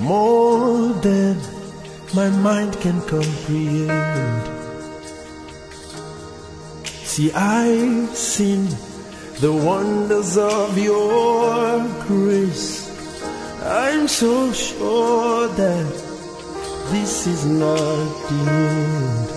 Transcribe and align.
More 0.00 0.92
than 1.00 1.38
my 2.14 2.28
mind 2.30 2.78
can 2.80 3.00
comprehend. 3.02 4.42
See, 7.04 7.32
I've 7.32 8.14
seen 8.14 8.68
the 9.40 9.52
wonders 9.52 10.36
of 10.36 10.76
your 10.76 11.86
grace. 12.06 12.90
I'm 13.62 14.06
so 14.08 14.52
sure 14.52 15.48
that 15.48 15.86
this 16.90 17.26
is 17.26 17.46
not 17.46 18.04
the 18.28 18.50
end. 18.50 19.33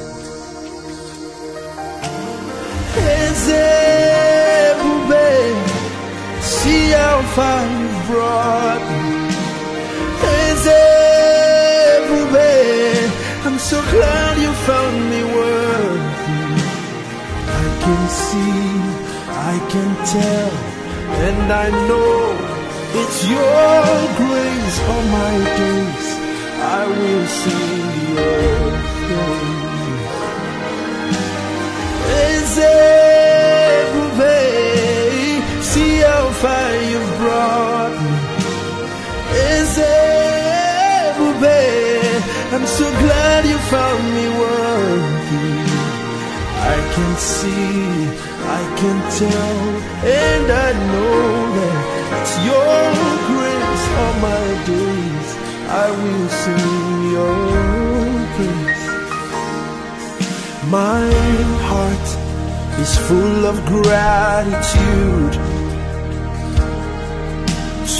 Far 7.36 7.64
you've 7.68 8.02
brought 8.08 8.84
me. 8.92 9.12
Ezebube, 10.38 10.96
I'm 13.46 13.58
so 13.60 13.78
glad 13.94 14.34
you 14.44 14.52
found 14.68 14.98
me 15.12 15.22
worthy. 15.38 16.58
I 17.62 17.66
can 17.84 18.02
see, 18.26 18.66
I 19.52 19.56
can 19.72 19.90
tell, 20.16 20.54
and 21.28 21.48
I 21.66 21.68
know 21.88 22.18
it's 23.02 23.20
your 23.36 23.86
grace 24.20 24.78
all 24.92 25.06
my 25.20 25.36
days. 25.60 26.08
I 26.80 26.82
will 26.98 27.28
sing 27.40 27.96
your 28.16 28.62
praise. 29.04 30.18
Ezebube, 32.24 33.17
far 36.42 36.72
you've 36.92 37.12
brought 37.20 37.96
me. 38.04 38.16
Ezebube, 39.50 40.02
I'm 42.54 42.66
so 42.80 42.88
glad 43.04 43.42
you 43.52 43.58
found 43.74 44.04
me 44.18 44.26
worthy. 44.44 45.54
I 46.76 46.78
can 46.94 47.12
see, 47.34 47.78
I 48.60 48.62
can 48.80 48.98
tell, 49.22 49.62
and 50.22 50.48
I 50.68 50.70
know 50.92 51.22
that 51.58 51.78
it's 52.18 52.34
your 52.50 52.82
grace 53.30 53.86
all 54.02 54.16
my 54.30 54.46
days. 54.72 55.30
I 55.86 55.88
will 56.02 56.30
sing 56.44 56.78
your 57.16 57.40
praise. 58.36 58.86
My 60.78 61.08
heart 61.70 62.08
is 62.84 62.92
full 63.08 63.42
of 63.52 63.56
gratitude 63.66 65.36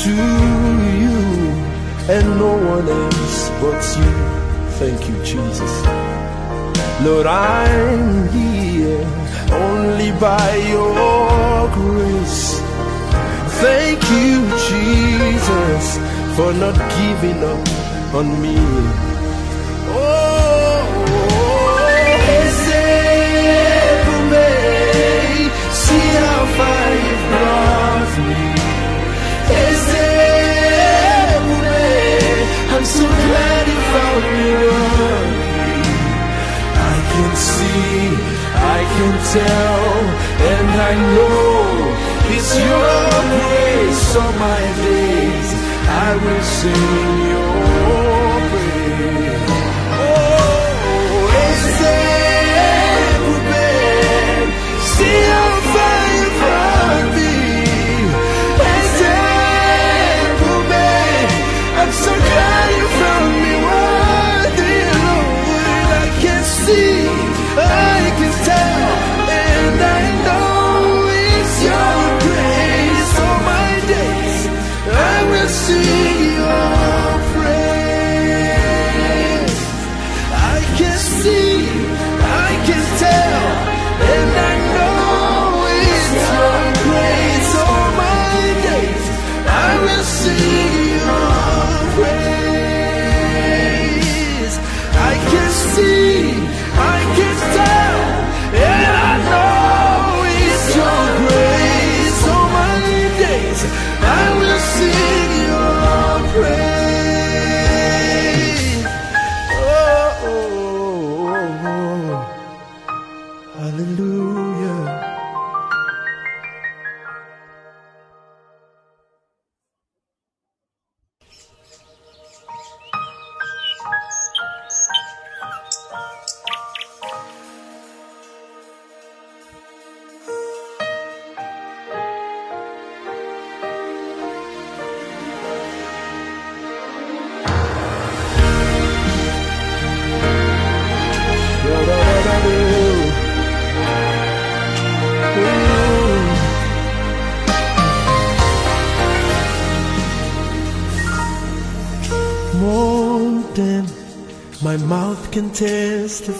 to 0.08 0.14
you 1.04 1.18
and 2.16 2.26
no 2.40 2.54
one 2.74 2.88
else 2.88 3.40
but 3.62 3.82
you. 4.00 4.14
Thank 4.80 5.00
you, 5.10 5.18
Jesus. 5.32 5.74
Lord, 7.06 7.26
I'm 7.26 8.30
here 8.30 9.04
only 9.68 10.12
by 10.28 10.50
your 10.76 11.68
grace. 11.80 12.62
Thank 13.64 14.02
you, 14.24 14.36
Jesus, 14.70 15.86
for 16.36 16.50
not 16.64 16.78
giving 16.98 17.40
up 17.54 17.64
on 18.20 18.28
me. 18.44 18.58
Oh, 19.90 20.84
see 25.86 26.08
how 26.24 26.44
far 26.58 26.88
you've 27.06 27.26
brought 27.32 28.14
me. 28.28 28.47
So 32.98 33.06
glad 33.06 33.64
you 33.74 33.80
found 33.94 34.24
me. 34.34 34.54
I 36.94 36.98
can 37.12 37.32
see, 37.52 38.02
I 38.78 38.80
can 38.96 39.14
tell, 39.38 39.86
and 40.52 40.70
I 40.90 40.94
know 41.16 41.58
it's 42.36 42.52
your 42.68 43.08
grace 43.34 44.16
all 44.22 44.34
my 44.48 44.64
days. 44.88 45.50
I 46.06 46.10
will 46.24 46.44
sing 46.58 46.92
your 47.32 48.17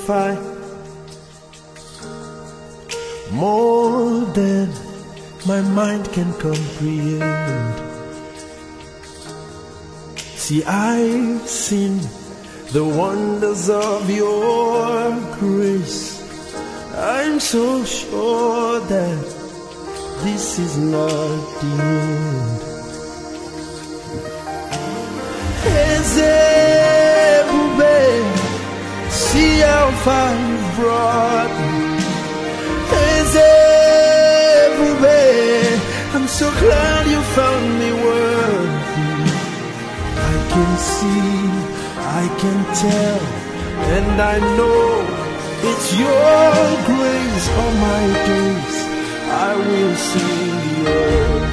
testify. 0.08 0.36
More 3.32 4.26
than 4.34 4.70
my 5.46 5.62
mind 5.62 6.12
can 6.14 6.32
comprehend. 6.34 7.76
See, 10.36 10.64
I've 10.64 11.48
seen 11.48 12.00
the 12.72 12.84
wonders 12.84 13.70
of 13.70 14.10
your 14.10 15.12
grace. 15.40 16.16
I'm 16.96 17.40
so 17.40 17.84
sure 17.84 18.80
that 18.80 19.24
this 20.24 20.58
is 20.60 20.78
not 20.78 21.38
the 21.62 21.84
end. 21.84 22.67
See 29.38 29.60
how 29.72 29.88
far 30.06 30.32
you've 30.50 30.70
brought 30.80 31.54
me. 31.62 31.82
Ezebube, 33.06 33.60
I'm 36.16 36.28
so 36.40 36.48
glad 36.64 37.02
you 37.14 37.22
found 37.38 37.66
me 37.82 37.90
worthy. 38.06 39.10
I 40.32 40.34
can 40.54 40.72
see, 40.94 41.36
I 42.22 42.24
can 42.42 42.60
tell, 42.84 43.22
and 43.96 44.16
I 44.34 44.36
know 44.58 44.88
it's 45.70 45.90
your 46.04 46.56
grace 46.90 47.48
all 47.60 47.76
my 47.90 48.04
days. 48.30 48.76
I 49.48 49.52
will 49.68 49.96
sing 50.10 50.54
praise. 50.82 51.46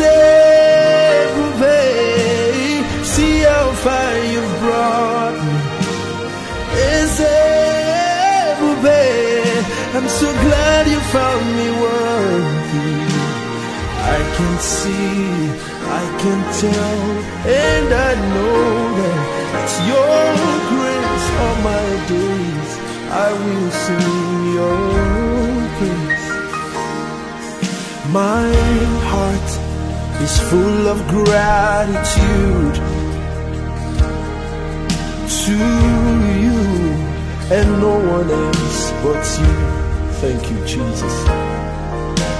Ezebube, 0.00 0.70
see 1.60 1.94
how 1.94 2.09
far 3.84 4.12
you've 4.32 4.54
brought 4.60 5.36
me. 5.46 5.56
is 6.94 7.16
Ezebube, 8.20 9.00
I'm 9.96 10.08
so 10.20 10.28
glad 10.46 10.82
you 10.92 11.00
found 11.16 11.44
me 11.58 11.68
worthy. 11.84 12.94
I 14.16 14.20
can 14.36 14.54
see, 14.76 15.20
I 16.00 16.04
can 16.22 16.40
tell, 16.62 17.02
and 17.64 17.88
I 18.08 18.12
know 18.32 18.64
that 18.98 19.18
it's 19.58 19.76
your 19.90 20.24
grace 20.72 21.26
all 21.42 21.58
my 21.72 21.88
days. 22.14 22.70
I 23.26 23.28
will 23.42 23.70
sing 23.84 24.12
your 24.58 24.82
praise. 25.76 26.26
My 28.20 28.50
heart 29.10 29.50
is 30.26 30.34
full 30.50 30.82
of 30.94 30.98
gratitude 31.16 32.89
to 35.46 35.56
you 36.44 36.60
and 37.56 37.68
no 37.80 37.94
one 38.16 38.30
else 38.30 38.92
but 39.02 39.24
you. 39.40 39.54
Thank 40.20 40.42
you, 40.50 40.58
Jesus. 40.66 41.14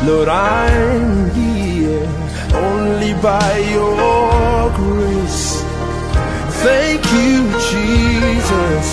Lord, 0.07 0.29
I'm 0.29 1.31
here 1.31 2.07
only 2.55 3.15
by 3.23 3.53
your 3.77 4.71
grace. 4.77 5.63
Thank 6.67 7.03
you, 7.21 7.37
Jesus, 7.71 8.87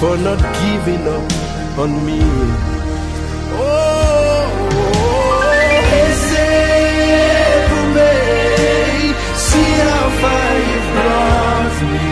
for 0.00 0.16
not 0.16 0.40
giving 0.62 1.04
up 1.16 1.78
on 1.78 1.90
me. 2.04 2.20
Oh, 3.54 4.42
see 9.34 9.70
how 9.86 10.06
far 10.22 10.52
you've 10.68 10.88
brought 10.94 11.78
me. 11.92 12.11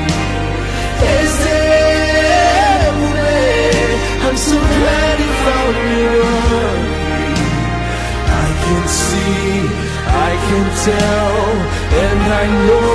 Can 8.71 8.89
see, 8.89 9.53
I 10.29 10.33
can 10.47 10.67
tell, 10.89 11.37
and 12.05 12.21
I 12.43 12.47
know 12.67 12.91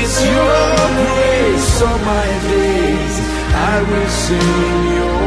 it's 0.00 0.18
your 0.34 0.74
grace 1.00 1.72
all 1.88 2.00
my 2.12 2.28
days. 2.50 3.16
I 3.70 3.74
will 3.88 4.10
sing 4.24 4.74
your 4.98 5.20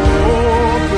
praise. 0.88 0.97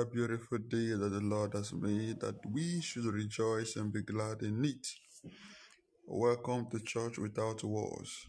Another 0.00 0.14
beautiful 0.14 0.58
day 0.58 0.92
that 0.92 1.10
the 1.10 1.20
Lord 1.20 1.52
has 1.52 1.74
made 1.74 2.20
that 2.20 2.36
we 2.50 2.80
should 2.80 3.04
rejoice 3.04 3.76
and 3.76 3.92
be 3.92 4.02
glad 4.02 4.40
in 4.42 4.64
it. 4.64 4.86
Welcome 6.06 6.68
to 6.70 6.80
Church 6.80 7.18
Without 7.18 7.62
Walls. 7.64 8.26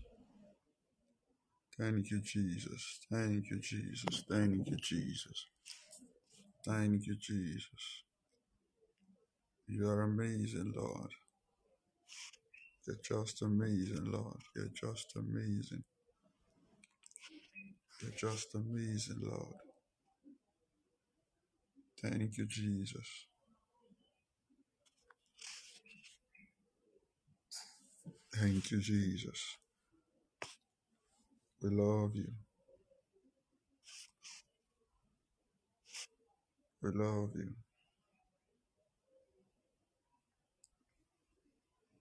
Thank 1.80 2.12
you, 2.12 2.20
Jesus. 2.22 3.00
Thank 3.10 3.50
you, 3.50 3.60
Jesus. 3.62 4.24
Thank 4.30 4.68
you, 4.68 4.76
Jesus. 4.76 5.46
Thank 6.66 7.08
you, 7.08 7.16
Jesus. 7.16 8.04
You 9.68 9.88
are 9.88 10.02
amazing, 10.02 10.74
Lord. 10.76 11.12
You're 12.86 12.98
just 13.02 13.42
amazing, 13.44 14.12
Lord. 14.12 14.42
You're 14.56 14.76
just 14.76 15.14
amazing. 15.16 15.84
You're 18.02 18.18
just 18.18 18.56
amazing, 18.56 19.22
Lord. 19.22 19.71
Thank 22.04 22.38
you, 22.38 22.48
Jesus. 22.48 23.08
Thank 28.36 28.72
you, 28.72 28.82
Jesus. 28.82 29.58
We 31.62 31.70
love 31.72 32.16
you. 32.16 32.28
We 36.84 36.92
love 36.92 37.32
you. 37.36 37.52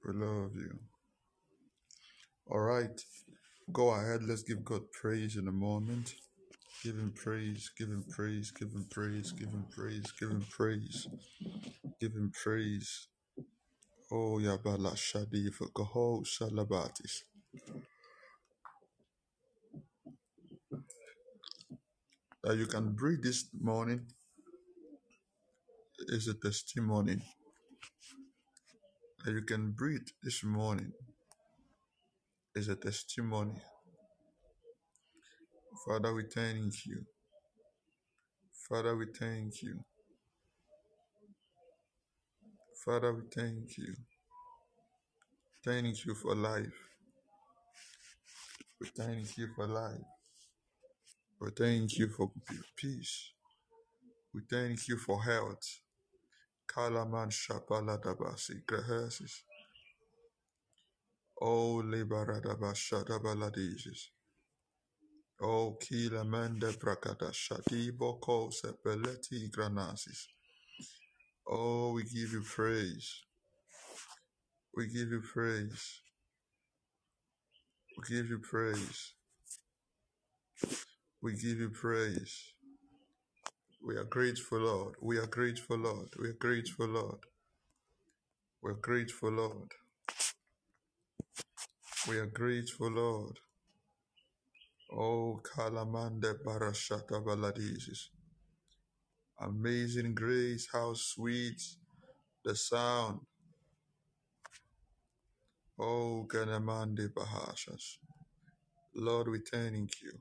We 0.05 0.13
love 0.15 0.53
you. 0.57 0.79
All 2.51 2.61
right. 2.61 3.01
Go 3.73 3.91
ahead. 3.91 4.23
Let's 4.25 4.43
give 4.43 4.65
God 4.65 4.83
praise 4.93 5.37
in 5.37 5.49
a 5.49 5.53
moment. 5.53 6.15
Give 6.83 6.97
him 6.97 7.13
praise. 7.17 7.71
Give 7.79 7.89
him 7.89 8.05
praise. 8.11 8.53
Give 8.53 8.71
him 8.71 8.87
praise. 8.91 9.33
Give 9.33 9.51
him 9.51 9.67
praise. 9.71 10.13
Give 10.21 10.31
him 10.31 10.47
praise. 10.51 11.09
Give 12.01 12.13
him 12.13 12.33
praise. 12.45 13.09
Oh, 14.13 14.39
Yabala 14.41 14.95
Shadi 14.97 15.53
for 15.55 15.69
Kaho 15.69 16.25
Salabatis. 16.27 17.23
That 22.45 22.57
you 22.59 22.67
can 22.67 22.95
breathe 22.95 23.23
this 23.23 23.47
morning 23.61 24.07
is 26.09 26.29
a 26.29 26.35
testimony. 26.35 27.19
That 29.25 29.33
you 29.33 29.43
can 29.43 29.73
breathe 29.73 30.09
this 30.23 30.45
morning 30.45 30.93
is 32.57 32.69
a 32.69 32.77
testimony. 32.77 33.61
Father, 35.87 36.15
we 36.15 36.25
thank 36.25 36.87
you. 36.87 37.05
Father, 38.69 38.97
we 38.97 39.07
thank 39.19 39.63
you. 39.63 39.81
Father, 42.85 43.15
we 43.15 43.23
thank 43.35 43.79
you. 43.79 43.95
Thank 45.65 46.07
you 46.07 46.15
for 46.15 46.35
life. 46.35 46.79
We 48.81 48.89
thank 48.97 49.39
you 49.39 49.49
for 49.57 49.67
life. 49.67 50.01
We 51.41 51.51
thank 51.57 51.99
you 51.99 52.09
for 52.09 52.31
peace. 52.77 53.33
We 54.35 54.43
thank 54.51 54.89
you 54.89 54.99
for 54.99 55.23
health. 55.23 55.81
Kalaman 56.69 57.31
Shapaladabasi 57.31 58.65
Grahasis. 58.67 59.43
Oh 61.41 61.83
Libaradaba 61.85 62.75
Shadabaladizis. 65.41 65.45
Oh 65.45 65.79
Kilamanda 65.81 66.73
Prakata 66.79 67.33
Shadibo 67.33 68.21
Ko 68.21 68.51
Sepeleti 68.51 69.51
Granasis. 69.51 70.27
Oh, 71.49 71.93
we 71.93 72.05
give 72.05 72.33
you 72.33 72.43
praise. 72.43 73.23
We 74.77 74.87
give 74.89 75.11
you 75.11 75.23
praise. 75.23 76.03
We 77.99 78.17
give 78.17 78.29
you 78.31 78.41
praise. 78.41 79.15
We 81.23 81.35
give 81.35 81.59
you 81.59 81.71
praise. 81.71 82.55
We 83.87 83.97
are 83.97 84.05
grateful, 84.05 84.61
Lord. 84.61 84.97
We 85.03 85.19
are 85.19 85.27
grateful, 85.27 85.79
Lord. 85.79 86.09
We 86.21 86.29
are 86.31 86.35
grateful, 86.41 86.89
Lord. 86.89 87.21
We're 88.63 88.75
grateful, 88.75 89.31
Lord. 89.33 89.73
We 92.09 92.19
are 92.19 92.27
grateful, 92.27 92.91
Lord. 92.91 93.39
Oh, 94.93 95.41
Kalamande 95.45 96.35
Barashata 96.45 97.25
Baladisis. 97.25 98.09
Amazing 99.41 100.15
grace, 100.15 100.69
how 100.73 100.95
sweet 100.95 101.61
the 102.45 102.57
sound. 102.57 103.21
Oh, 105.79 106.27
Ganamande 106.29 107.09
Bahashas. 107.11 107.99
Lord, 108.97 109.29
we 109.29 109.41
thank 109.53 110.03
you. 110.03 110.13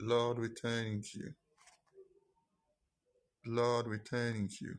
Lord, 0.00 0.38
we 0.38 0.48
thank 0.62 1.14
you. 1.14 1.30
Lord, 3.46 3.88
we 3.88 3.98
thank 4.10 4.60
you. 4.60 4.74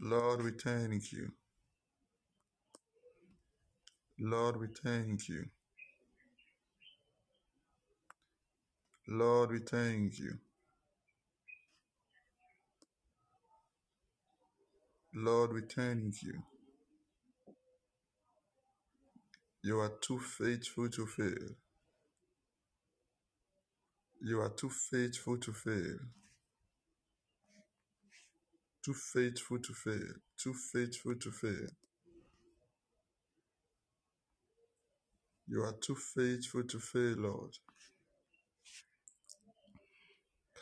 Lord, 0.00 0.44
we 0.44 0.52
thank 0.52 1.12
you. 1.12 1.30
Lord, 4.20 4.58
we 4.60 4.68
thank 4.68 5.28
you. 5.28 5.46
Lord, 9.08 9.50
we 9.52 9.60
thank 9.60 10.18
you. 10.18 10.38
Lord, 15.14 15.52
we 15.54 15.62
thank 15.62 16.22
you. 16.22 16.42
You 19.62 19.80
are 19.80 19.92
too 20.00 20.20
faithful 20.20 20.88
to 20.90 21.06
fail. 21.06 21.56
You 24.22 24.40
are 24.40 24.50
too 24.50 24.70
faithful 24.70 25.38
to 25.38 25.52
fail. 25.52 25.98
Too 28.84 28.94
faithful 28.94 29.58
to 29.60 29.74
fail. 29.74 30.14
Too 30.38 30.54
faithful 30.72 31.14
to 31.16 31.30
fail. 31.32 31.68
You 35.48 35.62
are 35.62 35.74
too 35.80 35.96
faithful 35.96 36.64
to 36.64 36.78
fail, 36.80 37.16
Lord. 37.18 37.52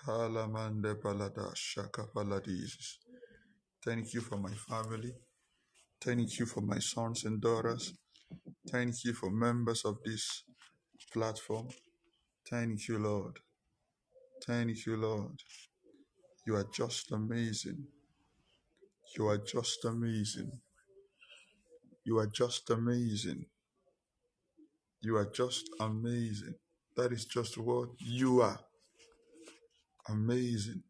Kalamande 0.04 0.94
balada 1.00 1.52
shaka. 1.56 2.06
Thank 3.84 4.14
you 4.14 4.20
for 4.22 4.38
my 4.38 4.52
family. 4.54 5.12
Thank 6.02 6.38
you 6.38 6.46
for 6.46 6.60
my 6.62 6.78
sons 6.80 7.24
and 7.24 7.40
daughters. 7.40 7.94
Thank 8.70 9.04
you 9.04 9.14
for 9.14 9.30
members 9.30 9.84
of 9.84 9.98
this 10.04 10.44
platform. 11.12 11.68
Thank 12.50 12.88
you, 12.88 12.98
Lord. 12.98 13.38
Thank 14.46 14.86
you, 14.86 14.96
Lord. 14.96 15.40
You 16.46 16.56
are 16.56 16.68
just 16.74 17.12
amazing. 17.12 17.86
You 19.16 19.28
are 19.28 19.38
just 19.38 19.84
amazing. 19.84 20.52
You 22.04 22.18
are 22.18 22.28
just 22.28 22.70
amazing. 22.70 23.46
You 25.02 25.16
are 25.16 25.30
just 25.30 25.70
amazing. 25.80 26.54
That 26.96 27.12
is 27.12 27.24
just 27.26 27.58
what 27.58 27.90
you 28.00 28.42
are. 28.42 28.60
Amazing. 30.08 30.82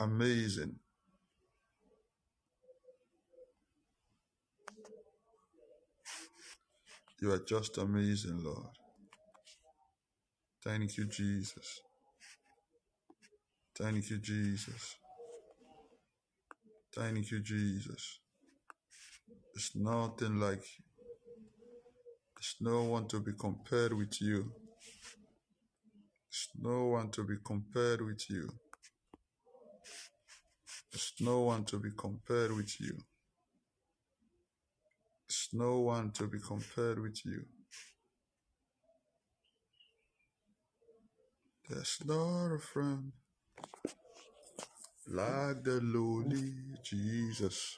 Amazing. 0.00 0.76
You 7.20 7.32
are 7.32 7.44
just 7.48 7.78
amazing, 7.78 8.42
Lord. 8.44 8.68
Thank 10.64 10.98
you, 10.98 11.06
Jesus. 11.06 11.80
Thank 13.78 14.10
you, 14.10 14.18
Jesus. 14.18 14.96
Thank 16.94 17.30
you, 17.30 17.40
Jesus. 17.40 18.20
It's 19.54 19.76
nothing 19.76 20.40
like 20.40 20.62
you. 20.78 20.85
There's 22.46 22.72
no 22.72 22.84
one 22.84 23.08
to 23.08 23.18
be 23.18 23.32
compared 23.32 23.92
with 23.92 24.22
you. 24.22 24.52
There's 26.30 26.48
no 26.62 26.84
one 26.86 27.10
to 27.10 27.24
be 27.24 27.34
compared 27.44 28.02
with 28.02 28.30
you. 28.30 28.48
There's 30.92 31.12
no 31.18 31.40
one 31.40 31.64
to 31.64 31.80
be 31.80 31.90
compared 31.96 32.52
with 32.52 32.80
you. 32.80 32.98
There's 35.28 35.48
no 35.54 35.80
one 35.80 36.12
to 36.12 36.28
be 36.28 36.38
compared 36.38 37.00
with 37.00 37.26
you. 37.26 37.46
There's 41.68 41.98
not 42.04 42.54
a 42.54 42.58
friend 42.60 43.10
like 45.08 45.64
the 45.64 45.80
lowly 45.82 46.54
Jesus. 46.84 47.76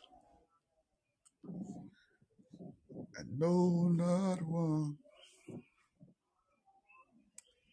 And 3.18 3.36
no, 3.36 3.88
not 3.88 4.40
one. 4.42 4.96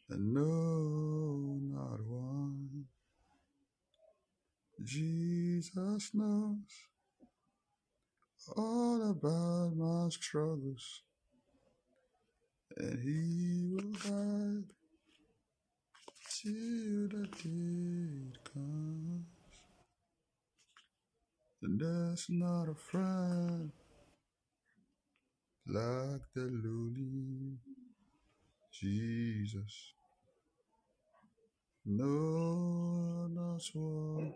And 0.10 0.34
no, 0.34 1.60
not 1.62 2.04
one. 2.04 2.86
Jesus 4.84 6.10
knows 6.14 6.56
all 8.56 9.12
about 9.12 9.76
my 9.76 10.10
struggles, 10.10 11.02
and 12.78 13.00
He 13.04 13.68
will 13.70 13.92
guide 14.04 14.66
till 16.30 17.08
the 17.10 17.28
day 17.44 18.40
comes. 18.54 19.26
And 21.62 21.80
there's 21.80 22.26
not 22.30 22.70
a 22.70 22.76
friend 22.76 23.72
like 25.68 26.22
the 26.36 26.50
lowly 26.64 27.58
Jesus. 28.72 29.94
No, 31.86 33.28
not 33.30 33.62
one. 33.74 34.34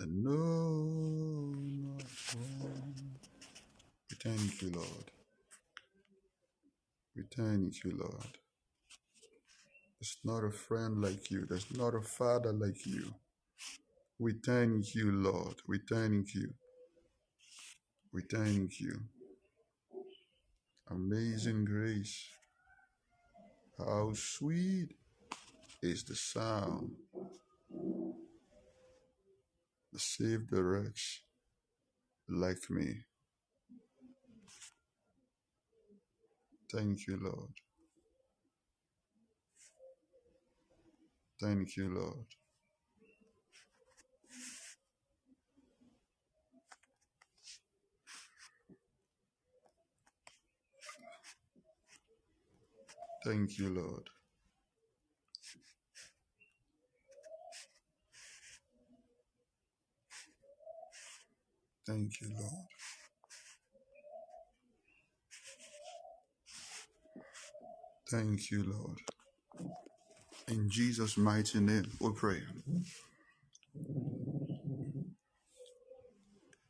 And 0.00 0.24
no, 0.24 1.54
not 1.56 2.04
one. 2.34 2.94
We 4.10 4.16
thank 4.22 4.62
you, 4.62 4.70
Lord. 4.70 5.10
We 7.16 7.22
thank 7.34 7.84
you, 7.84 7.92
Lord. 7.98 8.38
There's 10.00 10.18
not 10.24 10.44
a 10.44 10.50
friend 10.50 11.00
like 11.00 11.30
you. 11.30 11.46
There's 11.48 11.66
not 11.76 11.94
a 11.94 12.02
father 12.02 12.52
like 12.52 12.84
you. 12.86 13.14
We 14.18 14.34
thank 14.44 14.94
you, 14.94 15.12
Lord. 15.12 15.56
We 15.66 15.80
thank 15.90 16.34
you. 16.34 16.52
We 18.12 18.22
thank 18.22 18.80
you. 18.80 19.00
Amazing 20.90 21.64
grace. 21.64 22.26
How 23.78 24.12
sweet 24.14 24.88
is 25.82 26.04
the 26.04 26.14
sound 26.16 26.92
that 29.92 30.00
saved 30.00 30.50
the 30.50 30.62
wretch 30.62 31.22
like 32.28 32.70
me. 32.70 33.04
Thank 36.72 37.06
you, 37.06 37.18
Lord. 37.22 37.54
Thank 41.40 41.76
you, 41.76 41.88
Lord. 41.94 42.26
Thank 53.26 53.58
you, 53.58 53.70
Lord. 53.70 54.08
Thank 61.88 62.20
you, 62.20 62.28
Lord. 62.38 62.66
Thank 68.08 68.50
you, 68.52 68.62
Lord. 68.62 68.98
In 70.46 70.70
Jesus' 70.70 71.16
mighty 71.18 71.58
name, 71.58 71.90
we 72.00 72.12
pray. 72.12 72.42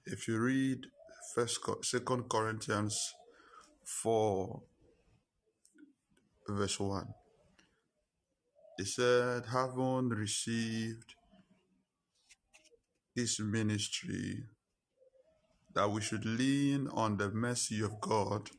If 0.07 0.27
you 0.27 0.39
read 0.39 0.87
First, 1.35 1.61
Second 1.83 2.31
Corinthians 2.31 2.99
four, 3.85 4.63
verse 6.53 6.79
one, 6.81 7.15
it 8.79 8.87
said, 8.87 9.47
"Having 9.47 10.11
received 10.11 11.15
this 13.15 13.41
ministry, 13.41 14.45
that 15.75 15.91
we 15.91 16.01
should 16.01 16.25
lean 16.25 16.89
on 16.89 17.17
the 17.17 17.31
mercy 17.31 17.83
of 17.83 18.01
God, 18.01 18.51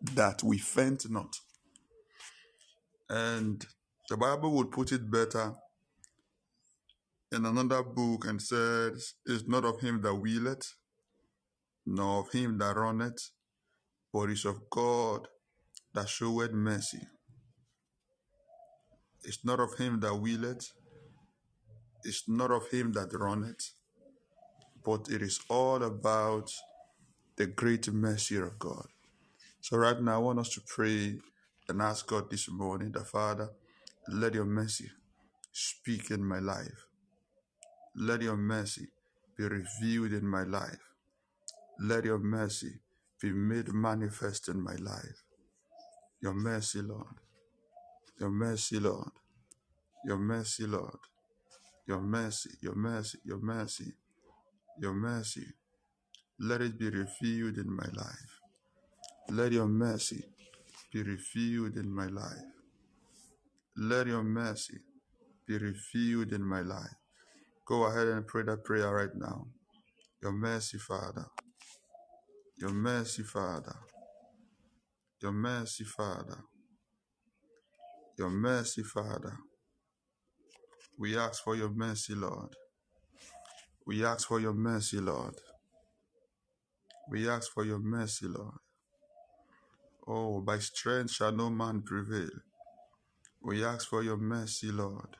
that 0.00 0.42
we 0.42 0.58
faint 0.58 1.10
not." 1.10 1.40
And 3.08 3.66
The 4.10 4.16
Bible 4.16 4.50
would 4.56 4.72
put 4.72 4.90
it 4.90 5.08
better 5.08 5.54
in 7.30 7.46
another 7.46 7.84
book 7.84 8.26
and 8.26 8.42
says, 8.42 9.14
It's 9.24 9.46
not 9.46 9.64
of 9.64 9.80
him 9.80 10.02
that 10.02 10.16
willeth, 10.16 10.74
nor 11.86 12.22
of 12.22 12.32
him 12.32 12.58
that 12.58 12.74
runneth, 12.74 13.30
but 14.12 14.30
it's 14.30 14.44
of 14.44 14.68
God 14.68 15.28
that 15.94 16.08
showeth 16.08 16.52
mercy. 16.52 17.06
It's 19.24 19.44
not 19.44 19.60
of 19.60 19.74
him 19.76 20.00
that 20.00 20.14
willeth, 20.14 20.72
it's 22.04 22.28
not 22.28 22.50
of 22.50 22.68
him 22.70 22.92
that 22.92 23.12
runneth, 23.12 23.72
but 24.84 25.08
it 25.10 25.22
is 25.22 25.40
all 25.48 25.82
about 25.82 26.50
the 27.36 27.46
great 27.46 27.88
mercy 27.92 28.36
of 28.36 28.58
God. 28.58 28.86
So, 29.60 29.76
right 29.76 30.00
now, 30.00 30.14
I 30.14 30.18
want 30.18 30.38
us 30.38 30.48
to 30.50 30.60
pray 30.66 31.18
and 31.68 31.82
ask 31.82 32.06
God 32.06 32.30
this 32.30 32.50
morning, 32.50 32.92
the 32.92 33.04
Father, 33.04 33.50
let 34.08 34.34
your 34.34 34.46
mercy 34.46 34.90
speak 35.52 36.10
in 36.10 36.24
my 36.24 36.38
life. 36.38 36.86
Let 37.94 38.22
your 38.22 38.36
mercy 38.36 38.88
be 39.36 39.44
revealed 39.44 40.12
in 40.12 40.26
my 40.26 40.44
life. 40.44 40.80
Let 41.80 42.04
your 42.04 42.18
mercy 42.18 42.80
be 43.20 43.32
made 43.32 43.72
manifest 43.72 44.48
in 44.48 44.62
my 44.62 44.76
life. 44.76 45.22
Your 46.22 46.34
mercy, 46.34 46.82
Lord. 46.82 47.06
Your 48.20 48.30
mercy, 48.30 48.80
Lord. 48.80 49.10
Your 50.04 50.18
mercy, 50.18 50.66
Lord. 50.66 50.98
Your 51.86 52.00
mercy, 52.00 52.50
your 52.62 52.74
mercy, 52.76 53.18
your 53.24 53.40
mercy, 53.40 53.92
your 54.80 54.94
mercy. 54.94 55.46
Let 56.40 56.62
it 56.62 56.78
be 56.78 56.90
revealed 56.90 57.58
in 57.58 57.74
my 57.74 57.86
life. 57.94 58.40
Let 59.30 59.52
your 59.52 59.66
mercy 59.68 60.24
be 60.92 61.02
revealed 61.02 61.76
in 61.76 61.90
my 61.90 62.06
life. 62.06 62.52
Let 63.76 64.06
your 64.08 64.22
mercy 64.22 64.78
be 65.46 65.58
revealed 65.58 66.32
in 66.32 66.44
my 66.44 66.62
life. 66.62 66.96
Go 67.66 67.84
ahead 67.84 68.08
and 68.08 68.26
pray 68.26 68.44
that 68.44 68.64
prayer 68.64 68.92
right 68.94 69.14
now. 69.14 69.46
Your 70.22 70.32
mercy, 70.32 70.78
Father. 70.78 71.26
Your 72.58 72.72
mercy, 72.72 73.22
Father. 73.22 73.76
Your 75.22 75.32
mercy, 75.32 75.84
Father. 75.84 76.44
Your 78.18 78.30
mercy, 78.30 78.82
Father. 78.82 79.36
We 80.98 81.16
ask 81.18 81.42
for 81.42 81.56
your 81.56 81.70
mercy, 81.70 82.14
Lord. 82.14 82.54
We 83.86 84.04
ask 84.04 84.28
for 84.28 84.40
your 84.40 84.54
mercy, 84.54 84.98
Lord. 84.98 85.34
We 87.10 87.28
ask 87.28 87.52
for 87.52 87.64
your 87.64 87.80
mercy, 87.80 88.26
Lord. 88.28 88.58
Oh, 90.08 90.40
by 90.40 90.58
strength 90.58 91.12
shall 91.12 91.32
no 91.32 91.50
man 91.50 91.82
prevail. 91.82 92.30
We 93.42 93.64
ask 93.64 93.88
for 93.88 94.02
your 94.02 94.18
mercy, 94.18 94.72
Lord. 94.72 95.16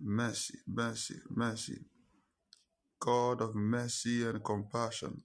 Mercy, 0.00 0.58
mercy, 0.66 1.16
mercy. 1.30 1.78
God 3.00 3.40
of 3.42 3.54
mercy 3.54 4.26
and 4.26 4.42
compassion, 4.44 5.22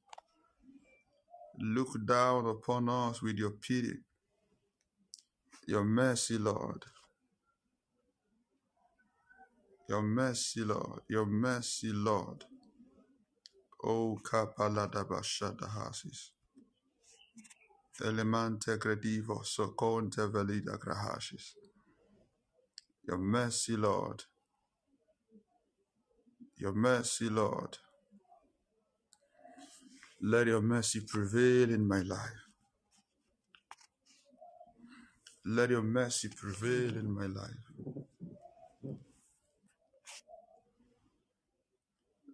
look 1.62 1.90
down 2.06 2.48
upon 2.48 2.90
us 2.90 3.22
with 3.22 3.38
your 3.38 3.52
pity. 3.52 4.00
Your 5.68 5.84
mercy, 5.86 6.38
Lord. 6.38 6.86
Your 9.90 10.02
mercy, 10.02 10.62
Lord. 10.64 11.02
Your 11.10 11.26
mercy, 11.26 11.92
Lord. 11.94 12.46
Oh, 13.84 14.20
Kapaladabashadahasis. 14.24 16.32
Elemante 18.02 18.78
credivo 18.80 19.44
soconte 19.44 20.28
velida 20.32 20.78
grahashis. 20.78 21.56
Your 23.08 23.20
mercy, 23.20 23.78
Lord. 23.78 24.26
Your 26.58 26.74
mercy, 26.74 27.30
Lord. 27.30 27.78
Let 30.24 30.46
your 30.46 30.62
mercy 30.62 31.02
prevail 31.02 31.74
in 31.74 31.88
my 31.88 32.02
life. 32.02 32.42
Let 35.44 35.72
your 35.72 35.82
mercy 35.82 36.30
prevail 36.30 36.96
in 36.96 37.12
my 37.12 37.26
life. 37.26 37.72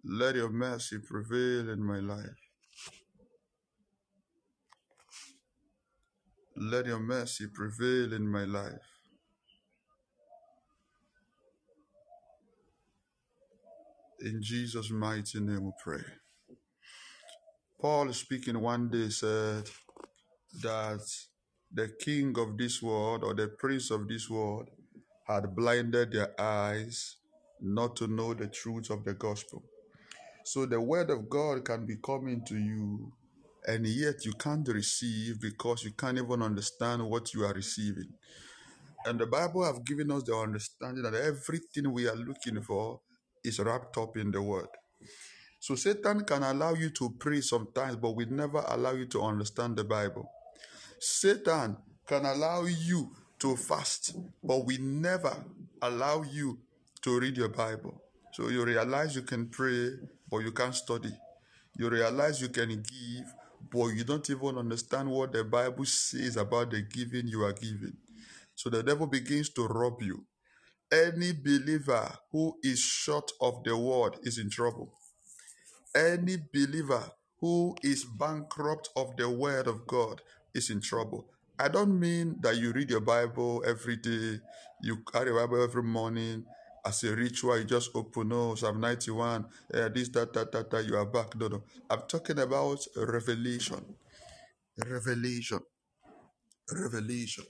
Let 0.04 0.34
your 0.36 0.50
mercy 0.50 0.98
prevail 0.98 1.70
in 1.70 1.82
my 1.82 2.00
life. 2.00 2.36
Let 6.56 6.86
your 6.86 6.98
mercy 6.98 7.46
prevail 7.46 8.12
in 8.12 8.30
my 8.30 8.44
life. 8.44 8.82
In 14.20 14.42
Jesus' 14.42 14.90
mighty 14.90 15.40
name 15.40 15.64
we 15.64 15.72
pray. 15.82 16.02
Paul 17.80 18.12
speaking 18.12 18.60
one 18.60 18.88
day 18.90 19.08
said 19.08 19.70
that 20.62 21.00
the 21.72 21.88
king 22.00 22.36
of 22.36 22.58
this 22.58 22.82
world 22.82 23.22
or 23.22 23.34
the 23.34 23.46
prince 23.48 23.92
of 23.92 24.08
this 24.08 24.28
world 24.28 24.68
had 25.28 25.54
blinded 25.54 26.12
their 26.12 26.40
eyes 26.40 27.16
not 27.60 27.94
to 27.96 28.08
know 28.08 28.34
the 28.34 28.48
truth 28.48 28.90
of 28.90 29.04
the 29.04 29.14
gospel. 29.14 29.62
So 30.44 30.66
the 30.66 30.80
word 30.80 31.10
of 31.10 31.28
God 31.28 31.64
can 31.64 31.86
be 31.86 31.96
coming 31.96 32.44
to 32.46 32.56
you, 32.58 33.12
and 33.66 33.86
yet 33.86 34.24
you 34.24 34.32
can't 34.32 34.66
receive 34.66 35.40
because 35.40 35.84
you 35.84 35.92
can't 35.92 36.18
even 36.18 36.42
understand 36.42 37.08
what 37.08 37.32
you 37.32 37.44
are 37.44 37.54
receiving. 37.54 38.08
And 39.06 39.20
the 39.20 39.26
Bible 39.26 39.64
have 39.64 39.84
given 39.84 40.10
us 40.10 40.24
the 40.24 40.34
understanding 40.34 41.04
that 41.04 41.14
everything 41.14 41.92
we 41.92 42.08
are 42.08 42.16
looking 42.16 42.60
for 42.62 43.00
is 43.44 43.60
wrapped 43.60 43.96
up 43.98 44.16
in 44.16 44.32
the 44.32 44.42
word. 44.42 44.68
So 45.60 45.74
Satan 45.74 46.24
can 46.24 46.42
allow 46.42 46.74
you 46.74 46.90
to 46.90 47.10
pray 47.18 47.40
sometimes, 47.40 47.96
but 47.96 48.14
will 48.14 48.30
never 48.30 48.64
allow 48.68 48.92
you 48.92 49.06
to 49.06 49.22
understand 49.22 49.76
the 49.76 49.84
Bible. 49.84 50.30
Satan 50.98 51.76
can 52.06 52.24
allow 52.24 52.64
you 52.64 53.10
to 53.40 53.56
fast, 53.56 54.16
but 54.42 54.64
we 54.64 54.78
never 54.78 55.36
allow 55.82 56.22
you 56.22 56.58
to 57.02 57.20
read 57.20 57.36
your 57.36 57.48
Bible. 57.48 58.00
So 58.32 58.48
you 58.48 58.64
realize 58.64 59.14
you 59.16 59.22
can 59.22 59.48
pray, 59.48 59.90
but 60.30 60.38
you 60.38 60.52
can't 60.52 60.74
study. 60.74 61.12
You 61.76 61.88
realize 61.88 62.40
you 62.40 62.48
can 62.48 62.68
give, 62.68 63.26
but 63.70 63.86
you 63.88 64.04
don't 64.04 64.28
even 64.30 64.58
understand 64.58 65.10
what 65.10 65.32
the 65.32 65.44
Bible 65.44 65.84
says 65.84 66.36
about 66.36 66.70
the 66.70 66.82
giving 66.82 67.28
you 67.28 67.44
are 67.44 67.52
giving. 67.52 67.96
So 68.54 68.70
the 68.70 68.82
devil 68.82 69.06
begins 69.06 69.48
to 69.50 69.66
rob 69.66 70.02
you. 70.02 70.24
Any 70.90 71.32
believer 71.32 72.10
who 72.32 72.56
is 72.62 72.80
short 72.80 73.30
of 73.40 73.62
the 73.62 73.76
word 73.76 74.16
is 74.22 74.38
in 74.38 74.50
trouble. 74.50 74.92
Any 75.96 76.38
believer 76.52 77.04
who 77.40 77.76
is 77.82 78.04
bankrupt 78.04 78.90
of 78.96 79.16
the 79.16 79.30
word 79.30 79.66
of 79.68 79.86
God 79.86 80.22
is 80.54 80.70
in 80.70 80.80
trouble. 80.80 81.26
I 81.58 81.68
don't 81.68 81.98
mean 82.00 82.36
that 82.40 82.56
you 82.56 82.72
read 82.72 82.90
your 82.90 83.00
Bible 83.00 83.64
every 83.66 83.96
day, 83.96 84.40
you 84.82 84.98
carry 85.12 85.30
your 85.30 85.46
Bible 85.46 85.62
every 85.64 85.82
morning 85.84 86.44
as 86.86 87.04
a 87.04 87.14
ritual, 87.14 87.58
you 87.58 87.64
just 87.64 87.90
open, 87.94 88.32
oh, 88.32 88.54
Psalm 88.56 88.80
91, 88.80 89.44
uh, 89.74 89.88
this, 89.90 90.08
that, 90.10 90.32
that, 90.32 90.52
that, 90.52 90.70
that, 90.70 90.86
you 90.86 90.96
are 90.96 91.06
back. 91.06 91.36
No, 91.36 91.48
no. 91.48 91.62
I'm 91.90 92.02
talking 92.08 92.38
about 92.38 92.78
revelation. 92.96 93.84
Revelation. 94.86 95.60
Revelation. 96.72 97.44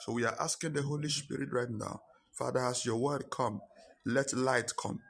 So 0.00 0.12
we 0.12 0.24
are 0.24 0.36
asking 0.40 0.74
the 0.74 0.82
Holy 0.82 1.08
Spirit 1.08 1.50
right 1.52 1.70
now, 1.70 2.02
Father, 2.32 2.60
as 2.60 2.86
your 2.86 2.96
word 2.96 3.30
come, 3.30 3.60
let 4.06 4.32
light 4.34 4.72
come. 4.80 5.00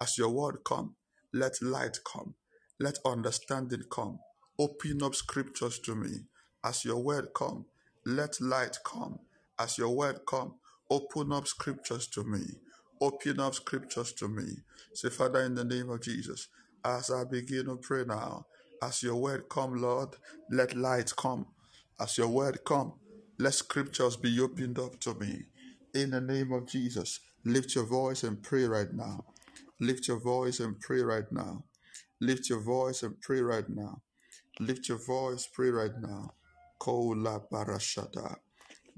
As 0.00 0.18
your 0.18 0.30
word 0.30 0.58
come, 0.64 0.96
let 1.34 1.62
light 1.62 1.98
come. 2.04 2.34
Let 2.80 2.98
understanding 3.06 3.84
come. 3.90 4.18
Open 4.58 5.02
up 5.02 5.14
scriptures 5.14 5.78
to 5.80 5.94
me. 5.94 6.10
As 6.64 6.84
your 6.84 6.98
word 7.02 7.28
come, 7.34 7.66
let 8.06 8.40
light 8.40 8.78
come. 8.84 9.18
As 9.58 9.78
your 9.78 9.90
word 9.90 10.20
come, 10.26 10.54
open 10.90 11.32
up 11.32 11.46
scriptures 11.48 12.06
to 12.08 12.24
me. 12.24 12.42
Open 13.00 13.40
up 13.40 13.54
scriptures 13.54 14.12
to 14.14 14.28
me. 14.28 14.58
Say, 14.94 15.10
Father, 15.10 15.42
in 15.42 15.54
the 15.54 15.64
name 15.64 15.90
of 15.90 16.02
Jesus, 16.02 16.48
as 16.84 17.10
I 17.10 17.24
begin 17.24 17.66
to 17.66 17.76
pray 17.76 18.04
now, 18.06 18.46
as 18.82 19.02
your 19.02 19.16
word 19.16 19.48
come, 19.50 19.74
Lord, 19.80 20.10
let 20.50 20.76
light 20.76 21.12
come. 21.16 21.46
As 22.00 22.18
your 22.18 22.28
word 22.28 22.60
come, 22.66 22.94
let 23.38 23.54
scriptures 23.54 24.16
be 24.16 24.40
opened 24.40 24.78
up 24.78 25.00
to 25.00 25.14
me. 25.14 25.46
In 25.94 26.10
the 26.10 26.20
name 26.20 26.52
of 26.52 26.66
Jesus, 26.66 27.20
lift 27.44 27.74
your 27.74 27.84
voice 27.86 28.24
and 28.24 28.42
pray 28.42 28.64
right 28.64 28.92
now. 28.92 29.24
Lift 29.80 30.08
your 30.08 30.20
voice 30.20 30.60
and 30.60 30.80
pray 30.80 31.02
right 31.02 31.30
now. 31.32 31.64
Lift 32.20 32.50
your 32.50 32.60
voice 32.60 33.02
and 33.02 33.20
pray 33.20 33.42
right 33.42 33.68
now. 33.68 34.02
Lift 34.60 34.88
your 34.88 34.98
voice, 34.98 35.48
pray 35.52 35.70
right 35.70 35.96
now. 36.00 36.34
Kola 36.78 37.40
parashata. 37.52 38.36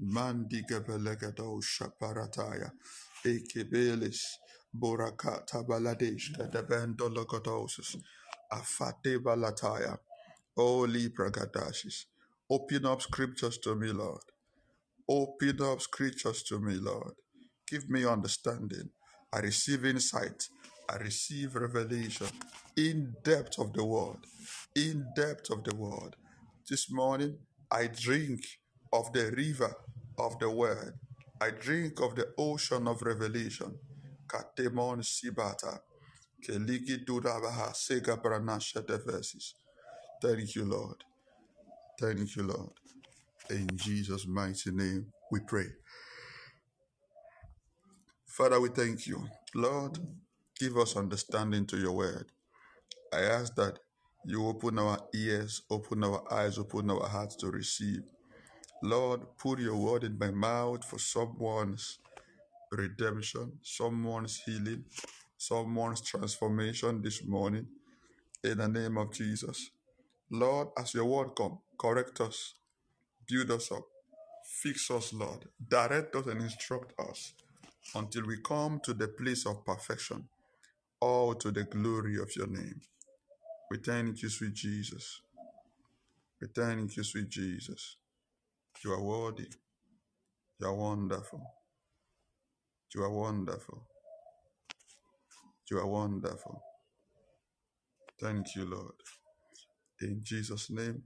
Mandiga 0.01 0.81
belegado 0.85 1.61
shaparataya. 1.63 2.71
Ekebelis. 3.25 4.21
Borakata 4.77 5.65
baladesh. 5.67 6.31
Kadabendo 6.37 7.09
logodosis. 7.09 7.97
Afate 8.53 9.19
balataya. 9.19 9.97
O 10.57 10.81
Libra 10.81 11.31
Gadashis. 11.31 12.05
Open 12.49 12.85
up 12.85 13.01
scriptures 13.01 13.57
to 13.59 13.75
me, 13.75 13.91
Lord. 13.91 14.21
Open 15.09 15.61
up 15.63 15.81
scriptures 15.81 16.43
to 16.43 16.59
me, 16.59 16.75
Lord. 16.75 17.13
Give 17.69 17.89
me 17.89 18.05
understanding. 18.05 18.89
I 19.33 19.39
receive 19.39 19.85
insight. 19.85 20.49
I 20.89 20.97
receive 20.97 21.55
revelation 21.55 22.27
in 22.77 23.15
depth 23.23 23.59
of 23.59 23.73
the 23.73 23.83
word. 23.85 24.19
In 24.75 25.07
depth 25.15 25.51
of 25.51 25.63
the 25.63 25.75
word. 25.75 26.15
This 26.69 26.91
morning, 26.91 27.37
I 27.71 27.87
drink 27.87 28.41
of 28.93 29.13
the 29.13 29.31
river 29.35 29.75
of 30.19 30.39
the 30.39 30.49
word. 30.49 30.95
I 31.41 31.51
drink 31.51 32.01
of 32.01 32.15
the 32.15 32.27
ocean 32.37 32.87
of 32.87 33.01
revelation. 33.03 33.79
Katemon 34.27 35.03
Sibata. 35.03 35.79
Keligi 36.47 37.05
Dudabaha 37.05 37.73
Sega 37.73 38.21
Branasha 38.21 38.83
Deversis. 38.85 39.53
Thank 40.21 40.55
you, 40.55 40.65
Lord. 40.65 41.03
Thank 41.99 42.35
you, 42.35 42.43
Lord. 42.43 42.71
In 43.49 43.77
Jesus' 43.77 44.27
mighty 44.27 44.71
name, 44.71 45.07
we 45.31 45.41
pray. 45.41 45.67
Father, 48.27 48.59
we 48.61 48.69
thank 48.69 49.07
you. 49.07 49.23
Lord, 49.55 49.99
give 50.63 50.77
us 50.77 50.95
understanding 50.95 51.65
to 51.65 51.77
your 51.77 51.91
word. 51.91 52.27
I 53.13 53.19
ask 53.19 53.53
that 53.55 53.79
you 54.25 54.47
open 54.47 54.79
our 54.79 54.97
ears, 55.13 55.61
open 55.69 56.05
our 56.05 56.23
eyes, 56.33 56.57
open 56.57 56.89
our 56.89 57.05
hearts 57.05 57.35
to 57.37 57.47
receive. 57.51 58.03
Lord, 58.81 59.21
put 59.37 59.59
your 59.59 59.75
word 59.75 60.05
in 60.05 60.17
my 60.17 60.31
mouth 60.31 60.85
for 60.85 60.99
someone's 60.99 61.99
redemption, 62.71 63.51
someone's 63.61 64.41
healing, 64.45 64.85
someone's 65.37 65.99
transformation 66.01 67.01
this 67.01 67.25
morning. 67.25 67.67
In 68.41 68.59
the 68.59 68.69
name 68.69 68.97
of 68.97 69.11
Jesus. 69.13 69.69
Lord, 70.31 70.69
as 70.77 70.93
your 70.93 71.05
word 71.05 71.31
come, 71.37 71.59
correct 71.77 72.21
us, 72.21 72.53
build 73.27 73.51
us 73.51 73.69
up, 73.71 73.83
fix 74.63 74.89
us, 74.91 75.13
Lord, 75.13 75.45
direct 75.67 76.15
us 76.15 76.27
and 76.27 76.41
instruct 76.41 76.93
us 76.99 77.33
until 77.95 78.25
we 78.27 78.37
come 78.41 78.79
to 78.85 78.93
the 78.93 79.09
place 79.09 79.45
of 79.45 79.65
perfection, 79.65 80.29
all 81.03 81.35
to 81.35 81.51
the 81.51 81.65
glory 81.65 82.17
of 82.21 82.35
your 82.35 82.47
name. 82.47 82.81
We 83.71 83.77
thank 83.79 84.21
you, 84.21 84.29
sweet 84.29 84.53
Jesus. 84.53 85.21
We 86.41 86.47
thank 86.55 86.95
you, 86.97 87.03
sweet 87.03 87.29
Jesus. 87.29 87.97
You 88.83 88.93
are 88.93 89.01
worthy. 89.03 89.49
You 90.59 90.67
are 90.67 90.75
wonderful. 90.75 91.43
You 92.95 93.03
are 93.03 93.11
wonderful. 93.11 93.83
You 95.71 95.79
are 95.79 95.87
wonderful. 95.87 96.61
Thank 98.21 98.55
you, 98.55 98.65
Lord. 98.65 98.99
In 100.01 100.21
Jesus' 100.23 100.69
name, 100.71 101.03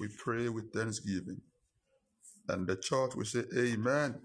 we 0.00 0.08
pray 0.18 0.48
with 0.48 0.72
thanksgiving. 0.72 1.40
And 2.48 2.66
the 2.66 2.76
church 2.76 3.14
will 3.16 3.24
say, 3.26 3.44
Amen. 3.56 4.20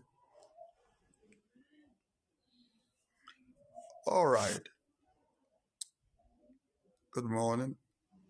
All 4.05 4.27
right. 4.27 4.67
Good 7.13 7.23
morning. 7.23 7.77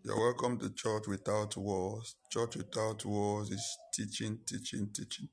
You're 0.04 0.20
welcome 0.20 0.56
to 0.60 0.70
Church 0.72 1.08
Without 1.08 1.56
Walls. 1.56 2.14
Church 2.30 2.54
Without 2.54 3.04
Walls 3.04 3.50
is 3.50 3.76
teaching, 3.92 4.38
teaching, 4.46 4.90
teaching. 4.94 5.28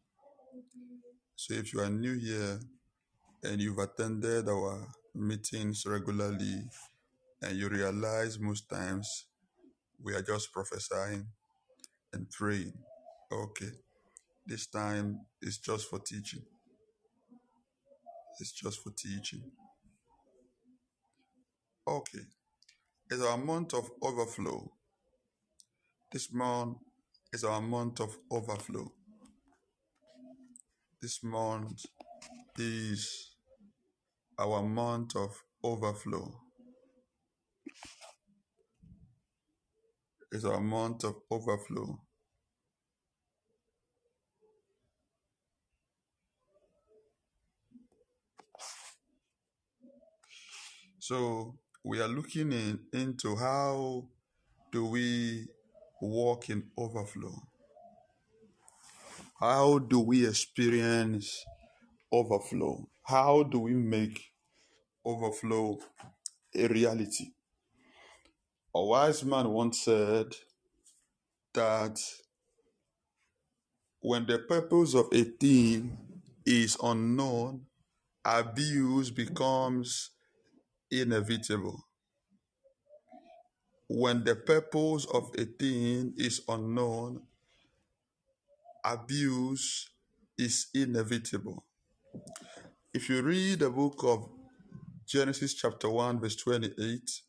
So 1.35 1.53
if 1.53 1.71
you 1.71 1.81
are 1.81 1.91
new 1.91 2.17
here 2.17 2.59
and 3.43 3.61
you've 3.61 3.77
attended 3.77 4.49
our 4.49 4.87
meetings 5.13 5.83
regularly 5.85 6.63
and 7.43 7.55
you 7.55 7.69
realize 7.69 8.39
most 8.39 8.67
times 8.67 9.27
we 10.03 10.15
are 10.15 10.23
just 10.23 10.51
prophesying 10.51 11.27
and 12.13 12.27
praying, 12.31 12.73
okay, 13.31 13.71
this 14.47 14.65
time 14.65 15.19
is 15.39 15.59
just 15.59 15.87
for 15.87 15.99
teaching. 15.99 16.41
It's 18.39 18.51
just 18.51 18.81
for 18.81 18.91
teaching. 18.97 19.43
Okay. 21.91 22.19
It's 23.09 23.21
our 23.21 23.37
month 23.37 23.73
of 23.73 23.91
overflow. 24.01 24.71
This 26.09 26.31
month 26.31 26.77
is 27.33 27.43
our 27.43 27.59
month 27.59 27.99
of 27.99 28.17
overflow. 28.31 28.89
This 31.01 31.21
month 31.21 31.83
is 32.57 33.35
our 34.39 34.63
month 34.63 35.17
of 35.17 35.35
overflow. 35.65 36.31
It's 40.31 40.45
our 40.45 40.61
month 40.61 41.03
of 41.03 41.15
overflow. 41.29 41.99
So 50.99 51.60
we 51.83 51.99
are 51.99 52.07
looking 52.07 52.51
in, 52.51 52.79
into 52.93 53.35
how 53.35 54.05
do 54.71 54.85
we 54.85 55.47
walk 56.01 56.49
in 56.49 56.63
overflow? 56.77 57.33
How 59.39 59.79
do 59.79 59.99
we 59.99 60.27
experience 60.27 61.43
overflow? 62.11 62.87
How 63.03 63.43
do 63.43 63.59
we 63.59 63.73
make 63.73 64.21
overflow 65.03 65.79
a 66.53 66.67
reality? 66.67 67.31
A 68.75 68.85
wise 68.85 69.23
man 69.25 69.49
once 69.49 69.83
said 69.83 70.27
that 71.53 71.99
when 73.99 74.27
the 74.27 74.37
purpose 74.39 74.93
of 74.93 75.07
a 75.11 75.23
thing 75.23 75.97
is 76.45 76.77
unknown, 76.81 77.65
abuse 78.23 79.09
becomes 79.09 80.11
inevitable. 80.91 81.87
When 83.87 84.23
the 84.23 84.35
purpose 84.35 85.05
of 85.13 85.31
a 85.37 85.45
thing 85.45 86.13
is 86.17 86.41
unknown, 86.47 87.21
abuse 88.83 89.89
is 90.37 90.67
inevitable. 90.73 91.65
If 92.93 93.09
you 93.09 93.21
read 93.21 93.59
the 93.59 93.69
book 93.69 94.03
of 94.03 94.29
Genesis, 95.05 95.53
chapter 95.53 95.89
1, 95.89 96.19
verse 96.19 96.35
28, 96.37 97.21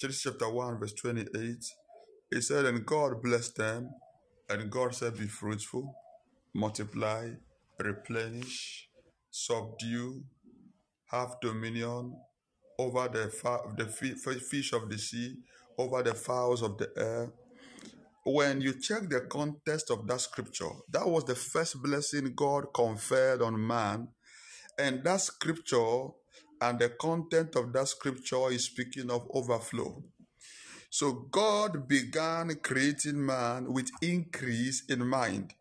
Genesis 0.00 0.22
chapter 0.22 0.48
1, 0.48 0.78
verse 0.78 0.94
28, 0.94 1.64
it 2.32 2.42
said, 2.42 2.64
And 2.64 2.86
God 2.86 3.22
blessed 3.22 3.56
them, 3.56 3.90
and 4.48 4.70
God 4.70 4.94
said, 4.94 5.18
Be 5.18 5.26
fruitful, 5.26 5.94
multiply, 6.54 7.30
replenish, 7.78 8.88
subdue, 9.30 10.24
have 11.10 11.36
dominion 11.40 12.14
over 12.78 13.08
the, 13.08 13.30
the 13.76 14.40
fish 14.40 14.72
of 14.72 14.88
the 14.88 14.98
sea, 14.98 15.36
over 15.76 16.02
the 16.02 16.14
fowls 16.14 16.62
of 16.62 16.78
the 16.78 16.90
air. 16.96 17.32
When 18.24 18.60
you 18.60 18.78
check 18.78 19.08
the 19.08 19.22
context 19.22 19.90
of 19.90 20.06
that 20.06 20.20
scripture, 20.20 20.70
that 20.90 21.06
was 21.08 21.24
the 21.24 21.34
first 21.34 21.82
blessing 21.82 22.32
God 22.34 22.66
conferred 22.72 23.42
on 23.42 23.66
man. 23.66 24.08
And 24.78 25.02
that 25.04 25.20
scripture 25.20 26.08
and 26.60 26.78
the 26.78 26.90
content 26.90 27.56
of 27.56 27.72
that 27.72 27.88
scripture 27.88 28.50
is 28.50 28.66
speaking 28.66 29.10
of 29.10 29.26
overflow. 29.32 30.02
So 30.90 31.12
God 31.12 31.88
began 31.88 32.54
creating 32.62 33.24
man 33.24 33.72
with 33.72 33.90
increase 34.02 34.84
in 34.88 35.06
mind. 35.06 35.54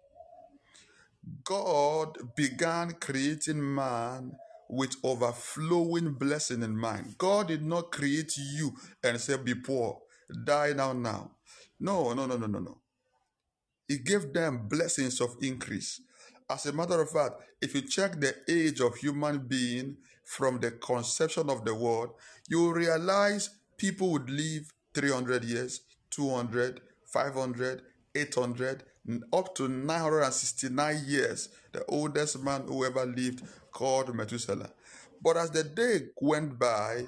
God 1.44 2.18
began 2.36 2.92
creating 2.94 3.76
man 3.76 4.34
with 4.70 4.96
overflowing 5.04 6.14
blessing 6.14 6.62
in 6.62 6.78
mind. 6.78 7.16
God 7.18 7.48
did 7.48 7.66
not 7.66 7.92
create 7.92 8.38
you 8.38 8.74
and 9.04 9.20
say, 9.20 9.38
Be 9.38 9.56
poor, 9.56 10.00
die 10.46 10.74
now, 10.74 10.94
now. 10.94 11.32
No, 11.80 12.14
no, 12.14 12.26
no, 12.26 12.38
no, 12.38 12.46
no, 12.46 12.60
no. 12.60 12.78
He 13.88 13.98
gave 13.98 14.32
them 14.32 14.68
blessings 14.68 15.20
of 15.20 15.36
increase. 15.42 16.02
As 16.50 16.68
a 16.68 16.74
matter 16.74 17.02
of 17.02 17.10
fact, 17.10 17.42
if 17.62 17.74
you 17.74 17.82
check 17.82 18.20
the 18.20 18.36
age 18.48 18.80
of 18.82 18.96
human 18.98 19.40
being 19.40 19.98
from 20.24 20.60
the 20.60 20.72
conception 20.72 21.50
of 21.50 21.66
the 21.66 21.74
world, 21.74 22.12
you 22.48 22.72
realize 22.72 23.50
people 23.78 24.12
would 24.12 24.30
live 24.30 24.72
300 24.94 25.44
years, 25.44 25.82
200, 26.12 26.82
500, 27.12 27.82
800, 28.14 28.84
up 29.34 29.56
to 29.56 29.67
969 29.67 31.04
years. 31.06 31.50
The 31.72 31.84
oldest 31.86 32.43
man 32.43 32.63
who 32.67 32.86
ever 32.86 33.06
lived 33.06 33.43
called 33.72 34.13
Methuselah. 34.15 34.69
But 35.22 35.38
as 35.38 35.52
the 35.52 35.63
day 35.63 36.08
went 36.22 36.58
by 36.58 37.08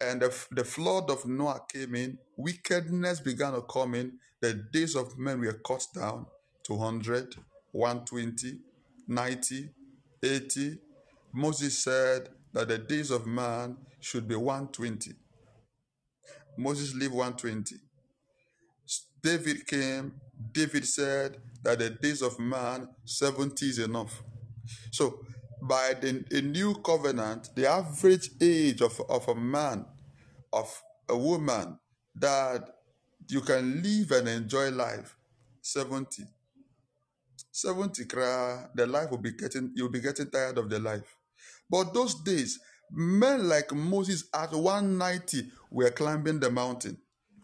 and 0.00 0.20
the, 0.22 0.46
the 0.50 0.64
flood 0.64 1.10
of 1.10 1.26
Noah 1.26 1.60
came 1.72 1.94
in, 1.94 2.18
wickedness 2.36 3.20
began 3.20 3.52
to 3.52 3.62
come 3.62 3.94
in. 3.94 4.18
The 4.40 4.54
days 4.54 4.96
of 4.96 5.18
men 5.18 5.40
were 5.40 5.60
cut 5.64 5.86
down 5.94 6.26
to 6.64 6.74
100, 6.74 7.36
120, 7.72 8.58
90, 9.06 9.70
80. 10.22 10.78
Moses 11.32 11.78
said 11.78 12.28
that 12.52 12.68
the 12.68 12.78
days 12.78 13.10
of 13.10 13.26
man 13.26 13.76
should 14.00 14.26
be 14.26 14.34
120. 14.34 15.12
Moses 16.58 16.94
lived 16.94 17.14
120. 17.14 17.76
David 19.22 19.66
came, 19.66 20.12
David 20.50 20.86
said 20.86 21.38
that 21.62 21.78
the 21.78 21.90
days 21.90 22.22
of 22.22 22.38
man, 22.38 22.88
70 23.04 23.66
is 23.66 23.78
enough. 23.78 24.22
So, 24.90 25.20
by 25.60 25.94
the, 26.00 26.24
the 26.28 26.42
new 26.42 26.74
covenant, 26.74 27.50
the 27.54 27.68
average 27.68 28.30
age 28.40 28.80
of, 28.80 29.00
of 29.08 29.28
a 29.28 29.34
man, 29.34 29.84
of 30.52 30.82
a 31.08 31.16
woman, 31.16 31.78
that 32.16 32.68
you 33.28 33.40
can 33.40 33.82
live 33.82 34.10
and 34.10 34.28
enjoy 34.28 34.70
life, 34.70 35.16
70. 35.60 36.24
70 37.52 38.04
cry, 38.06 38.66
the 38.74 38.86
life 38.86 39.10
will 39.10 39.18
be 39.18 39.32
getting, 39.32 39.70
you'll 39.74 39.90
be 39.90 40.00
getting 40.00 40.30
tired 40.30 40.58
of 40.58 40.68
the 40.68 40.78
life. 40.78 41.16
But 41.70 41.94
those 41.94 42.14
days, 42.22 42.58
men 42.90 43.48
like 43.48 43.72
Moses 43.72 44.24
at 44.34 44.52
190 44.52 45.50
were 45.70 45.90
climbing 45.90 46.40
the 46.40 46.50
mountain, 46.50 46.98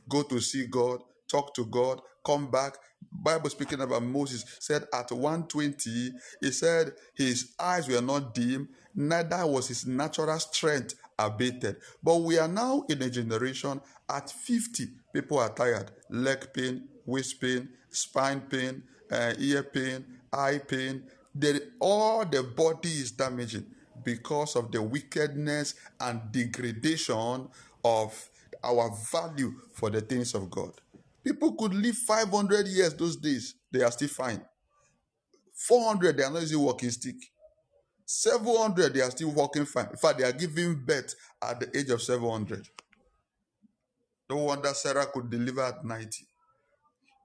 go 0.09 0.23
to 0.23 0.41
see 0.41 0.67
God, 0.67 1.01
talk 1.29 1.55
to 1.55 1.65
God, 1.67 2.01
come 2.29 2.51
back. 2.51 2.77
Bible 3.11 3.49
speaking 3.49 3.81
about 3.81 4.03
Moses 4.03 4.45
said 4.61 4.85
at 4.93 5.11
120, 5.11 6.13
he 6.43 6.51
said 6.51 6.93
his 7.15 7.55
eyes 7.59 7.89
were 7.89 8.03
not 8.03 8.35
dim, 8.35 8.69
neither 8.95 9.47
was 9.47 9.69
his 9.69 9.87
natural 9.87 10.39
strength 10.39 10.95
abated. 11.19 11.77
But 12.03 12.17
we 12.17 12.39
are 12.39 12.49
now 12.49 12.85
in 12.91 13.01
a 13.01 13.09
generation 13.09 13.81
at 14.11 14.31
50, 14.31 14.89
people 15.13 15.39
are 15.39 15.49
tired, 15.49 15.91
leg 16.11 16.53
pain, 16.53 16.87
waist 17.07 17.41
pain, 17.41 17.71
spine 17.89 18.43
pain, 18.43 18.83
uh, 19.11 19.33
ear 19.39 19.63
pain, 19.63 20.05
eye 20.31 20.59
pain. 20.59 21.05
They, 21.35 21.61
all 21.81 22.27
the 22.27 22.43
body 22.43 22.91
is 22.91 23.13
damaging 23.13 23.65
because 24.05 24.55
of 24.55 24.71
the 24.71 24.83
wickedness 24.83 25.77
and 25.99 26.21
degradation 26.31 27.49
of 27.85 28.31
our 28.63 28.91
value 29.11 29.55
for 29.73 29.89
the 29.89 30.03
things 30.03 30.35
of 30.35 30.51
God. 30.51 30.73
People 31.29 31.53
could 31.57 31.75
live 31.75 31.95
500 31.95 32.67
years 32.69 32.95
those 32.95 33.17
days, 33.17 33.55
they 33.71 33.83
are 33.83 33.93
still 33.93 34.09
fine. 34.09 34.41
400, 35.55 36.17
they 36.17 36.23
are 36.23 36.31
not 36.31 36.41
using 36.41 36.59
walking 36.59 36.91
stick. 36.91 37.17
700, 38.07 38.95
they 38.95 39.03
are 39.03 39.11
still 39.11 39.33
walking 39.33 39.67
fine. 39.67 39.89
In 39.91 39.99
fact, 39.99 40.19
they 40.19 40.25
are 40.25 40.33
giving 40.33 40.83
birth 40.87 41.15
at 41.43 41.61
the 41.61 41.79
age 41.79 41.91
of 41.91 42.01
700. 42.01 42.67
No 44.31 44.37
wonder 44.37 44.73
Sarah 44.73 45.05
could 45.05 45.29
deliver 45.29 45.61
at 45.61 45.85
90. 45.85 46.09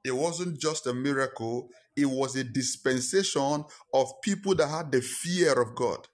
It 0.04 0.12
wasn't 0.12 0.60
just 0.60 0.86
a 0.86 0.94
miracle, 0.94 1.70
it 1.96 2.06
was 2.06 2.36
a 2.36 2.44
dispensation 2.44 3.64
of 3.94 4.22
people 4.22 4.54
that 4.56 4.68
had 4.68 4.92
the 4.92 5.00
fear 5.00 5.54
of 5.62 5.76
God. 5.76 6.10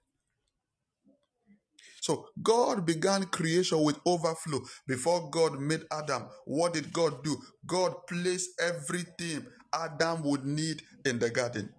So 2.00 2.28
God 2.42 2.86
began 2.86 3.24
creation 3.24 3.82
with 3.82 4.00
overflow. 4.06 4.60
Before 4.86 5.30
God 5.30 5.60
made 5.60 5.84
Adam, 5.92 6.24
what 6.46 6.72
did 6.72 6.92
God 6.92 7.22
do? 7.22 7.36
God 7.66 7.94
placed 8.08 8.60
everything 8.60 9.46
Adam 9.72 10.22
would 10.24 10.44
need 10.44 10.82
in 11.04 11.18
the 11.18 11.30
garden. 11.30 11.72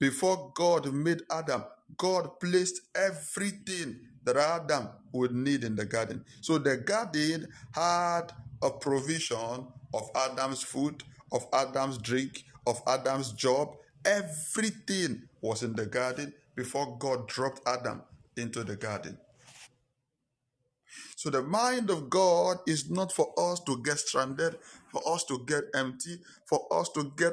Before 0.00 0.52
God 0.54 0.92
made 0.92 1.22
Adam, 1.30 1.64
God 1.96 2.40
placed 2.40 2.80
everything 2.94 4.00
that 4.24 4.36
Adam 4.36 4.88
would 5.12 5.32
need 5.32 5.64
in 5.64 5.76
the 5.76 5.84
garden. 5.84 6.24
So 6.40 6.58
the 6.58 6.78
garden 6.78 7.46
had 7.72 8.32
a 8.62 8.70
provision 8.70 9.66
of 9.92 10.10
Adam's 10.14 10.62
food, 10.62 11.02
of 11.30 11.46
Adam's 11.52 11.98
drink, 11.98 12.44
of 12.66 12.80
Adam's 12.86 13.32
job. 13.32 13.76
Everything 14.04 15.28
was 15.42 15.62
in 15.62 15.74
the 15.74 15.86
garden 15.86 16.32
before 16.56 16.96
God 16.98 17.28
dropped 17.28 17.60
Adam 17.66 18.02
into 18.36 18.64
the 18.64 18.76
garden. 18.76 19.18
So 21.16 21.30
the 21.30 21.42
mind 21.42 21.90
of 21.90 22.10
God 22.10 22.58
is 22.66 22.90
not 22.90 23.12
for 23.12 23.32
us 23.38 23.60
to 23.60 23.82
get 23.82 23.98
stranded, 23.98 24.58
for 24.92 25.00
us 25.08 25.24
to 25.24 25.44
get 25.46 25.64
empty, 25.74 26.18
for 26.46 26.66
us 26.72 26.90
to 26.90 27.12
get 27.16 27.32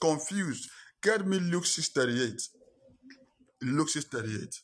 confused. 0.00 0.70
Get 1.02 1.26
me 1.26 1.38
Luke 1.38 1.66
638. 1.66 2.40
Luke 3.62 3.88
638. 3.88 4.60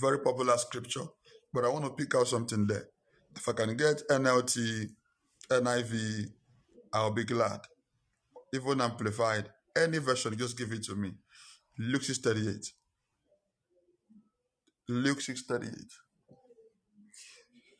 Very 0.00 0.18
popular 0.20 0.56
scripture, 0.56 1.06
but 1.52 1.64
I 1.64 1.68
want 1.68 1.84
to 1.84 1.90
pick 1.90 2.14
out 2.14 2.28
something 2.28 2.66
there. 2.66 2.86
If 3.34 3.48
I 3.48 3.52
can 3.52 3.76
get 3.76 4.02
NLT, 4.08 4.90
NIV, 5.50 6.26
I'll 6.92 7.12
be 7.12 7.24
glad. 7.24 7.60
Even 8.54 8.80
amplified, 8.80 9.50
any 9.76 9.98
version, 9.98 10.36
just 10.36 10.56
give 10.56 10.72
it 10.72 10.84
to 10.84 10.94
me. 10.94 11.12
Luke 11.78 12.02
638. 12.02 12.72
Luke 14.88 15.20
6:38. 15.20 15.92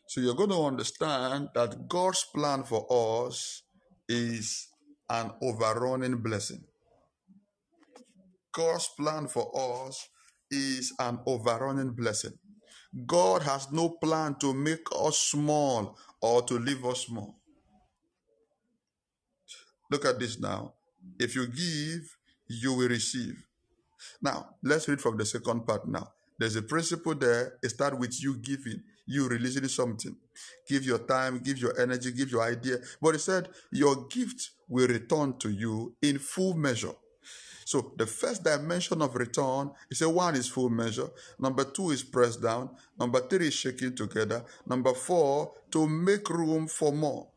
So 0.08 0.20
you're 0.20 0.34
going 0.34 0.50
to 0.50 0.64
understand 0.64 1.48
that 1.54 1.88
God's 1.88 2.24
plan 2.34 2.64
for 2.64 2.86
us 3.28 3.62
is 4.08 4.68
an 5.08 5.32
overrunning 5.42 6.18
blessing. 6.18 6.64
God's 8.52 8.88
plan 8.96 9.28
for 9.28 9.50
us 9.86 10.08
is 10.50 10.92
an 10.98 11.20
overrunning 11.26 11.92
blessing. 11.92 12.32
God 13.06 13.42
has 13.42 13.70
no 13.70 13.90
plan 13.90 14.34
to 14.40 14.52
make 14.52 14.86
us 14.98 15.18
small 15.18 15.96
or 16.20 16.42
to 16.42 16.58
leave 16.58 16.84
us 16.84 17.06
small. 17.06 17.36
Look 19.90 20.04
at 20.04 20.18
this 20.18 20.38
now. 20.38 20.74
If 21.18 21.34
you 21.34 21.46
give, 21.46 22.16
you 22.48 22.74
will 22.74 22.88
receive. 22.88 23.46
Now, 24.20 24.56
let's 24.62 24.88
read 24.88 25.00
from 25.00 25.16
the 25.16 25.24
second 25.24 25.66
part 25.66 25.86
now. 25.86 26.12
There's 26.38 26.56
a 26.56 26.62
principle 26.62 27.14
there. 27.14 27.58
It 27.62 27.70
starts 27.70 27.98
with 27.98 28.22
you 28.22 28.36
giving, 28.36 28.82
you 29.06 29.28
releasing 29.28 29.66
something. 29.68 30.16
Give 30.68 30.84
your 30.84 30.98
time, 30.98 31.40
give 31.40 31.58
your 31.58 31.78
energy, 31.80 32.12
give 32.12 32.30
your 32.30 32.42
idea. 32.42 32.78
But 33.02 33.14
he 33.14 33.18
said 33.18 33.48
your 33.72 34.06
gift 34.06 34.50
will 34.68 34.86
return 34.86 35.36
to 35.38 35.50
you 35.50 35.96
in 36.00 36.18
full 36.18 36.54
measure. 36.54 36.94
So 37.64 37.92
the 37.98 38.06
first 38.06 38.44
dimension 38.44 39.02
of 39.02 39.14
return 39.14 39.72
is 39.90 40.00
a 40.00 40.08
one 40.08 40.36
is 40.36 40.48
full 40.48 40.70
measure. 40.70 41.08
Number 41.38 41.64
two 41.64 41.90
is 41.90 42.02
pressed 42.02 42.40
down. 42.40 42.70
Number 42.98 43.20
three 43.28 43.48
is 43.48 43.54
shaking 43.54 43.94
together. 43.94 44.42
Number 44.66 44.94
four, 44.94 45.52
to 45.72 45.86
make 45.86 46.30
room 46.30 46.66
for 46.66 46.92
more. 46.92 47.28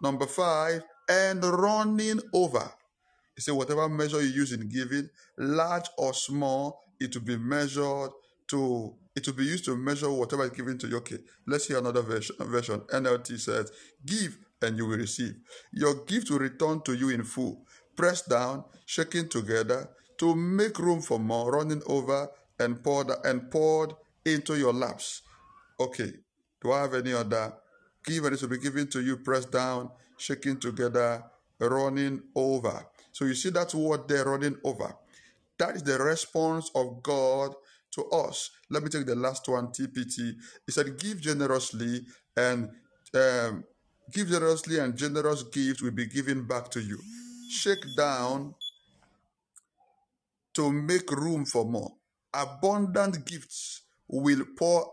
Number 0.00 0.26
five, 0.26 0.82
and 1.08 1.44
running 1.44 2.20
over. 2.32 2.70
He 3.34 3.42
said, 3.42 3.54
whatever 3.54 3.88
measure 3.88 4.22
you 4.22 4.28
use 4.28 4.52
in 4.52 4.68
giving, 4.68 5.08
large 5.36 5.88
or 5.98 6.14
small, 6.14 6.84
it 7.00 7.14
will 7.16 7.24
be 7.24 7.36
measured 7.36 8.10
to 8.52 8.94
it 9.14 9.26
will 9.26 9.34
be 9.34 9.44
used 9.44 9.64
to 9.66 9.76
measure 9.76 10.10
whatever 10.10 10.44
is 10.44 10.50
given 10.50 10.78
to 10.78 10.86
you. 10.86 10.96
Okay, 10.98 11.18
let's 11.46 11.66
hear 11.66 11.78
another 11.78 12.02
version. 12.02 12.36
version. 12.40 12.80
NLT 12.80 13.38
says, 13.38 13.70
Give 14.04 14.38
and 14.62 14.76
you 14.76 14.86
will 14.86 14.96
receive. 14.96 15.34
Your 15.72 16.04
gift 16.04 16.30
will 16.30 16.38
return 16.38 16.80
to 16.82 16.94
you 16.94 17.10
in 17.10 17.24
full, 17.24 17.66
pressed 17.96 18.28
down, 18.28 18.64
shaken 18.86 19.28
together, 19.28 19.90
to 20.18 20.34
make 20.34 20.78
room 20.78 21.02
for 21.02 21.18
more, 21.18 21.52
running 21.52 21.82
over 21.86 22.30
and 22.58 22.82
poured 22.82 23.10
and 23.24 23.50
poured 23.50 23.92
into 24.24 24.56
your 24.56 24.72
laps. 24.72 25.22
Okay, 25.78 26.12
do 26.62 26.72
I 26.72 26.82
have 26.82 26.94
any 26.94 27.12
other? 27.12 27.52
Give 28.04 28.24
and 28.24 28.34
it 28.34 28.40
will 28.40 28.48
be 28.48 28.58
given 28.58 28.88
to 28.88 29.02
you, 29.02 29.18
pressed 29.18 29.52
down, 29.52 29.90
shaking 30.16 30.58
together, 30.58 31.22
running 31.58 32.22
over. 32.34 32.86
So 33.10 33.24
you 33.26 33.34
see 33.34 33.50
that 33.50 33.74
word 33.74 34.08
there, 34.08 34.24
running 34.24 34.56
over. 34.64 34.96
That 35.58 35.76
is 35.76 35.82
the 35.82 35.98
response 35.98 36.70
of 36.74 37.02
God 37.02 37.54
to 37.92 38.04
us. 38.10 38.50
Let 38.70 38.82
me 38.82 38.88
take 38.88 39.06
the 39.06 39.14
last 39.14 39.48
one, 39.48 39.68
TPT. 39.68 40.34
He 40.66 40.72
said, 40.72 40.98
Give 40.98 41.20
generously 41.20 42.06
and 42.36 42.70
um, 43.14 43.64
give 44.12 44.28
generously, 44.28 44.78
and 44.78 44.96
generous 44.96 45.42
gifts 45.44 45.82
will 45.82 45.90
be 45.90 46.06
given 46.06 46.46
back 46.46 46.70
to 46.70 46.80
you. 46.80 46.98
Shake 47.50 47.84
down 47.96 48.54
to 50.54 50.72
make 50.72 51.10
room 51.10 51.44
for 51.44 51.64
more. 51.64 51.92
Abundant 52.34 53.24
gifts 53.26 53.82
will 54.08 54.44
pour 54.56 54.92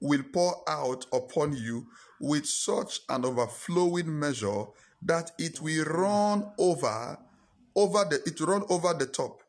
will 0.00 0.22
pour 0.32 0.62
out 0.68 1.06
upon 1.12 1.56
you 1.56 1.86
with 2.20 2.44
such 2.44 3.00
an 3.08 3.24
overflowing 3.24 4.18
measure 4.18 4.64
that 5.02 5.30
it 5.38 5.60
will 5.60 5.84
run 5.84 6.46
over 6.58 7.18
over 7.74 8.04
the 8.04 8.22
it 8.26 8.38
will 8.40 8.48
run 8.48 8.64
over 8.68 8.92
the 8.94 9.06
top. 9.06 9.42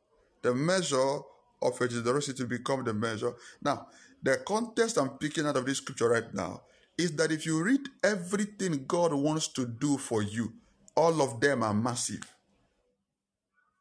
The 0.43 0.53
measure 0.53 1.19
of 1.61 1.79
your 1.79 1.89
generosity 1.89 2.37
to 2.43 2.45
become 2.47 2.83
the 2.83 2.93
measure. 2.93 3.33
Now, 3.61 3.87
the 4.21 4.37
context 4.37 4.97
I'm 4.97 5.09
picking 5.17 5.45
out 5.45 5.57
of 5.57 5.65
this 5.65 5.77
scripture 5.77 6.09
right 6.09 6.33
now 6.33 6.61
is 6.97 7.15
that 7.15 7.31
if 7.31 7.45
you 7.45 7.63
read 7.63 7.81
everything 8.03 8.85
God 8.87 9.13
wants 9.13 9.47
to 9.49 9.65
do 9.65 9.97
for 9.97 10.23
you, 10.23 10.53
all 10.95 11.21
of 11.21 11.39
them 11.39 11.63
are 11.63 11.73
massive. 11.73 12.23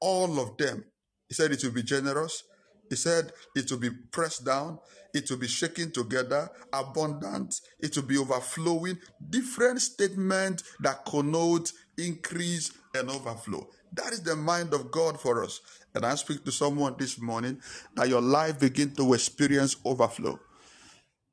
All 0.01 0.39
of 0.39 0.57
them. 0.59 0.85
He 1.29 1.35
said 1.35 1.53
it 1.53 1.65
will 1.65 1.73
be 1.73 1.83
generous. 1.83 2.45
He 2.91 2.97
said 2.97 3.33
it 3.55 3.71
will 3.71 3.79
be 3.79 3.91
pressed 3.91 4.45
down. 4.45 4.79
It 5.15 5.31
will 5.31 5.39
be 5.39 5.49
shaken 5.49 5.91
together, 5.91 6.51
abundant. 6.73 7.61
It 7.81 7.97
will 7.97 8.05
be 8.05 8.19
overflowing. 8.19 8.99
Different 9.31 9.81
statements 9.81 10.63
that 10.81 11.07
connote 11.07 11.73
increase 11.97 12.71
and 12.95 13.11
overflow. 13.11 13.67
That 13.97 14.13
is 14.13 14.23
the 14.23 14.37
mind 14.37 14.75
of 14.75 14.91
God 14.91 15.19
for 15.21 15.43
us. 15.43 15.61
And 15.95 16.05
I 16.05 16.15
speak 16.17 16.45
to 16.45 16.53
someone 16.53 16.95
this 16.99 17.21
morning 17.21 17.61
that 17.95 18.09
your 18.09 18.21
life 18.21 18.61
begin 18.61 18.95
to 18.97 19.15
experience 19.15 19.77
overflow. 19.85 20.39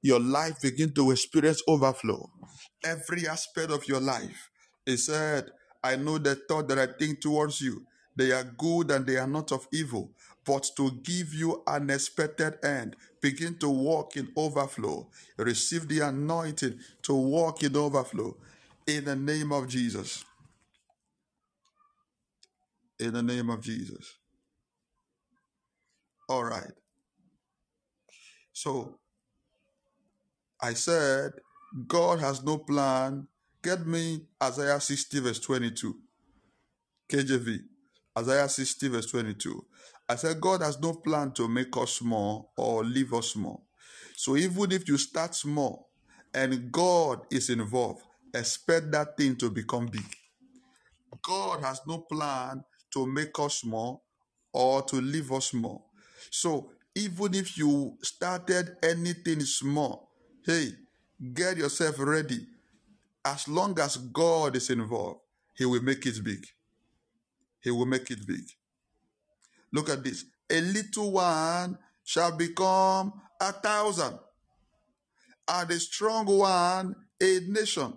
Your 0.02 0.20
life 0.20 0.62
begin 0.62 0.94
to 0.94 1.12
experience 1.12 1.62
overflow. 1.68 2.30
Every 2.84 3.28
aspect 3.28 3.72
of 3.72 3.88
your 3.88 4.00
life. 4.00 4.50
He 4.86 4.98
said, 4.98 5.52
I 5.84 5.98
know 5.98 6.18
the 6.18 6.36
thought 6.36 6.70
that 6.70 6.80
I 6.80 6.88
think 6.88 7.22
towards 7.22 7.60
you. 7.62 7.86
They 8.16 8.32
are 8.32 8.44
good 8.44 8.92
and 8.92 9.06
they 9.06 9.18
are 9.18 9.28
not 9.28 9.52
of 9.52 9.68
evil, 9.74 10.12
but 10.46 10.70
to 10.78 10.92
give 11.04 11.34
you 11.34 11.64
an 11.68 11.90
expected 11.90 12.64
end. 12.64 12.96
Begin 13.22 13.58
to 13.58 13.70
walk 13.70 14.16
in 14.16 14.32
overflow. 14.38 15.10
Receive 15.38 15.88
the 15.88 16.02
anointing 16.02 16.80
to 17.04 17.14
walk 17.14 17.64
in 17.64 17.76
overflow. 17.76 18.38
In 18.86 19.06
the 19.06 19.16
name 19.16 19.52
of 19.52 19.68
Jesus. 19.68 20.24
In 23.04 23.14
the 23.14 23.22
name 23.22 23.50
of 23.50 23.60
Jesus. 23.60 24.18
All 26.30 26.46
right. 26.46 26.72
So 28.54 28.98
I 30.62 30.74
said, 30.74 31.34
God 31.86 32.20
has 32.22 32.42
no 32.46 32.60
plan. 32.60 33.28
Get 33.62 33.86
me 33.86 34.22
Isaiah 34.42 34.80
60, 34.80 35.20
verse 35.20 35.40
22. 35.40 35.96
KJV. 37.12 37.58
Isaiah 38.18 38.48
60, 38.48 38.88
verse 38.88 39.12
22. 39.12 39.66
I 40.08 40.16
said, 40.16 40.40
God 40.40 40.62
has 40.62 40.80
no 40.80 40.94
plan 40.94 41.34
to 41.34 41.50
make 41.50 41.76
us 41.76 41.96
small 41.96 42.54
or 42.56 42.86
leave 42.86 43.14
us 43.14 43.32
small. 43.32 43.66
So 44.16 44.38
even 44.38 44.72
if 44.72 44.88
you 44.88 44.98
start 44.98 45.36
small 45.36 45.90
and 46.34 46.72
God 46.72 47.24
is 47.30 47.50
involved, 47.50 48.04
expect 48.34 48.92
that 48.94 49.18
thing 49.18 49.36
to 49.38 49.50
become 49.50 49.88
big. 49.88 50.06
God 51.22 51.62
has 51.64 51.82
no 51.86 51.98
plan 51.98 52.64
to 52.94 53.06
make 53.06 53.38
us 53.40 53.60
small 53.60 54.04
or 54.52 54.82
to 54.84 54.98
leave 54.98 55.32
us 55.32 55.48
small. 55.48 55.90
So 56.30 56.72
even 56.96 57.34
if 57.34 57.58
you 57.58 57.98
started 58.02 58.78
anything 58.84 59.42
small, 59.42 60.10
hey, 60.46 60.70
get 61.34 61.58
yourself 61.58 61.96
ready. 62.00 62.48
As 63.26 63.48
long 63.48 63.80
as 63.80 63.98
God 63.98 64.56
is 64.56 64.70
involved, 64.70 65.22
He 65.56 65.66
will 65.66 65.82
make 65.82 66.06
it 66.06 66.24
big. 66.24 66.46
He 67.62 67.72
will 67.72 67.86
make 67.86 68.12
it 68.12 68.28
big. 68.28 68.44
Look 69.72 69.90
at 69.90 70.04
this. 70.04 70.26
A 70.50 70.62
little 70.62 71.12
one 71.12 71.78
shall 72.04 72.36
become 72.36 73.14
a 73.40 73.52
thousand, 73.54 74.20
and 75.48 75.72
a 75.72 75.80
strong 75.80 76.26
one 76.26 76.96
a 77.22 77.40
nation. 77.48 77.94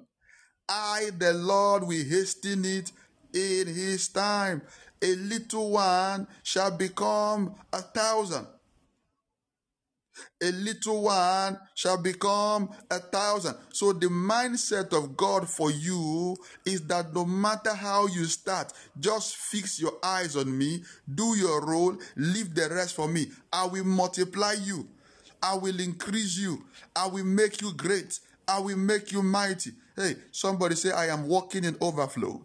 I, 0.69 1.11
the 1.19 1.33
Lord, 1.35 1.83
will 1.83 2.05
hasten 2.05 2.65
it 2.65 2.91
in 3.33 3.67
his 3.67 4.09
time. 4.09 4.63
A 5.07 5.15
little 5.15 5.71
one 5.71 6.27
shall 6.43 6.77
become 6.77 7.55
a 7.73 7.81
thousand. 7.81 8.45
A 10.43 10.51
little 10.51 11.03
one 11.03 11.57
shall 11.77 12.03
become 12.03 12.71
a 12.91 12.99
thousand. 12.99 13.55
So, 13.73 13.93
the 13.93 14.09
mindset 14.09 14.93
of 14.93 15.17
God 15.17 15.49
for 15.49 15.71
you 15.71 16.37
is 16.65 16.85
that 16.89 17.15
no 17.15 17.25
matter 17.25 17.73
how 17.73 18.09
you 18.09 18.25
start, 18.25 18.73
just 18.99 19.37
fix 19.37 19.79
your 19.79 19.93
eyes 20.03 20.35
on 20.35 20.59
me, 20.59 20.83
do 21.15 21.37
your 21.37 21.65
role, 21.65 21.97
leave 22.17 22.53
the 22.57 22.69
rest 22.69 22.97
for 22.97 23.07
me. 23.07 23.29
I 23.53 23.67
will 23.67 23.85
multiply 23.85 24.55
you, 24.61 24.89
I 25.41 25.55
will 25.55 25.79
increase 25.79 26.37
you, 26.37 26.65
I 26.97 27.07
will 27.07 27.25
make 27.25 27.63
you 27.63 27.73
great, 27.75 28.19
I 28.49 28.59
will 28.59 28.77
make 28.77 29.13
you 29.13 29.23
mighty. 29.23 29.71
Hey, 29.95 30.17
somebody 30.33 30.75
say, 30.75 30.91
I 30.91 31.07
am 31.07 31.29
walking 31.29 31.63
in 31.63 31.77
overflow. 31.81 32.45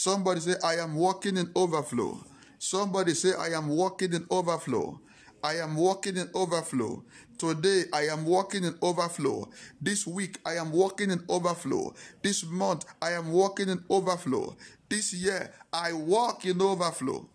Somebody 0.00 0.38
say, 0.38 0.54
I 0.62 0.74
am 0.74 0.94
walking 0.94 1.36
in 1.36 1.50
overflow. 1.56 2.24
Somebody 2.60 3.14
say, 3.14 3.32
I 3.34 3.48
am 3.48 3.66
walking 3.66 4.12
in 4.12 4.26
overflow. 4.30 5.00
I 5.42 5.56
am 5.56 5.74
walking 5.74 6.16
in 6.16 6.30
overflow. 6.34 7.02
Today, 7.36 7.82
I 7.92 8.02
am 8.02 8.24
walking 8.24 8.62
in 8.62 8.76
overflow. 8.80 9.50
This 9.80 10.06
week, 10.06 10.38
I 10.46 10.54
am 10.54 10.70
walking 10.70 11.10
in 11.10 11.24
overflow. 11.28 11.92
This 12.22 12.44
month, 12.46 12.84
I 13.02 13.14
am 13.14 13.32
walking 13.32 13.70
in 13.70 13.82
overflow. 13.90 14.56
This 14.88 15.12
year, 15.12 15.52
I 15.72 15.92
walk 15.94 16.44
in 16.44 16.62
overflow. 16.62 17.28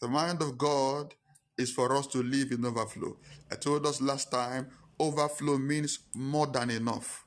The 0.00 0.08
mind 0.08 0.42
of 0.42 0.58
God 0.58 1.14
is 1.56 1.70
for 1.70 1.94
us 1.94 2.08
to 2.08 2.24
live 2.24 2.50
in 2.50 2.64
overflow. 2.64 3.18
I 3.52 3.54
told 3.54 3.86
us 3.86 4.00
last 4.02 4.32
time, 4.32 4.66
overflow 4.98 5.58
means 5.58 6.00
more 6.12 6.48
than 6.48 6.70
enough. 6.70 7.24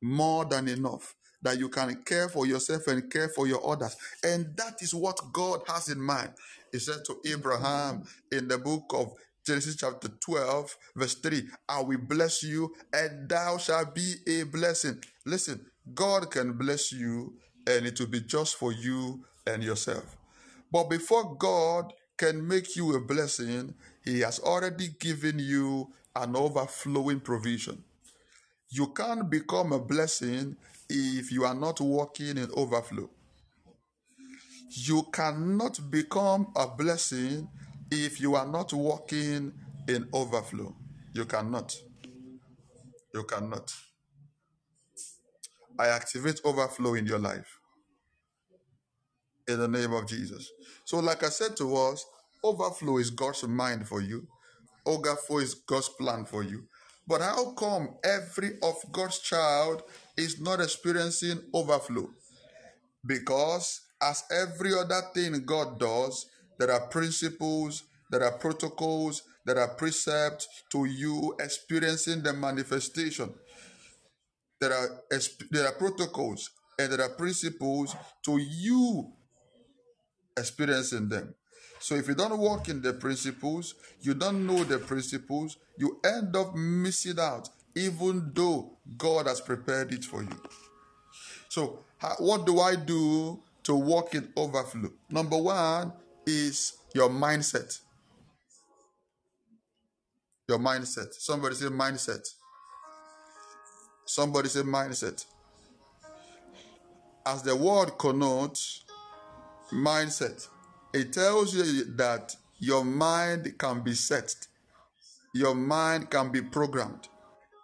More 0.00 0.46
than 0.46 0.68
enough 0.68 1.17
that 1.42 1.58
you 1.58 1.68
can 1.68 2.02
care 2.02 2.28
for 2.28 2.46
yourself 2.46 2.86
and 2.86 3.10
care 3.10 3.28
for 3.28 3.46
your 3.46 3.66
others. 3.66 3.96
And 4.24 4.56
that 4.56 4.82
is 4.82 4.94
what 4.94 5.18
God 5.32 5.60
has 5.66 5.88
in 5.88 6.00
mind. 6.00 6.30
He 6.72 6.78
said 6.78 7.04
to 7.06 7.16
Abraham 7.26 8.04
in 8.32 8.48
the 8.48 8.58
book 8.58 8.84
of 8.94 9.12
Genesis 9.44 9.76
chapter 9.76 10.08
12, 10.08 10.76
verse 10.96 11.14
3 11.14 11.42
I 11.68 11.80
will 11.80 11.98
bless 11.98 12.42
you, 12.42 12.74
and 12.92 13.28
thou 13.28 13.56
shalt 13.56 13.94
be 13.94 14.16
a 14.26 14.42
blessing. 14.42 15.02
Listen, 15.24 15.64
God 15.94 16.30
can 16.30 16.52
bless 16.52 16.92
you, 16.92 17.32
and 17.66 17.86
it 17.86 17.98
will 17.98 18.08
be 18.08 18.20
just 18.20 18.56
for 18.56 18.72
you 18.72 19.24
and 19.46 19.62
yourself. 19.62 20.16
But 20.70 20.90
before 20.90 21.34
God 21.36 21.94
can 22.18 22.46
make 22.46 22.76
you 22.76 22.94
a 22.94 23.00
blessing, 23.00 23.74
He 24.04 24.20
has 24.20 24.38
already 24.38 24.88
given 25.00 25.38
you 25.38 25.92
an 26.14 26.36
overflowing 26.36 27.20
provision. 27.20 27.84
You 28.70 28.88
can't 28.88 29.30
become 29.30 29.72
a 29.72 29.78
blessing 29.78 30.56
if 30.88 31.32
you 31.32 31.44
are 31.44 31.54
not 31.54 31.80
walking 31.80 32.36
in 32.38 32.48
overflow. 32.56 33.10
You 34.70 35.04
cannot 35.12 35.80
become 35.90 36.52
a 36.56 36.66
blessing 36.66 37.48
if 37.90 38.20
you 38.20 38.34
are 38.34 38.46
not 38.46 38.72
walking 38.72 39.52
in 39.88 40.08
overflow. 40.12 40.74
You 41.14 41.24
cannot. 41.24 41.74
You 43.14 43.24
cannot. 43.24 43.74
I 45.78 45.88
activate 45.88 46.40
overflow 46.44 46.94
in 46.94 47.06
your 47.06 47.18
life. 47.18 47.58
In 49.48 49.58
the 49.58 49.68
name 49.68 49.92
of 49.92 50.06
Jesus. 50.06 50.50
So, 50.84 50.98
like 50.98 51.22
I 51.24 51.30
said 51.30 51.56
to 51.56 51.76
us, 51.76 52.04
overflow 52.44 52.98
is 52.98 53.10
God's 53.10 53.44
mind 53.48 53.88
for 53.88 54.00
you. 54.02 54.26
Overflow 54.86 55.38
is 55.38 55.54
God's 55.54 55.88
plan 55.88 56.24
for 56.26 56.42
you. 56.42 56.64
But 57.06 57.22
how 57.22 57.52
come 57.52 57.96
every 58.04 58.58
of 58.62 58.76
God's 58.92 59.18
child 59.20 59.82
is 60.18 60.40
not 60.40 60.60
experiencing 60.60 61.40
overflow? 61.54 62.10
Because 63.06 63.80
as 64.02 64.24
every 64.30 64.74
other 64.74 65.00
thing 65.14 65.44
God 65.46 65.78
does, 65.78 66.26
there 66.58 66.70
are 66.72 66.88
principles, 66.88 67.84
there 68.10 68.24
are 68.24 68.32
protocols, 68.32 69.22
there 69.46 69.58
are 69.58 69.74
precepts 69.74 70.48
to 70.72 70.84
you 70.84 71.34
experiencing 71.40 72.22
the 72.22 72.32
manifestation. 72.32 73.32
There 74.60 74.72
are, 74.72 75.04
there 75.50 75.66
are 75.66 75.72
protocols 75.72 76.50
and 76.78 76.92
there 76.92 77.02
are 77.02 77.14
principles 77.14 77.94
to 78.24 78.38
you 78.38 79.12
experiencing 80.36 81.08
them. 81.08 81.34
So 81.80 81.94
if 81.94 82.08
you 82.08 82.14
don't 82.14 82.38
walk 82.38 82.68
in 82.68 82.82
the 82.82 82.92
principles, 82.92 83.74
you 84.00 84.14
don't 84.14 84.46
know 84.46 84.64
the 84.64 84.78
principles, 84.78 85.56
you 85.76 86.00
end 86.04 86.34
up 86.34 86.54
missing 86.54 87.18
out, 87.20 87.48
even 87.78 88.32
though 88.34 88.72
God 88.96 89.26
has 89.26 89.40
prepared 89.40 89.92
it 89.92 90.04
for 90.04 90.22
you. 90.22 90.42
So, 91.48 91.84
what 92.18 92.44
do 92.44 92.60
I 92.60 92.74
do 92.76 93.40
to 93.64 93.74
walk 93.74 94.14
in 94.14 94.28
overflow? 94.36 94.90
Number 95.08 95.36
one 95.36 95.92
is 96.26 96.74
your 96.94 97.08
mindset. 97.08 97.80
Your 100.48 100.58
mindset. 100.58 101.14
Somebody 101.14 101.54
say 101.54 101.66
mindset. 101.66 102.26
Somebody 104.06 104.48
say 104.48 104.60
mindset. 104.60 105.24
As 107.26 107.42
the 107.42 107.54
word 107.54 107.98
connotes 107.98 108.84
mindset, 109.70 110.48
it 110.94 111.12
tells 111.12 111.54
you 111.54 111.84
that 111.96 112.34
your 112.58 112.84
mind 112.84 113.54
can 113.58 113.80
be 113.82 113.94
set, 113.94 114.34
your 115.34 115.54
mind 115.54 116.10
can 116.10 116.32
be 116.32 116.40
programmed, 116.40 117.08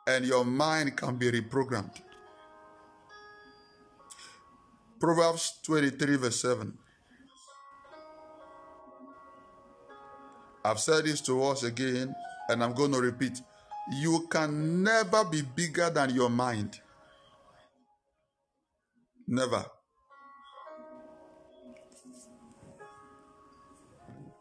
and 0.06 0.24
your 0.24 0.44
mind 0.44 0.96
can 0.96 1.16
be 1.16 1.30
reprogrammed. 1.30 2.00
Proverbs 5.00 5.58
23, 5.64 6.16
verse 6.16 6.40
7. 6.40 6.78
I've 10.64 10.80
said 10.80 11.04
this 11.04 11.20
to 11.22 11.42
us 11.44 11.62
again, 11.62 12.14
and 12.48 12.62
I'm 12.62 12.72
going 12.72 12.92
to 12.92 13.00
repeat. 13.00 13.40
You 14.00 14.26
can 14.30 14.82
never 14.82 15.24
be 15.24 15.42
bigger 15.42 15.90
than 15.90 16.14
your 16.14 16.30
mind. 16.30 16.80
Never. 19.26 19.64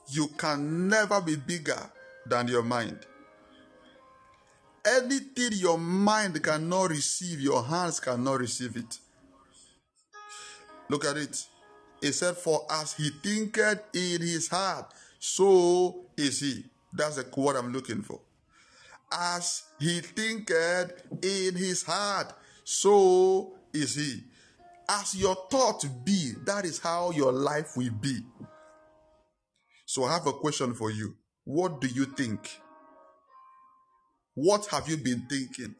You 0.09 0.27
can 0.37 0.87
never 0.87 1.19
be 1.19 1.35
bigger 1.35 1.91
than 2.25 2.47
your 2.47 2.63
mind. 2.63 3.05
Anything 4.85 5.53
your 5.53 5.77
mind 5.77 6.41
cannot 6.43 6.89
receive, 6.89 7.39
your 7.39 7.63
hands 7.63 7.99
cannot 7.99 8.39
receive 8.39 8.75
it. 8.75 8.99
Look 10.89 11.05
at 11.05 11.17
it. 11.17 11.45
It 12.01 12.11
said, 12.13 12.35
For 12.35 12.65
as 12.69 12.93
he 12.93 13.09
thinketh 13.09 13.81
in 13.93 14.21
his 14.21 14.49
heart, 14.49 14.93
so 15.19 16.05
is 16.17 16.41
he. 16.41 16.65
That's 16.91 17.15
the 17.15 17.23
quote 17.23 17.55
I'm 17.55 17.71
looking 17.71 18.01
for. 18.01 18.19
As 19.11 19.63
he 19.79 20.01
thinketh 20.01 21.01
in 21.21 21.55
his 21.55 21.83
heart, 21.83 22.33
so 22.65 23.53
is 23.73 23.95
he. 23.95 24.23
As 24.89 25.15
your 25.15 25.35
thought 25.49 25.85
be, 26.03 26.33
that 26.43 26.65
is 26.65 26.79
how 26.79 27.11
your 27.11 27.31
life 27.31 27.77
will 27.77 27.91
be. 28.01 28.19
So 29.85 30.03
I 30.03 30.13
have 30.13 30.27
a 30.27 30.33
question 30.33 30.73
for 30.73 30.91
you. 30.91 31.15
What 31.45 31.79
do 31.79 31.87
you 31.87 32.05
think? 32.05 32.59
What 34.35 34.65
have 34.67 34.89
you 34.89 34.97
been 34.97 35.27
thinking? 35.29 35.75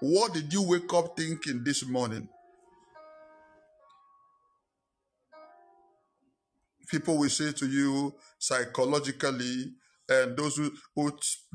What 0.00 0.34
did 0.34 0.52
you 0.52 0.62
wake 0.62 0.92
up 0.92 1.16
thinking 1.16 1.62
this 1.64 1.86
morning? 1.86 2.28
People 6.90 7.16
will 7.16 7.30
say 7.30 7.52
to 7.52 7.66
you 7.66 8.14
psychologically, 8.38 9.72
and 10.08 10.36
those 10.36 10.56
who, 10.56 10.70
who 10.94 11.10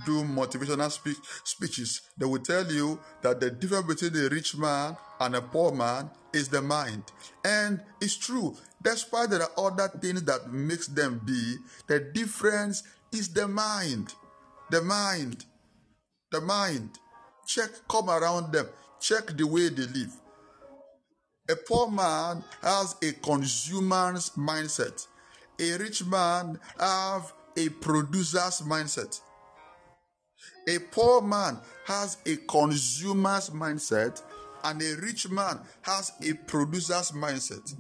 do 0.05 0.24
motivational 0.24 0.89
speech, 0.89 1.18
speeches, 1.43 2.01
they 2.18 2.26
will 2.26 2.39
tell 2.39 2.65
you 2.72 2.99
that 3.22 3.39
the 3.39 3.51
difference 3.51 3.86
between 3.86 4.26
a 4.26 4.30
rich 4.30 4.57
man 4.57 4.97
and 5.20 5.36
a 5.36 5.41
poor 5.41 5.72
man 5.72 6.09
is 6.34 6.47
the 6.49 6.61
mind. 6.61 7.03
And 7.45 7.82
it's 8.01 8.18
true. 8.18 8.55
Despite 8.82 9.30
there 9.30 9.43
are 9.43 9.51
other 9.57 9.89
things 9.99 10.24
that 10.24 10.51
makes 10.51 10.88
them 10.88 11.22
be, 11.24 11.57
the 11.86 11.99
difference 11.99 12.82
is 13.11 13.30
the 13.30 13.47
mind. 13.47 14.15
The 14.72 14.82
mind. 14.82 15.45
The 16.38 16.45
mind. 16.45 16.99
Check, 17.47 17.71
come 17.89 18.11
around 18.11 18.53
them. 18.53 18.67
Check 18.99 19.35
the 19.35 19.47
way 19.47 19.69
they 19.69 19.88
live. 19.88 20.13
A 21.49 21.55
poor 21.55 21.89
man 21.89 22.43
has 22.61 22.95
a 23.01 23.11
consumer's 23.13 24.29
mindset. 24.38 25.07
A 25.59 25.77
rich 25.79 26.05
man 26.05 26.59
have 26.79 27.33
a 27.57 27.69
producer's 27.69 28.61
mindset. 28.61 29.19
A 30.69 30.77
poor 30.91 31.23
man 31.23 31.57
has 31.88 32.17
a 32.27 32.35
consumer's 32.35 33.49
mindset, 33.49 34.21
and 34.63 34.79
a 34.79 34.95
rich 34.97 35.31
man 35.31 35.59
has 35.81 36.11
a 36.21 36.33
producer's 36.33 37.13
mindset. 37.13 37.73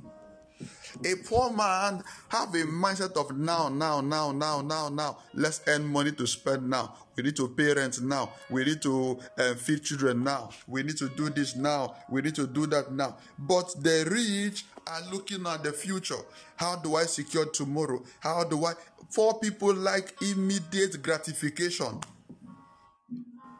A 1.05 1.15
poor 1.15 1.51
man 1.51 2.03
have 2.29 2.53
a 2.55 2.63
mindset 2.63 3.15
of 3.17 3.37
now, 3.37 3.69
now, 3.69 4.01
now, 4.01 4.31
now, 4.31 4.61
now, 4.61 4.89
now. 4.89 5.17
Let's 5.33 5.61
earn 5.67 5.85
money 5.85 6.11
to 6.13 6.25
spend 6.25 6.69
now. 6.69 6.95
We 7.15 7.23
need 7.23 7.35
to 7.35 7.49
pay 7.49 7.73
rent 7.73 8.01
now. 8.01 8.31
We 8.49 8.65
need 8.65 8.81
to 8.81 9.19
uh, 9.37 9.53
feed 9.55 9.83
children 9.83 10.23
now. 10.23 10.49
We 10.67 10.83
need 10.83 10.97
to 10.97 11.09
do 11.09 11.29
this 11.29 11.55
now. 11.55 11.95
We 12.09 12.21
need 12.21 12.35
to 12.35 12.47
do 12.47 12.65
that 12.67 12.91
now. 12.91 13.17
But 13.37 13.75
the 13.81 14.07
rich 14.09 14.65
are 14.87 15.01
looking 15.11 15.45
at 15.45 15.63
the 15.63 15.71
future. 15.71 16.17
How 16.55 16.77
do 16.77 16.95
I 16.95 17.03
secure 17.03 17.45
tomorrow? 17.45 18.03
How 18.19 18.43
do 18.43 18.65
I? 18.65 18.73
For 19.09 19.39
people 19.39 19.73
like 19.73 20.15
immediate 20.21 21.01
gratification, 21.01 22.01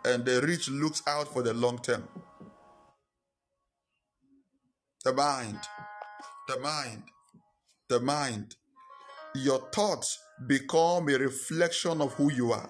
and 0.05 0.25
the 0.25 0.41
rich 0.41 0.69
looks 0.69 1.03
out 1.07 1.27
for 1.31 1.43
the 1.43 1.53
long 1.53 1.79
term. 1.79 2.07
The 5.03 5.13
mind, 5.13 5.59
the 6.47 6.59
mind 6.59 7.03
the 7.89 7.99
mind. 7.99 8.55
Your 9.35 9.59
thoughts 9.71 10.19
become 10.47 11.09
a 11.09 11.17
reflection 11.17 12.01
of 12.01 12.13
who 12.13 12.31
you 12.31 12.51
are. 12.51 12.69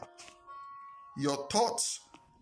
Your 1.17 1.47
thoughts 1.49 2.01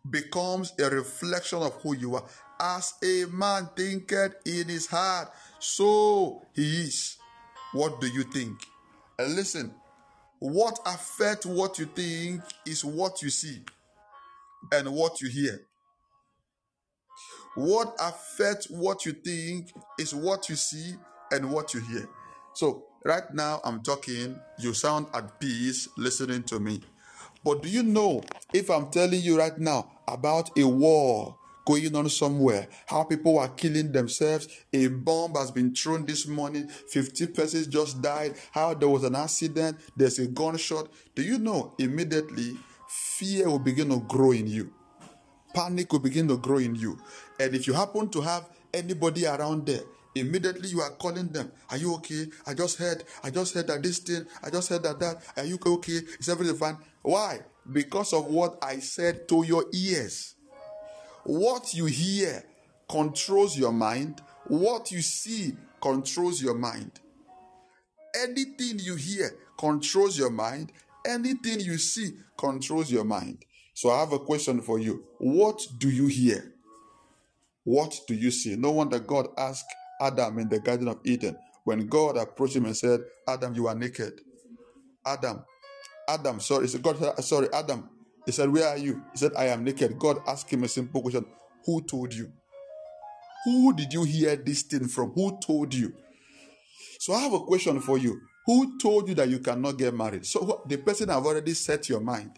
becomes 0.10 0.74
a 0.80 0.90
reflection 0.90 1.60
of 1.60 1.74
who 1.82 1.96
you 1.96 2.16
are. 2.16 2.24
As 2.60 2.94
a 3.04 3.26
man 3.32 3.70
thinketh 3.76 4.36
in 4.46 4.68
his 4.68 4.88
heart, 4.88 5.30
so 5.60 6.42
he 6.54 6.82
is. 6.84 7.18
What 7.74 8.00
do 8.00 8.08
you 8.08 8.24
think? 8.24 8.58
And 9.20 9.36
listen, 9.36 9.74
what 10.40 10.80
affects 10.86 11.46
what 11.46 11.80
you 11.80 11.86
think 11.86 12.42
is 12.66 12.86
what 12.86 13.22
you 13.22 13.30
see 13.30 13.62
and 14.72 14.90
what 14.94 15.22
you 15.22 15.30
hear. 15.30 15.62
What 17.56 17.96
affects 18.00 18.70
what 18.70 19.06
you 19.06 19.14
think 19.14 19.72
is 19.98 20.14
what 20.14 20.50
you 20.50 20.56
see 20.56 20.96
and 21.32 21.52
what 21.52 21.74
you 21.74 21.80
hear. 21.82 22.10
So, 22.56 22.86
right 23.04 23.34
now 23.34 23.60
I'm 23.66 23.84
talking, 23.84 24.40
you 24.60 24.74
sound 24.74 25.08
at 25.14 25.42
peace 25.42 25.90
listening 25.98 26.44
to 26.44 26.58
me. 26.58 26.80
But 27.44 27.62
do 27.62 27.68
you 27.68 27.84
know 27.84 28.24
if 28.54 28.70
I'm 28.70 28.90
telling 28.90 29.20
you 29.20 29.38
right 29.38 29.58
now 29.60 29.92
about 30.08 30.58
a 30.58 30.64
war 30.64 31.38
going 31.66 31.94
on 31.94 32.08
somewhere, 32.08 32.70
how 32.86 33.04
people 33.04 33.40
are 33.40 33.50
killing 33.50 33.92
themselves, 33.92 34.48
a 34.72 34.88
bomb 34.88 35.36
has 35.36 35.52
been 35.52 35.76
thrown 35.76 36.06
this 36.06 36.28
morning, 36.28 36.70
50 36.70 37.28
persons 37.28 37.68
just 37.68 38.02
died, 38.02 38.36
how 38.52 38.74
there 38.74 38.88
was 38.88 39.04
an 39.04 39.16
accident, 39.16 39.78
there's 39.98 40.20
a 40.20 40.28
gunshot, 40.28 40.88
do 41.14 41.24
you 41.24 41.38
know 41.38 41.74
immediately 41.78 42.56
fear 42.88 43.50
will 43.50 43.60
begin 43.60 43.90
to 43.90 44.00
grow 44.08 44.32
in 44.32 44.48
you? 44.48 44.72
Panic 45.54 45.92
will 45.92 46.00
begin 46.00 46.30
to 46.30 46.38
grow 46.38 46.60
in 46.60 46.76
you. 46.76 46.98
And 47.38 47.54
if 47.54 47.68
you 47.68 47.74
happen 47.74 48.08
to 48.12 48.22
have 48.22 48.48
anybody 48.74 49.26
around 49.26 49.66
there 49.66 49.84
Immediately 50.16 50.70
you 50.70 50.80
are 50.80 50.92
calling 50.92 51.28
them. 51.28 51.52
Are 51.70 51.78
you 51.78 51.94
okay? 51.96 52.28
I 52.48 52.54
just 52.54 52.78
heard. 52.78 53.04
I 53.22 53.30
just 53.30 53.54
heard 53.54 53.68
that 53.68 53.84
this 53.84 54.00
thing. 54.00 54.26
I 54.42 54.50
just 54.50 54.70
heard 54.70 54.84
that 54.84 54.98
that. 55.00 55.22
Are 55.36 55.44
you 55.44 55.60
okay? 55.66 56.00
Is 56.20 56.30
everything 56.30 56.56
fine? 56.56 56.78
Why? 57.02 57.40
Because 57.70 58.14
of 58.14 58.28
what 58.28 58.58
I 58.62 58.80
said 58.80 59.28
to 59.28 59.44
your 59.44 59.66
ears. 59.74 60.36
What 61.26 61.74
you 61.74 61.86
hear 61.86 62.46
controls 62.90 63.58
your 63.58 63.74
mind. 63.74 64.22
What 64.48 64.90
you 64.92 65.02
see 65.02 65.58
controls 65.82 66.42
your 66.42 66.56
mind. 66.56 66.92
Anything 68.24 68.80
you 68.80 68.96
hear 68.96 69.32
controls 69.58 70.18
your 70.18 70.30
mind. 70.30 70.72
Anything 71.06 71.60
you 71.60 71.78
see 71.78 72.12
controls 72.38 72.90
your 72.90 73.04
mind. 73.04 73.44
So 73.74 73.92
I 73.92 74.00
have 74.00 74.14
a 74.14 74.20
question 74.20 74.62
for 74.62 74.80
you. 74.80 75.04
What 75.18 75.68
do 75.78 75.90
you 75.90 76.08
hear? 76.08 76.54
What 77.66 78.00
do 78.08 78.14
you 78.14 78.32
see? 78.32 78.56
No 78.56 78.72
wonder 78.72 79.00
God 79.00 79.28
asked 79.38 79.66
Adam 80.02 80.40
in 80.40 80.50
the 80.50 80.60
Garden 80.60 80.88
of 80.88 81.00
Eden 81.04 81.38
when 81.64 81.88
God 81.88 82.18
approached 82.18 82.56
him 82.56 82.66
and 82.66 82.78
said, 82.78 83.02
Adam, 83.28 83.54
you 83.56 83.68
are 83.68 83.76
naked. 83.76 84.22
Adam, 85.06 85.44
Adam, 86.08 86.40
sorry, 86.40 86.68
God, 86.82 87.24
sorry, 87.24 87.48
Adam. 87.54 87.90
He 88.26 88.32
said, 88.32 88.50
Where 88.52 88.68
are 88.68 88.78
you? 88.78 89.04
He 89.12 89.18
said, 89.18 89.32
I 89.38 89.46
am 89.46 89.64
naked. 89.64 89.98
God 90.00 90.18
asked 90.28 90.50
him 90.50 90.64
a 90.64 90.68
simple 90.68 91.02
question 91.02 91.26
Who 91.66 91.82
told 91.82 92.14
you? 92.14 92.32
Who 93.46 93.74
did 93.74 93.94
you 93.94 94.04
hear 94.04 94.36
this 94.36 94.64
thing 94.64 94.88
from? 94.88 95.12
Who 95.12 95.40
told 95.40 95.74
you? 95.74 95.94
So 97.00 97.14
I 97.14 97.22
have 97.22 97.34
a 97.34 97.40
question 97.40 97.80
for 97.80 97.98
you. 97.98 98.20
Who 98.48 98.78
told 98.80 99.10
you 99.10 99.16
that 99.16 99.30
you 99.30 99.40
cannot 99.40 99.78
get 99.78 99.94
married? 99.94 100.26
So 100.26 100.64
the 100.68 100.78
person 100.78 101.10
have 101.10 101.26
already 101.26 101.54
set 101.54 101.90
your 101.90 102.00
mind. 102.00 102.32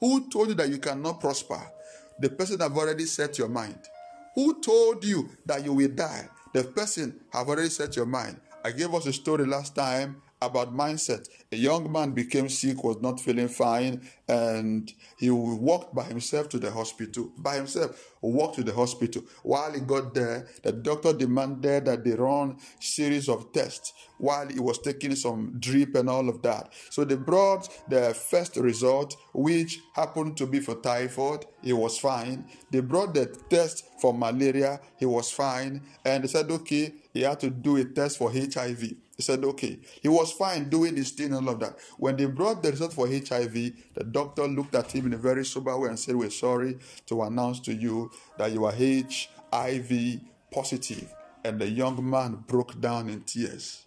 Who 0.00 0.28
told 0.28 0.48
you 0.48 0.54
that 0.54 0.68
you 0.68 0.78
cannot 0.78 1.20
prosper? 1.20 1.60
The 2.18 2.30
person 2.30 2.60
have 2.60 2.76
already 2.76 3.04
set 3.06 3.38
your 3.38 3.48
mind. 3.48 3.78
Who 4.34 4.60
told 4.60 5.04
you 5.04 5.30
that 5.46 5.64
you 5.64 5.72
will 5.72 5.88
die? 5.88 6.28
The 6.56 6.64
person 6.64 7.20
have 7.34 7.50
already 7.50 7.68
set 7.68 7.96
your 7.96 8.06
mind. 8.06 8.40
I 8.64 8.70
gave 8.70 8.94
us 8.94 9.04
a 9.04 9.12
story 9.12 9.44
last 9.44 9.74
time 9.74 10.22
about 10.42 10.74
mindset. 10.74 11.28
A 11.52 11.56
young 11.56 11.90
man 11.90 12.10
became 12.10 12.48
sick, 12.48 12.82
was 12.84 13.00
not 13.00 13.20
feeling 13.20 13.48
fine, 13.48 14.08
and 14.28 14.92
he 15.18 15.30
walked 15.30 15.94
by 15.94 16.04
himself 16.04 16.48
to 16.50 16.58
the 16.58 16.70
hospital. 16.70 17.32
By 17.38 17.56
himself, 17.56 18.16
walked 18.20 18.56
to 18.56 18.64
the 18.64 18.72
hospital. 18.72 19.22
While 19.42 19.72
he 19.72 19.80
got 19.80 20.14
there, 20.14 20.48
the 20.62 20.72
doctor 20.72 21.12
demanded 21.12 21.84
that 21.86 22.04
they 22.04 22.12
run 22.12 22.58
series 22.80 23.28
of 23.28 23.52
tests 23.52 23.92
while 24.18 24.48
he 24.48 24.58
was 24.58 24.78
taking 24.78 25.14
some 25.14 25.56
drip 25.58 25.94
and 25.94 26.08
all 26.08 26.28
of 26.28 26.42
that. 26.42 26.72
So 26.90 27.04
they 27.04 27.16
brought 27.16 27.68
the 27.88 28.14
first 28.14 28.56
result, 28.56 29.16
which 29.32 29.80
happened 29.94 30.36
to 30.38 30.46
be 30.46 30.60
for 30.60 30.74
typhoid. 30.76 31.46
He 31.62 31.72
was 31.72 31.98
fine. 31.98 32.46
They 32.70 32.80
brought 32.80 33.14
the 33.14 33.26
test 33.26 33.84
for 34.00 34.12
malaria. 34.12 34.80
He 34.98 35.06
was 35.06 35.30
fine. 35.30 35.82
And 36.04 36.24
they 36.24 36.28
said, 36.28 36.50
okay, 36.50 36.94
he 37.12 37.22
had 37.22 37.40
to 37.40 37.50
do 37.50 37.76
a 37.76 37.84
test 37.84 38.18
for 38.18 38.32
HIV. 38.32 38.94
He 39.16 39.22
said, 39.22 39.44
okay. 39.44 39.78
He 40.02 40.08
was 40.08 40.32
fine 40.32 40.68
doing 40.68 40.94
his 40.96 41.10
thing 41.10 41.32
and 41.32 41.48
all 41.48 41.54
of 41.54 41.60
that. 41.60 41.78
When 41.96 42.16
they 42.16 42.26
brought 42.26 42.62
the 42.62 42.70
result 42.70 42.92
for 42.92 43.08
HIV, 43.08 43.54
the 43.94 44.04
doctor 44.04 44.46
looked 44.46 44.74
at 44.74 44.92
him 44.92 45.06
in 45.06 45.14
a 45.14 45.18
very 45.18 45.44
sober 45.44 45.76
way 45.78 45.88
and 45.88 45.98
said, 45.98 46.16
We're 46.16 46.30
sorry 46.30 46.78
to 47.06 47.22
announce 47.22 47.60
to 47.60 47.74
you 47.74 48.10
that 48.36 48.52
you 48.52 48.66
are 48.66 48.72
HIV 48.72 50.20
positive. 50.52 51.14
And 51.44 51.58
the 51.60 51.68
young 51.68 52.08
man 52.08 52.44
broke 52.46 52.78
down 52.80 53.08
in 53.08 53.22
tears. 53.22 53.86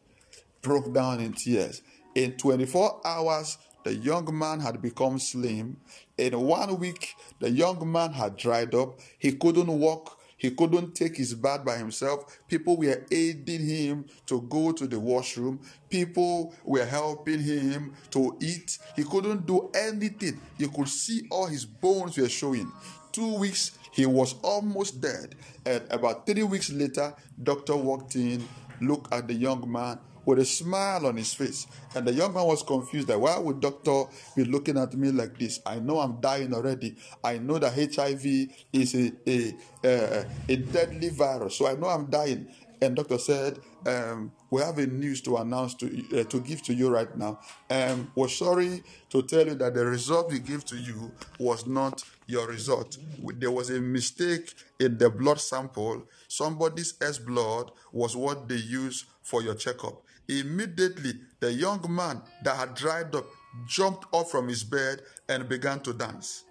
Broke 0.61 0.91
down 0.93 1.19
in 1.19 1.33
tears. 1.33 1.83
In 2.15 2.31
24 2.31 3.01
hours, 3.05 3.57
the 3.83 3.93
young 3.93 4.35
man 4.37 4.59
had 4.59 4.81
become 4.81 5.19
slim. 5.19 5.77
In 6.17 6.39
one 6.39 6.77
week, 6.79 7.15
the 7.39 7.49
young 7.49 7.89
man 7.91 8.13
had 8.13 8.35
dried 8.35 8.73
up. 8.73 8.99
He 9.19 9.33
couldn't 9.33 9.67
walk 9.67 10.18
he 10.39 10.51
couldn't 10.51 10.95
take 10.95 11.17
his 11.17 11.33
bath 11.33 11.65
by 11.65 11.77
himself. 11.77 12.39
People 12.47 12.77
were 12.77 13.05
aiding 13.11 13.65
him 13.65 14.05
to 14.25 14.41
go 14.43 14.71
to 14.71 14.87
the 14.87 14.97
washroom. 14.97 15.59
People 15.89 16.55
were 16.63 16.85
helping 16.85 17.41
him 17.41 17.93
to 18.11 18.35
eat. 18.41 18.79
He 18.95 19.03
couldn't 19.03 19.45
do 19.45 19.69
anything. 19.75 20.39
You 20.57 20.69
could 20.69 20.87
see 20.87 21.27
all 21.29 21.45
his 21.45 21.65
bones 21.65 22.17
were 22.17 22.29
showing. 22.29 22.71
Two 23.11 23.37
weeks, 23.37 23.77
he 23.91 24.05
was 24.05 24.35
almost 24.41 25.01
dead. 25.01 25.35
And 25.65 25.83
about 25.91 26.25
three 26.25 26.43
weeks 26.43 26.71
later, 26.71 27.13
doctor 27.43 27.75
walked 27.75 28.15
in, 28.15 28.47
looked 28.79 29.13
at 29.13 29.27
the 29.27 29.33
young 29.33 29.69
man, 29.69 29.99
with 30.25 30.39
a 30.39 30.45
smile 30.45 31.07
on 31.07 31.17
his 31.17 31.33
face. 31.33 31.67
And 31.95 32.07
the 32.07 32.13
young 32.13 32.33
man 32.33 32.45
was 32.45 32.63
confused 32.63 33.07
that 33.07 33.19
why 33.19 33.37
would 33.37 33.59
doctor 33.59 34.03
be 34.35 34.43
looking 34.43 34.77
at 34.77 34.93
me 34.93 35.11
like 35.11 35.37
this? 35.37 35.59
I 35.65 35.79
know 35.79 35.99
I'm 35.99 36.19
dying 36.19 36.53
already. 36.53 36.95
I 37.23 37.37
know 37.37 37.57
that 37.59 37.73
HIV 37.73 38.25
is 38.73 38.95
a, 38.95 39.11
a, 39.27 40.25
a, 40.47 40.55
deadly 40.55 41.09
virus. 41.09 41.55
So 41.55 41.67
I 41.67 41.73
know 41.73 41.87
I'm 41.87 42.05
dying. 42.05 42.47
and 42.81 42.95
doctor 42.95 43.17
said, 43.17 43.59
um, 43.85 44.31
"We 44.49 44.61
have 44.61 44.77
a 44.77 44.87
news 44.87 45.21
to 45.21 45.37
announce 45.37 45.75
to 45.75 45.87
uh, 46.19 46.23
to 46.25 46.39
give 46.39 46.61
to 46.63 46.73
you 46.73 46.89
right 46.89 47.15
now. 47.17 47.39
Um, 47.69 48.11
we're 48.15 48.29
sorry 48.29 48.83
to 49.09 49.21
tell 49.23 49.45
you 49.45 49.55
that 49.55 49.73
the 49.73 49.85
result 49.85 50.31
we 50.31 50.39
give 50.39 50.63
to 50.65 50.77
you 50.77 51.11
was 51.39 51.67
not 51.67 52.03
your 52.27 52.47
result. 52.47 52.97
There 53.37 53.51
was 53.51 53.69
a 53.69 53.81
mistake 53.81 54.53
in 54.79 54.97
the 54.97 55.09
blood 55.09 55.41
sample. 55.41 56.03
Somebody's 56.27 56.93
S 57.01 57.17
blood 57.17 57.71
was 57.91 58.15
what 58.15 58.47
they 58.47 58.55
used 58.55 59.05
for 59.23 59.41
your 59.41 59.55
checkup. 59.55 60.01
Immediately, 60.29 61.13
the 61.39 61.51
young 61.51 61.83
man 61.93 62.21
that 62.43 62.55
had 62.55 62.75
dried 62.75 63.15
up 63.15 63.25
jumped 63.67 64.05
up 64.13 64.29
from 64.29 64.47
his 64.47 64.63
bed 64.63 65.01
and 65.27 65.49
began 65.49 65.79
to 65.81 65.91
dance. 65.93 66.43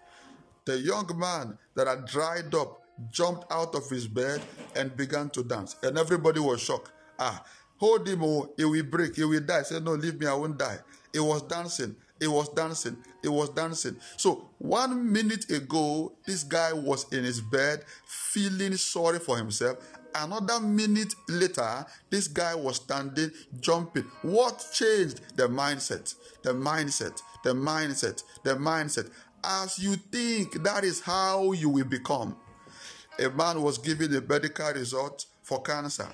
The 0.65 0.79
young 0.79 1.09
man 1.17 1.57
that 1.77 1.87
had 1.87 2.05
dried 2.07 2.53
up 2.55 2.83
jumped 3.11 3.51
out 3.51 3.75
of 3.77 3.89
his 3.89 4.09
bed 4.09 4.43
and 4.75 4.95
began 4.97 5.31
to 5.31 5.45
dance. 5.45 5.77
And 5.83 5.97
everybody 5.97 6.41
was 6.41 6.61
shocked. 6.61 6.91
Ah, 7.19 7.45
hold 7.79 8.09
him, 8.09 8.23
oh, 8.23 8.53
he 8.57 8.65
will 8.65 8.83
break, 8.83 9.15
he 9.15 9.25
will 9.25 9.41
die. 9.41 9.63
Said, 9.63 9.85
No, 9.85 9.93
leave 9.93 10.19
me, 10.19 10.27
I 10.27 10.35
won't 10.35 10.59
die. 10.59 10.79
He 11.13 11.21
was 11.21 11.43
dancing, 11.43 11.95
he 12.21 12.27
was 12.27 12.49
dancing, 12.51 12.97
he 13.23 13.29
was 13.29 13.49
dancing. 13.51 13.97
So, 14.17 14.51
one 14.59 15.11
minute 15.11 15.49
ago, 15.51 16.13
this 16.27 16.43
guy 16.43 16.73
was 16.73 17.11
in 17.13 17.25
his 17.25 17.41
bed 17.41 17.85
feeling 18.05 18.77
sorry 18.77 19.21
for 19.21 19.37
himself. 19.37 19.79
Another 20.15 20.61
minute 20.61 21.15
later, 21.29 21.87
this 22.11 22.29
guy 22.29 22.55
was 22.55 22.77
standing, 22.77 23.31
jumping. 23.61 24.05
What 24.23 24.67
changed? 24.73 25.21
The 25.37 25.49
mindset, 25.49 26.15
the 26.43 26.53
mindset, 26.53 27.23
the 27.45 27.55
mindset, 27.55 28.23
the 28.43 28.55
mindset. 28.55 29.11
As 29.45 29.79
you 29.79 29.95
think, 29.97 30.63
that 30.65 30.85
is 30.85 31.01
how 31.01 31.53
you 31.53 31.69
will 31.69 31.85
become. 31.85 32.37
A 33.19 33.31
man 33.31 33.63
was 33.63 33.79
given 33.79 34.15
a 34.15 34.21
medical 34.21 34.73
result 34.73 35.27
for 35.43 35.63
cancer. 35.63 36.09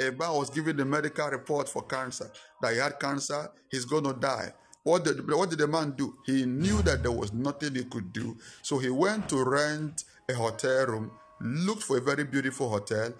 A 0.00 0.10
man 0.10 0.32
was 0.32 0.50
given 0.50 0.78
a 0.80 0.84
medical 0.84 1.28
report 1.28 1.68
for 1.68 1.82
cancer 1.82 2.30
that 2.60 2.72
he 2.72 2.78
had 2.78 3.00
cancer, 3.00 3.50
he's 3.70 3.84
going 3.84 4.04
to 4.04 4.12
die. 4.12 4.52
What 4.82 5.04
did, 5.04 5.28
what 5.30 5.50
did 5.50 5.58
the 5.58 5.66
man 5.66 5.92
do? 5.96 6.14
He 6.24 6.46
knew 6.46 6.80
that 6.82 7.02
there 7.02 7.12
was 7.12 7.32
nothing 7.32 7.74
he 7.74 7.84
could 7.84 8.12
do. 8.12 8.36
So 8.62 8.78
he 8.78 8.90
went 8.90 9.28
to 9.30 9.42
rent 9.42 10.04
a 10.28 10.34
hotel 10.34 10.86
room, 10.86 11.10
looked 11.40 11.82
for 11.82 11.98
a 11.98 12.00
very 12.00 12.24
beautiful 12.24 12.68
hotel, 12.68 13.12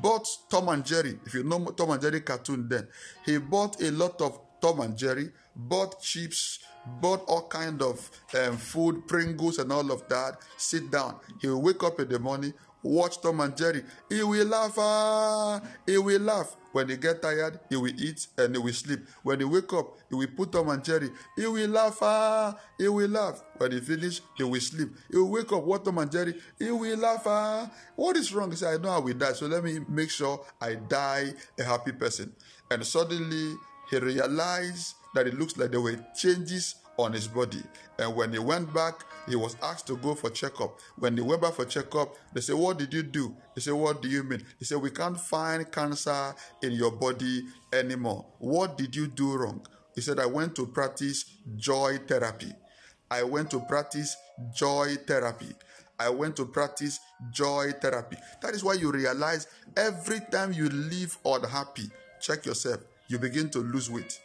bought 0.00 0.28
Tom 0.50 0.68
and 0.68 0.84
Jerry. 0.84 1.18
If 1.24 1.34
you 1.34 1.44
know 1.44 1.64
Tom 1.66 1.90
and 1.90 2.02
Jerry 2.02 2.20
cartoon 2.20 2.68
then, 2.68 2.88
he 3.24 3.38
bought 3.38 3.80
a 3.82 3.90
lot 3.90 4.20
of 4.20 4.38
Tom 4.60 4.80
and 4.80 4.96
Jerry, 4.96 5.30
bought 5.56 6.00
chips, 6.00 6.60
bought 7.00 7.24
all 7.26 7.48
kind 7.48 7.82
of 7.82 8.10
um, 8.34 8.56
food, 8.56 9.06
Pringles 9.08 9.58
and 9.58 9.72
all 9.72 9.90
of 9.90 10.08
that. 10.08 10.38
Sit 10.56 10.90
down. 10.90 11.16
He 11.40 11.48
will 11.48 11.62
wake 11.62 11.82
up 11.82 11.98
in 12.00 12.08
the 12.08 12.18
morning, 12.18 12.54
watch 12.82 13.20
Tom 13.20 13.40
and 13.40 13.56
Jerry. 13.56 13.84
He 14.08 14.22
will 14.22 14.46
laugh. 14.46 14.74
Ah, 14.78 15.60
he 15.86 15.98
will 15.98 16.20
laugh. 16.20 16.56
When 16.72 16.88
he 16.88 16.96
get 16.96 17.20
tired, 17.20 17.60
he 17.68 17.76
will 17.76 17.92
eat 18.00 18.26
and 18.38 18.54
he 18.54 18.60
will 18.60 18.72
sleep. 18.72 19.00
When 19.22 19.40
he 19.40 19.44
wake 19.44 19.72
up, 19.74 19.98
he 20.08 20.16
will 20.16 20.28
put 20.34 20.52
Tom 20.52 20.70
and 20.70 20.82
Jerry. 20.82 21.10
He 21.36 21.46
will 21.46 21.68
laugh. 21.68 21.98
Ah, 22.00 22.56
he 22.78 22.88
will 22.88 23.08
laugh. 23.08 23.42
When 23.58 23.72
he 23.72 23.80
finish, 23.80 24.20
he 24.36 24.44
will 24.44 24.60
sleep. 24.60 24.88
He 25.10 25.18
will 25.18 25.30
wake 25.30 25.52
up, 25.52 25.62
watch 25.64 25.84
Tom 25.84 25.98
and 25.98 26.10
Jerry. 26.10 26.34
He 26.58 26.70
will 26.70 26.98
laugh. 26.98 27.22
Ah, 27.26 27.70
what 27.96 28.16
is 28.16 28.32
wrong? 28.34 28.50
He 28.50 28.56
say, 28.56 28.72
I 28.74 28.78
know 28.78 28.90
I 28.90 28.98
will 28.98 29.14
die, 29.14 29.32
so 29.34 29.46
let 29.46 29.62
me 29.62 29.80
make 29.88 30.10
sure 30.10 30.44
I 30.60 30.76
die 30.76 31.34
a 31.58 31.64
happy 31.64 31.92
person. 31.92 32.32
And 32.70 32.86
suddenly 32.86 33.54
he 33.90 33.98
realized 33.98 34.94
that 35.14 35.26
it 35.26 35.38
looks 35.38 35.56
like 35.58 35.70
there 35.70 35.80
were 35.80 35.98
changes 36.16 36.76
on 36.98 37.12
his 37.12 37.28
body. 37.28 37.62
And 37.98 38.14
when 38.14 38.32
he 38.32 38.38
went 38.38 38.72
back, 38.72 39.04
he 39.28 39.36
was 39.36 39.56
asked 39.62 39.86
to 39.86 39.96
go 39.96 40.14
for 40.14 40.30
checkup. 40.30 40.78
When 40.96 41.16
he 41.16 41.22
went 41.22 41.42
back 41.42 41.54
for 41.54 41.64
checkup, 41.64 42.14
they 42.32 42.40
said, 42.40 42.56
What 42.56 42.78
did 42.78 42.92
you 42.92 43.02
do? 43.02 43.34
He 43.54 43.60
said, 43.60 43.74
What 43.74 44.02
do 44.02 44.08
you 44.08 44.22
mean? 44.22 44.44
He 44.58 44.64
said, 44.64 44.78
We 44.78 44.90
can't 44.90 45.18
find 45.18 45.70
cancer 45.70 46.34
in 46.62 46.72
your 46.72 46.92
body 46.92 47.44
anymore. 47.72 48.26
What 48.38 48.76
did 48.76 48.94
you 48.94 49.06
do 49.06 49.36
wrong? 49.36 49.64
He 49.94 50.00
said, 50.00 50.18
I 50.18 50.26
went 50.26 50.56
to 50.56 50.66
practice 50.66 51.24
joy 51.56 51.98
therapy. 52.06 52.52
I 53.10 53.22
went 53.22 53.50
to 53.50 53.60
practice 53.60 54.16
joy 54.54 54.96
therapy. 55.06 55.54
I 55.98 56.08
went 56.08 56.34
to 56.36 56.46
practice 56.46 56.98
joy 57.30 57.72
therapy. 57.80 58.16
That 58.40 58.54
is 58.54 58.64
why 58.64 58.74
you 58.74 58.90
realize 58.90 59.46
every 59.76 60.20
time 60.32 60.52
you 60.52 60.68
live 60.68 61.16
unhappy, 61.24 61.90
check 62.20 62.46
yourself, 62.46 62.80
you 63.08 63.18
begin 63.18 63.50
to 63.50 63.58
lose 63.58 63.90
weight. 63.90 64.18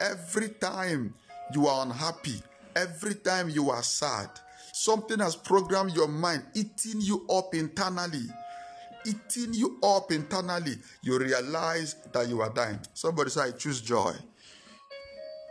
Every 0.00 0.50
time 0.50 1.14
you 1.52 1.66
are 1.66 1.84
unhappy, 1.84 2.40
every 2.76 3.14
time 3.14 3.48
you 3.48 3.70
are 3.70 3.82
sad, 3.82 4.28
something 4.72 5.18
has 5.18 5.36
programmed 5.36 5.94
your 5.94 6.08
mind, 6.08 6.44
eating 6.54 7.00
you 7.00 7.26
up 7.28 7.54
internally. 7.54 8.26
Eating 9.06 9.52
you 9.52 9.78
up 9.82 10.10
internally, 10.12 10.76
you 11.02 11.18
realize 11.18 11.96
that 12.12 12.26
you 12.26 12.40
are 12.40 12.48
dying. 12.48 12.80
Somebody 12.94 13.28
say, 13.28 13.42
I 13.42 13.50
choose 13.50 13.82
joy. 13.82 14.14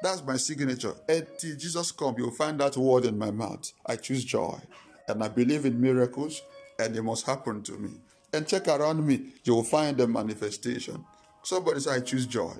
That's 0.02 0.24
my 0.26 0.38
signature. 0.38 0.96
Until 1.08 1.56
Jesus 1.56 1.92
come, 1.92 2.16
you'll 2.18 2.32
find 2.32 2.60
that 2.60 2.76
word 2.76 3.06
in 3.06 3.18
my 3.18 3.30
mouth. 3.30 3.72
I 3.86 3.96
choose 3.96 4.26
joy. 4.26 4.60
And 5.08 5.24
I 5.24 5.28
believe 5.28 5.66
in 5.66 5.80
miracles, 5.80 6.42
and 6.80 6.96
it 6.96 7.04
must 7.04 7.28
happen 7.28 7.62
to 7.64 7.74
me. 7.74 7.92
And 8.34 8.48
check 8.48 8.68
around 8.68 9.06
me, 9.06 9.34
you 9.44 9.54
will 9.54 9.64
find 9.64 9.98
the 9.98 10.08
manifestation. 10.08 11.06
Somebody 11.44 11.80
say, 11.82 11.92
I 11.92 12.00
choose 12.00 12.26
joy. 12.26 12.56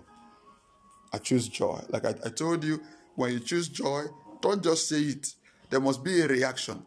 I 1.12 1.18
choose 1.18 1.48
joy. 1.48 1.82
Like 1.90 2.06
I, 2.06 2.14
I 2.24 2.30
told 2.30 2.64
you, 2.64 2.80
when 3.16 3.34
you 3.34 3.40
choose 3.40 3.68
joy, 3.68 4.06
don't 4.42 4.64
just 4.64 4.88
say 4.90 5.02
it. 5.02 5.28
There 5.70 5.80
must 5.80 6.04
be 6.04 6.22
a 6.22 6.28
reaction. 6.28 6.84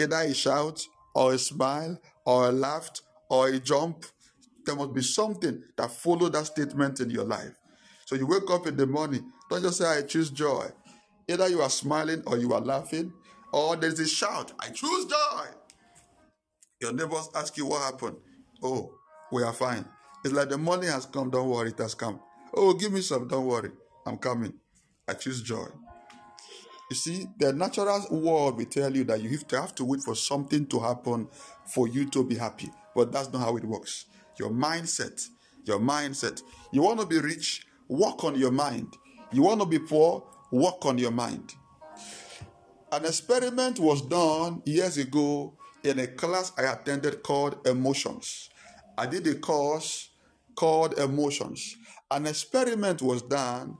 Either 0.00 0.16
a 0.16 0.34
shout, 0.34 0.82
or 1.14 1.34
a 1.34 1.38
smile, 1.38 1.98
or 2.24 2.48
a 2.48 2.52
laugh, 2.52 2.90
or 3.28 3.48
a 3.48 3.58
jump. 3.58 4.04
There 4.64 4.76
must 4.76 4.94
be 4.94 5.02
something 5.02 5.62
that 5.76 5.90
follow 5.90 6.28
that 6.28 6.46
statement 6.46 7.00
in 7.00 7.10
your 7.10 7.24
life. 7.24 7.54
So 8.04 8.14
you 8.14 8.26
wake 8.26 8.50
up 8.50 8.66
in 8.66 8.76
the 8.76 8.86
morning, 8.86 9.30
don't 9.50 9.62
just 9.62 9.78
say, 9.78 9.86
I 9.86 10.02
choose 10.02 10.30
joy. 10.30 10.66
Either 11.28 11.48
you 11.48 11.60
are 11.60 11.70
smiling 11.70 12.22
or 12.26 12.38
you 12.38 12.52
are 12.54 12.60
laughing, 12.60 13.12
or 13.52 13.76
there's 13.76 14.00
a 14.00 14.06
shout, 14.06 14.52
I 14.58 14.70
choose 14.70 15.06
joy. 15.06 15.46
Your 16.80 16.92
neighbors 16.92 17.28
ask 17.34 17.56
you 17.56 17.66
what 17.66 17.82
happened. 17.82 18.16
Oh, 18.62 18.94
we 19.32 19.42
are 19.42 19.52
fine. 19.52 19.84
It's 20.24 20.34
like 20.34 20.48
the 20.48 20.58
money 20.58 20.86
has 20.86 21.06
come, 21.06 21.30
don't 21.30 21.48
worry, 21.48 21.70
it 21.70 21.78
has 21.78 21.94
come. 21.94 22.20
Oh, 22.54 22.72
give 22.74 22.92
me 22.92 23.00
some, 23.00 23.28
don't 23.28 23.46
worry, 23.46 23.70
I'm 24.06 24.16
coming. 24.16 24.54
I 25.08 25.14
choose 25.14 25.42
joy. 25.42 25.66
You 26.90 26.96
see, 26.96 27.26
the 27.38 27.52
natural 27.52 28.06
world 28.10 28.56
will 28.56 28.64
tell 28.64 28.94
you 28.94 29.04
that 29.04 29.20
you 29.20 29.30
have 29.30 29.46
to 29.48 29.60
have 29.60 29.74
to 29.76 29.84
wait 29.84 30.00
for 30.00 30.14
something 30.14 30.66
to 30.66 30.80
happen 30.80 31.28
for 31.66 31.88
you 31.88 32.08
to 32.10 32.24
be 32.24 32.36
happy. 32.36 32.70
But 32.94 33.12
that's 33.12 33.32
not 33.32 33.40
how 33.40 33.56
it 33.56 33.64
works. 33.64 34.06
Your 34.38 34.50
mindset, 34.50 35.28
your 35.64 35.78
mindset. 35.78 36.42
You 36.72 36.82
want 36.82 37.00
to 37.00 37.06
be 37.06 37.18
rich, 37.18 37.66
work 37.88 38.24
on 38.24 38.38
your 38.38 38.50
mind. 38.50 38.94
You 39.32 39.42
want 39.42 39.60
to 39.60 39.66
be 39.66 39.78
poor, 39.78 40.24
work 40.50 40.86
on 40.86 40.96
your 40.96 41.10
mind. 41.10 41.54
An 42.90 43.04
experiment 43.04 43.78
was 43.78 44.00
done 44.00 44.62
years 44.64 44.96
ago 44.96 45.54
in 45.84 45.98
a 45.98 46.06
class 46.06 46.52
I 46.56 46.72
attended 46.72 47.22
called 47.22 47.66
Emotions. 47.66 48.48
I 48.96 49.04
did 49.06 49.26
a 49.26 49.34
course 49.34 50.10
called 50.54 50.98
Emotions. 50.98 51.76
An 52.10 52.26
experiment 52.26 53.02
was 53.02 53.20
done. 53.20 53.76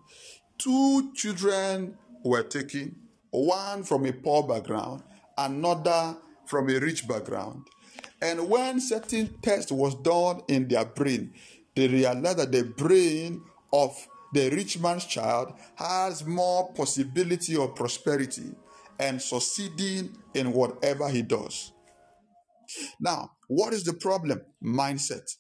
Two 0.59 1.13
children 1.15 1.97
were 2.25 2.43
taken, 2.43 2.97
one 3.31 3.85
from 3.85 4.07
a 4.07 4.13
poor 4.13 4.43
background, 4.43 5.05
another 5.37 6.17
from 6.47 6.69
a 6.69 6.79
rich 6.81 7.07
background. 7.07 7.65
And 8.21 8.49
when 8.49 8.81
certain 8.81 9.39
test 9.41 9.71
was 9.71 9.95
done 9.95 10.43
in 10.49 10.67
their 10.67 10.85
brain, 10.85 11.33
they 11.77 11.87
realized 11.87 12.39
that 12.39 12.51
the 12.51 12.65
brain 12.65 13.43
of 13.73 13.97
the 14.33 14.51
rich 14.51 14.81
man's 14.81 15.05
child 15.05 15.53
has 15.77 16.27
more 16.27 16.73
possibility 16.73 17.57
of 17.57 17.77
prosperity 17.77 18.51
and 18.99 19.23
succeeding 19.23 20.17
in 20.35 20.53
whatever 20.53 21.09
he 21.09 21.23
does. 21.23 21.73
Now, 23.01 23.31
what 23.47 23.73
is 23.73 23.85
the 23.85 23.95
problem? 23.95 24.43
Mindset. 24.63 25.37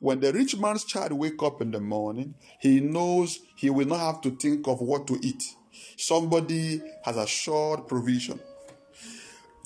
When 0.00 0.20
the 0.20 0.32
rich 0.32 0.56
man's 0.56 0.84
child 0.84 1.12
wake 1.12 1.42
up 1.42 1.62
in 1.62 1.70
the 1.70 1.80
morning, 1.80 2.34
he 2.60 2.80
knows 2.80 3.40
he 3.56 3.70
will 3.70 3.86
not 3.86 4.00
have 4.00 4.20
to 4.22 4.30
think 4.30 4.66
of 4.66 4.80
what 4.80 5.06
to 5.08 5.18
eat. 5.22 5.42
Somebody 5.96 6.82
has 7.04 7.16
assured 7.16 7.86
provision. 7.88 8.40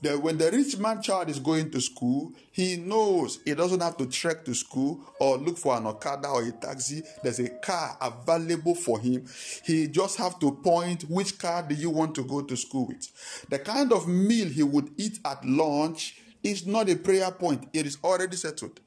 That 0.03 0.23
when 0.23 0.37
the 0.37 0.51
rich 0.51 0.79
man 0.79 1.01
child 1.01 1.31
is 1.31 1.39
going 1.39 1.71
to 1.71 1.81
school, 1.81 2.33
he 2.53 2.77
knows 2.77 3.39
he 3.45 3.55
doesn't 3.55 3.81
have 3.81 3.97
to 3.97 4.07
trek 4.07 4.45
to 4.45 4.55
school 4.55 5.01
or 5.19 5.39
look 5.39 5.57
for 5.57 5.75
an 5.75 5.87
Okada 5.87 6.29
or 6.29 6.43
a 6.43 6.53
taxi. 6.53 7.03
There's 7.23 7.41
a 7.41 7.49
car 7.49 7.97
available 8.01 8.75
for 8.75 9.01
him. 9.01 9.27
He 9.65 9.89
just 9.89 10.19
have 10.19 10.39
to 10.41 10.53
point 10.53 11.05
which 11.05 11.39
car 11.39 11.63
do 11.63 11.75
you 11.75 11.89
want 11.89 12.15
to 12.17 12.25
go 12.25 12.43
to 12.43 12.57
school 12.57 12.89
with. 12.89 13.11
The 13.49 13.59
kind 13.59 13.91
of 13.91 14.07
meal 14.07 14.49
he 14.49 14.63
would 14.63 14.91
eat 14.99 15.19
at 15.25 15.43
lunch 15.45 16.21
is 16.43 16.67
not 16.67 16.91
a 16.91 16.97
prayer 16.97 17.31
point. 17.31 17.67
It 17.73 17.87
is 17.87 17.97
already 18.05 18.37
settled. 18.37 18.79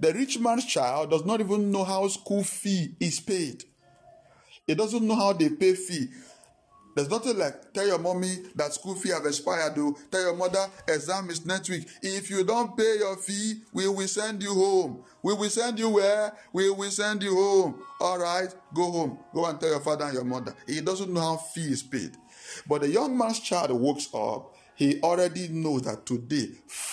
The 0.00 0.14
rich 0.14 0.38
man's 0.40 0.64
child 0.64 1.10
does 1.10 1.26
not 1.26 1.40
even 1.40 1.70
know 1.70 1.84
how 1.84 2.08
school 2.08 2.42
fee 2.42 2.94
is 2.98 3.20
paid. 3.20 3.64
He 4.66 4.74
doesn't 4.74 5.06
know 5.06 5.14
how 5.14 5.34
they 5.34 5.50
pay 5.50 5.74
fee. 5.74 6.08
There's 6.96 7.10
nothing 7.10 7.38
like 7.38 7.72
tell 7.72 7.86
your 7.86 7.98
mommy 7.98 8.36
that 8.56 8.72
school 8.72 8.94
fee 8.94 9.10
have 9.10 9.26
expired. 9.26 9.74
Do 9.74 9.96
tell 10.10 10.22
your 10.22 10.36
mother 10.36 10.66
exam 10.88 11.30
is 11.30 11.44
next 11.46 11.68
week. 11.68 11.86
If 12.02 12.30
you 12.30 12.44
don't 12.44 12.76
pay 12.76 12.98
your 12.98 13.16
fee, 13.16 13.60
we 13.72 13.88
will 13.88 14.08
send 14.08 14.42
you 14.42 14.54
home. 14.54 15.04
We 15.22 15.34
will 15.34 15.50
send 15.50 15.78
you 15.78 15.90
where? 15.90 16.32
We 16.52 16.70
will 16.70 16.90
send 16.90 17.22
you 17.22 17.34
home. 17.34 17.82
All 18.00 18.18
right, 18.18 18.52
go 18.74 18.90
home. 18.90 19.18
Go 19.34 19.46
and 19.46 19.60
tell 19.60 19.70
your 19.70 19.80
father 19.80 20.06
and 20.06 20.14
your 20.14 20.24
mother. 20.24 20.54
He 20.66 20.80
doesn't 20.80 21.12
know 21.12 21.20
how 21.20 21.36
fee 21.36 21.72
is 21.72 21.82
paid. 21.82 22.12
But 22.68 22.80
the 22.80 22.88
young 22.88 23.16
man's 23.16 23.40
child 23.40 23.70
wakes 23.70 24.08
up. 24.14 24.56
He 24.80 24.98
already 25.02 25.48
knows 25.48 25.82
that 25.82 26.06
today, 26.06 26.48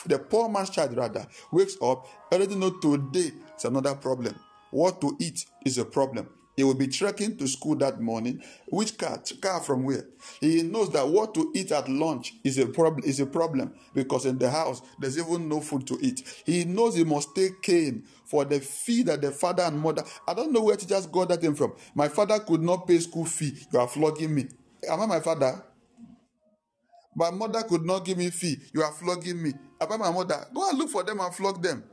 the 0.05 0.19
poor 0.19 0.49
man's 0.49 0.71
child 0.71 0.97
rather 0.97 1.25
wakes 1.53 1.77
up. 1.81 2.05
Already 2.33 2.55
know 2.55 2.71
today 2.71 3.31
is 3.57 3.63
another 3.63 3.95
problem. 3.95 4.35
What 4.71 4.99
to 4.99 5.15
eat 5.21 5.45
is 5.65 5.77
a 5.77 5.85
problem. 5.85 6.27
He 6.57 6.65
will 6.65 6.73
be 6.73 6.87
trekking 6.87 7.37
to 7.37 7.47
school 7.47 7.77
that 7.77 8.01
morning. 8.01 8.43
Which 8.67 8.97
car? 8.97 9.21
Car 9.41 9.61
from 9.61 9.85
where? 9.85 10.03
He 10.41 10.63
knows 10.63 10.91
that 10.91 11.07
what 11.07 11.33
to 11.35 11.49
eat 11.55 11.71
at 11.71 11.87
lunch 11.87 12.33
is 12.43 12.57
a 12.57 12.65
problem. 12.65 13.05
Is 13.05 13.21
a 13.21 13.25
problem 13.25 13.73
because 13.93 14.25
in 14.25 14.37
the 14.37 14.51
house 14.51 14.81
there's 14.99 15.17
even 15.17 15.47
no 15.47 15.61
food 15.61 15.87
to 15.87 15.97
eat. 16.01 16.23
He 16.45 16.65
knows 16.65 16.95
he 16.95 17.05
must 17.05 17.33
take 17.35 17.61
cane 17.61 18.03
for 18.25 18.43
the 18.43 18.59
fee 18.59 19.03
that 19.03 19.21
the 19.21 19.31
father 19.31 19.63
and 19.63 19.79
mother. 19.79 20.03
I 20.27 20.33
don't 20.33 20.51
know 20.51 20.63
where 20.63 20.75
to 20.75 20.85
just 20.85 21.09
got 21.09 21.29
that 21.29 21.39
thing 21.39 21.55
from. 21.55 21.71
My 21.95 22.09
father 22.09 22.37
could 22.39 22.61
not 22.61 22.85
pay 22.85 22.99
school 22.99 23.23
fee. 23.23 23.55
You 23.71 23.79
are 23.79 23.87
flogging 23.87 24.35
me. 24.35 24.47
Am 24.89 24.99
I 24.99 25.05
my 25.05 25.19
father? 25.21 25.63
My 27.17 27.31
mother 27.31 27.63
could 27.63 27.83
not 27.83 28.05
give 28.05 28.19
me 28.19 28.29
fee. 28.29 28.57
You 28.71 28.83
are 28.83 28.91
flogging 28.91 29.41
me. 29.41 29.51
About 29.81 29.99
my 29.99 30.11
mother, 30.11 30.45
go 30.53 30.69
and 30.69 30.77
look 30.77 30.89
for 30.91 31.03
them 31.03 31.19
and 31.19 31.33
flog 31.33 31.63
them. 31.63 31.83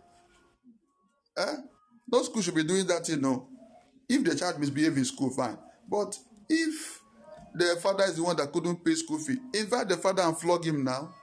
Eh? 1.39 1.57
No 2.12 2.22
school 2.22 2.43
should 2.43 2.55
be 2.55 2.62
doing 2.62 2.87
that, 2.87 3.09
you 3.09 3.16
know. 3.16 3.49
If 4.07 4.22
the 4.22 4.37
child 4.37 4.61
misbehaves 4.61 4.99
in 4.99 5.05
school, 5.07 5.31
fine. 5.31 5.57
But 5.91 6.18
if 6.51 7.01
the 7.55 7.79
father 7.83 8.05
is 8.05 8.16
the 8.16 8.22
one 8.22 8.37
that 8.37 8.53
couldn't 8.53 8.85
pay 8.85 8.95
school 8.95 9.18
fee, 9.18 9.39
invite 9.55 9.89
the 9.89 9.97
father 9.97 10.22
and 10.22 10.37
flog 10.37 10.62
him 10.66 10.85
now. 10.85 11.14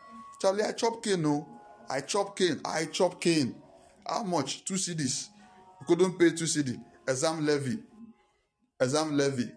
Charlie, 0.41 0.63
I 0.63 0.71
chop 0.71 1.03
cane, 1.03 1.21
no. 1.21 1.47
I 1.87 2.01
chop 2.01 2.35
cane. 2.35 2.59
I 2.65 2.85
chop 2.85 3.21
cane. 3.21 3.53
How 4.07 4.23
much? 4.23 4.65
Two 4.65 4.73
CDs. 4.73 5.27
You 5.79 5.85
couldn't 5.85 6.17
pay 6.17 6.31
two 6.31 6.47
CD. 6.47 6.75
Exam 7.07 7.45
levy. 7.45 7.77
Exam 8.79 9.15
levy. 9.15 9.51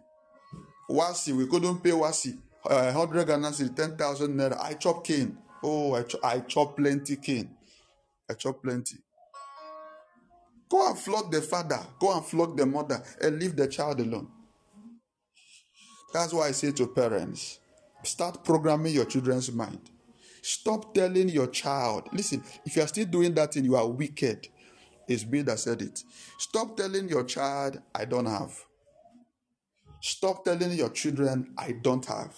Wasi, 0.90 1.34
we 1.34 1.46
couldn't 1.46 1.82
pay 1.82 1.92
Wasi. 1.92 2.36
Uh, 2.68 2.92
100 2.92 3.26
Ghana 3.26 3.48
cedi, 3.50 3.74
10,000 3.74 4.28
naira. 4.34 4.58
I 4.60 4.74
chop 4.74 5.04
cane. 5.04 5.36
Oh, 5.62 5.94
I, 5.94 6.02
cho- 6.02 6.20
I 6.22 6.40
chop 6.40 6.76
plenty 6.76 7.16
cane. 7.16 7.50
I 8.30 8.34
chop 8.34 8.62
plenty. 8.62 8.96
Go 10.68 10.88
and 10.88 10.98
flog 10.98 11.30
the 11.30 11.42
father, 11.42 11.78
go 12.00 12.14
and 12.16 12.24
flog 12.24 12.56
the 12.56 12.66
mother, 12.66 13.02
and 13.20 13.38
leave 13.38 13.54
the 13.54 13.68
child 13.68 14.00
alone. 14.00 14.28
That's 16.12 16.32
why 16.32 16.48
I 16.48 16.52
say 16.52 16.72
to 16.72 16.86
parents 16.86 17.60
start 18.02 18.44
programming 18.44 18.94
your 18.94 19.04
children's 19.04 19.52
mind. 19.52 19.90
Stop 20.42 20.94
telling 20.94 21.28
your 21.28 21.46
child, 21.48 22.08
listen, 22.12 22.42
if 22.64 22.76
you 22.76 22.82
are 22.82 22.88
still 22.88 23.06
doing 23.06 23.34
that 23.34 23.54
thing, 23.54 23.64
you 23.64 23.76
are 23.76 23.88
wicked. 23.88 24.48
It's 25.08 25.26
me 25.26 25.42
that 25.42 25.58
said 25.58 25.82
it. 25.82 26.02
Stop 26.38 26.76
telling 26.76 27.08
your 27.08 27.24
child, 27.24 27.80
I 27.94 28.04
don't 28.04 28.26
have. 28.26 28.52
Stop 30.00 30.44
telling 30.44 30.72
your 30.72 30.90
children, 30.90 31.52
I 31.56 31.72
don't 31.72 32.04
have. 32.06 32.36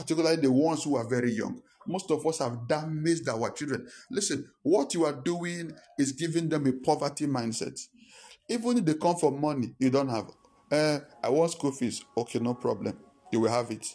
Particularly 0.00 0.36
the 0.36 0.50
ones 0.50 0.82
who 0.84 0.96
are 0.96 1.06
very 1.06 1.30
young. 1.30 1.60
Most 1.86 2.10
of 2.10 2.26
us 2.26 2.38
have 2.38 2.66
damaged 2.66 3.28
our 3.28 3.50
children. 3.50 3.86
Listen, 4.10 4.48
what 4.62 4.94
you 4.94 5.04
are 5.04 5.12
doing 5.12 5.72
is 5.98 6.12
giving 6.12 6.48
them 6.48 6.66
a 6.66 6.72
poverty 6.72 7.26
mindset. 7.26 7.78
Even 8.48 8.78
if 8.78 8.86
they 8.86 8.94
come 8.94 9.16
for 9.16 9.30
money, 9.30 9.74
you 9.78 9.90
don't 9.90 10.08
have. 10.08 10.30
Uh, 10.72 11.00
I 11.22 11.28
want 11.28 11.52
school 11.52 11.72
fees. 11.72 12.02
Okay, 12.16 12.38
no 12.38 12.54
problem. 12.54 12.96
You 13.30 13.40
will 13.40 13.50
have 13.50 13.70
it. 13.70 13.86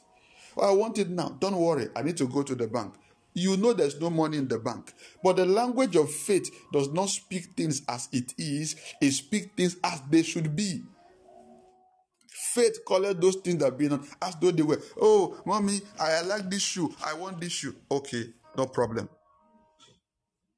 Oh, 0.55 0.69
I 0.69 0.75
want 0.75 0.99
it 0.99 1.09
now. 1.09 1.35
Don't 1.39 1.57
worry. 1.57 1.87
I 1.95 2.03
need 2.03 2.17
to 2.17 2.27
go 2.27 2.43
to 2.43 2.53
the 2.53 2.67
bank. 2.67 2.93
You 3.33 3.57
know 3.57 3.73
there's 3.73 3.99
no 3.99 4.11
money 4.11 4.37
in 4.37 4.47
the 4.47 4.59
bank. 4.59 4.93
But 5.23 5.37
the 5.37 5.45
language 5.47 5.95
of 5.95 6.11
faith 6.11 6.51
does 6.71 6.89
not 6.89 7.09
speak 7.09 7.45
things 7.57 7.81
as 7.89 8.09
it 8.11 8.35
is, 8.37 8.75
it 9.01 9.11
speaks 9.11 9.47
things 9.57 9.77
as 9.83 10.03
they 10.11 10.21
should 10.21 10.55
be. 10.55 10.83
Faith 12.55 12.85
called 12.85 13.21
those 13.21 13.35
things 13.35 13.57
that 13.61 13.77
be 13.77 13.89
done 13.89 14.07
as 14.21 14.33
though 14.37 14.49
they 14.49 14.63
were. 14.63 14.81
Oh, 15.01 15.37
mommy, 15.45 15.81
I 15.99 16.21
like 16.21 16.49
this 16.49 16.61
shoe. 16.61 16.95
I 17.05 17.13
want 17.13 17.41
this 17.41 17.51
shoe. 17.51 17.75
Okay, 17.91 18.27
no 18.57 18.65
problem. 18.65 19.09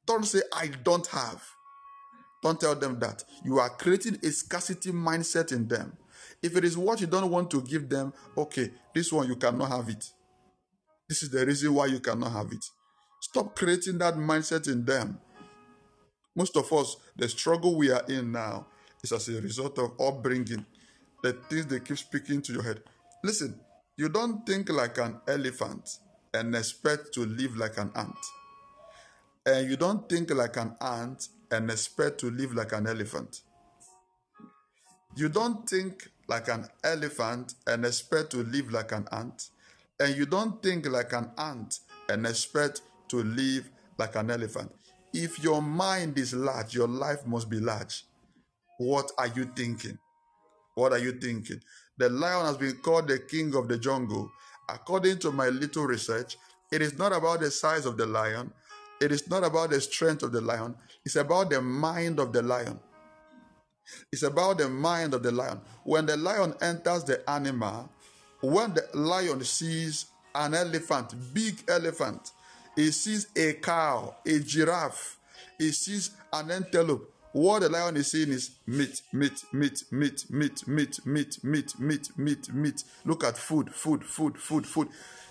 Don't 0.05 0.23
say 0.23 0.41
I 0.53 0.67
don't 0.83 1.07
have. 1.07 1.43
Don't 2.43 2.61
tell 2.61 2.75
them 2.75 2.99
that. 2.99 3.23
You 3.43 3.57
are 3.57 3.69
creating 3.69 4.19
a 4.23 4.27
scarcity 4.29 4.91
mindset 4.91 5.51
in 5.51 5.67
them. 5.67 5.97
If 6.43 6.55
it 6.55 6.63
is 6.63 6.77
what 6.77 7.01
you 7.01 7.07
don't 7.07 7.31
want 7.31 7.49
to 7.49 7.61
give 7.61 7.89
them, 7.89 8.13
okay, 8.37 8.69
this 8.93 9.11
one 9.11 9.27
you 9.27 9.35
cannot 9.35 9.69
have 9.71 9.89
it. 9.89 10.05
This 11.09 11.23
is 11.23 11.31
the 11.31 11.43
reason 11.47 11.73
why 11.73 11.87
you 11.87 11.99
cannot 11.99 12.31
have 12.31 12.51
it. 12.51 12.63
Stop 13.21 13.55
creating 13.55 13.97
that 13.97 14.13
mindset 14.13 14.67
in 14.71 14.85
them. 14.85 15.19
Most 16.35 16.55
of 16.57 16.71
us, 16.73 16.95
the 17.15 17.27
struggle 17.27 17.75
we 17.75 17.89
are 17.89 18.03
in 18.07 18.31
now 18.31 18.67
is 19.03 19.11
as 19.11 19.29
a 19.29 19.41
result 19.41 19.79
of 19.79 19.99
upbringing, 19.99 20.63
the 21.23 21.33
things 21.33 21.65
they 21.67 21.79
keep 21.79 21.97
speaking 21.97 22.41
to 22.43 22.53
your 22.53 22.63
head. 22.63 22.81
Listen, 23.23 23.59
you 23.95 24.09
don't 24.09 24.45
think 24.45 24.69
like 24.69 24.97
an 24.97 25.19
elephant 25.27 25.97
and 26.33 26.55
expect 26.55 27.13
to 27.13 27.25
live 27.25 27.57
like 27.57 27.77
an 27.77 27.91
ant. 27.95 28.17
And 29.45 29.69
you 29.69 29.77
don't 29.77 30.07
think 30.07 30.29
like 30.31 30.57
an 30.57 30.75
ant 30.81 31.29
and 31.51 31.71
expect 31.71 32.19
to 32.19 32.29
live 32.29 32.53
like 32.53 32.73
an 32.73 32.87
elephant. 32.87 33.41
You 35.15 35.29
don't 35.29 35.67
think 35.67 36.09
like 36.27 36.47
an 36.49 36.67
elephant 36.83 37.55
and 37.65 37.85
expect 37.85 38.31
to 38.31 38.43
live 38.43 38.71
like 38.71 38.91
an 38.91 39.07
ant. 39.11 39.49
And 39.99 40.15
you 40.15 40.25
don't 40.25 40.61
think 40.61 40.87
like 40.87 41.13
an 41.13 41.31
ant 41.37 41.79
and 42.09 42.27
expect 42.27 42.81
to 43.09 43.23
live 43.23 43.69
like 43.97 44.15
an 44.15 44.29
elephant. 44.29 44.71
If 45.13 45.41
your 45.41 45.61
mind 45.61 46.19
is 46.19 46.33
large, 46.33 46.75
your 46.75 46.87
life 46.87 47.25
must 47.25 47.49
be 47.49 47.59
large. 47.59 48.03
What 48.77 49.11
are 49.17 49.27
you 49.27 49.45
thinking? 49.55 49.97
What 50.77 50.91
are 50.91 50.99
you 50.99 51.13
thinking? 51.13 51.59
The 51.97 52.07
lion 52.07 52.45
has 52.45 52.55
been 52.55 52.75
called 52.83 53.07
the 53.07 53.17
king 53.17 53.55
of 53.55 53.67
the 53.67 53.79
jungle. 53.79 54.31
According 54.69 55.17
to 55.19 55.31
my 55.31 55.49
little 55.49 55.85
research, 55.85 56.37
it 56.71 56.83
is 56.83 56.99
not 56.99 57.13
about 57.13 57.39
the 57.39 57.49
size 57.49 57.87
of 57.87 57.97
the 57.97 58.05
lion, 58.05 58.53
it 59.01 59.11
is 59.11 59.27
not 59.27 59.43
about 59.43 59.71
the 59.71 59.81
strength 59.81 60.21
of 60.21 60.31
the 60.31 60.39
lion, 60.39 60.75
it's 61.03 61.15
about 61.15 61.49
the 61.49 61.63
mind 61.63 62.19
of 62.19 62.31
the 62.31 62.43
lion. 62.43 62.79
It's 64.11 64.21
about 64.21 64.59
the 64.59 64.69
mind 64.69 65.15
of 65.15 65.23
the 65.23 65.31
lion. 65.31 65.61
When 65.83 66.05
the 66.05 66.15
lion 66.15 66.53
enters 66.61 67.05
the 67.05 67.27
animal, 67.27 67.89
when 68.41 68.75
the 68.75 68.87
lion 68.93 69.43
sees 69.45 70.05
an 70.35 70.53
elephant, 70.53 71.15
big 71.33 71.63
elephant, 71.67 72.33
he 72.75 72.91
sees 72.91 73.25
a 73.35 73.53
cow, 73.53 74.15
a 74.23 74.39
giraffe, 74.41 75.17
he 75.57 75.71
sees 75.71 76.11
an 76.31 76.51
antelope. 76.51 77.11
What 77.37 77.61
the 77.61 77.69
lion 77.69 77.97
is 77.97 78.09
saying 78.09 78.29
is 78.29 78.49
meat, 78.65 79.03
meat, 79.13 79.43
meat, 79.53 79.83
meat, 79.91 80.25
meat, 80.31 80.63
meat, 80.65 81.05
meat, 81.05 81.43
meat, 81.43 81.79
meat, 81.79 82.09
meat, 82.17 82.51
meat. 82.51 82.83
Look 83.05 83.23
at 83.23 83.37
food, 83.37 83.71
food, 83.71 84.03
food, 84.03 84.39
food, 84.39 84.65
food. 84.65 84.87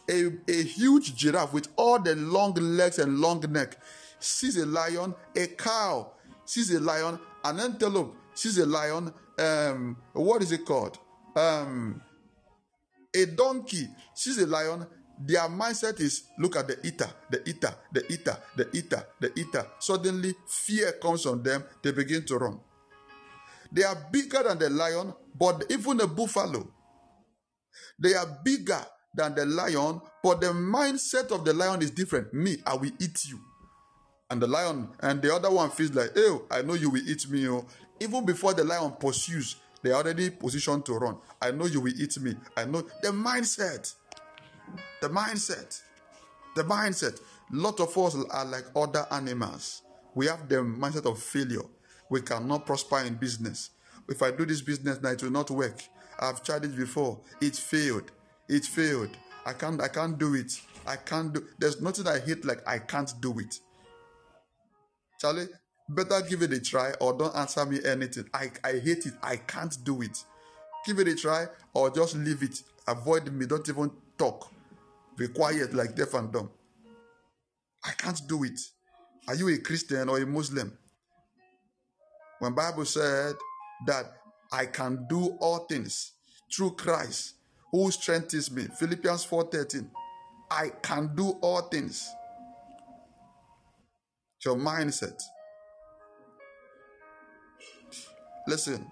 A, 0.08 0.30
a 0.46 0.62
huge 0.62 1.16
giraffe 1.16 1.52
with 1.52 1.66
all 1.74 1.98
the 1.98 2.14
long 2.14 2.54
legs 2.54 3.00
and 3.00 3.18
long 3.18 3.40
neck 3.48 3.78
sees 4.20 4.56
a 4.56 4.66
lion, 4.66 5.16
a 5.34 5.48
cow 5.48 6.12
sees 6.44 6.72
a 6.72 6.78
lion, 6.78 7.18
an 7.42 7.58
antelope 7.58 8.14
sees 8.34 8.58
a 8.58 8.66
lion. 8.66 9.12
Um, 9.36 9.96
what 10.12 10.42
is 10.42 10.52
it 10.52 10.64
called? 10.64 11.00
Um, 11.34 12.00
a 13.16 13.26
donkey 13.26 13.88
sees 14.14 14.38
a 14.38 14.46
lion. 14.46 14.86
Their 15.18 15.48
mindset 15.48 16.00
is 16.00 16.24
look 16.38 16.56
at 16.56 16.68
the 16.68 16.86
eater, 16.86 17.08
the 17.30 17.48
eater, 17.48 17.74
the 17.92 18.12
eater, 18.12 18.36
the 18.56 18.68
eater, 18.76 19.06
the 19.18 19.32
eater. 19.38 19.66
Suddenly, 19.78 20.34
fear 20.46 20.92
comes 20.92 21.24
on 21.26 21.42
them. 21.42 21.64
They 21.82 21.92
begin 21.92 22.24
to 22.26 22.36
run. 22.36 22.60
They 23.72 23.82
are 23.82 23.96
bigger 24.12 24.42
than 24.42 24.58
the 24.58 24.70
lion, 24.70 25.14
but 25.38 25.64
even 25.70 26.00
a 26.00 26.06
buffalo. 26.06 26.68
They 27.98 28.14
are 28.14 28.26
bigger 28.44 28.84
than 29.14 29.34
the 29.34 29.46
lion, 29.46 30.00
but 30.22 30.40
the 30.40 30.48
mindset 30.48 31.30
of 31.32 31.44
the 31.44 31.54
lion 31.54 31.80
is 31.82 31.90
different. 31.90 32.32
Me, 32.34 32.58
I 32.66 32.74
will 32.74 32.92
eat 33.00 33.24
you. 33.26 33.40
And 34.28 34.42
the 34.42 34.46
lion, 34.46 34.88
and 35.00 35.22
the 35.22 35.34
other 35.34 35.50
one 35.50 35.70
feels 35.70 35.94
like, 35.94 36.10
oh, 36.16 36.46
I 36.50 36.62
know 36.62 36.74
you 36.74 36.90
will 36.90 37.08
eat 37.08 37.28
me. 37.30 37.48
Oh. 37.48 37.66
Even 38.00 38.26
before 38.26 38.52
the 38.52 38.64
lion 38.64 38.92
pursues, 39.00 39.56
they 39.82 39.90
are 39.92 40.02
already 40.02 40.30
positioned 40.30 40.84
to 40.86 40.94
run. 40.94 41.16
I 41.40 41.52
know 41.52 41.66
you 41.66 41.80
will 41.80 41.92
eat 41.96 42.18
me. 42.20 42.34
I 42.56 42.64
know 42.64 42.82
the 43.02 43.08
mindset. 43.08 43.94
The 45.00 45.08
mindset. 45.08 45.80
The 46.54 46.64
mindset. 46.64 47.20
Lot 47.52 47.80
of 47.80 47.96
us 47.98 48.16
are 48.30 48.44
like 48.44 48.64
other 48.74 49.06
animals. 49.10 49.82
We 50.14 50.26
have 50.26 50.48
the 50.48 50.56
mindset 50.56 51.10
of 51.10 51.22
failure. 51.22 51.66
We 52.08 52.22
cannot 52.22 52.66
prosper 52.66 53.00
in 53.00 53.14
business. 53.14 53.70
If 54.08 54.22
I 54.22 54.30
do 54.30 54.46
this 54.46 54.62
business 54.62 55.00
now, 55.02 55.10
it 55.10 55.22
will 55.22 55.30
not 55.30 55.50
work. 55.50 55.82
I've 56.18 56.42
tried 56.42 56.64
it 56.64 56.76
before. 56.76 57.20
It 57.40 57.56
failed. 57.56 58.10
It 58.48 58.64
failed. 58.64 59.10
I 59.44 59.52
can't. 59.52 59.80
I 59.80 59.88
can't 59.88 60.18
do 60.18 60.34
it. 60.34 60.60
I 60.86 60.96
can't 60.96 61.32
do. 61.32 61.44
There's 61.58 61.80
nothing 61.80 62.06
I 62.06 62.18
hate 62.18 62.44
like 62.44 62.66
I 62.66 62.78
can't 62.78 63.12
do 63.20 63.38
it. 63.38 63.60
Charlie, 65.20 65.48
better 65.88 66.20
give 66.22 66.42
it 66.42 66.52
a 66.52 66.60
try 66.60 66.92
or 67.00 67.12
don't 67.12 67.34
answer 67.36 67.64
me 67.66 67.80
anything. 67.84 68.28
I, 68.32 68.50
I 68.64 68.72
hate 68.78 69.06
it. 69.06 69.14
I 69.22 69.36
can't 69.36 69.76
do 69.84 70.02
it. 70.02 70.24
Give 70.84 70.98
it 70.98 71.08
a 71.08 71.14
try 71.14 71.46
or 71.74 71.90
just 71.90 72.16
leave 72.16 72.42
it. 72.42 72.62
Avoid 72.86 73.32
me. 73.32 73.46
Don't 73.46 73.68
even 73.68 73.90
talk. 74.16 74.52
Be 75.16 75.28
quiet 75.28 75.72
like 75.74 75.94
deaf 75.96 76.14
and 76.14 76.32
dumb. 76.32 76.50
I 77.84 77.92
can't 77.92 78.20
do 78.28 78.44
it. 78.44 78.60
Are 79.28 79.34
you 79.34 79.48
a 79.48 79.58
Christian 79.58 80.08
or 80.08 80.18
a 80.18 80.26
Muslim? 80.26 80.76
When 82.38 82.54
Bible 82.54 82.84
said 82.84 83.34
that 83.86 84.12
I 84.52 84.66
can 84.66 85.06
do 85.08 85.36
all 85.40 85.60
things 85.60 86.12
through 86.54 86.72
Christ 86.72 87.34
who 87.72 87.90
strengthens 87.90 88.50
me. 88.50 88.68
Philippians 88.78 89.24
4:13. 89.24 89.90
I 90.50 90.68
can 90.82 91.14
do 91.16 91.30
all 91.42 91.62
things. 91.62 92.08
Your 94.44 94.56
mindset. 94.56 95.20
Listen, 98.46 98.86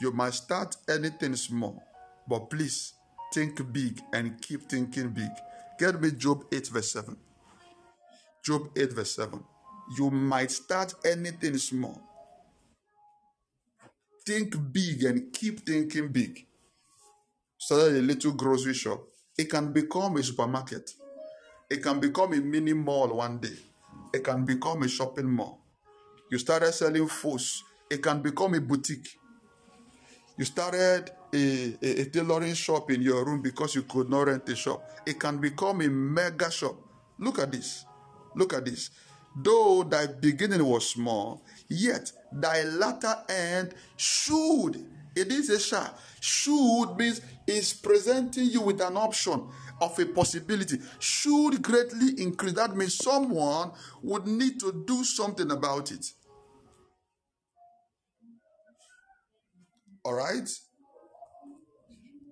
you 0.00 0.12
might 0.12 0.32
start 0.32 0.76
anything 0.88 1.36
small, 1.36 1.82
but 2.26 2.48
please 2.48 2.94
think 3.32 3.72
big 3.72 4.00
and 4.12 4.40
keep 4.40 4.68
thinking 4.68 5.10
big. 5.10 5.30
Get 5.78 6.00
me 6.00 6.10
Job 6.10 6.44
8, 6.52 6.68
verse 6.68 6.92
7. 6.92 7.16
Job 8.44 8.70
8, 8.76 8.92
verse 8.92 9.16
7. 9.16 9.42
You 9.96 10.10
might 10.10 10.50
start 10.50 10.94
anything 11.04 11.56
small. 11.58 12.00
Think 14.26 14.54
big 14.72 15.04
and 15.04 15.32
keep 15.32 15.66
thinking 15.66 16.08
big. 16.08 16.46
Start 17.58 17.92
a 17.92 18.00
little 18.00 18.32
grocery 18.32 18.74
shop. 18.74 19.02
It 19.36 19.50
can 19.50 19.72
become 19.72 20.16
a 20.16 20.22
supermarket. 20.22 20.90
It 21.70 21.82
can 21.82 22.00
become 22.00 22.32
a 22.32 22.40
mini 22.40 22.72
mall 22.72 23.08
one 23.08 23.38
day. 23.38 23.56
It 24.12 24.24
can 24.24 24.44
become 24.44 24.82
a 24.82 24.88
shopping 24.88 25.30
mall. 25.30 25.60
You 26.30 26.38
started 26.38 26.72
selling 26.72 27.06
foods. 27.06 27.62
It 27.90 28.02
can 28.02 28.22
become 28.22 28.54
a 28.54 28.60
boutique. 28.60 29.19
You 30.40 30.46
started 30.46 31.10
a, 31.34 31.76
a, 31.82 32.00
a 32.00 32.04
tailoring 32.06 32.54
shop 32.54 32.90
in 32.90 33.02
your 33.02 33.26
room 33.26 33.42
because 33.42 33.74
you 33.74 33.82
could 33.82 34.08
not 34.08 34.22
rent 34.26 34.48
a 34.48 34.56
shop. 34.56 34.82
It 35.04 35.20
can 35.20 35.36
become 35.36 35.82
a 35.82 35.88
mega 35.90 36.50
shop. 36.50 36.76
Look 37.18 37.38
at 37.38 37.52
this. 37.52 37.84
Look 38.34 38.54
at 38.54 38.64
this. 38.64 38.88
Though 39.36 39.82
thy 39.82 40.06
beginning 40.06 40.64
was 40.64 40.88
small, 40.88 41.42
yet 41.68 42.10
thy 42.32 42.62
latter 42.62 43.16
end 43.28 43.74
should. 43.98 44.82
It 45.14 45.30
is 45.30 45.50
a 45.50 45.60
shall. 45.60 45.94
Should 46.20 46.96
means 46.96 47.20
is 47.46 47.74
presenting 47.74 48.46
you 48.46 48.62
with 48.62 48.80
an 48.80 48.96
option 48.96 49.46
of 49.78 49.98
a 49.98 50.06
possibility. 50.06 50.78
Should 51.00 51.60
greatly 51.60 52.18
increase. 52.22 52.54
That 52.54 52.74
means 52.74 52.94
someone 52.94 53.72
would 54.02 54.26
need 54.26 54.58
to 54.60 54.84
do 54.86 55.04
something 55.04 55.50
about 55.50 55.92
it. 55.92 56.14
All 60.04 60.14
right? 60.14 60.48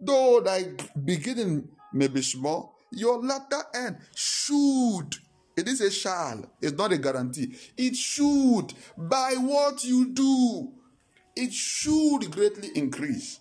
Though 0.00 0.40
thy 0.40 0.72
beginning 1.04 1.68
may 1.92 2.08
be 2.08 2.22
small, 2.22 2.76
your 2.92 3.22
latter 3.22 3.62
end 3.74 3.98
should. 4.14 5.16
It 5.56 5.66
is 5.66 5.80
a 5.80 5.90
shall. 5.90 6.44
It's 6.62 6.76
not 6.76 6.92
a 6.92 6.98
guarantee. 6.98 7.54
It 7.76 7.96
should. 7.96 8.72
By 8.96 9.34
what 9.38 9.82
you 9.84 10.12
do, 10.12 10.72
it 11.34 11.52
should 11.52 12.30
greatly 12.30 12.70
increase. 12.74 13.40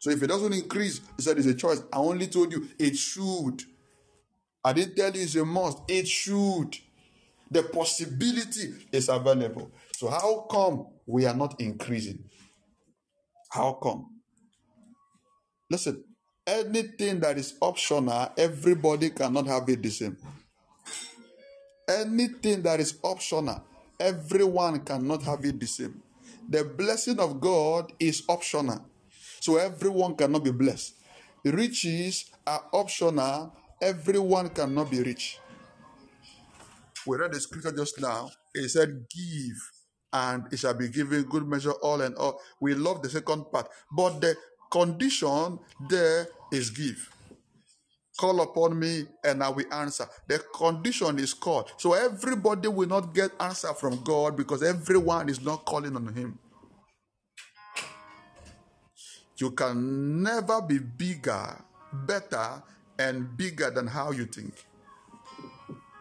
So 0.00 0.10
if 0.10 0.22
it 0.22 0.26
doesn't 0.26 0.52
increase, 0.52 1.00
he 1.16 1.22
said 1.22 1.38
it's 1.38 1.46
a 1.46 1.54
choice. 1.54 1.82
I 1.92 1.98
only 1.98 2.26
told 2.26 2.52
you 2.52 2.68
it 2.78 2.96
should. 2.96 3.62
I 4.64 4.72
didn't 4.72 4.96
tell 4.96 5.12
you 5.12 5.22
it's 5.22 5.36
a 5.36 5.44
must. 5.44 5.78
It 5.88 6.08
should. 6.08 6.76
The 7.50 7.62
possibility 7.62 8.74
is 8.90 9.08
available. 9.08 9.70
So 9.96 10.10
how 10.10 10.46
come 10.50 10.86
we 11.06 11.24
are 11.26 11.34
not 11.34 11.60
increasing? 11.60 12.24
How 13.54 13.74
come? 13.80 14.06
Listen, 15.70 16.02
anything 16.44 17.20
that 17.20 17.38
is 17.38 17.54
optional, 17.62 18.32
everybody 18.36 19.10
cannot 19.10 19.46
have 19.46 19.68
it 19.68 19.80
the 19.80 19.90
same. 19.90 20.16
Anything 21.88 22.62
that 22.62 22.80
is 22.80 22.98
optional, 23.04 23.62
everyone 24.00 24.80
cannot 24.80 25.22
have 25.22 25.44
it 25.44 25.60
the 25.60 25.66
same. 25.66 26.02
The 26.48 26.64
blessing 26.64 27.20
of 27.20 27.40
God 27.40 27.92
is 28.00 28.24
optional, 28.28 28.84
so 29.38 29.56
everyone 29.56 30.16
cannot 30.16 30.42
be 30.42 30.50
blessed. 30.50 30.94
Riches 31.44 32.24
are 32.44 32.64
optional, 32.72 33.54
everyone 33.80 34.48
cannot 34.48 34.90
be 34.90 35.00
rich. 35.00 35.38
We 37.06 37.18
read 37.18 37.32
the 37.32 37.40
scripture 37.40 37.70
just 37.70 38.00
now. 38.00 38.30
It 38.52 38.68
said, 38.68 39.06
Give 39.14 39.73
and 40.14 40.44
it 40.52 40.58
shall 40.60 40.72
be 40.74 40.88
given 40.88 41.24
good 41.24 41.46
measure, 41.46 41.72
all 41.72 42.00
and 42.00 42.14
all. 42.14 42.40
We 42.60 42.74
love 42.74 43.02
the 43.02 43.10
second 43.10 43.50
part, 43.52 43.68
but 43.92 44.20
the 44.20 44.36
condition 44.70 45.58
there 45.90 46.28
is 46.52 46.70
give. 46.70 47.10
Call 48.16 48.40
upon 48.42 48.78
me 48.78 49.06
and 49.24 49.42
I 49.42 49.48
will 49.48 49.66
answer. 49.72 50.06
The 50.28 50.38
condition 50.54 51.18
is 51.18 51.34
called. 51.34 51.72
So 51.76 51.94
everybody 51.94 52.68
will 52.68 52.88
not 52.88 53.12
get 53.12 53.32
answer 53.40 53.74
from 53.74 54.04
God 54.04 54.36
because 54.36 54.62
everyone 54.62 55.28
is 55.28 55.42
not 55.42 55.64
calling 55.64 55.96
on 55.96 56.14
him. 56.14 56.38
You 59.36 59.50
can 59.50 60.22
never 60.22 60.62
be 60.62 60.78
bigger, 60.78 61.60
better, 61.92 62.62
and 63.00 63.36
bigger 63.36 63.70
than 63.72 63.88
how 63.88 64.12
you 64.12 64.26
think. 64.26 64.54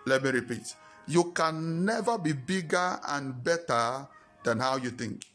Let 0.05 0.23
me 0.23 0.29
repeat. 0.29 0.75
You 1.07 1.31
can 1.33 1.83
never 1.83 2.17
be 2.17 2.33
bigger 2.33 2.99
and 3.07 3.43
better 3.43 4.07
than 4.43 4.59
how 4.59 4.77
you 4.77 4.89
think. 4.89 5.25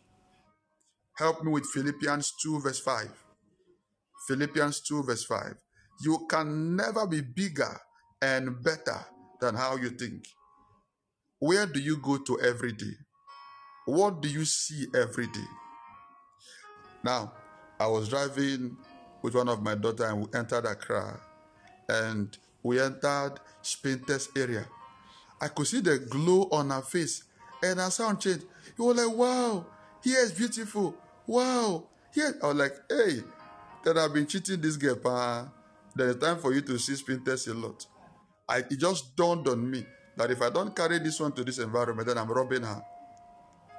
Help 1.16 1.42
me 1.42 1.50
with 1.50 1.66
Philippians 1.66 2.32
2, 2.42 2.60
verse 2.60 2.80
5. 2.80 3.10
Philippians 4.26 4.80
2, 4.82 5.02
verse 5.02 5.24
5. 5.24 5.54
You 6.02 6.26
can 6.30 6.76
never 6.76 7.06
be 7.06 7.20
bigger 7.20 7.76
and 8.22 8.62
better 8.62 9.04
than 9.40 9.54
how 9.54 9.76
you 9.76 9.90
think. 9.90 10.24
Where 11.40 11.66
do 11.66 11.80
you 11.80 11.98
go 11.98 12.18
to 12.18 12.40
every 12.40 12.72
day? 12.72 12.94
What 13.86 14.20
do 14.22 14.28
you 14.28 14.44
see 14.44 14.86
every 14.94 15.26
day? 15.26 15.48
Now, 17.04 17.32
I 17.80 17.86
was 17.86 18.08
driving 18.08 18.76
with 19.22 19.34
one 19.34 19.48
of 19.48 19.62
my 19.62 19.74
daughter 19.74 20.04
and 20.04 20.20
we 20.20 20.38
entered 20.38 20.66
Accra 20.66 21.20
and 21.88 22.36
we 22.62 22.80
entered 22.80 23.34
Spintex 23.62 24.36
area. 24.36 24.66
I 25.40 25.48
could 25.48 25.66
see 25.66 25.80
the 25.80 25.98
glow 25.98 26.48
on 26.50 26.70
her 26.70 26.82
face 26.82 27.24
and 27.62 27.78
her 27.78 27.90
sound 27.90 28.20
changed. 28.20 28.44
He 28.76 28.82
was 28.82 28.96
like, 28.96 29.16
wow, 29.16 29.66
here 30.02 30.20
is 30.20 30.32
beautiful. 30.32 30.94
Wow. 31.26 31.84
Here. 32.14 32.34
I 32.42 32.46
was 32.48 32.56
like, 32.56 32.74
hey, 32.88 33.22
that 33.84 33.98
I've 33.98 34.12
been 34.14 34.26
cheating 34.26 34.60
this 34.60 34.76
girl, 34.76 34.96
pa. 34.96 35.48
There 35.94 36.08
is 36.08 36.16
time 36.16 36.38
for 36.38 36.52
you 36.52 36.60
to 36.62 36.78
see 36.78 36.92
Spintex 36.94 37.48
a 37.48 37.54
lot. 37.54 37.86
I, 38.48 38.58
it 38.58 38.78
just 38.78 39.14
dawned 39.16 39.46
on 39.48 39.70
me 39.70 39.84
that 40.16 40.30
if 40.30 40.40
I 40.42 40.50
don't 40.50 40.74
carry 40.74 40.98
this 40.98 41.20
one 41.20 41.32
to 41.32 41.44
this 41.44 41.58
environment, 41.58 42.08
then 42.08 42.18
I'm 42.18 42.28
robbing 42.30 42.62
her. 42.62 42.82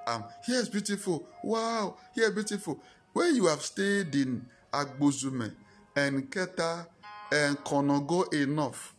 Um, 0.07 0.23
here's 0.45 0.69
beautiful. 0.69 1.27
Wow, 1.43 1.97
here 2.13 2.31
beautiful. 2.31 2.81
Where 3.13 3.31
you 3.31 3.47
have 3.47 3.61
stayed 3.61 4.13
in 4.15 4.45
Agbozume 4.71 5.53
and 5.95 6.31
Keta 6.31 6.87
and 7.31 7.57
Konogo 7.59 8.31
enough, 8.33 8.95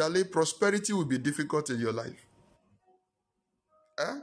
Charlie, 0.00 0.24
prosperity 0.24 0.94
will 0.94 1.04
be 1.04 1.18
difficult 1.18 1.68
in 1.68 1.78
your 1.78 1.92
life. 1.92 2.26
Eh? 3.98 4.18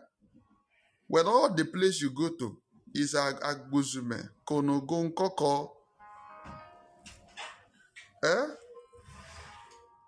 When 1.07 1.28
all 1.28 1.53
the 1.53 1.65
place 1.65 2.01
you 2.01 2.09
go 2.09 2.30
to 2.30 2.57
is 2.95 3.13
Ag- 3.13 3.41
Agbozume, 3.41 4.28
Konongo, 4.43 5.13
Nkawkaw, 5.13 5.69
eh? 8.23 8.47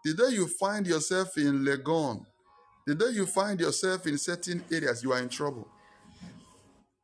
The 0.05 0.13
day 0.15 0.29
you 0.33 0.47
find 0.47 0.87
yourself 0.87 1.37
in 1.37 1.63
Legon, 1.63 2.25
the 2.87 2.95
day 2.95 3.09
you 3.11 3.27
find 3.27 3.59
yourself 3.59 4.07
in 4.07 4.17
certain 4.17 4.63
areas, 4.71 5.03
you 5.03 5.13
are 5.13 5.19
in 5.21 5.29
trouble. 5.29 5.67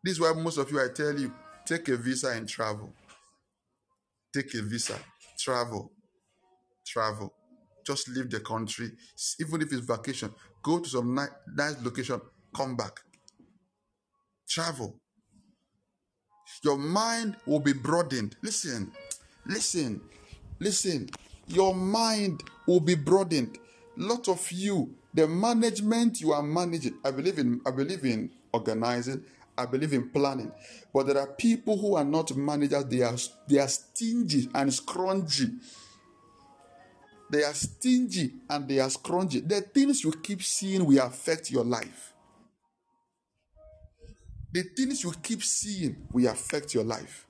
This 0.03 0.13
is 0.13 0.19
why 0.21 0.33
most 0.33 0.57
of 0.57 0.71
you, 0.71 0.81
I 0.81 0.87
tell 0.91 1.15
you, 1.15 1.31
take 1.67 1.87
a 1.89 1.97
visa 1.97 2.29
and 2.31 2.49
travel. 2.49 2.91
Take 4.33 4.51
a 4.55 4.63
visa, 4.63 4.97
travel, 5.37 5.91
travel. 6.83 7.34
Just 7.85 8.09
leave 8.09 8.29
the 8.29 8.39
country, 8.39 8.91
even 9.39 9.61
if 9.61 9.71
it's 9.71 9.85
vacation. 9.85 10.33
Go 10.63 10.79
to 10.79 10.89
some 10.89 11.13
ni- 11.15 11.53
nice 11.55 11.75
location, 11.83 12.19
come 12.55 12.75
back. 12.75 12.99
Travel. 14.49 14.99
Your 16.63 16.77
mind 16.77 17.35
will 17.45 17.59
be 17.59 17.73
broadened. 17.73 18.35
Listen, 18.41 18.91
listen, 19.45 20.01
listen. 20.59 21.09
Your 21.47 21.75
mind 21.75 22.43
will 22.67 22.79
be 22.79 22.95
broadened. 22.95 23.57
Lot 23.97 24.27
of 24.29 24.51
you, 24.51 24.95
the 25.13 25.27
management 25.27 26.21
you 26.21 26.33
are 26.33 26.43
managing. 26.43 26.95
I 27.03 27.11
believe 27.11 27.39
in. 27.39 27.61
I 27.65 27.71
believe 27.71 28.03
in 28.05 28.31
organizing. 28.51 29.23
I 29.57 29.65
believe 29.65 29.93
in 29.93 30.09
planning. 30.09 30.51
But 30.93 31.07
there 31.07 31.17
are 31.19 31.27
people 31.27 31.77
who 31.77 31.95
are 31.95 32.03
not 32.03 32.35
managers. 32.35 32.85
They 32.85 33.01
are 33.01 33.15
they 33.47 33.59
are 33.59 33.67
stingy 33.67 34.49
and 34.53 34.69
scrungy. 34.71 35.53
They 37.29 37.43
are 37.43 37.53
stingy 37.53 38.33
and 38.49 38.67
they 38.67 38.79
are 38.79 38.89
scrungy. 38.89 39.47
The 39.47 39.61
things 39.61 40.03
you 40.03 40.11
keep 40.11 40.43
seeing 40.43 40.85
will 40.85 41.03
affect 41.03 41.51
your 41.51 41.63
life. 41.63 42.13
The 44.51 44.63
things 44.75 45.03
you 45.03 45.11
keep 45.21 45.43
seeing 45.43 46.07
will 46.11 46.27
affect 46.29 46.73
your 46.73 46.83
life. 46.83 47.27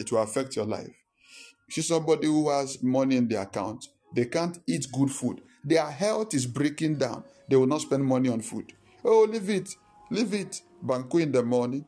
It 0.00 0.10
will 0.10 0.22
affect 0.22 0.56
your 0.56 0.64
life. 0.64 0.94
You 1.68 1.72
see 1.72 1.82
somebody 1.82 2.26
who 2.26 2.48
has 2.50 2.82
money 2.82 3.16
in 3.16 3.28
their 3.28 3.42
account, 3.42 3.88
they 4.14 4.26
can't 4.26 4.58
eat 4.66 4.86
good 4.92 5.10
food. 5.10 5.42
Their 5.64 5.90
health 5.90 6.34
is 6.34 6.46
breaking 6.46 6.98
down. 6.98 7.24
They 7.48 7.56
will 7.56 7.66
not 7.66 7.82
spend 7.82 8.04
money 8.04 8.28
on 8.28 8.40
food. 8.40 8.72
Oh, 9.04 9.26
leave 9.28 9.50
it. 9.50 9.68
Leave 10.10 10.34
it. 10.34 10.62
Banku 10.84 11.20
in 11.20 11.32
the 11.32 11.42
morning, 11.42 11.86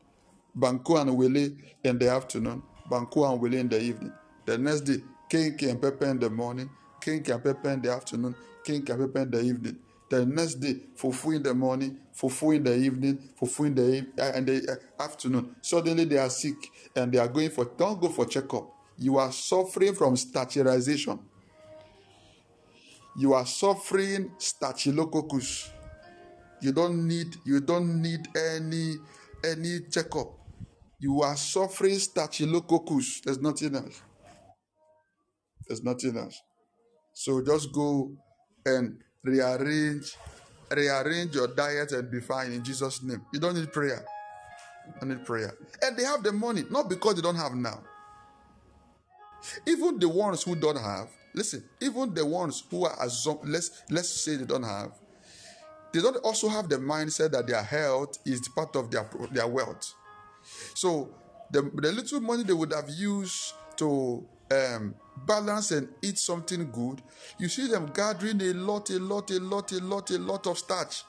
Banku 0.57 0.99
and 0.99 1.15
Willie 1.15 1.55
in 1.83 1.99
the 1.99 2.09
afternoon, 2.09 2.63
Banku 2.89 3.31
and 3.31 3.39
Willie 3.39 3.59
in 3.59 3.69
the 3.69 3.79
evening. 3.79 4.11
The 4.45 4.57
next 4.57 4.81
day, 4.81 4.97
Kenkey 5.29 5.69
and 5.69 5.81
Pepper 5.81 6.05
in 6.05 6.19
the 6.19 6.29
morning, 6.29 6.69
Kenkey 7.01 7.33
and 7.33 7.43
Pepper 7.43 7.69
in 7.71 7.81
the 7.81 7.91
afternoon, 7.91 8.35
Kenkey 8.63 8.89
and 8.89 9.13
Pepper 9.13 9.19
in 9.19 9.31
the 9.31 9.41
evening. 9.41 9.77
The 10.09 10.25
next 10.25 10.55
day, 10.55 10.79
fufu 10.95 11.35
in 11.35 11.43
the 11.43 11.53
morning, 11.53 11.97
fufu 12.15 12.55
in 12.55 12.63
the 12.63 12.75
evening, 12.75 13.19
fufu 13.39 13.67
in 13.67 13.75
the, 13.75 14.07
uh, 14.23 14.37
in 14.37 14.45
the 14.45 14.79
uh, 14.99 15.03
afternoon. 15.03 15.55
Suddenly 15.61 16.05
they 16.05 16.17
are 16.17 16.29
sick 16.29 16.55
and 16.95 17.11
they 17.11 17.17
are 17.17 17.27
going 17.27 17.49
for, 17.49 17.65
don't 17.77 17.99
go 17.99 18.07
for 18.07 18.25
checkup. 18.25 18.71
You 18.97 19.17
are 19.17 19.31
suffering 19.31 19.93
from 19.93 20.15
stachylization. 20.15 21.19
You 23.17 23.33
are 23.33 23.45
suffering 23.45 24.31
staphylococcus. 24.37 25.71
You 26.61 26.71
don't 26.71 27.07
need, 27.07 27.35
you 27.45 27.59
don't 27.59 28.01
need 28.01 28.27
any, 28.35 28.95
any 29.43 29.81
checkup. 29.91 30.33
You 30.99 31.21
are 31.21 31.35
suffering 31.35 31.99
staphylococcus. 31.99 33.21
There's 33.21 33.39
nothing 33.39 33.75
else. 33.75 34.01
There's 35.67 35.83
nothing 35.83 36.17
else. 36.17 36.41
So 37.13 37.41
just 37.43 37.71
go 37.71 38.11
and 38.65 38.99
rearrange 39.23 40.15
rearrange 40.69 41.33
your 41.33 41.47
diet 41.47 41.91
and 41.93 42.11
be 42.11 42.19
fine 42.19 42.51
in 42.51 42.63
Jesus' 42.63 43.01
name. 43.03 43.21
You 43.33 43.39
don't 43.39 43.55
need 43.55 43.71
prayer. 43.71 44.05
You 45.01 45.07
need 45.07 45.25
prayer. 45.25 45.53
And 45.81 45.97
they 45.97 46.03
have 46.03 46.23
the 46.23 46.31
money, 46.31 46.63
not 46.69 46.89
because 46.89 47.15
they 47.15 47.21
don't 47.21 47.35
have 47.35 47.53
now. 47.53 47.81
Even 49.65 49.99
the 49.99 50.09
ones 50.09 50.43
who 50.43 50.55
don't 50.55 50.79
have, 50.79 51.09
listen, 51.33 51.63
even 51.79 52.13
the 52.13 52.25
ones 52.25 52.63
who 52.69 52.85
are 52.85 52.97
assum- 52.97 53.39
let's 53.43 53.83
let's 53.89 54.09
say 54.09 54.35
they 54.35 54.45
don't 54.45 54.63
have, 54.63 54.91
they 55.93 56.01
don't 56.01 56.17
also 56.17 56.49
have 56.49 56.67
the 56.67 56.77
mindset 56.77 57.31
that 57.31 57.47
their 57.47 57.63
health 57.63 58.17
is 58.25 58.47
part 58.49 58.75
of 58.75 58.91
their 58.91 59.09
their 59.31 59.47
wealth. 59.47 59.93
So 60.73 61.09
the, 61.51 61.61
the 61.61 61.91
little 61.91 62.21
money 62.21 62.43
they 62.43 62.53
would 62.53 62.73
have 62.73 62.89
used 62.89 63.53
to 63.77 64.25
um, 64.51 64.95
balance 65.25 65.71
and 65.71 65.89
eat 66.01 66.17
something 66.17 66.69
good, 66.71 67.01
you 67.39 67.49
see 67.49 67.67
them 67.67 67.91
gathering 67.93 68.41
a 68.41 68.53
lot, 68.53 68.89
a 68.89 68.99
lot, 68.99 69.31
a 69.31 69.39
lot, 69.39 69.71
a 69.71 69.79
lot, 69.79 70.11
a 70.11 70.17
lot 70.17 70.47
of 70.47 70.57
starch. 70.57 71.03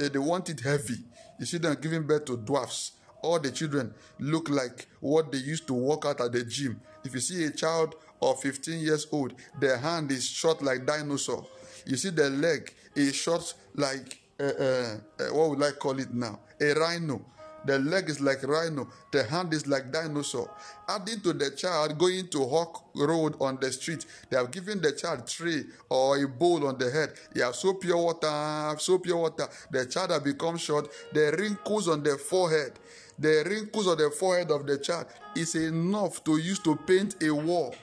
Uh, 0.00 0.08
they 0.08 0.18
want 0.18 0.48
it 0.48 0.60
heavy. 0.60 0.96
You 1.38 1.46
see 1.46 1.58
them 1.58 1.76
giving 1.80 2.02
birth 2.02 2.26
to 2.26 2.36
dwarfs. 2.36 2.92
All 3.22 3.40
the 3.40 3.50
children 3.50 3.92
look 4.20 4.48
like 4.48 4.86
what 5.00 5.32
they 5.32 5.38
used 5.38 5.66
to 5.66 5.74
work 5.74 6.04
out 6.06 6.20
at 6.20 6.32
the 6.32 6.44
gym. 6.44 6.80
If 7.04 7.14
you 7.14 7.20
see 7.20 7.44
a 7.44 7.50
child 7.50 7.96
of 8.22 8.40
15 8.40 8.78
years 8.80 9.06
old, 9.10 9.34
their 9.60 9.76
hand 9.78 10.12
is 10.12 10.26
short 10.26 10.62
like 10.62 10.86
dinosaur. 10.86 11.46
You 11.86 11.96
see 11.96 12.10
their 12.10 12.30
leg 12.30 12.72
is 12.94 13.14
short 13.14 13.54
like 13.74 14.20
uh, 14.40 14.44
uh, 14.44 14.96
what 15.32 15.50
would 15.50 15.62
I 15.62 15.72
call 15.72 15.98
it 15.98 16.14
now? 16.14 16.38
A 16.60 16.74
rhino. 16.74 17.20
The 17.68 17.78
leg 17.80 18.08
is 18.08 18.18
like 18.22 18.42
rhino. 18.44 18.88
The 19.10 19.24
hand 19.24 19.52
is 19.52 19.66
like 19.66 19.92
dinosaur. 19.92 20.48
Adding 20.88 21.20
to 21.20 21.34
the 21.34 21.50
child 21.50 21.98
going 21.98 22.28
to 22.28 22.46
Hawk 22.46 22.82
Road 22.94 23.34
on 23.42 23.58
the 23.60 23.70
street, 23.70 24.06
they 24.30 24.38
have 24.38 24.50
given 24.50 24.80
the 24.80 24.92
child 24.92 25.26
tray 25.26 25.64
or 25.90 26.16
a 26.16 26.26
bowl 26.26 26.66
on 26.66 26.78
the 26.78 26.90
head. 26.90 27.12
You 27.34 27.42
have 27.42 27.54
so 27.54 27.74
pure 27.74 27.98
water, 27.98 28.74
so 28.78 28.98
pure 28.98 29.18
water. 29.18 29.46
The 29.70 29.84
child 29.84 30.12
has 30.12 30.20
become 30.22 30.56
short. 30.56 30.88
The 31.12 31.36
wrinkles 31.38 31.88
on 31.88 32.02
the 32.02 32.16
forehead, 32.16 32.72
the 33.18 33.44
wrinkles 33.44 33.86
on 33.86 33.98
the 33.98 34.10
forehead 34.12 34.50
of 34.50 34.66
the 34.66 34.78
child 34.78 35.04
is 35.36 35.54
enough 35.54 36.24
to 36.24 36.38
use 36.38 36.60
to 36.60 36.74
paint 36.74 37.22
a 37.22 37.30
wall. 37.30 37.74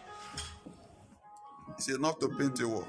It's 1.77 1.89
enough 1.89 2.17
to 2.21 2.29
paint 2.29 2.59
a 2.59 2.67
wall. 2.67 2.87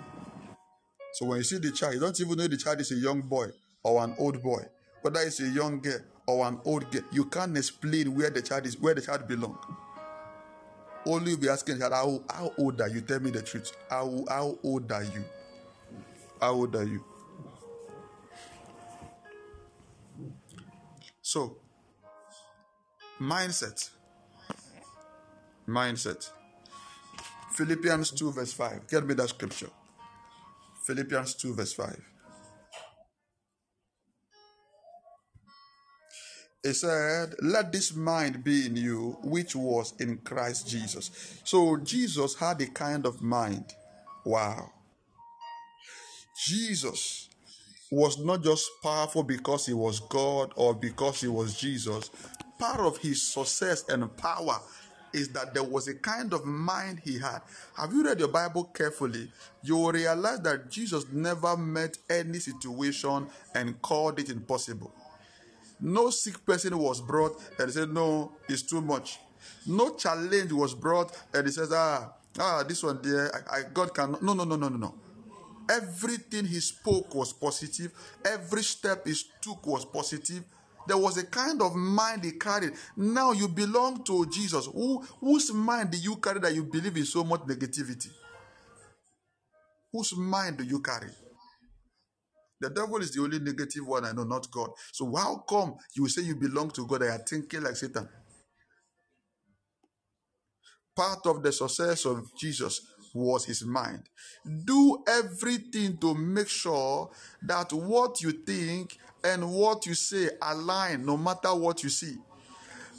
So 1.13 1.27
when 1.27 1.37
you 1.37 1.45
see 1.45 1.59
the 1.59 1.73
child, 1.73 1.93
you 1.93 2.01
don't 2.01 2.19
even 2.19 2.39
know 2.39 2.49
the 2.49 2.57
child 2.57 2.81
is 2.81 2.91
a 2.91 2.97
young 2.97 3.21
boy 3.21 3.49
or 3.83 4.03
an 4.03 4.15
old 4.19 4.43
boy, 4.43 4.63
whether 5.03 5.21
it's 5.21 5.41
a 5.41 5.49
young 5.51 5.79
girl 5.83 6.01
or 6.27 6.47
an 6.47 6.61
old 6.65 6.91
girl. 6.91 7.03
You 7.13 7.25
can't 7.27 7.57
explain 7.57 8.15
where 8.15 8.31
the 8.31 8.43
child 8.43 8.67
is, 8.67 8.79
where 8.79 8.95
the 8.95 9.01
child 9.01 9.29
belongs. 9.29 9.59
Only 11.07 11.31
you'll 11.31 11.41
be 11.41 11.49
asking 11.49 11.79
child, 11.79 11.93
how, 11.93 12.23
how 12.29 12.53
old 12.59 12.81
are 12.81 12.89
you? 12.89 13.01
Tell 13.01 13.21
me 13.21 13.31
the 13.31 13.43
truth. 13.43 13.73
How, 13.89 14.25
how 14.29 14.59
old 14.63 14.91
are 14.91 15.05
you? 15.05 15.25
How 16.41 16.53
old 16.53 16.75
are 16.75 16.85
you? 16.85 17.05
So, 21.23 21.57
mindset. 23.21 23.91
Mindset. 25.69 26.31
Philippians 27.53 28.11
2, 28.11 28.33
verse 28.33 28.53
5. 28.53 28.89
Get 28.89 29.07
me 29.07 29.15
that 29.15 29.29
scripture. 29.29 29.71
Philippians 30.85 31.35
2, 31.35 31.55
verse 31.55 31.73
5. 31.73 32.16
It 36.67 36.75
said, 36.75 37.37
Let 37.41 37.71
this 37.71 37.95
mind 37.95 38.43
be 38.43 38.67
in 38.67 38.75
you, 38.75 39.17
which 39.23 39.55
was 39.55 39.95
in 40.01 40.17
Christ 40.19 40.69
Jesus. 40.69 41.41
So 41.45 41.77
Jesus 41.77 42.35
had 42.35 42.61
a 42.61 42.67
kind 42.67 43.07
of 43.07 43.23
mind. 43.23 43.73
Wow. 44.25 44.73
Jesus 46.45 47.29
was 47.89 48.19
not 48.19 48.43
just 48.43 48.69
powerful 48.83 49.23
because 49.23 49.67
he 49.67 49.75
was 49.75 50.01
God 50.01 50.51
or 50.57 50.75
because 50.75 51.21
he 51.21 51.29
was 51.29 51.57
Jesus. 51.57 52.11
Part 52.59 52.81
of 52.81 52.99
his 52.99 53.23
success 53.23 53.89
and 53.89 54.17
power 54.17 54.59
is 55.13 55.29
that 55.29 55.55
there 55.55 55.63
was 55.63 55.87
a 55.87 55.95
kind 55.95 56.35
of 56.35 56.45
mind 56.45 57.01
he 57.05 57.17
had. 57.17 57.43
Have 57.77 57.93
you 57.93 58.03
read 58.03 58.19
your 58.19 58.27
Bible 58.27 58.65
carefully? 58.65 59.31
You 59.63 59.77
will 59.77 59.93
realize 59.93 60.41
that 60.41 60.69
Jesus 60.69 61.07
never 61.13 61.57
met 61.57 61.97
any 62.11 62.41
situation 62.41 63.29
and 63.55 63.81
called 63.83 64.19
it 64.19 64.31
impossible. 64.31 64.93
No 65.81 66.11
sick 66.11 66.45
person 66.47 66.77
was 66.79 67.01
brought 67.01 67.41
and 67.59 67.71
said, 67.71 67.91
No, 67.91 68.33
it's 68.49 68.63
too 68.63 68.81
much. 68.81 69.19
No 69.67 69.95
challenge 69.95 70.53
was 70.53 70.75
brought 70.75 71.17
and 71.35 71.47
he 71.47 71.53
says, 71.53 71.71
Ah, 71.73 72.13
ah, 72.39 72.63
this 72.63 72.83
one 72.83 73.01
there, 73.03 73.31
I, 73.51 73.59
I 73.59 73.63
God 73.73 73.95
cannot. 73.95 74.23
No, 74.23 74.33
no, 74.33 74.45
no, 74.45 74.57
no, 74.57 74.69
no, 74.69 74.77
no. 74.77 74.95
Everything 75.69 76.45
he 76.45 76.61
spoke 76.61 77.15
was 77.15 77.33
positive. 77.33 77.93
Every 78.25 78.63
step 78.63 79.07
he 79.07 79.15
took 79.41 79.67
was 79.67 79.85
positive. 79.85 80.45
There 80.87 80.97
was 80.97 81.17
a 81.19 81.27
kind 81.27 81.61
of 81.61 81.75
mind 81.75 82.25
he 82.25 82.33
carried. 82.33 82.73
Now 82.97 83.33
you 83.33 83.49
belong 83.49 84.05
to 84.05 84.27
Jesus. 84.27 84.67
Who, 84.67 85.01
whose 85.21 85.53
mind 85.53 85.91
do 85.91 85.99
you 85.99 86.17
carry 86.17 86.39
that 86.41 86.55
you 86.55 86.63
believe 86.63 86.97
in 86.97 87.05
so 87.05 87.25
much 87.25 87.41
negativity? 87.41 88.11
Whose 89.93 90.17
mind 90.17 90.59
do 90.59 90.65
you 90.65 90.81
carry? 90.81 91.09
The 92.61 92.71
devil 92.71 92.97
is 92.99 93.13
the 93.13 93.23
only 93.23 93.39
negative 93.39 93.87
one 93.87 94.05
I 94.05 94.13
know, 94.13 94.25
not 94.25 94.51
God. 94.51 94.71
So 94.93 95.15
how 95.15 95.45
come 95.49 95.75
you 95.95 96.09
say 96.09 96.23
you 96.23 96.37
belong 96.37 96.71
to 96.71 96.87
God 96.87 97.03
and 97.03 97.11
are 97.13 97.25
thinking 97.25 97.63
like 97.63 97.77
Satan? 97.77 98.09
Part 100.95 101.27
of 101.27 101.43
the 101.43 101.53
success 101.53 102.07
of 102.07 102.35
Jesus 102.39 102.81
was 103.15 103.45
his 103.45 103.65
mind. 103.65 104.03
Do 104.65 105.03
everything 105.09 105.99
to 105.99 106.15
make 106.15 106.49
sure 106.49 107.11
that 107.43 107.73
what 107.73 108.23
you 108.23 108.33
think 108.33 108.99
and 109.23 109.51
what 109.51 109.87
you 109.87 109.95
say 109.95 110.31
align 110.41 111.05
no 111.05 111.17
matter 111.17 111.55
what 111.55 111.83
you 111.83 111.91
see. 111.91 112.17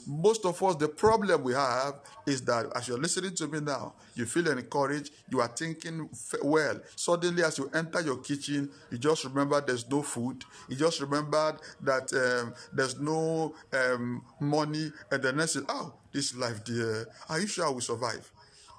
Most 0.07 0.45
of 0.45 0.61
us, 0.63 0.75
the 0.77 0.87
problem 0.87 1.43
we 1.43 1.53
have 1.53 1.95
is 2.25 2.41
that 2.45 2.67
as 2.75 2.87
you're 2.87 2.97
listening 2.97 3.35
to 3.35 3.47
me 3.47 3.59
now, 3.59 3.93
you 4.15 4.25
feel 4.25 4.47
encouraged, 4.47 5.11
you 5.29 5.41
are 5.41 5.49
thinking 5.49 6.09
well. 6.41 6.79
Suddenly, 6.95 7.43
as 7.43 7.57
you 7.57 7.69
enter 7.73 7.99
your 7.99 8.17
kitchen, 8.17 8.69
you 8.89 8.97
just 8.97 9.25
remember 9.25 9.59
there's 9.59 9.89
no 9.89 10.01
food. 10.01 10.45
You 10.69 10.77
just 10.77 11.01
remembered 11.01 11.57
that 11.81 12.13
um, 12.13 12.53
there's 12.71 12.99
no 12.99 13.53
um, 13.73 14.23
money, 14.39 14.91
and 15.11 15.21
the 15.21 15.33
next, 15.33 15.57
oh, 15.67 15.93
this 16.13 16.33
life, 16.35 16.63
dear, 16.63 17.07
are 17.29 17.39
you 17.41 17.47
sure 17.47 17.69
will 17.71 17.81
survive? 17.81 18.31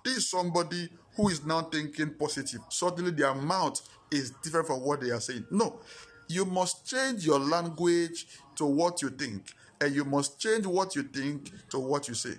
This 0.05 0.17
is 0.17 0.31
somebody 0.31 0.89
who 1.15 1.29
is 1.29 1.45
now 1.45 1.63
thinking 1.63 2.15
positive. 2.19 2.61
Suddenly, 2.71 3.11
their 3.11 3.35
mouth 3.35 3.87
is 4.11 4.31
different 4.43 4.67
from 4.67 4.81
what 4.81 5.03
they 5.03 5.11
are 5.11 5.21
saying. 5.21 5.45
No, 5.51 5.81
you 6.29 6.45
must 6.47 6.87
change 6.87 7.27
your 7.27 7.39
language 7.39 8.27
to 8.57 8.65
what 8.65 9.03
you 9.03 9.11
think, 9.11 9.53
and 9.81 9.95
you 9.95 10.05
must 10.05 10.41
change 10.41 10.67
what 10.67 10.95
you 10.97 11.03
think 11.03 11.51
to 11.71 11.79
what 11.79 12.09
you 12.09 12.15
say. 12.15 12.35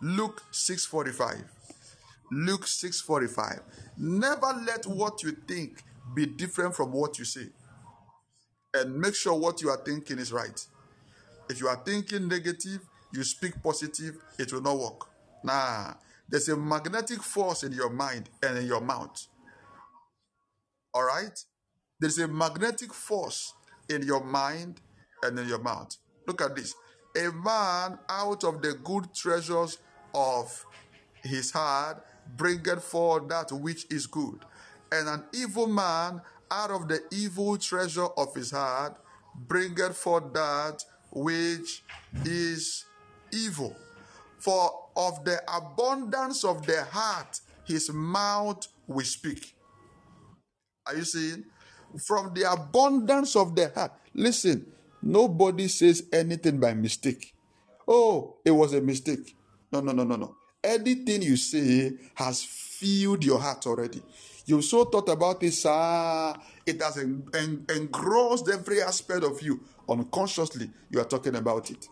Luke 0.00 0.42
6:45. 0.52 1.44
Luke 2.30 2.66
6:45. 2.66 3.62
Never 3.96 4.52
let 4.66 4.86
what 4.86 5.22
you 5.22 5.32
think 5.32 5.82
be 6.14 6.26
different 6.26 6.74
from 6.74 6.92
what 6.92 7.18
you 7.18 7.24
say. 7.24 7.48
And 8.74 8.96
make 8.96 9.14
sure 9.14 9.34
what 9.34 9.62
you 9.62 9.70
are 9.70 9.82
thinking 9.84 10.18
is 10.18 10.32
right. 10.32 10.66
If 11.48 11.60
you 11.60 11.68
are 11.68 11.80
thinking 11.84 12.28
negative, 12.28 12.80
you 13.12 13.22
speak 13.22 13.62
positive, 13.62 14.16
it 14.38 14.52
will 14.52 14.62
not 14.62 14.78
work. 14.78 15.08
Nah, 15.44 15.94
there's 16.28 16.48
a 16.48 16.56
magnetic 16.56 17.22
force 17.22 17.62
in 17.62 17.72
your 17.72 17.90
mind 17.90 18.28
and 18.42 18.58
in 18.58 18.66
your 18.66 18.80
mouth. 18.80 19.26
All 20.92 21.04
right? 21.04 21.38
There's 22.00 22.18
a 22.18 22.26
magnetic 22.26 22.92
force 22.92 23.54
in 23.88 24.02
your 24.02 24.24
mind 24.24 24.80
and 25.22 25.38
in 25.38 25.46
your 25.48 25.58
mouth. 25.58 25.96
Look 26.26 26.40
at 26.40 26.56
this. 26.56 26.74
A 27.16 27.30
man 27.30 27.98
out 28.08 28.42
of 28.44 28.60
the 28.60 28.74
good 28.82 29.14
treasures 29.14 29.78
of 30.14 30.66
his 31.22 31.52
heart 31.52 32.04
bringeth 32.36 32.82
forth 32.82 33.28
that 33.28 33.52
which 33.52 33.86
is 33.90 34.06
good. 34.06 34.40
And 34.90 35.08
an 35.08 35.24
evil 35.32 35.66
man 35.66 36.20
out 36.50 36.70
of 36.70 36.88
the 36.88 37.02
evil 37.12 37.56
treasure 37.56 38.06
of 38.16 38.34
his 38.34 38.50
heart 38.50 38.96
bringeth 39.34 39.96
forth 39.96 40.32
that 40.32 40.84
which 41.12 41.84
is 42.24 42.84
evil. 43.32 43.76
For 44.38 44.70
of 44.96 45.24
the 45.24 45.40
abundance 45.48 46.44
of 46.44 46.66
the 46.66 46.84
heart 46.84 47.40
his 47.64 47.90
mouth 47.92 48.66
will 48.86 49.04
speak. 49.04 49.54
Are 50.86 50.96
you 50.96 51.04
seeing? 51.04 51.44
From 52.06 52.34
the 52.34 52.50
abundance 52.52 53.36
of 53.36 53.54
the 53.54 53.70
heart. 53.74 53.92
Listen, 54.12 54.66
nobody 55.04 55.68
says 55.68 56.04
anything 56.12 56.58
by 56.58 56.74
mistake. 56.74 57.34
Oh, 57.86 58.36
it 58.44 58.50
was 58.50 58.72
a 58.74 58.80
mistake. 58.80 59.36
No, 59.70 59.80
no, 59.80 59.92
no, 59.92 60.04
no, 60.04 60.16
no. 60.16 60.36
Anything 60.62 61.22
you 61.22 61.36
say 61.36 61.92
has 62.14 62.42
filled 62.42 63.24
your 63.24 63.38
heart 63.38 63.66
already. 63.66 64.02
You 64.46 64.62
so 64.62 64.84
thought 64.84 65.08
about 65.08 65.40
this, 65.40 65.64
ah, 65.66 66.34
it 66.66 66.80
has 66.82 66.98
en- 66.98 67.28
en- 67.34 67.64
engrossed 67.74 68.48
every 68.48 68.82
aspect 68.82 69.24
of 69.24 69.40
you. 69.42 69.60
Unconsciously, 69.88 70.70
you 70.90 71.00
are 71.00 71.04
talking 71.04 71.34
about 71.36 71.70
it. 71.70 71.88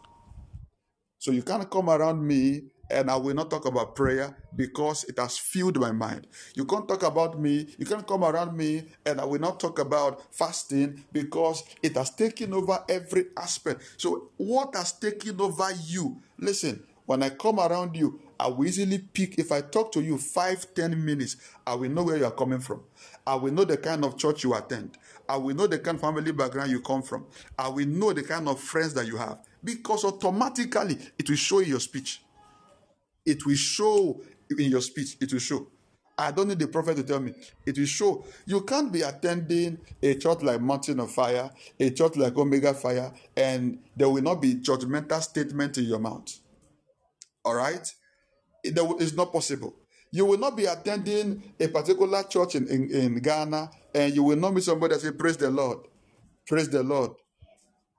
So 1.19 1.31
you 1.31 1.43
can't 1.43 1.71
come 1.71 1.91
around 1.91 2.27
me 2.27 2.63
and 2.91 3.11
I 3.11 3.17
will 3.17 3.35
not 3.35 3.51
talk 3.51 3.65
about 3.67 3.95
prayer 3.95 4.37
because 4.55 5.05
it 5.05 5.19
has 5.19 5.39
filled 5.39 5.79
my 5.81 5.93
mind. 5.93 6.27
You 6.55 6.65
can't 6.65 6.87
talk 6.89 7.03
about 7.03 7.41
me, 7.41 7.69
you 7.79 7.87
can't 7.87 8.07
come 8.07 8.25
around 8.25 8.57
me 8.57 8.85
and 9.07 9.21
I 9.21 9.25
will 9.25 9.41
not 9.41 9.61
talk 9.61 9.79
about 9.79 10.23
fasting 10.35 11.05
because 11.13 11.65
it 11.83 11.97
has 11.97 12.11
taken 12.11 12.53
over 12.53 12.85
every 12.89 13.27
aspect. 13.37 13.83
So, 13.97 14.31
what 14.37 14.75
has 14.75 14.93
taken 14.93 15.41
over 15.41 15.71
you? 15.87 16.21
Listen, 16.39 16.83
when 17.07 17.23
I 17.23 17.31
come 17.31 17.61
around 17.61 17.97
you, 17.97 18.21
I 18.39 18.49
will 18.49 18.67
easily 18.67 18.99
pick. 18.99 19.39
If 19.39 19.53
I 19.53 19.61
talk 19.61 19.93
to 19.93 20.01
you 20.03 20.19
five, 20.19 20.75
ten 20.75 21.05
minutes, 21.05 21.37
I 21.67 21.75
will 21.75 21.91
know 21.91 22.05
where 22.05 22.17
you 22.17 22.25
are 22.25 22.31
coming 22.31 22.61
from. 22.61 22.83
I 23.27 23.35
will 23.37 23.53
know 23.53 23.65
the 23.65 23.77
kind 23.77 24.05
of 24.05 24.17
church 24.19 24.45
you 24.45 24.55
attend. 24.55 24.99
I 25.29 25.37
will 25.37 25.55
know 25.55 25.67
the 25.67 25.79
kind 25.79 25.97
of 25.97 26.01
family 26.01 26.33
background 26.33 26.71
you 26.71 26.81
come 26.81 27.03
from. 27.03 27.27
I 27.59 27.69
will 27.69 27.87
know 27.87 28.13
the 28.13 28.23
kind 28.23 28.49
of 28.49 28.61
friends 28.61 28.95
that 28.95 29.07
you 29.07 29.17
have 29.17 29.39
because 29.63 30.05
automatically 30.05 30.99
it 31.19 31.29
will 31.29 31.37
show 31.37 31.61
in 31.61 31.69
your 31.69 31.81
speech. 31.81 32.23
It 33.25 33.47
will 33.47 33.57
show 33.57 34.21
in 34.51 34.71
your 34.71 34.81
speech. 34.81 35.17
It 35.21 35.33
will 35.33 35.41
show. 35.41 35.67
I 36.19 36.31
don't 36.31 36.49
need 36.49 36.59
the 36.59 36.69
prophet 36.69 36.97
to 36.97 37.03
tell 37.03 37.21
me. 37.21 37.33
It 37.65 37.79
will 37.79 37.87
show. 37.87 38.25
You 38.47 38.63
can't 38.63 38.93
be 38.93 39.03
attending 39.03 39.79
a 40.03 40.15
church 40.15 40.43
like 40.43 40.61
Mountain 40.61 41.01
of 41.01 41.11
Fire, 41.11 41.51
a 41.81 41.91
church 41.91 42.17
like 42.17 42.37
Omega 42.37 42.75
Fire, 42.75 43.13
and 43.37 43.79
there 43.97 44.09
will 44.09 44.23
not 44.23 44.41
be 44.43 44.57
judgmental 44.57 45.23
statement 45.23 45.79
in 45.79 45.85
your 45.85 45.99
mouth. 45.99 46.39
All 47.45 47.55
right? 47.55 47.93
It, 48.63 48.79
it's 49.01 49.15
not 49.15 49.33
possible. 49.33 49.75
You 50.11 50.27
will 50.27 50.39
not 50.39 50.57
be 50.57 50.67
attending 50.67 51.43
a 51.59 51.69
particular 51.69 52.23
church 52.25 52.55
in, 52.55 52.69
in, 52.69 52.91
in 52.91 53.19
Ghana 53.21 53.71
and 53.95 54.15
you 54.15 54.23
will 54.23 54.37
not 54.37 54.55
meet 54.55 54.65
somebody 54.65 54.95
that 54.95 55.01
say, 55.01 55.11
Praise 55.13 55.39
the 55.39 55.51
Lord. 55.51 55.79
Praise 56.47 56.69
the 56.69 56.83
Lord. 56.83 57.13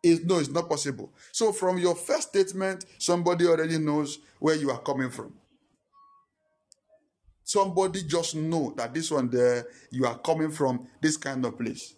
It's, 0.03 0.23
no, 0.23 0.37
it's 0.37 0.49
not 0.49 0.69
possible. 0.69 1.11
So, 1.31 1.53
from 1.53 1.77
your 1.77 1.95
first 1.95 2.29
statement, 2.29 2.85
somebody 2.97 3.47
already 3.47 3.77
knows 3.77 4.19
where 4.43 4.55
you 4.55 4.69
are 4.69 4.81
coming 4.81 5.09
from. 5.09 5.31
Somebody 7.45 8.03
just 8.03 8.35
know 8.35 8.73
that 8.75 8.93
this 8.93 9.09
one 9.09 9.29
there, 9.29 9.65
you 9.89 10.05
are 10.05 10.17
coming 10.17 10.51
from 10.51 10.85
this 11.01 11.15
kind 11.15 11.45
of 11.45 11.57
place. 11.57 11.95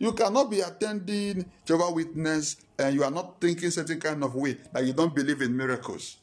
You 0.00 0.12
cannot 0.12 0.50
be 0.50 0.62
attending 0.62 1.48
Jehovah 1.64 1.94
Witness 1.94 2.56
and 2.76 2.92
you 2.92 3.04
are 3.04 3.10
not 3.12 3.40
thinking 3.40 3.70
certain 3.70 4.00
kind 4.00 4.24
of 4.24 4.34
way 4.34 4.56
that 4.72 4.84
you 4.84 4.92
don't 4.92 5.14
believe 5.14 5.42
in 5.42 5.56
miracles. 5.56 6.16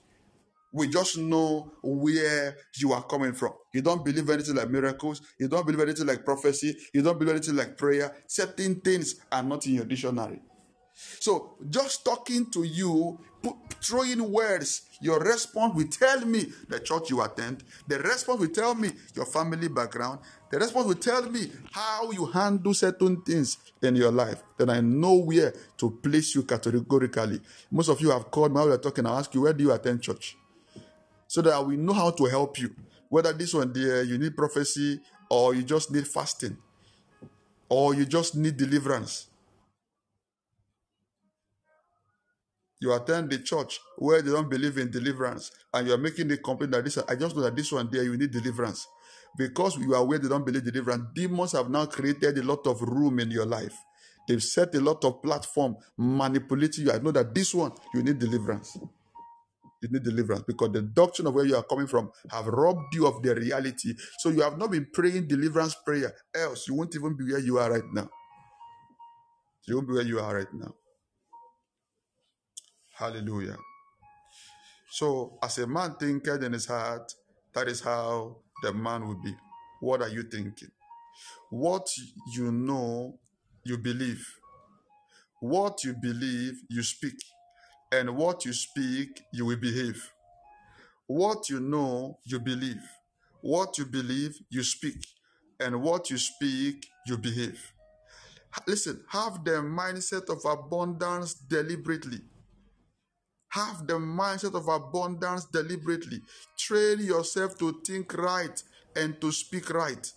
We 0.74 0.90
just 0.90 1.18
know 1.18 1.72
where 1.82 2.58
you 2.78 2.92
are 2.92 3.04
coming 3.04 3.32
from. 3.32 3.54
You 3.74 3.82
don't 3.82 4.04
believe 4.04 4.30
anything 4.30 4.56
like 4.56 4.70
miracles. 4.70 5.22
You 5.40 5.48
don't 5.48 5.66
believe 5.66 5.80
anything 5.80 6.08
like 6.08 6.26
prophecy. 6.26 6.76
You 6.94 7.04
don't 7.04 7.18
believe 7.18 7.36
anything 7.36 7.56
like 7.56 7.78
prayer. 7.78 8.14
Certain 8.28 8.82
things 8.82 9.16
are 9.32 9.44
not 9.44 9.66
in 9.66 9.76
your 9.76 9.86
dictionary. 9.86 10.42
So 11.22 11.58
just 11.70 12.04
talking 12.04 12.52
to 12.52 12.64
you, 12.64 13.20
put, 13.42 13.56
throwing 13.82 14.32
words, 14.32 14.84
your 15.02 15.20
response 15.20 15.76
will 15.76 15.88
tell 15.88 16.26
me 16.26 16.46
the 16.68 16.80
church 16.80 17.10
you 17.10 17.22
attend. 17.22 17.64
The 17.88 18.00
response 18.00 18.40
will 18.40 18.50
tell 18.50 18.76
me 18.76 18.92
your 19.16 19.26
family 19.26 19.68
background. 19.68 20.20
The 20.50 20.60
response 20.60 20.88
will 20.88 20.96
tell 20.96 21.30
me 21.30 21.52
how 21.72 22.12
you 22.12 22.26
handle 22.26 22.74
certain 22.74 23.22
things 23.22 23.58
in 23.82 23.96
your 23.96 24.12
life. 24.12 24.44
Then 24.58 24.70
I 24.70 24.82
know 24.82 25.16
where 25.16 25.54
to 25.78 25.92
place 25.92 26.36
you 26.36 26.44
categorically. 26.44 27.42
Most 27.72 27.90
of 27.90 28.02
you 28.02 28.12
have 28.12 28.32
called 28.32 28.52
me 28.52 28.56
while 28.56 28.68
we 28.68 28.74
are 28.74 28.78
talking. 28.78 29.06
I 29.06 29.20
ask 29.20 29.34
you, 29.34 29.42
where 29.42 29.54
do 29.54 29.64
you 29.64 29.72
attend 29.72 30.02
church? 30.02 30.38
So 31.28 31.42
that 31.42 31.60
will 31.60 31.78
know 31.78 31.94
how 31.94 32.12
to 32.12 32.26
help 32.26 32.60
you. 32.60 32.74
Whether 33.10 33.34
this 33.34 33.54
one 33.54 33.72
there 33.74 34.00
uh, 34.00 34.04
you 34.04 34.18
need 34.18 34.36
prophecy 34.36 35.00
or 35.30 35.54
you 35.56 35.64
just 35.64 35.92
need 35.92 36.08
fasting 36.08 36.58
or 37.70 37.94
you 37.94 38.06
just 38.06 38.36
need 38.36 38.58
deliverance. 38.58 39.28
You 42.80 42.94
attend 42.94 43.30
the 43.30 43.40
church 43.40 43.80
where 43.98 44.22
they 44.22 44.32
don't 44.32 44.50
believe 44.50 44.78
in 44.78 44.92
deliverance 44.92 45.52
and 45.74 45.88
you 45.88 45.94
are 45.94 45.98
making 45.98 46.28
the 46.28 46.38
complaint 46.38 46.72
that 46.72 46.84
this 46.84 46.98
i 46.98 47.16
just 47.16 47.36
know 47.36 47.42
that 47.42 47.56
this 47.56 47.72
one 47.72 47.90
there 47.92 48.04
you 48.04 48.18
need 48.18 48.32
deliverance. 48.32 48.88
Because 49.38 49.78
you 49.78 49.94
are 49.94 50.04
where 50.04 50.18
they 50.18 50.28
don't 50.28 50.46
believe 50.46 50.64
deliverance 50.64 51.04
demons 51.14 51.52
have 51.52 51.70
now 51.70 51.86
created 51.86 52.38
a 52.40 52.44
lot 52.44 52.66
of 52.66 52.82
room 52.82 53.20
in 53.20 53.30
your 53.30 53.46
life. 53.46 53.76
They've 54.28 54.42
set 54.42 54.74
a 54.76 54.80
lot 54.80 55.04
of 55.06 55.22
platform 55.22 55.76
manipulating 55.98 56.86
you. 56.86 56.92
I 56.92 56.98
know 56.98 57.12
that 57.12 57.36
this 57.36 57.54
one 57.54 57.72
you 57.94 58.02
need 58.02 58.20
deliverance. 58.20 58.78
You 59.82 59.90
need 59.90 60.04
deliverance 60.04 60.44
because 60.48 60.72
the 60.72 60.82
doctrine 60.82 61.28
of 61.28 61.36
where 61.36 61.46
you 61.46 61.56
are 61.56 61.64
coming 61.64 61.86
from 61.86 62.12
have 62.32 62.48
robbed 62.48 62.96
you 62.96 63.06
of 63.06 63.22
the 63.22 63.36
reality. 63.36 63.94
So 64.20 64.30
you 64.30 64.42
have 64.42 64.58
not 64.58 64.72
been 64.72 64.88
praying 64.92 65.28
deliverance 65.28 65.76
prayer 65.86 66.14
else 66.36 66.68
you 66.68 66.74
won't 66.74 66.96
even 66.96 67.16
be 67.16 67.32
where 67.32 67.40
you 67.40 67.60
are 67.60 67.72
right 67.72 67.94
now. 67.94 68.10
You 69.68 69.76
won't 69.76 69.88
be 69.88 69.94
where 69.94 70.04
you 70.04 70.20
are 70.20 70.36
right 70.36 70.54
now 70.54 70.74
hallelujah 72.98 73.58
So, 74.92 75.38
as 75.44 75.58
a 75.60 75.68
man 75.68 75.96
thinketh 76.00 76.44
in 76.44 76.54
his 76.54 76.66
heart, 76.68 77.14
that 77.54 77.68
is 77.68 77.82
how 77.82 78.38
the 78.64 78.74
man 78.74 79.08
will 79.08 79.22
be. 79.24 79.34
What 79.82 80.02
are 80.02 80.10
you 80.10 80.24
thinking? 80.24 80.72
What 81.52 81.90
you 82.34 82.52
know, 82.52 83.20
you 83.66 83.78
believe. 83.78 84.26
What 85.42 85.84
you 85.84 85.96
believe, 86.02 86.56
you 86.70 86.84
speak. 86.84 87.16
And 87.92 88.18
what 88.18 88.46
you 88.46 88.54
speak, 88.54 89.22
you 89.34 89.46
will 89.46 89.58
behave. 89.58 90.12
What 91.08 91.50
you 91.50 91.60
know, 91.60 92.20
you 92.26 92.40
believe. 92.40 92.82
What 93.42 93.78
you 93.78 93.86
believe, 93.86 94.36
you 94.52 94.64
speak. 94.64 94.98
And 95.60 95.82
what 95.82 96.10
you 96.10 96.18
speak, 96.18 96.88
you 97.08 97.18
behave. 97.18 97.74
Listen, 98.68 99.04
have 99.10 99.44
the 99.46 99.62
mindset 99.64 100.30
of 100.30 100.46
abundance 100.46 101.36
deliberately. 101.36 102.22
Have 103.50 103.88
the 103.88 103.94
mindset 103.94 104.56
of 104.56 104.68
abundance 104.68 105.46
deliberately. 105.46 106.22
Train 106.58 107.00
yourself 107.00 107.58
to 107.60 107.82
think 107.86 108.14
right 108.14 108.62
and 108.96 109.20
to 109.22 109.32
speak 109.32 109.70
right. 109.70 110.12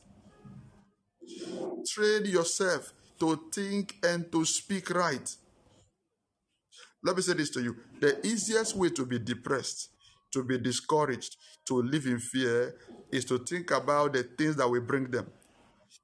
Train 1.88 2.26
yourself 2.26 2.92
to 3.20 3.38
think 3.52 3.96
and 4.02 4.30
to 4.32 4.44
speak 4.44 4.90
right. 4.90 5.36
Let 7.02 7.16
me 7.16 7.22
say 7.22 7.34
this 7.34 7.50
to 7.50 7.62
you 7.62 7.76
the 8.00 8.24
easiest 8.26 8.76
way 8.76 8.90
to 8.90 9.06
be 9.06 9.18
depressed, 9.18 9.90
to 10.32 10.42
be 10.42 10.58
discouraged, 10.58 11.36
to 11.66 11.82
live 11.82 12.06
in 12.06 12.18
fear 12.18 12.74
is 13.10 13.24
to 13.26 13.38
think 13.38 13.70
about 13.70 14.12
the 14.12 14.22
things 14.22 14.56
that 14.56 14.68
will 14.68 14.80
bring 14.80 15.10
them. 15.10 15.26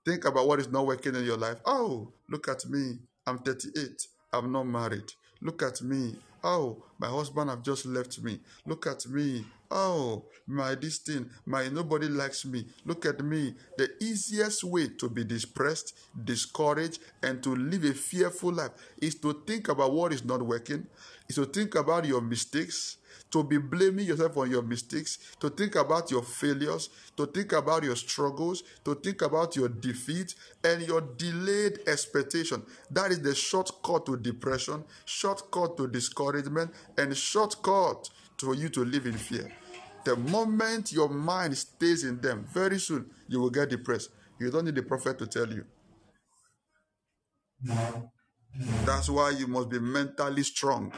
Think 0.05 0.25
about 0.25 0.47
what 0.47 0.61
is 0.61 0.71
not 0.71 0.87
working 0.87 1.15
in 1.15 1.25
your 1.25 1.37
life. 1.37 1.59
Oh, 1.65 2.13
look 2.31 2.49
at 2.49 2.65
me. 2.67 2.99
I'm 3.27 3.39
38. 3.39 4.07
I'm 4.33 4.53
not 4.53 4.65
married. 4.65 5.13
Look 5.41 5.63
at 5.63 5.83
me. 5.83 6.17
Oh, 6.49 6.85
my 7.01 7.09
husband 7.09 7.51
have 7.51 7.63
just 7.65 7.87
left 7.87 8.23
me. 8.23 8.39
Look 8.67 8.87
at 8.87 9.05
me. 9.09 9.45
Oh, 9.71 10.25
my 10.47 10.77
this 10.77 10.99
thing, 10.99 11.29
my 11.45 11.69
nobody 11.69 12.09
likes 12.09 12.45
me. 12.45 12.67
Look 12.85 13.05
at 13.05 13.21
me. 13.25 13.55
The 13.77 13.91
easiest 14.01 14.63
way 14.63 14.89
to 14.99 15.09
be 15.09 15.25
depressed, 15.25 15.95
discouraged, 16.25 17.01
and 17.23 17.43
to 17.43 17.55
live 17.57 17.85
a 17.85 17.93
fearful 17.93 18.53
life 18.53 18.71
is 18.99 19.17
to 19.17 19.43
think 19.47 19.69
about 19.69 19.93
what 19.93 20.13
is 20.13 20.25
not 20.25 20.43
working, 20.43 20.87
is 21.29 21.35
to 21.35 21.47
think 21.47 21.75
about 21.75 22.05
your 22.05 22.21
mistakes, 22.21 22.99
to 23.33 23.43
be 23.43 23.59
blaming 23.59 24.07
yourself 24.07 24.37
on 24.37 24.49
your 24.49 24.63
mistakes, 24.63 25.19
to 25.41 25.51
think 25.51 25.75
about 25.75 26.13
your 26.13 26.23
failures, 26.23 26.89
to 27.17 27.27
think 27.27 27.51
about 27.53 27.83
your 27.83 27.97
struggles, 27.97 28.63
to 28.85 28.95
think 28.95 29.23
about 29.23 29.57
your 29.57 29.69
defeat 29.69 30.37
and 30.63 30.83
your 30.83 31.01
delayed 31.01 31.81
expectation. 31.89 32.63
That 32.91 33.11
is 33.11 33.21
the 33.21 33.35
shortcut 33.35 34.07
to 34.07 34.17
depression, 34.17 34.85
shortcut 35.07 35.77
to 35.79 35.89
discouragement, 35.89 36.71
and 36.97 37.17
shortcut 37.17 38.11
for 38.39 38.55
you 38.55 38.69
to 38.71 38.85
live 38.85 39.07
in 39.07 39.15
fear. 39.15 39.51
The 40.05 40.17
moment 40.17 40.93
your 40.93 41.09
mind 41.09 41.57
stays 41.57 42.05
in 42.05 42.21
them, 42.21 42.47
very 42.53 42.79
soon 42.79 43.11
you 43.29 43.41
will 43.41 43.51
get 43.51 43.71
depressed. 43.71 44.11
You 44.39 44.51
don't 44.51 44.65
need 44.65 44.75
the 44.75 44.83
prophet 44.83 45.19
to 45.19 45.27
tell 45.27 45.49
you. 45.49 45.65
That's 48.85 49.09
why 49.09 49.31
you 49.31 49.47
must 49.47 49.69
be 49.69 49.79
mentally 49.79 50.43
strong. 50.43 50.93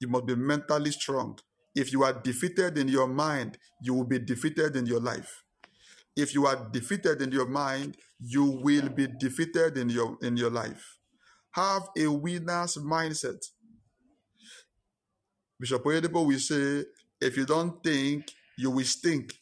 You 0.00 0.08
must 0.08 0.26
be 0.26 0.34
mentally 0.34 0.90
strong. 0.90 1.38
If 1.74 1.92
you 1.92 2.02
are 2.02 2.12
defeated 2.12 2.76
in 2.78 2.88
your 2.88 3.06
mind, 3.06 3.58
you 3.82 3.94
will 3.94 4.04
be 4.04 4.18
defeated 4.18 4.76
in 4.76 4.86
your 4.86 5.00
life. 5.00 5.44
If 6.16 6.34
you 6.34 6.46
are 6.46 6.68
defeated 6.72 7.22
in 7.22 7.30
your 7.30 7.46
mind, 7.46 7.96
you 8.18 8.44
will 8.44 8.88
be 8.88 9.06
defeated 9.06 9.78
in 9.78 9.88
your 9.88 10.18
in 10.22 10.36
your 10.36 10.50
life. 10.50 10.98
Have 11.52 11.82
a 11.96 12.08
winner's 12.08 12.76
mindset. 12.76 13.38
Bishop 15.60 15.82
Oyedepo 15.84 16.26
will 16.26 16.38
say, 16.38 16.84
if 17.20 17.36
you 17.36 17.44
don't 17.44 17.82
think, 17.82 18.30
you 18.56 18.70
will 18.70 18.84
stink. 18.84 19.34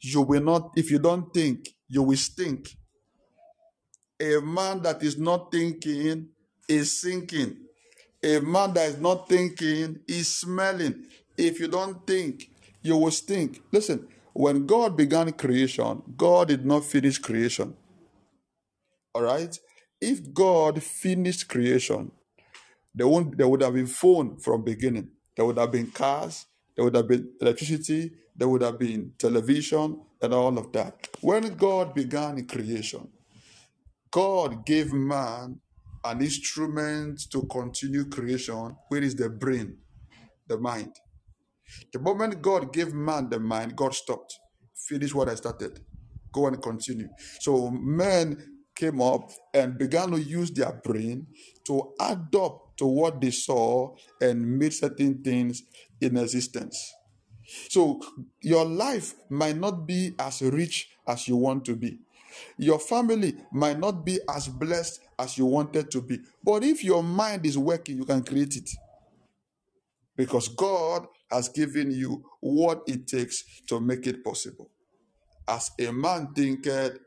You 0.00 0.22
will 0.22 0.42
not, 0.42 0.72
if 0.76 0.90
you 0.90 0.98
don't 0.98 1.32
think, 1.32 1.68
you 1.88 2.02
will 2.02 2.16
stink. 2.16 2.76
A 4.20 4.40
man 4.40 4.82
that 4.82 5.02
is 5.02 5.18
not 5.18 5.50
thinking 5.50 6.28
is 6.68 7.00
sinking. 7.00 7.56
A 8.22 8.40
man 8.40 8.72
that 8.74 8.88
is 8.90 8.98
not 8.98 9.28
thinking 9.28 10.00
is 10.06 10.38
smelling. 10.38 11.06
If 11.36 11.58
you 11.58 11.68
don't 11.68 12.06
think, 12.06 12.50
you 12.82 12.96
will 12.96 13.10
stink. 13.10 13.62
Listen, 13.72 14.06
when 14.32 14.66
God 14.66 14.96
began 14.96 15.32
creation, 15.32 16.02
God 16.16 16.48
did 16.48 16.64
not 16.66 16.84
finish 16.84 17.18
creation. 17.18 17.74
All 19.14 19.22
right? 19.22 19.58
If 20.00 20.32
God 20.32 20.82
finished 20.82 21.48
creation, 21.48 22.12
there, 22.94 23.08
won't, 23.08 23.38
there 23.38 23.48
would 23.48 23.62
have 23.62 23.74
been 23.74 23.86
phone 23.88 24.38
from 24.38 24.64
beginning. 24.64 25.10
There 25.36 25.46
would 25.46 25.58
have 25.58 25.72
been 25.72 25.90
cars. 25.90 26.46
There 26.76 26.84
would 26.84 26.96
have 26.96 27.08
been 27.08 27.32
electricity. 27.40 28.12
There 28.36 28.48
would 28.48 28.62
have 28.62 28.78
been 28.78 29.14
television 29.18 30.00
and 30.22 30.34
all 30.34 30.58
of 30.58 30.72
that. 30.72 31.08
When 31.22 31.54
God 31.56 31.94
began 31.94 32.46
creation, 32.46 33.08
God 34.10 34.66
gave 34.66 34.92
man 34.92 35.60
an 36.04 36.22
instrument 36.22 37.30
to 37.32 37.42
continue 37.44 38.06
creation, 38.08 38.76
which 38.88 39.04
is 39.04 39.16
the 39.16 39.30
brain, 39.30 39.78
the 40.48 40.58
mind. 40.58 40.94
The 41.92 42.00
moment 42.00 42.42
God 42.42 42.72
gave 42.72 42.94
man 42.94 43.30
the 43.30 43.40
mind, 43.40 43.76
God 43.76 43.94
stopped. 43.94 44.38
Finish 44.88 45.14
what 45.14 45.28
I 45.28 45.36
started. 45.36 45.80
Go 46.32 46.46
and 46.48 46.62
continue. 46.62 47.08
So 47.40 47.70
men 47.70 48.60
came 48.76 49.02
up 49.02 49.30
and 49.54 49.78
began 49.78 50.12
to 50.12 50.20
use 50.20 50.52
their 50.52 50.72
brain 50.84 51.26
to 51.66 51.94
add 52.00 52.34
up 52.36 52.61
to 52.76 52.86
what 52.86 53.20
they 53.20 53.30
saw 53.30 53.94
and 54.20 54.58
made 54.58 54.72
certain 54.72 55.22
things 55.22 55.62
in 56.00 56.16
existence. 56.16 56.92
So 57.68 58.00
your 58.40 58.64
life 58.64 59.14
might 59.28 59.56
not 59.56 59.86
be 59.86 60.14
as 60.18 60.42
rich 60.42 60.88
as 61.06 61.28
you 61.28 61.36
want 61.36 61.64
to 61.66 61.76
be. 61.76 61.98
Your 62.56 62.78
family 62.78 63.34
might 63.52 63.78
not 63.78 64.04
be 64.04 64.18
as 64.34 64.48
blessed 64.48 65.00
as 65.18 65.36
you 65.36 65.46
wanted 65.46 65.90
to 65.90 66.00
be. 66.00 66.20
But 66.42 66.64
if 66.64 66.82
your 66.82 67.02
mind 67.02 67.44
is 67.44 67.58
working, 67.58 67.98
you 67.98 68.04
can 68.04 68.22
create 68.22 68.56
it. 68.56 68.70
Because 70.16 70.48
God 70.48 71.06
has 71.30 71.48
given 71.48 71.90
you 71.90 72.24
what 72.40 72.82
it 72.86 73.06
takes 73.06 73.44
to 73.68 73.80
make 73.80 74.06
it 74.06 74.24
possible. 74.24 74.70
As 75.48 75.70
a 75.80 75.92
man 75.92 76.32
thinketh 76.34 76.98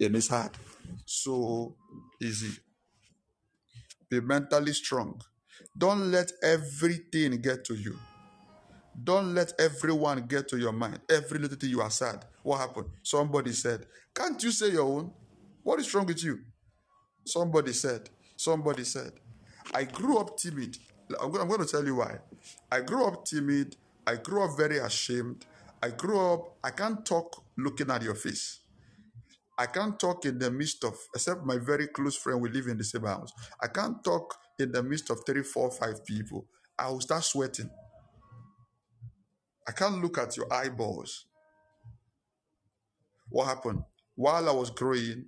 in 0.00 0.14
his 0.14 0.28
heart, 0.28 0.56
so 1.04 1.76
is 2.20 2.42
easy. 2.42 2.58
Be 4.08 4.20
mentally 4.20 4.72
strong. 4.72 5.20
Don't 5.76 6.10
let 6.10 6.32
everything 6.42 7.40
get 7.40 7.64
to 7.66 7.74
you. 7.74 7.98
Don't 9.02 9.34
let 9.34 9.52
everyone 9.58 10.26
get 10.26 10.48
to 10.48 10.58
your 10.58 10.72
mind. 10.72 11.00
Every 11.10 11.38
little 11.38 11.56
thing 11.56 11.70
you 11.70 11.80
are 11.80 11.90
sad. 11.90 12.24
What 12.42 12.58
happened? 12.58 12.86
Somebody 13.02 13.52
said, 13.52 13.86
Can't 14.14 14.42
you 14.42 14.50
say 14.50 14.70
your 14.70 14.84
own? 14.84 15.12
What 15.62 15.80
is 15.80 15.92
wrong 15.92 16.06
with 16.06 16.22
you? 16.24 16.40
Somebody 17.24 17.72
said, 17.72 18.08
Somebody 18.36 18.84
said, 18.84 19.12
I 19.74 19.84
grew 19.84 20.18
up 20.18 20.36
timid. 20.36 20.78
I'm 21.20 21.30
going, 21.30 21.60
to 21.60 21.66
tell 21.66 21.84
you 21.84 21.96
why. 21.96 22.18
I 22.70 22.80
grew 22.80 23.04
up 23.04 23.24
timid. 23.24 23.76
I 24.06 24.16
grew 24.16 24.42
up 24.42 24.56
very 24.56 24.78
ashamed. 24.78 25.44
I 25.82 25.90
grew 25.90 26.18
up, 26.18 26.56
I 26.64 26.70
can't 26.70 27.04
talk 27.04 27.44
looking 27.56 27.90
at 27.90 28.02
your 28.02 28.14
face. 28.14 28.60
I 29.58 29.66
can't 29.66 29.98
talk 29.98 30.24
in 30.26 30.38
the 30.38 30.50
midst 30.50 30.84
of, 30.84 30.96
except 31.14 31.44
my 31.44 31.56
very 31.56 31.86
close 31.86 32.16
friend, 32.16 32.40
we 32.40 32.50
live 32.50 32.66
in 32.66 32.76
the 32.76 32.84
same 32.84 33.04
house. 33.04 33.32
I 33.60 33.68
can't 33.68 34.02
talk 34.04 34.34
in 34.58 34.72
the 34.72 34.82
midst 34.82 35.10
of 35.10 35.20
three, 35.24 35.42
four, 35.42 35.70
five 35.70 36.04
people. 36.04 36.46
I 36.78 36.90
will 36.90 37.00
start 37.00 37.24
sweating. 37.24 37.70
I 39.66 39.72
can't 39.72 40.02
look 40.02 40.18
at 40.18 40.36
your 40.36 40.52
eyeballs. 40.52 41.24
What 43.30 43.46
happened? 43.46 43.82
While 44.14 44.48
I 44.48 44.52
was 44.52 44.70
growing, 44.70 45.26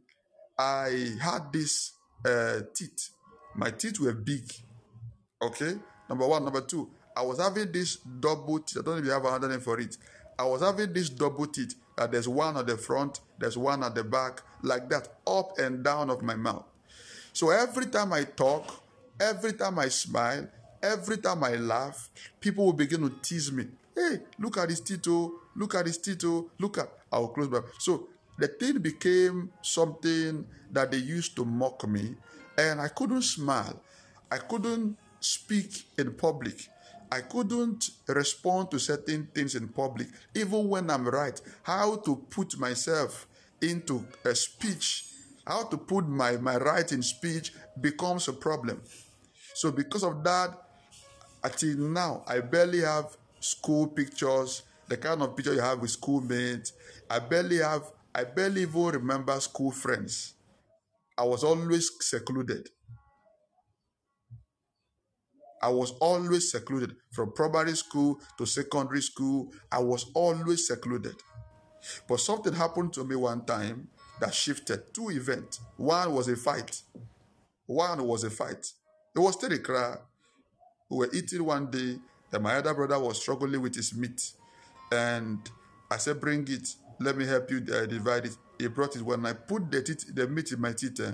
I 0.58 1.14
had 1.20 1.52
this 1.52 1.92
uh, 2.24 2.60
teeth. 2.74 3.10
My 3.54 3.70
teeth 3.70 3.98
were 3.98 4.12
big. 4.12 4.50
Okay? 5.42 5.74
Number 6.08 6.26
one. 6.26 6.44
Number 6.44 6.60
two, 6.60 6.90
I 7.16 7.22
was 7.22 7.40
having 7.40 7.72
this 7.72 7.96
double 7.96 8.60
teeth. 8.60 8.78
I 8.78 8.84
don't 8.84 9.04
you 9.04 9.10
have 9.10 9.24
another 9.24 9.48
name 9.48 9.60
for 9.60 9.80
it. 9.80 9.96
I 10.38 10.44
was 10.44 10.62
having 10.62 10.92
this 10.92 11.08
double 11.08 11.46
teeth. 11.46 11.74
Uh, 11.96 12.06
there's 12.06 12.28
one 12.28 12.56
on 12.56 12.64
the 12.64 12.76
front, 12.76 13.20
there's 13.38 13.56
one 13.56 13.82
at 13.82 13.94
the 13.94 14.04
back, 14.04 14.42
like 14.62 14.88
that, 14.90 15.08
up 15.26 15.58
and 15.58 15.82
down 15.82 16.10
of 16.10 16.22
my 16.22 16.34
mouth. 16.34 16.64
So 17.32 17.50
every 17.50 17.86
time 17.86 18.12
I 18.12 18.24
talk, 18.24 18.82
every 19.20 19.52
time 19.52 19.78
I 19.78 19.88
smile, 19.88 20.48
every 20.82 21.18
time 21.18 21.44
I 21.44 21.54
laugh, 21.56 22.10
people 22.40 22.66
will 22.66 22.72
begin 22.72 23.00
to 23.02 23.10
tease 23.22 23.52
me. 23.52 23.66
Hey, 23.94 24.18
look 24.38 24.58
at 24.58 24.68
this 24.68 24.80
Tito, 24.80 25.32
look 25.56 25.74
at 25.74 25.84
this 25.84 25.98
Tito, 25.98 26.50
look 26.58 26.78
at. 26.78 26.88
I 27.12 27.18
will 27.18 27.28
close 27.28 27.48
my. 27.48 27.60
So 27.78 28.08
the 28.38 28.48
thing 28.48 28.78
became 28.78 29.50
something 29.62 30.46
that 30.70 30.90
they 30.90 30.98
used 30.98 31.36
to 31.36 31.44
mock 31.44 31.86
me, 31.88 32.14
and 32.56 32.80
I 32.80 32.88
couldn't 32.88 33.22
smile. 33.22 33.80
I 34.30 34.38
couldn't 34.38 34.96
speak 35.20 35.86
in 35.96 36.12
public. 36.14 36.68
I 37.10 37.20
couldn't 37.22 37.90
respond 38.06 38.70
to 38.70 38.78
certain 38.78 39.28
things 39.34 39.54
in 39.54 39.68
public, 39.68 40.08
even 40.34 40.68
when 40.68 40.90
I'm 40.90 41.08
right. 41.08 41.40
How 41.62 41.96
to 41.96 42.16
put 42.30 42.58
myself 42.58 43.26
into 43.62 44.04
a 44.24 44.34
speech, 44.34 45.06
how 45.46 45.64
to 45.64 45.76
put 45.76 46.06
my, 46.06 46.36
my 46.36 46.56
right 46.56 46.90
in 46.92 47.02
speech 47.02 47.52
becomes 47.80 48.28
a 48.28 48.32
problem. 48.32 48.82
So, 49.54 49.72
because 49.72 50.04
of 50.04 50.22
that, 50.24 50.50
until 51.42 51.78
now, 51.78 52.24
I 52.26 52.40
barely 52.40 52.80
have 52.80 53.16
school 53.40 53.86
pictures, 53.86 54.62
the 54.88 54.96
kind 54.96 55.22
of 55.22 55.36
picture 55.36 55.54
you 55.54 55.60
have 55.60 55.80
with 55.80 55.90
schoolmates. 55.90 56.72
I 57.08 57.20
barely 57.20 57.58
have, 57.58 57.82
I 58.14 58.24
barely 58.24 58.62
even 58.62 58.86
remember 58.86 59.38
school 59.40 59.70
friends. 59.70 60.34
I 61.16 61.24
was 61.24 61.42
always 61.42 61.90
secluded. 62.00 62.68
I 65.60 65.68
was 65.68 65.92
always 66.00 66.50
secluded 66.50 66.96
from 67.10 67.32
primary 67.32 67.76
school 67.76 68.20
to 68.36 68.46
secondary 68.46 69.02
school. 69.02 69.52
I 69.70 69.80
was 69.80 70.10
always 70.14 70.66
secluded. 70.66 71.16
But 72.08 72.20
something 72.20 72.52
happened 72.52 72.92
to 72.94 73.04
me 73.04 73.16
one 73.16 73.44
time 73.44 73.88
that 74.20 74.34
shifted 74.34 74.94
two 74.94 75.10
events. 75.10 75.60
One 75.76 76.12
was 76.12 76.28
a 76.28 76.36
fight. 76.36 76.82
One 77.66 78.04
was 78.04 78.24
a 78.24 78.30
fight. 78.30 78.72
It 79.14 79.18
was 79.18 79.34
still 79.34 79.52
a. 79.52 79.98
We 80.90 80.96
were 80.96 81.10
eating 81.12 81.44
one 81.44 81.70
day, 81.70 81.98
and 82.32 82.42
my 82.42 82.54
other 82.56 82.74
brother 82.74 82.98
was 82.98 83.20
struggling 83.20 83.60
with 83.60 83.74
his 83.74 83.94
meat. 83.94 84.32
And 84.90 85.38
I 85.90 85.98
said, 85.98 86.20
Bring 86.20 86.46
it. 86.48 86.68
Let 87.00 87.16
me 87.16 87.26
help 87.26 87.50
you 87.50 87.58
uh, 87.72 87.86
divide 87.86 88.26
it. 88.26 88.36
He 88.58 88.66
brought 88.68 88.96
it. 88.96 89.02
When 89.02 89.24
I 89.26 89.34
put 89.34 89.70
the, 89.70 89.82
teeth, 89.82 90.14
the 90.14 90.26
meat 90.26 90.50
in 90.50 90.60
my 90.60 90.72
teeth, 90.72 91.00
uh, 91.00 91.12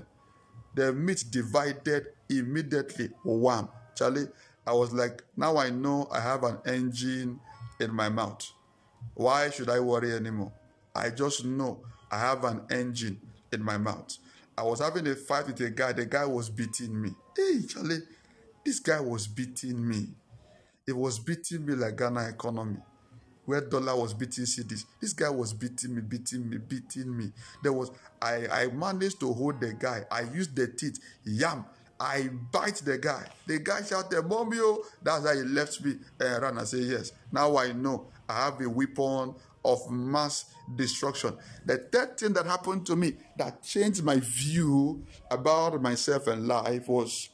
the 0.75 0.93
meat 0.93 1.25
divided 1.31 2.07
immediately. 2.29 3.11
Wham. 3.25 3.69
Charlie, 3.95 4.29
I 4.67 4.73
was 4.73 4.93
like, 4.93 5.23
now 5.37 5.57
I 5.57 5.71
know 5.71 6.09
I 6.11 6.21
have 6.21 6.43
an 6.45 6.59
engine 6.67 7.41
in 7.81 7.95
my 7.95 8.09
mouth. 8.09 8.51
Why 9.15 9.51
should 9.51 9.69
I 9.69 9.81
worry 9.81 10.13
anymore? 10.13 10.53
I 10.95 11.11
just 11.11 11.45
know 11.45 11.81
I 12.11 12.19
have 12.19 12.45
an 12.45 12.63
engine 12.71 13.21
in 13.53 13.63
my 13.63 13.77
mouth. 13.79 14.17
I 14.57 14.63
was 14.63 14.81
having 14.81 15.07
a 15.09 15.15
fight 15.15 15.47
with 15.47 15.61
a 15.61 15.71
guy. 15.71 15.93
The 15.93 16.07
guy 16.07 16.25
was 16.25 16.49
beating 16.49 17.01
me. 17.01 17.11
Hey, 17.37 17.63
Charlie, 17.69 18.03
this 18.65 18.79
guy 18.79 19.01
was 19.01 19.27
beating 19.27 19.87
me. 19.87 20.09
It 20.87 20.97
was 20.97 21.19
beating 21.19 21.67
me 21.67 21.75
like 21.75 21.97
Ghana 21.97 22.29
economy, 22.29 22.77
where 23.47 23.61
dollar 23.61 23.97
was 23.97 24.15
beating 24.15 24.45
cedis. 24.45 24.85
This 25.01 25.13
guy 25.13 25.31
was 25.31 25.53
beating 25.53 25.95
me, 25.95 26.03
beating 26.03 26.49
me, 26.49 26.59
beating 26.59 27.17
me. 27.17 27.33
There 27.63 27.73
was 27.73 27.91
I 28.21 28.47
I 28.51 28.67
managed 28.69 29.21
to 29.21 29.33
hold 29.33 29.61
the 29.61 29.73
guy. 29.73 30.05
I 30.11 30.23
used 30.23 30.55
the 30.55 30.69
teeth, 30.69 30.99
yam. 31.25 31.65
I 31.99 32.29
bite 32.51 32.83
the 32.85 32.99
guy. 32.99 33.27
The 33.47 33.59
guy 33.61 33.83
shouted, 33.83 34.25
Bombio. 34.25 34.61
Oh. 34.63 34.87
That's 35.03 35.27
how 35.27 35.35
he 35.35 35.43
left 35.43 35.85
me 35.85 35.97
and 36.21 36.43
ran. 36.43 36.59
I 36.59 36.65
say, 36.65 36.79
Yes. 36.79 37.13
Now 37.31 37.57
I 37.57 37.73
know 37.73 38.09
I 38.29 38.45
have 38.47 38.61
a 38.61 38.69
weapon 38.69 39.35
of 39.65 39.91
mass 39.91 40.47
destruction. 40.77 41.37
The 41.65 41.79
third 41.79 42.19
thing 42.19 42.33
that 42.35 42.47
happened 42.47 42.87
to 42.87 42.97
me 42.97 43.15
that 43.39 43.63
changed 43.63 44.03
my 44.03 44.17
view 44.21 45.05
about 45.31 45.81
myself 45.81 46.27
and 46.27 46.47
life 46.47 46.89
was 46.89 47.31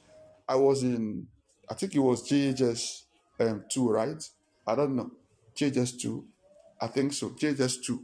I 0.49 0.57
was 0.57 0.83
in, 0.83 1.27
I 1.69 1.75
think 1.75 1.95
it 1.95 2.01
was 2.01 2.29
JHS 2.29 3.03
um, 3.41 3.65
2, 3.71 3.89
right? 3.89 4.23
I 4.67 4.75
don't 4.75 4.97
know. 4.97 5.11
JHS 5.57 6.01
2. 6.01 6.25
I 6.81 6.87
think 6.89 7.13
so. 7.13 7.31
JHS 7.31 7.85
2 7.85 8.03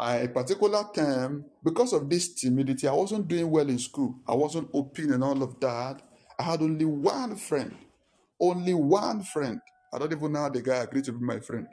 a 0.00 0.28
particular 0.28 0.84
time, 0.94 1.44
because 1.62 1.92
of 1.92 2.08
this 2.08 2.32
timidity, 2.32 2.88
I 2.88 2.92
wasn't 2.92 3.28
doing 3.28 3.50
well 3.50 3.68
in 3.68 3.78
school. 3.78 4.14
I 4.26 4.34
wasn't 4.34 4.70
open 4.72 5.12
and 5.12 5.22
all 5.22 5.42
of 5.42 5.60
that. 5.60 6.00
I 6.38 6.42
had 6.42 6.62
only 6.62 6.86
one 6.86 7.36
friend, 7.36 7.74
only 8.40 8.72
one 8.72 9.22
friend. 9.22 9.60
I 9.92 9.98
don't 9.98 10.12
even 10.12 10.32
know 10.32 10.40
how 10.40 10.48
the 10.48 10.62
guy 10.62 10.76
agreed 10.76 11.04
to 11.04 11.12
be 11.12 11.22
my 11.22 11.40
friend. 11.40 11.66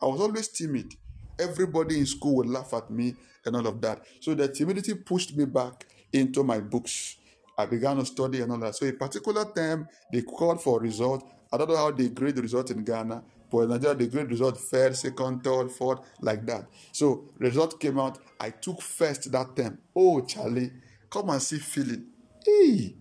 I 0.00 0.06
was 0.06 0.20
always 0.20 0.48
timid. 0.48 0.94
Everybody 1.38 1.98
in 1.98 2.06
school 2.06 2.36
would 2.36 2.46
laugh 2.46 2.72
at 2.72 2.90
me 2.90 3.16
and 3.44 3.54
all 3.54 3.66
of 3.66 3.80
that. 3.82 4.02
So 4.20 4.34
the 4.34 4.48
timidity 4.48 4.94
pushed 4.94 5.36
me 5.36 5.44
back 5.44 5.86
into 6.12 6.42
my 6.42 6.60
books. 6.60 7.16
I 7.58 7.66
began 7.66 7.96
to 7.98 8.06
study 8.06 8.40
and 8.40 8.50
all 8.50 8.58
that. 8.58 8.76
So 8.76 8.86
a 8.86 8.92
particular 8.92 9.44
time 9.44 9.88
they 10.10 10.22
called 10.22 10.62
for 10.62 10.80
result. 10.80 11.28
I 11.52 11.58
don't 11.58 11.68
know 11.68 11.76
how 11.76 11.90
they 11.90 12.08
grade 12.08 12.36
the 12.36 12.42
result 12.42 12.70
in 12.70 12.82
Ghana, 12.82 13.22
in 13.52 13.68
Nigeria 13.68 13.94
they 13.94 14.06
grade 14.06 14.30
result 14.30 14.58
first, 14.58 15.02
second, 15.02 15.44
third, 15.44 15.70
fourth, 15.70 16.00
like 16.20 16.44
that. 16.46 16.66
So 16.92 17.30
result 17.38 17.78
came 17.80 17.98
out. 17.98 18.18
I 18.40 18.50
took 18.50 18.80
first 18.82 19.30
that 19.32 19.54
time. 19.56 19.78
Oh 19.94 20.20
Charlie, 20.22 20.72
come 21.10 21.30
and 21.30 21.40
see 21.40 21.58
feeling. 21.58 22.06
Hey, 22.44 22.96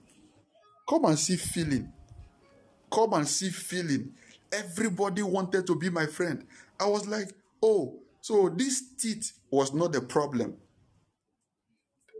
come 0.87 1.05
and 1.05 1.17
see 1.17 1.35
feeling. 1.37 1.91
Come 2.91 3.13
and 3.13 3.27
see 3.27 3.49
feeling. 3.49 4.13
Everybody 4.51 5.23
wanted 5.23 5.65
to 5.67 5.75
be 5.75 5.89
my 5.89 6.05
friend. 6.05 6.45
I 6.79 6.85
was 6.85 7.07
like, 7.07 7.29
oh, 7.61 7.99
so 8.21 8.49
this 8.49 8.83
teeth 8.95 9.33
was 9.49 9.73
not 9.73 9.91
the 9.91 10.01
problem. 10.01 10.57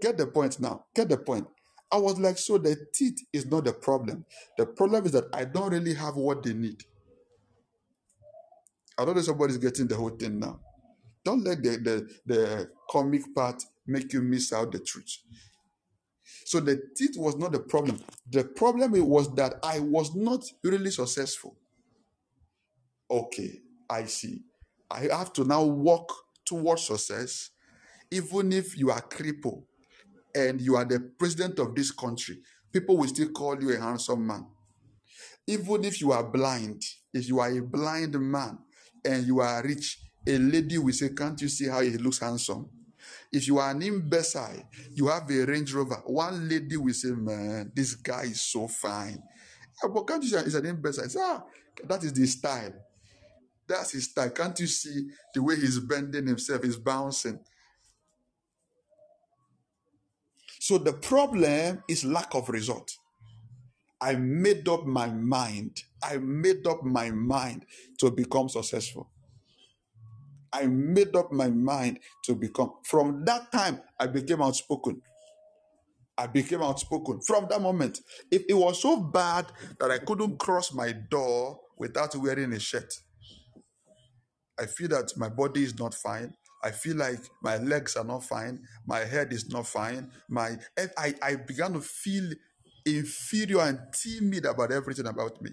Get 0.02 0.18
the 0.18 0.28
point 0.28 0.60
now. 0.60 0.86
Get 0.96 1.10
the 1.10 1.18
point. 1.18 1.48
I 1.92 1.98
was 1.98 2.20
like, 2.20 2.40
so 2.40 2.58
the 2.58 2.76
teeth 2.92 3.20
is 3.32 3.46
not 3.46 3.66
the 3.66 3.74
problem. 3.74 4.26
The 4.58 4.66
problem 4.66 5.06
is 5.06 5.12
that 5.12 5.26
I 5.32 5.46
don't 5.46 5.72
really 5.72 5.94
have 5.94 6.16
what 6.16 6.42
they 6.42 6.54
need. 6.54 6.84
I 8.98 9.06
don't 9.06 9.16
know 9.16 9.22
somebody's 9.22 9.58
getting 9.58 9.88
the 9.88 9.96
whole 9.96 10.10
thing 10.10 10.40
now. 10.40 10.60
Don't 11.26 11.44
let 11.44 11.64
the, 11.64 11.78
the, 11.78 12.10
the 12.26 12.70
comic 12.90 13.24
part 13.34 13.64
make 13.88 14.14
you 14.14 14.22
miss 14.22 14.54
out 14.54 14.72
the 14.72 14.80
truth. 14.80 15.18
So 16.46 16.60
the 16.60 16.82
teeth 16.96 17.16
was 17.18 17.36
not 17.38 17.52
the 17.52 17.60
problem. 17.60 18.00
The 18.30 18.44
problem 18.44 18.92
was 19.08 19.34
that 19.36 19.56
I 19.64 19.80
was 19.80 20.16
not 20.16 20.44
really 20.64 20.92
successful. 20.92 21.56
Okay, 23.10 23.62
I 23.90 24.06
see. 24.06 24.42
I 24.90 25.08
have 25.12 25.34
to 25.34 25.44
now 25.44 25.64
walk 25.64 26.12
towards 26.46 26.84
success, 26.88 27.52
even 28.12 28.52
if 28.52 28.78
you 28.78 28.92
are 28.92 29.02
crippled 29.02 29.64
and 30.36 30.62
you 30.62 30.76
are 30.76 30.86
the 30.86 31.00
president 31.18 31.60
of 31.60 31.76
this 31.76 31.92
country. 31.92 32.40
People 32.72 32.98
will 32.98 33.08
still 33.08 33.30
call 33.30 33.62
you 33.62 33.76
a 33.76 33.80
handsome 33.80 34.26
man. 34.26 34.46
Even 35.48 35.84
if 35.84 36.02
you 36.02 36.12
are 36.12 36.24
blind, 36.24 36.82
if 37.14 37.28
you 37.28 37.40
are 37.40 37.50
a 37.50 37.62
blind 37.62 38.20
man 38.20 38.58
and 39.06 39.26
you 39.26 39.40
are 39.40 39.62
rich, 39.64 40.00
a 40.26 40.38
lady 40.38 40.78
will 40.78 40.94
say, 40.94 41.10
Can't 41.10 41.42
you 41.42 41.50
see 41.50 41.68
how 41.68 41.82
he 41.82 41.92
looks 41.98 42.20
handsome? 42.20 42.70
If 43.32 43.48
you 43.48 43.58
are 43.58 43.72
an 43.72 43.82
imbecile, 43.82 44.70
you 44.94 45.08
have 45.08 45.30
a 45.30 45.46
Range 45.46 45.74
Rover. 45.74 46.02
One 46.06 46.48
lady 46.48 46.78
will 46.78 46.94
say, 46.94 47.10
Man, 47.10 47.72
this 47.76 47.96
guy 47.96 48.24
is 48.24 48.42
so 48.42 48.68
fine. 48.68 49.22
Yeah, 49.82 49.90
but 49.94 50.08
can't 50.08 50.24
you 50.24 50.30
see 50.30 50.44
he's 50.44 50.56
an 50.56 50.66
imbecile? 50.66 51.08
Ah, 51.20 51.44
that 51.86 52.04
is 52.04 52.14
the 52.14 52.26
style. 52.28 52.74
That's 53.68 53.92
his 53.92 54.06
style. 54.06 54.30
Can't 54.30 54.60
you 54.60 54.68
see 54.68 55.10
the 55.34 55.42
way 55.42 55.56
he's 55.56 55.80
bending 55.80 56.28
himself? 56.28 56.64
He's 56.64 56.78
bouncing. 56.78 57.40
So 60.60 60.78
the 60.78 60.94
problem 60.94 61.84
is 61.88 62.06
lack 62.06 62.36
of 62.36 62.50
result. 62.50 62.98
I 64.00 64.16
made 64.16 64.68
up 64.68 64.86
my 64.86 65.08
mind. 65.08 65.84
I 66.04 66.18
made 66.18 66.68
up 66.68 66.84
my 66.84 67.12
mind 67.12 67.66
to 68.00 68.12
become 68.12 68.50
successful. 68.50 69.10
I 70.52 70.68
made 70.68 71.16
up 71.16 71.32
my 71.32 71.50
mind 71.50 72.00
to 72.26 72.36
become. 72.36 72.74
From 72.84 73.26
that 73.26 73.52
time, 73.52 73.82
I 74.00 74.08
became 74.08 74.42
outspoken. 74.42 75.02
I 76.18 76.28
became 76.28 76.62
outspoken. 76.62 77.22
From 77.22 77.48
that 77.50 77.62
moment, 77.62 78.02
if 78.30 78.44
it 78.48 78.54
was 78.54 78.82
so 78.82 79.00
bad 79.02 79.48
that 79.80 79.90
I 79.90 79.98
couldn't 79.98 80.38
cross 80.38 80.72
my 80.72 80.92
door 80.92 81.60
without 81.78 82.16
wearing 82.16 82.54
a 82.54 82.60
shirt, 82.60 82.94
I 84.60 84.68
feel 84.68 84.90
that 84.90 85.12
my 85.18 85.30
body 85.30 85.64
is 85.64 85.80
not 85.80 85.96
fine. 85.96 86.36
I 86.64 86.72
feel 86.72 86.96
like 86.98 87.20
my 87.42 87.58
legs 87.58 87.96
are 87.96 88.06
not 88.06 88.24
fine. 88.24 88.62
My 88.86 89.00
head 89.00 89.34
is 89.34 89.50
not 89.50 89.68
fine. 89.68 90.12
My 90.30 90.58
I, 90.98 91.14
I 91.22 91.36
began 91.36 91.74
to 91.74 91.82
feel 91.82 92.32
inferior 92.86 93.62
and 93.62 93.80
timid 93.92 94.46
about 94.46 94.72
everything 94.72 95.08
about 95.08 95.42
me. 95.42 95.52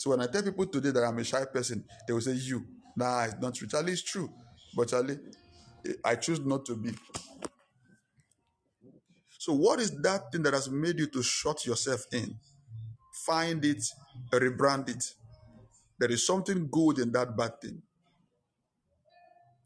So 0.00 0.08
when 0.08 0.22
I 0.22 0.28
tell 0.28 0.42
people 0.42 0.64
today 0.64 0.92
that 0.92 1.04
I'm 1.04 1.18
a 1.18 1.24
shy 1.24 1.44
person, 1.44 1.84
they 2.06 2.14
will 2.14 2.22
say, 2.22 2.32
You. 2.32 2.64
Nah, 2.96 3.24
it's 3.24 3.34
not 3.38 3.54
true. 3.54 3.68
Charlie, 3.68 3.92
it's 3.92 4.02
true. 4.02 4.30
But 4.74 4.88
Charlie, 4.88 5.18
I 6.02 6.14
choose 6.14 6.40
not 6.40 6.64
to 6.64 6.74
be. 6.74 6.94
So, 9.38 9.52
what 9.52 9.78
is 9.78 9.90
that 10.00 10.32
thing 10.32 10.42
that 10.44 10.54
has 10.54 10.70
made 10.70 10.98
you 10.98 11.06
to 11.08 11.22
shut 11.22 11.66
yourself 11.66 12.06
in? 12.14 12.34
Find 13.26 13.62
it, 13.62 13.84
rebrand 14.32 14.88
it. 14.88 15.04
There 15.98 16.10
is 16.10 16.26
something 16.26 16.70
good 16.72 16.98
in 16.98 17.12
that 17.12 17.36
bad 17.36 17.60
thing. 17.60 17.82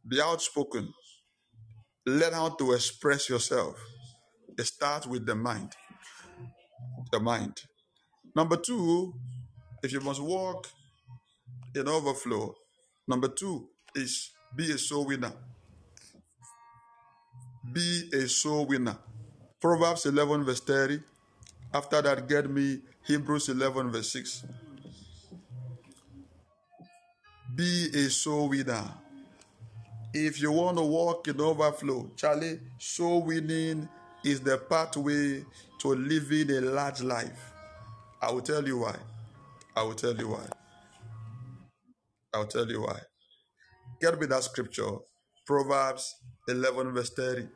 Be 0.09 0.21
outspoken. 0.21 0.93
Learn 2.07 2.33
how 2.33 2.49
to 2.49 2.73
express 2.73 3.29
yourself. 3.29 3.77
It 4.59 4.67
starts 4.67 5.07
with 5.07 5.27
the 5.27 5.37
mind. 5.37 5.77
The 7.13 7.21
mind. 7.21 7.63
Number 8.35 8.57
two, 8.57 9.15
if 9.85 9.93
you 9.93 10.01
must 10.01 10.23
walk 10.23 10.67
in 11.75 11.87
overflow, 11.87 12.55
number 13.07 13.29
two 13.29 13.69
is 13.95 14.31
be 14.57 14.73
a 14.73 14.79
soul 14.79 15.05
winner. 15.05 15.33
Be 17.71 18.09
a 18.15 18.27
soul 18.27 18.65
winner. 18.65 18.97
Proverbs 19.61 20.07
11, 20.07 20.45
verse 20.45 20.61
30. 20.61 21.01
After 21.75 22.01
that, 22.01 22.27
get 22.27 22.49
me 22.49 22.81
Hebrews 23.03 23.51
11, 23.51 23.91
verse 23.91 24.11
6. 24.13 24.45
Be 27.55 27.91
a 27.95 28.09
soul 28.09 28.49
winner. 28.49 28.85
If 30.15 30.41
you 30.41 30.51
want 30.51 30.79
to 30.79 30.85
walk 30.85 31.29
in 31.29 31.41
overflow, 31.41 32.11
Charlie, 32.17 32.59
soul 32.79 33.23
winning 33.23 33.87
is 34.25 34.41
the 34.41 34.57
pathway 34.57 35.45
to 35.81 35.89
living 35.89 36.51
a 36.53 36.61
large 36.63 37.03
life. 37.03 37.53
I 38.23 38.33
will 38.33 38.41
tell 38.41 38.67
you 38.67 38.79
why. 38.79 38.97
I 39.77 39.83
will 39.83 39.95
tell 39.95 40.17
you 40.17 40.29
why. 40.29 40.47
I'll 42.35 42.47
tell 42.47 42.69
you 42.69 42.83
why. 42.83 43.01
Get 44.01 44.21
me 44.21 44.27
that 44.27 44.45
scripture, 44.45 44.91
Proverbs 45.47 46.15
11, 46.49 46.93
verse 46.93 47.11
30. 47.11 47.49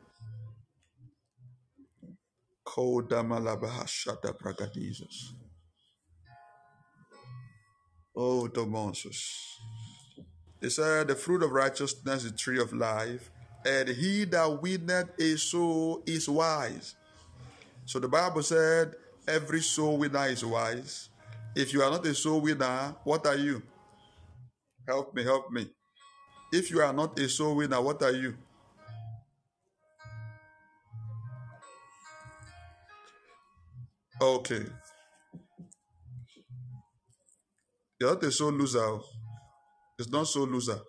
Oh, 8.15 8.47
Domonsus. 8.47 9.57
He 10.61 10.69
said, 10.69 11.07
The 11.07 11.15
fruit 11.15 11.43
of 11.43 11.51
righteousness 11.51 12.25
is 12.25 12.31
the 12.31 12.37
tree 12.37 12.59
of 12.59 12.73
life, 12.73 13.31
and 13.65 13.89
he 13.89 14.25
that 14.25 14.61
winneth 14.61 15.09
a 15.19 15.37
soul 15.37 16.03
is 16.05 16.27
wise. 16.29 16.95
So 17.85 17.99
the 17.99 18.07
Bible 18.07 18.43
said, 18.43 18.93
Every 19.27 19.61
soul 19.61 19.97
winner 19.97 20.27
is 20.27 20.43
wise. 20.45 21.08
If 21.55 21.73
you 21.73 21.81
are 21.81 21.91
not 21.91 22.05
a 22.05 22.13
soul 22.13 22.41
winner, 22.41 22.95
what 23.03 23.25
are 23.25 23.35
you? 23.35 23.61
Help 24.87 25.13
me, 25.13 25.23
help 25.23 25.51
me. 25.51 25.67
If 26.51 26.71
you 26.71 26.81
are 26.81 26.93
not 26.93 27.17
a 27.19 27.29
soul 27.29 27.55
winner, 27.55 27.81
what 27.81 28.01
are 28.01 28.11
you? 28.11 28.35
Okay. 34.21 34.65
You're 37.99 38.13
not 38.13 38.23
a 38.23 38.31
soul 38.31 38.51
loser. 38.51 38.79
Oh. 38.79 39.03
It's 39.97 40.09
not 40.09 40.27
soul 40.27 40.47
loser. 40.47 40.79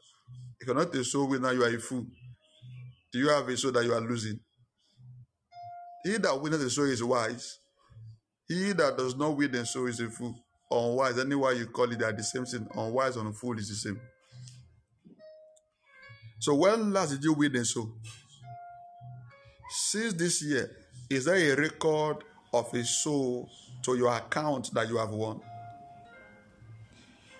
If 0.61 0.66
you're 0.66 0.77
not 0.77 0.95
a 0.95 1.05
soul 1.05 1.28
winner, 1.28 1.53
you 1.53 1.62
are 1.65 1.74
a 1.74 1.78
fool. 1.78 2.07
Do 3.12 3.19
you 3.19 3.28
have 3.28 3.49
a 3.49 3.57
soul 3.57 3.73
that 3.73 3.85
you 3.85 3.93
are 3.93 4.01
losing? 4.01 4.39
He 6.05 6.16
that 6.16 6.41
winneth 6.41 6.61
the 6.61 6.70
soul 6.70 6.87
is 6.87 7.03
wise. 7.03 7.59
He 8.49 8.73
that 8.73 8.97
does 8.97 9.16
not 9.16 9.37
win 9.37 9.53
the 9.53 9.66
soul 9.66 9.87
is 9.87 10.01
a 10.01 10.09
fool. 10.09 10.35
Unwise, 10.70 11.18
anyway 11.18 11.59
you 11.59 11.66
call 11.66 11.90
it, 11.90 11.98
they 11.98 12.05
are 12.05 12.12
the 12.12 12.22
same 12.22 12.44
thing. 12.44 12.66
Unwise 12.74 13.16
and 13.16 13.34
fool 13.36 13.59
is 13.59 13.68
the 13.68 13.74
same. 13.74 14.01
So 16.38 16.55
when 16.55 16.92
last 16.92 17.10
did 17.10 17.24
you 17.24 17.34
the 17.48 17.64
soul? 17.64 17.92
Since 19.68 20.14
this 20.14 20.42
year, 20.42 20.70
is 21.09 21.24
there 21.24 21.36
a 21.36 21.56
record 21.56 22.24
of 22.52 22.72
a 22.72 22.84
soul 22.84 23.51
to 23.82 23.97
your 23.97 24.12
account 24.12 24.72
that 24.74 24.88
you 24.88 24.97
have 24.97 25.10
won? 25.10 25.40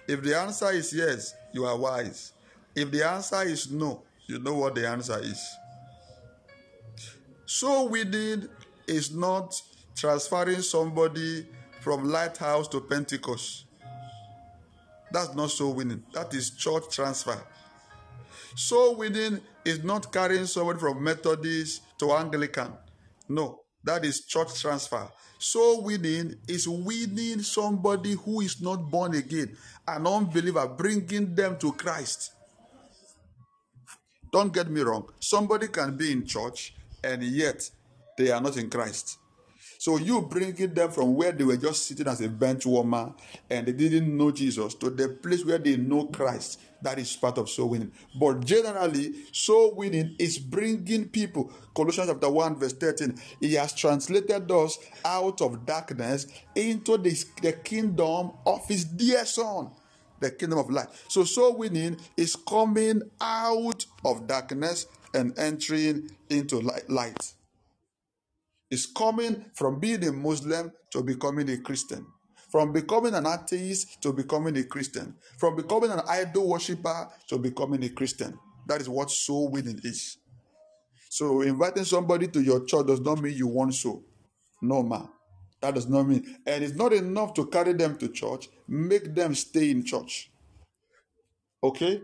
If 0.07 0.23
the 0.23 0.37
answer 0.37 0.71
is 0.71 0.93
yes, 0.93 1.35
you 1.53 1.65
are 1.65 1.77
wise. 1.77 2.33
If 2.75 2.91
the 2.91 3.09
answer 3.09 3.43
is 3.43 3.71
no, 3.71 4.03
you 4.27 4.39
know 4.39 4.55
what 4.55 4.75
the 4.75 4.89
answer 4.89 5.19
is. 5.21 5.41
So 7.47 7.85
we 7.85 8.05
did 8.05 8.51
is 8.87 9.15
not 9.15 9.61
transferring 9.97 10.63
somebody 10.63 11.47
from 11.81 12.05
lighthouse 12.05 12.69
to 12.69 12.81
Pentecost. 12.81 13.67
That's 15.13 15.35
not 15.35 15.51
so 15.51 15.71
winning. 15.71 16.05
That 16.13 16.33
is 16.35 16.51
church 16.51 16.85
transfer. 16.95 17.43
So 18.55 18.97
winning 18.97 19.41
is 19.65 19.83
not 19.83 20.13
carrying 20.13 20.47
someone 20.47 20.79
from 20.79 21.03
Methodist 21.03 21.83
to 21.99 22.13
Anglican. 22.13 22.73
No, 23.29 23.61
That 23.85 24.05
is 24.05 24.25
church 24.27 24.61
transfer. 24.61 25.09
Soul 25.39 25.85
winning 25.85 26.35
is 26.47 26.69
winning 26.69 27.41
somebody 27.43 28.13
who 28.13 28.43
is 28.43 28.61
not 28.61 28.91
born 28.91 29.15
again, 29.15 29.57
an 29.89 30.07
unbeliever, 30.07 30.69
bringing 30.69 31.35
them 31.35 31.57
to 31.59 31.73
Christ. 31.73 32.33
Don't 34.33 34.53
get 34.53 34.71
me 34.71 34.83
wrong. 34.83 35.09
Somebody 35.19 35.69
can 35.69 35.97
be 35.97 36.13
in 36.13 36.27
church 36.27 36.75
and 37.03 37.23
yet 37.23 37.69
they 38.19 38.31
are 38.31 38.41
not 38.41 38.57
in 38.59 38.69
Christ. 38.69 39.17
So 39.81 39.97
you 39.97 40.21
bringing 40.21 40.75
them 40.75 40.91
from 40.91 41.15
where 41.15 41.33
they 41.33 41.43
were 41.43 41.57
just 41.57 41.87
sitting 41.87 42.07
as 42.07 42.21
a 42.21 42.29
bench 42.29 42.67
warmer 42.67 43.15
and 43.49 43.67
they 43.67 43.73
didn't 43.73 44.15
know 44.15 44.31
Jesus 44.31 44.75
to 44.75 44.91
the 44.91 45.09
place 45.09 45.43
where 45.43 45.57
they 45.57 45.79
know 45.79 46.05
Christ. 46.05 46.61
That 46.83 46.99
is 46.99 47.17
part 47.17 47.39
of 47.39 47.49
soul 47.49 47.71
winning. 47.71 47.91
But 48.15 48.45
generally, 48.45 49.15
soul 49.33 49.75
winning 49.75 50.17
is 50.19 50.39
bringing 50.39 51.09
people. 51.09 51.51
Colossians 51.75 52.11
chapter 52.11 52.29
1, 52.29 52.57
verse 52.57 52.75
13. 52.75 53.15
He 53.41 53.55
has 53.55 53.73
translated 53.73 54.51
us 54.51 54.79
out 55.03 55.41
of 55.41 55.65
darkness 55.65 56.27
into 56.55 56.99
the, 56.99 57.25
the 57.41 57.55
kingdom 57.55 58.33
of 58.45 58.69
his 58.69 58.85
dear 58.85 59.25
son 59.25 59.71
the 60.21 60.31
kingdom 60.31 60.59
of 60.59 60.69
light. 60.69 60.89
So 61.09 61.25
soul 61.25 61.57
winning 61.57 61.97
is 62.19 62.37
coming 62.37 63.01
out 63.19 63.87
of 64.05 64.27
darkness 64.27 64.89
and 65.15 65.33
entering 65.39 66.11
into 66.29 66.61
light. 66.61 67.33
It's 68.71 68.87
coming 68.87 69.45
from 69.55 69.81
being 69.81 70.05
a 70.07 70.13
Muslim 70.13 70.73
to 70.93 71.03
becoming 71.03 71.51
a 71.51 71.59
Christian. 71.59 72.07
From 72.51 72.73
becoming 72.73 73.15
an 73.15 73.27
atheist 73.27 74.01
to 74.03 74.13
becoming 74.13 74.57
a 74.57 74.65
Christian. 74.65 75.15
From 75.39 75.57
becoming 75.57 75.91
an 75.91 76.01
idol 76.09 76.49
worshiper 76.49 77.09
to 77.29 77.39
becoming 77.39 77.83
a 77.85 77.89
Christian. 77.89 78.39
That 78.67 78.81
is 78.81 78.89
what 78.89 79.11
soul 79.11 79.51
winning 79.51 79.81
is. 79.83 80.19
So 81.09 81.43
inviting 81.43 81.85
somebody 81.85 82.29
to 82.29 82.41
your 82.41 82.65
church 82.65 82.87
does 82.87 83.01
not 83.01 83.21
mean 83.21 83.37
you 83.37 83.49
want 83.49 83.75
soul. 83.75 84.05
No, 84.63 84.83
man. 84.83 85.09
That 85.61 85.75
does 85.75 85.89
not 85.89 86.07
mean. 86.07 86.39
And 86.47 86.63
it's 86.63 86.75
not 86.75 86.93
enough 86.93 87.35
to 87.35 87.47
carry 87.47 87.73
them 87.73 87.97
to 87.99 88.09
church. 88.09 88.49
Make 88.69 89.15
them 89.15 89.35
stay 89.35 89.71
in 89.71 89.85
church. 89.85 90.31
Okay? 91.63 92.01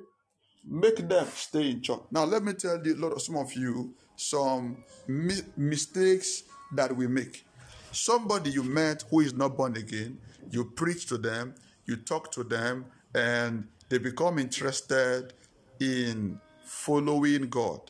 Make 0.64 1.08
them 1.08 1.26
stay 1.34 1.70
in 1.70 1.82
church. 1.82 2.00
Now, 2.10 2.24
let 2.24 2.42
me 2.42 2.52
tell 2.54 2.84
you, 2.84 3.06
of 3.06 3.22
some 3.22 3.36
of 3.36 3.52
you, 3.54 3.94
some 4.16 4.84
mi- 5.06 5.42
mistakes 5.56 6.42
that 6.72 6.94
we 6.96 7.06
make. 7.06 7.44
Somebody 7.92 8.50
you 8.50 8.62
met 8.62 9.04
who 9.10 9.20
is 9.20 9.32
not 9.34 9.56
born 9.56 9.76
again, 9.76 10.18
you 10.50 10.64
preach 10.64 11.06
to 11.06 11.18
them, 11.18 11.54
you 11.86 11.96
talk 11.96 12.30
to 12.32 12.44
them, 12.44 12.86
and 13.14 13.66
they 13.88 13.98
become 13.98 14.38
interested 14.38 15.32
in 15.80 16.40
following 16.64 17.48
God. 17.48 17.80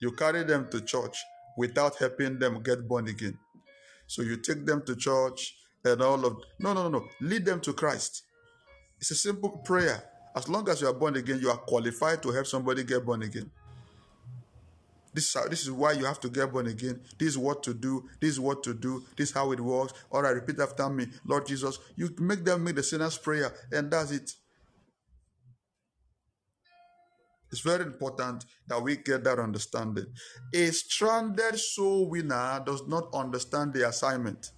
You 0.00 0.12
carry 0.12 0.42
them 0.42 0.68
to 0.70 0.80
church 0.80 1.16
without 1.56 1.96
helping 1.96 2.38
them 2.38 2.62
get 2.62 2.86
born 2.88 3.08
again. 3.08 3.38
So 4.06 4.22
you 4.22 4.36
take 4.36 4.66
them 4.66 4.82
to 4.86 4.96
church 4.96 5.54
and 5.84 6.02
all 6.02 6.24
of 6.24 6.36
no, 6.58 6.72
no, 6.74 6.88
no, 6.88 6.98
no. 6.98 7.08
Lead 7.20 7.44
them 7.44 7.60
to 7.60 7.72
Christ. 7.72 8.24
It's 9.00 9.10
a 9.10 9.14
simple 9.14 9.50
prayer. 9.64 10.02
As 10.34 10.48
long 10.48 10.68
as 10.68 10.80
you 10.80 10.88
are 10.88 10.94
born 10.94 11.16
again, 11.16 11.40
you 11.40 11.50
are 11.50 11.56
qualified 11.56 12.22
to 12.22 12.30
help 12.30 12.46
somebody 12.46 12.84
get 12.84 13.04
born 13.04 13.22
again. 13.22 13.50
This 15.14 15.28
is, 15.28 15.34
how, 15.34 15.48
this 15.48 15.62
is 15.62 15.70
why 15.70 15.92
you 15.92 16.04
have 16.06 16.20
to 16.20 16.30
get 16.30 16.50
born 16.52 16.66
again. 16.66 17.00
This 17.18 17.28
is 17.28 17.38
what 17.38 17.62
to 17.64 17.74
do. 17.74 18.08
This 18.20 18.30
is 18.30 18.40
what 18.40 18.62
to 18.62 18.72
do. 18.72 19.04
This 19.16 19.28
is 19.28 19.34
how 19.34 19.52
it 19.52 19.60
works. 19.60 19.92
All 20.10 20.22
right, 20.22 20.34
repeat 20.34 20.58
after 20.58 20.88
me. 20.88 21.06
Lord 21.26 21.46
Jesus, 21.46 21.78
you 21.96 22.08
make 22.18 22.44
them 22.44 22.64
make 22.64 22.76
the 22.76 22.82
sinner's 22.82 23.18
prayer, 23.18 23.52
and 23.70 23.90
that's 23.90 24.10
it. 24.10 24.32
It's 27.50 27.60
very 27.60 27.84
important 27.84 28.46
that 28.66 28.82
we 28.82 28.96
get 28.96 29.24
that 29.24 29.38
understanding. 29.38 30.06
A 30.54 30.66
stranded 30.68 31.58
soul 31.58 32.08
winner 32.08 32.62
does 32.64 32.88
not 32.88 33.08
understand 33.12 33.74
the 33.74 33.86
assignment. 33.86 34.52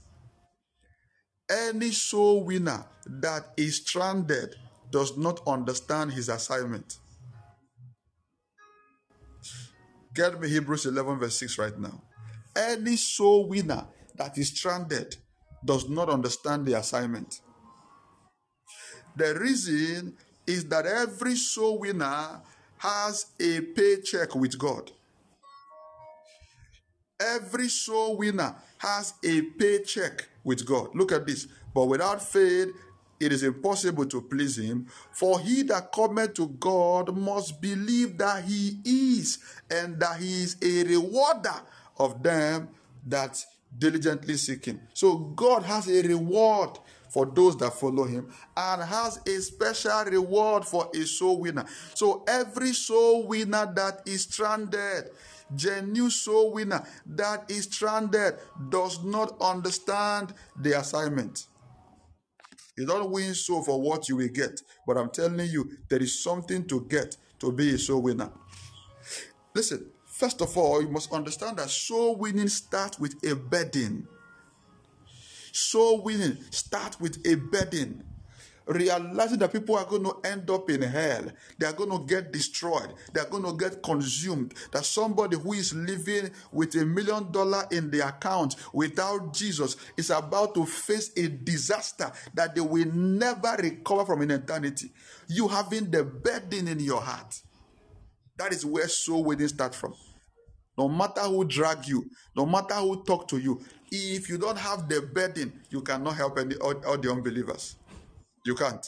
Any 1.51 1.91
soul 1.91 2.45
winner 2.45 2.87
that 3.07 3.53
is 3.57 3.79
stranded 3.79 4.55
does 4.93 5.19
not 5.19 5.41
understand 5.45 6.13
his 6.13 6.29
assignment. 6.29 6.99
Get 10.15 10.41
me 10.41 10.49
Hebrews 10.49 10.87
11, 10.87 11.19
verse 11.19 11.39
6 11.41 11.59
right 11.59 11.79
now. 11.79 12.01
Any 12.57 12.97
soul 12.97 13.49
winner 13.49 13.85
that 14.17 14.39
is 14.39 14.49
stranded 14.49 15.17
does 15.65 15.89
not 15.89 16.09
understand 16.09 16.67
the 16.67 16.79
assignment. 16.79 17.41
The 19.17 19.35
reason 19.35 20.17
is 20.47 20.67
that 20.69 20.87
every 20.87 21.35
soul 21.35 21.81
winner 21.81 22.41
has 22.79 23.27
a 23.41 23.61
paycheck 23.61 24.35
with 24.37 24.57
God. 24.57 24.93
Every 27.19 27.69
soul 27.69 28.17
winner 28.17 28.55
has 28.79 29.15
a 29.25 29.43
paycheck 29.43 30.29
with 30.45 30.65
God. 30.65 30.89
Look 30.95 31.11
at 31.11 31.27
this. 31.27 31.49
But 31.75 31.87
without 31.87 32.23
faith, 32.23 32.69
it 33.21 33.33
is 33.33 33.43
impossible 33.43 34.07
to 34.07 34.21
please 34.21 34.59
him. 34.59 34.87
For 35.13 35.41
he 35.41 35.63
that 35.65 35.93
cometh 35.93 36.35
to 36.35 36.49
God 36.49 37.17
must 37.17 37.61
believe 37.61 38.19
that 38.19 38.45
he 38.45 38.79
is, 38.85 39.39
and 39.71 39.99
that 40.01 40.19
he 40.19 40.43
is 40.43 40.57
a 40.63 40.85
rewarder 40.85 41.61
of 41.99 42.23
them 42.23 42.69
that 43.07 43.45
diligently 43.79 44.37
seek 44.37 44.65
him. 44.67 44.81
So 44.93 45.17
God 45.17 45.63
has 45.65 45.89
a 45.89 46.03
reward 46.03 46.79
for 47.09 47.27
those 47.27 47.57
that 47.59 47.73
follow 47.73 48.05
him 48.05 48.29
and 48.57 48.83
has 48.83 49.21
a 49.25 49.41
special 49.41 50.05
reward 50.05 50.65
for 50.65 50.91
a 50.95 51.07
soul 51.07 51.41
winner. 51.41 51.65
So 51.95 52.25
every 52.27 52.73
soul 52.73 53.29
winner 53.29 53.73
that 53.75 54.03
is 54.05 54.23
stranded, 54.23 55.11
genuine 55.55 56.11
soul 56.11 56.53
winner 56.53 56.85
that 57.07 57.49
is 57.49 57.65
stranded 57.65 58.35
does 58.69 59.05
not 59.05 59.37
understand 59.41 60.35
the 60.57 60.79
assignment. 60.79 61.47
You 62.77 62.87
don't 62.87 63.11
win 63.11 63.35
soul 63.35 63.63
for 63.63 63.81
what 63.81 64.09
you 64.09 64.17
will 64.17 64.29
get, 64.29 64.61
but 64.87 64.97
I'm 64.99 65.11
telling 65.11 65.49
you, 65.49 65.71
there 65.89 66.03
is 66.03 66.23
something 66.23 66.67
to 66.67 66.87
get 66.89 67.17
to 67.39 67.53
be 67.53 67.75
a 67.75 67.79
soul 67.79 68.03
winner. 68.03 68.31
Listen, 69.55 69.87
first 70.07 70.41
of 70.43 70.57
all, 70.59 70.83
you 70.83 70.89
must 70.89 71.13
understand 71.13 71.59
that 71.59 71.71
soul 71.71 72.17
winning 72.17 72.49
starts 72.49 72.99
with 72.99 73.15
a 73.25 73.37
burden. 73.37 74.09
Soul 75.53 76.03
winning 76.03 76.39
starts 76.51 76.99
with 76.99 77.25
a 77.25 77.37
burden. 77.37 78.03
Realizing 78.67 79.39
that 79.41 79.53
people 79.53 79.77
are 79.77 79.85
going 79.85 80.05
to 80.05 80.17
end 80.25 80.49
up 80.51 80.71
in 80.71 80.81
hell, 80.81 81.25
they 81.59 81.67
are 81.67 81.73
going 81.75 81.91
to 81.91 82.07
get 82.07 82.33
destroyed, 82.33 82.95
they 83.13 83.21
are 83.21 83.29
going 83.29 83.43
to 83.45 83.53
get 83.57 83.83
consumed. 83.83 84.55
That 84.73 84.87
somebody 84.87 85.37
who 85.37 85.53
is 85.53 85.75
living 85.75 86.31
with 86.51 86.75
a 86.77 86.87
million 86.87 87.31
dollar 87.31 87.67
in 87.71 87.91
the 87.91 88.09
account 88.09 88.57
without 88.73 89.35
Jesus 89.35 89.77
is 89.99 90.09
about 90.09 90.55
to 90.55 90.65
face 90.65 91.11
a 91.17 91.29
disaster 91.29 92.11
that 92.33 92.55
they 92.55 92.63
will 92.63 92.91
never 92.91 93.55
recover 93.59 94.07
from 94.07 94.23
in 94.23 94.31
eternity. 94.31 94.91
You 95.29 95.49
having 95.49 95.91
the 95.91 96.03
burden 96.03 96.69
in 96.69 96.81
your 96.81 97.03
heart. 97.03 97.41
That 98.37 98.53
is 98.53 98.65
where 98.65 98.89
soul 98.89 99.25
winning 99.25 99.49
starts 99.49 99.77
from. 99.77 99.95
No 100.77 100.89
matter 100.89 101.21
who 101.21 101.45
drag 101.45 101.87
you, 101.87 102.11
no 102.37 102.47
matter 102.47 102.75
who 102.75 103.05
talk 103.05 103.29
to 103.29 103.39
you, 103.39 103.61
if 103.93 104.29
you 104.29 104.39
don't 104.39 104.59
have 104.59 104.89
the 104.89 105.03
burden, 105.03 105.53
you 105.71 105.83
cannot 105.83 106.17
help 106.17 106.39
any 106.39 106.57
all, 106.57 106.75
all 106.85 106.99
the 106.99 107.11
unbelievers. 107.11 107.77
You 108.45 108.55
can't. 108.55 108.87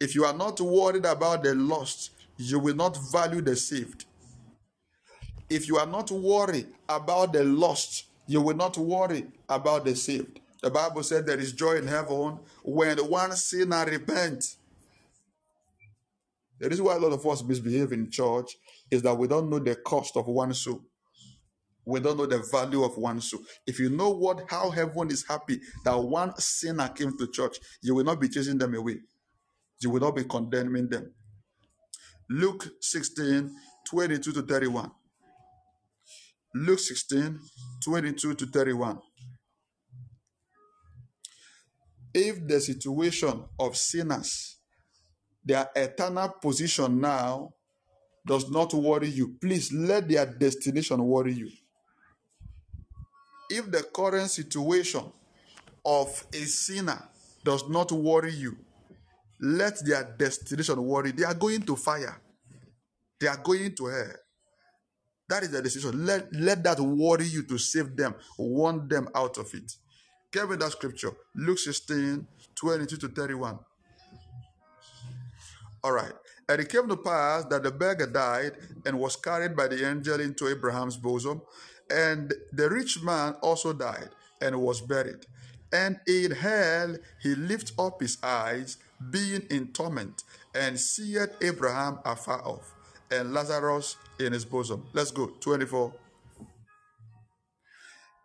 If 0.00 0.14
you 0.14 0.24
are 0.24 0.34
not 0.34 0.60
worried 0.60 1.04
about 1.04 1.42
the 1.42 1.54
lost, 1.54 2.10
you 2.36 2.58
will 2.58 2.74
not 2.74 2.96
value 3.12 3.40
the 3.40 3.56
saved. 3.56 4.04
If 5.50 5.66
you 5.66 5.78
are 5.78 5.86
not 5.86 6.10
worried 6.10 6.68
about 6.88 7.32
the 7.32 7.44
lost, 7.44 8.06
you 8.26 8.40
will 8.40 8.56
not 8.56 8.76
worry 8.76 9.26
about 9.48 9.84
the 9.84 9.96
saved. 9.96 10.40
The 10.62 10.70
Bible 10.70 11.02
said 11.02 11.26
there 11.26 11.38
is 11.38 11.52
joy 11.52 11.76
in 11.76 11.86
heaven 11.86 12.38
when 12.62 12.98
one 12.98 13.32
sinner 13.32 13.84
repents. 13.86 14.56
The 16.58 16.68
reason 16.68 16.84
why 16.84 16.96
a 16.96 16.98
lot 16.98 17.12
of 17.12 17.24
us 17.26 17.42
misbehave 17.44 17.92
in 17.92 18.10
church 18.10 18.56
is 18.90 19.02
that 19.02 19.16
we 19.16 19.28
don't 19.28 19.48
know 19.48 19.60
the 19.60 19.76
cost 19.76 20.16
of 20.16 20.26
one 20.26 20.52
soul. 20.52 20.82
We 21.88 22.00
don't 22.00 22.18
know 22.18 22.26
the 22.26 22.46
value 22.52 22.84
of 22.84 22.98
one 22.98 23.18
soul. 23.22 23.40
If 23.66 23.78
you 23.78 23.88
know 23.88 24.10
what 24.10 24.42
how 24.50 24.68
heaven 24.68 25.10
is 25.10 25.24
happy 25.26 25.58
that 25.86 25.98
one 25.98 26.36
sinner 26.36 26.86
came 26.88 27.16
to 27.16 27.26
church, 27.28 27.56
you 27.82 27.94
will 27.94 28.04
not 28.04 28.20
be 28.20 28.28
chasing 28.28 28.58
them 28.58 28.74
away. 28.74 28.98
You 29.80 29.88
will 29.88 30.00
not 30.00 30.14
be 30.14 30.24
condemning 30.24 30.90
them. 30.90 31.14
Luke 32.28 32.68
16, 32.82 33.50
22 33.88 34.32
to 34.32 34.42
31. 34.42 34.90
Luke 36.54 36.78
16, 36.78 37.38
22 37.82 38.34
to 38.34 38.46
31. 38.46 38.98
If 42.12 42.46
the 42.46 42.60
situation 42.60 43.44
of 43.58 43.78
sinners, 43.78 44.58
their 45.42 45.70
eternal 45.74 46.34
position 46.42 47.00
now, 47.00 47.48
does 48.26 48.50
not 48.50 48.74
worry 48.74 49.08
you, 49.08 49.36
please 49.40 49.72
let 49.72 50.06
their 50.06 50.26
destination 50.26 51.02
worry 51.02 51.32
you. 51.32 51.50
If 53.50 53.70
the 53.70 53.82
current 53.82 54.30
situation 54.30 55.04
of 55.84 56.26
a 56.32 56.44
sinner 56.44 57.02
does 57.44 57.68
not 57.68 57.92
worry 57.92 58.34
you, 58.34 58.56
let 59.40 59.84
their 59.84 60.04
destination 60.18 60.82
worry. 60.82 61.12
They 61.12 61.24
are 61.24 61.34
going 61.34 61.62
to 61.62 61.76
fire. 61.76 62.20
They 63.20 63.26
are 63.26 63.36
going 63.36 63.74
to 63.76 63.86
hell. 63.86 64.16
That 65.28 65.42
is 65.42 65.50
the 65.50 65.62
decision. 65.62 66.06
Let, 66.06 66.32
let 66.32 66.62
that 66.64 66.80
worry 66.80 67.26
you 67.26 67.42
to 67.44 67.58
save 67.58 67.96
them, 67.96 68.14
warn 68.38 68.88
them 68.88 69.08
out 69.14 69.36
of 69.38 69.52
it. 69.54 69.72
Give 70.32 70.48
me 70.50 70.56
that 70.56 70.72
scripture. 70.72 71.12
Luke 71.34 71.58
16, 71.58 72.26
22 72.54 72.96
to 72.96 73.08
31. 73.08 73.58
All 75.84 75.92
right. 75.92 76.12
And 76.48 76.60
it 76.60 76.68
came 76.70 76.88
to 76.88 76.96
pass 76.96 77.44
that 77.44 77.62
the 77.62 77.70
beggar 77.70 78.06
died 78.06 78.52
and 78.86 78.98
was 78.98 79.16
carried 79.16 79.54
by 79.54 79.68
the 79.68 79.86
angel 79.86 80.18
into 80.20 80.48
Abraham's 80.48 80.96
bosom. 80.96 81.42
And 81.90 82.34
the 82.52 82.68
rich 82.68 83.02
man 83.02 83.34
also 83.42 83.72
died 83.72 84.10
and 84.40 84.60
was 84.60 84.80
buried. 84.80 85.26
And 85.72 86.00
in 86.06 86.32
hell 86.32 86.96
he 87.20 87.34
lifted 87.34 87.78
up 87.78 88.00
his 88.00 88.18
eyes, 88.22 88.78
being 89.10 89.42
in 89.50 89.68
torment, 89.68 90.24
and 90.54 90.78
seeth 90.78 91.30
Abraham 91.40 91.98
afar 92.04 92.42
off, 92.46 92.74
and 93.10 93.32
Lazarus 93.32 93.96
in 94.18 94.32
his 94.32 94.44
bosom. 94.44 94.86
Let's 94.92 95.10
go. 95.10 95.26
24. 95.40 95.92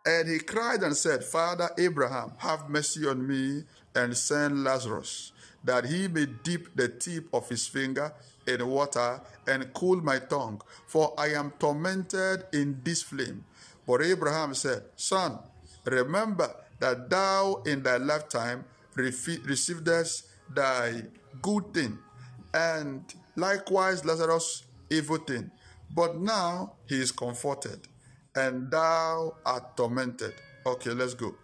And 0.06 0.28
he 0.28 0.38
cried 0.38 0.82
and 0.82 0.96
said, 0.96 1.24
Father 1.24 1.70
Abraham, 1.78 2.32
have 2.38 2.68
mercy 2.68 3.06
on 3.06 3.26
me 3.26 3.64
and 3.94 4.16
send 4.16 4.62
Lazarus, 4.62 5.32
that 5.62 5.86
he 5.86 6.08
may 6.08 6.26
dip 6.26 6.74
the 6.74 6.88
tip 6.88 7.28
of 7.32 7.48
his 7.48 7.66
finger 7.66 8.12
in 8.46 8.66
water 8.66 9.20
and 9.46 9.72
cool 9.72 10.02
my 10.02 10.18
tongue, 10.18 10.60
for 10.86 11.14
I 11.16 11.28
am 11.28 11.52
tormented 11.58 12.44
in 12.52 12.80
this 12.84 13.02
flame. 13.02 13.44
But 13.86 14.02
Abraham 14.02 14.54
said, 14.54 14.84
Son, 14.96 15.38
remember 15.84 16.54
that 16.80 17.10
thou 17.10 17.62
in 17.66 17.82
thy 17.82 17.98
lifetime 17.98 18.64
receivedest 18.96 20.24
thy 20.54 21.02
good 21.42 21.72
thing, 21.74 21.98
and 22.52 23.02
likewise 23.36 24.04
Lazarus 24.04 24.64
evil 24.90 25.18
thing. 25.18 25.50
But 25.94 26.16
now 26.18 26.74
he 26.86 27.00
is 27.00 27.12
comforted, 27.12 27.86
and 28.34 28.70
thou 28.70 29.36
art 29.44 29.76
tormented. 29.76 30.34
Okay, 30.66 30.90
let's 30.90 31.14
go. 31.14 31.34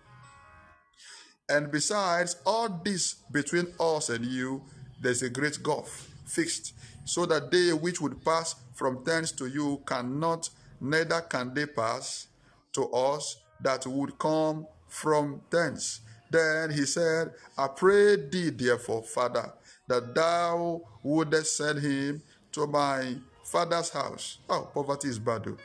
And 1.48 1.70
besides 1.70 2.36
all 2.46 2.80
this 2.84 3.16
between 3.32 3.66
us 3.78 4.08
and 4.08 4.24
you, 4.24 4.62
there's 5.00 5.22
a 5.22 5.30
great 5.30 5.62
gulf 5.62 6.08
fixed, 6.26 6.74
so 7.04 7.26
that 7.26 7.50
they 7.50 7.72
which 7.72 8.00
would 8.00 8.24
pass 8.24 8.54
from 8.74 9.02
thence 9.04 9.32
to 9.32 9.46
you 9.46 9.82
cannot, 9.86 10.48
neither 10.80 11.20
can 11.22 11.52
they 11.52 11.66
pass 11.66 12.28
to 12.72 12.88
us 12.90 13.36
that 13.60 13.86
would 13.86 14.18
come 14.18 14.66
from 14.88 15.42
thence. 15.50 16.00
Then 16.30 16.70
he 16.70 16.86
said, 16.86 17.32
I 17.58 17.68
pray 17.68 18.16
thee, 18.28 18.50
therefore, 18.50 19.02
Father, 19.02 19.52
that 19.88 20.14
thou 20.14 20.80
wouldest 21.02 21.56
send 21.56 21.80
him 21.80 22.22
to 22.52 22.66
my 22.66 23.16
father's 23.44 23.90
house. 23.90 24.38
Oh, 24.48 24.70
poverty 24.72 25.08
is 25.08 25.18
bad. 25.18 25.44
Though. 25.44 25.56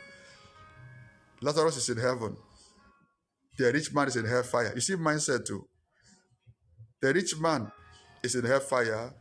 Lazarus 1.41 1.77
is 1.77 1.89
in 1.89 1.97
heaven. 1.97 2.35
The 3.57 3.71
rich 3.71 3.93
man 3.93 4.07
is 4.07 4.15
in 4.15 4.25
hellfire. 4.25 4.71
You 4.73 4.81
see 4.81 4.95
mindset 4.95 5.45
too. 5.45 5.67
The 7.01 7.13
rich 7.13 7.39
man 7.39 7.71
is 8.23 8.35
in 8.35 8.43
hellfire. 8.45 9.13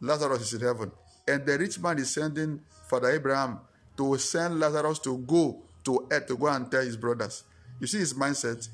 Lazarus 0.00 0.42
is 0.42 0.54
in 0.54 0.66
heaven. 0.66 0.92
And 1.26 1.44
the 1.44 1.58
rich 1.58 1.80
man 1.80 1.98
is 1.98 2.14
sending 2.14 2.60
Father 2.88 3.10
Abraham 3.10 3.60
to 3.96 4.16
send 4.18 4.60
Lazarus 4.60 5.00
to 5.00 5.18
go 5.18 5.65
to 5.86 6.06
earth 6.10 6.26
to 6.26 6.36
go 6.36 6.48
and 6.48 6.70
tell 6.70 6.82
his 6.82 6.96
brothers. 6.96 7.44
You 7.80 7.86
see 7.86 7.98
his 7.98 8.12
mindset? 8.14 8.68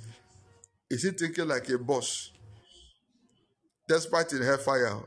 Is 0.91 1.03
he 1.03 1.11
thinking 1.11 1.49
like 1.49 1.69
a 1.69 1.79
boss? 1.79 2.33
Despite 3.89 4.33
in 4.33 4.43
hellfire. 4.43 5.01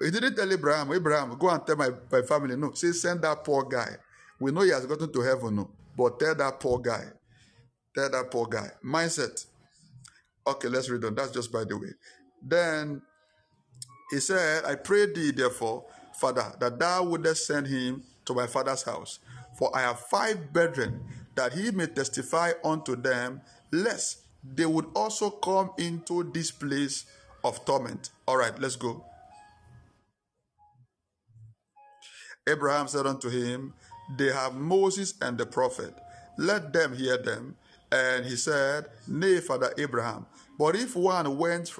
He 0.00 0.10
didn't 0.10 0.36
tell 0.36 0.52
Abraham, 0.52 0.92
Abraham, 0.92 1.38
go 1.38 1.48
and 1.48 1.66
tell 1.66 1.76
my, 1.76 1.88
my 2.12 2.22
family. 2.22 2.56
No, 2.56 2.72
say 2.72 2.92
send 2.92 3.22
that 3.22 3.42
poor 3.44 3.64
guy. 3.64 3.96
We 4.38 4.52
know 4.52 4.60
he 4.60 4.70
has 4.70 4.84
gotten 4.84 5.12
to 5.12 5.20
heaven, 5.22 5.56
no. 5.56 5.70
But 5.96 6.18
tell 6.20 6.34
that 6.34 6.60
poor 6.60 6.78
guy. 6.78 7.04
Tell 7.94 8.10
that 8.10 8.30
poor 8.30 8.46
guy. 8.46 8.68
Mindset. 8.84 9.46
Okay, 10.46 10.68
let's 10.68 10.90
read 10.90 11.04
on. 11.04 11.14
That's 11.14 11.30
just 11.30 11.50
by 11.50 11.64
the 11.64 11.78
way. 11.78 11.88
Then 12.42 13.00
he 14.10 14.20
said, 14.20 14.64
I 14.64 14.74
pray 14.74 15.12
thee, 15.12 15.30
therefore, 15.30 15.86
Father, 16.20 16.54
that 16.60 16.78
thou 16.78 17.04
wouldest 17.04 17.46
send 17.46 17.66
him 17.66 18.02
to 18.26 18.34
my 18.34 18.46
father's 18.46 18.82
house. 18.82 19.18
For 19.58 19.74
I 19.76 19.82
have 19.82 20.00
five 20.00 20.52
brethren, 20.52 21.00
that 21.34 21.52
he 21.52 21.70
may 21.70 21.86
testify 21.86 22.52
unto 22.64 22.96
them, 22.96 23.40
lest 23.72 24.18
they 24.42 24.66
would 24.66 24.86
also 24.94 25.30
come 25.30 25.70
into 25.78 26.30
this 26.32 26.50
place 26.50 27.06
of 27.44 27.64
torment. 27.64 28.10
All 28.26 28.36
right, 28.36 28.58
let's 28.58 28.76
go. 28.76 29.04
Abraham 32.46 32.86
said 32.88 33.06
unto 33.06 33.28
him, 33.28 33.74
They 34.16 34.32
have 34.32 34.54
Moses 34.54 35.14
and 35.20 35.36
the 35.36 35.46
prophet. 35.46 35.94
Let 36.38 36.72
them 36.72 36.94
hear 36.94 37.16
them. 37.16 37.56
And 37.90 38.24
he 38.24 38.36
said, 38.36 38.86
Nay, 39.08 39.40
Father 39.40 39.72
Abraham, 39.78 40.26
but 40.58 40.74
if 40.74 40.96
one 40.96 41.38
went 41.38 41.72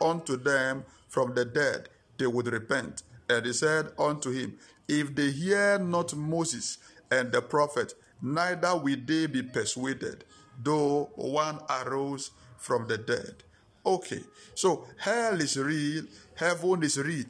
unto 0.00 0.36
them 0.36 0.84
from 1.08 1.34
the 1.34 1.44
dead, 1.44 1.88
they 2.18 2.26
would 2.26 2.48
repent. 2.48 3.02
And 3.28 3.46
he 3.46 3.52
said 3.52 3.90
unto 3.98 4.30
him, 4.30 4.58
If 4.88 5.14
they 5.14 5.30
hear 5.30 5.78
not 5.78 6.14
Moses 6.14 6.78
and 7.10 7.32
the 7.32 7.42
prophet, 7.42 7.94
neither 8.22 8.76
will 8.76 8.96
they 9.04 9.26
be 9.26 9.42
persuaded, 9.42 10.24
though 10.62 11.10
one 11.14 11.58
arose 11.68 12.30
from 12.58 12.86
the 12.88 12.98
dead. 12.98 13.44
Okay, 13.84 14.20
so 14.54 14.86
hell 14.98 15.40
is 15.40 15.56
real, 15.56 16.04
heaven 16.34 16.82
is 16.82 16.98
real. 16.98 17.26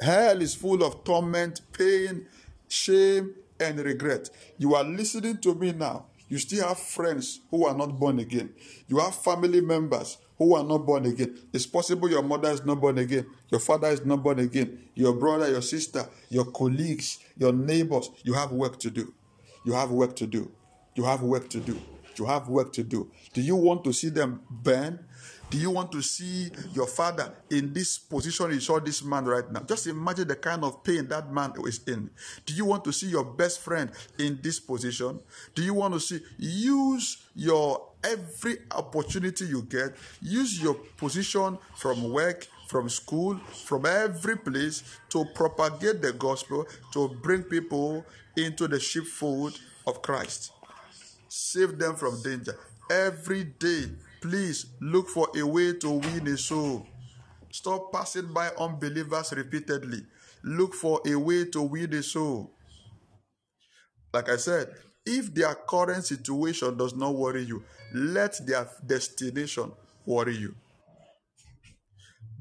Hell 0.00 0.40
is 0.40 0.54
full 0.54 0.84
of 0.84 1.02
torment, 1.02 1.60
pain, 1.72 2.26
shame, 2.68 3.34
and 3.58 3.78
regret. 3.80 4.30
You 4.56 4.74
are 4.76 4.84
listening 4.84 5.38
to 5.38 5.54
me 5.54 5.72
now. 5.72 6.06
You 6.28 6.38
still 6.38 6.68
have 6.68 6.78
friends 6.78 7.40
who 7.50 7.66
are 7.66 7.76
not 7.76 7.98
born 7.98 8.20
again. 8.20 8.54
You 8.86 8.98
have 8.98 9.14
family 9.16 9.60
members 9.60 10.18
who 10.38 10.54
are 10.54 10.64
not 10.64 10.86
born 10.86 11.04
again. 11.06 11.36
It's 11.52 11.66
possible 11.66 12.08
your 12.08 12.22
mother 12.22 12.50
is 12.50 12.64
not 12.64 12.80
born 12.80 12.98
again, 12.98 13.26
your 13.50 13.60
father 13.60 13.88
is 13.88 14.04
not 14.04 14.22
born 14.22 14.38
again, 14.38 14.78
your 14.94 15.12
brother, 15.12 15.50
your 15.50 15.62
sister, 15.62 16.08
your 16.30 16.46
colleagues, 16.46 17.18
your 17.36 17.52
neighbors. 17.52 18.10
You 18.22 18.34
have 18.34 18.52
work 18.52 18.78
to 18.80 18.90
do. 18.90 19.12
You 19.64 19.72
have 19.72 19.90
work 19.90 20.14
to 20.16 20.26
do. 20.26 20.50
You 20.94 21.04
have 21.04 21.22
work 21.22 21.50
to 21.50 21.60
do. 21.60 21.80
You 22.16 22.26
have 22.26 22.48
work 22.48 22.72
to 22.72 22.82
do. 22.82 23.10
Do 23.32 23.40
you 23.42 23.56
want 23.56 23.84
to 23.84 23.92
see 23.92 24.08
them 24.08 24.40
burn? 24.50 25.04
Do 25.50 25.56
you 25.56 25.70
want 25.70 25.92
to 25.92 26.02
see 26.02 26.50
your 26.74 26.86
father 26.86 27.32
in 27.50 27.72
this 27.72 27.98
position 27.98 28.50
you 28.50 28.60
saw 28.60 28.80
this 28.80 29.02
man 29.02 29.24
right 29.24 29.50
now? 29.50 29.60
Just 29.60 29.86
imagine 29.86 30.28
the 30.28 30.36
kind 30.36 30.62
of 30.62 30.84
pain 30.84 31.08
that 31.08 31.32
man 31.32 31.54
is 31.64 31.80
in. 31.86 32.10
Do 32.44 32.54
you 32.54 32.66
want 32.66 32.84
to 32.84 32.92
see 32.92 33.06
your 33.06 33.24
best 33.24 33.60
friend 33.60 33.90
in 34.18 34.38
this 34.42 34.60
position? 34.60 35.20
Do 35.54 35.62
you 35.62 35.72
want 35.72 35.94
to 35.94 36.00
see 36.00 36.20
use 36.36 37.24
your 37.34 37.87
every 38.04 38.58
opportunity 38.70 39.46
you 39.46 39.62
get, 39.62 39.94
use 40.20 40.60
your 40.62 40.74
position 40.96 41.58
from 41.76 42.12
work, 42.12 42.46
from 42.68 42.88
school, 42.88 43.38
from 43.66 43.86
every 43.86 44.36
place 44.36 44.82
to 45.10 45.24
propagate 45.34 46.02
the 46.02 46.12
gospel, 46.12 46.66
to 46.92 47.08
bring 47.22 47.42
people 47.42 48.04
into 48.36 48.68
the 48.68 48.78
sheepfold 48.80 49.58
of 49.86 50.02
Christ. 50.02 50.52
Save 51.28 51.78
them 51.78 51.96
from 51.96 52.22
danger. 52.22 52.58
Every 52.90 53.44
day, 53.44 53.86
Please 54.20 54.66
look 54.80 55.08
for 55.08 55.28
a 55.36 55.46
way 55.46 55.74
to 55.74 55.90
win 55.90 56.26
a 56.26 56.36
soul. 56.36 56.86
Stop 57.52 57.92
passing 57.92 58.32
by 58.32 58.50
unbelievers 58.58 59.32
repeatedly. 59.32 60.02
Look 60.42 60.74
for 60.74 61.00
a 61.06 61.14
way 61.14 61.44
to 61.46 61.62
win 61.62 61.94
a 61.94 62.02
soul. 62.02 62.50
Like 64.12 64.28
I 64.28 64.36
said, 64.36 64.74
if 65.08 65.34
their 65.34 65.54
current 65.54 66.04
situation 66.04 66.76
does 66.76 66.94
not 66.94 67.14
worry 67.14 67.42
you, 67.42 67.64
let 67.94 68.46
their 68.46 68.68
destination 68.86 69.72
worry 70.04 70.36
you. 70.36 70.54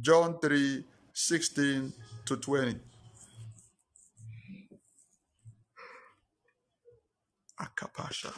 John 0.01 0.39
3 0.39 0.83
16 1.13 1.93
to 2.25 2.37
20. 2.37 2.75
Akapasha. 7.59 8.31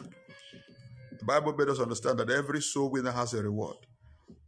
The 1.18 1.24
Bible 1.26 1.54
made 1.54 1.68
us 1.68 1.80
understand 1.80 2.18
that 2.20 2.30
every 2.30 2.62
soul 2.62 2.90
winner 2.90 3.10
has 3.10 3.34
a 3.34 3.42
reward. 3.42 3.76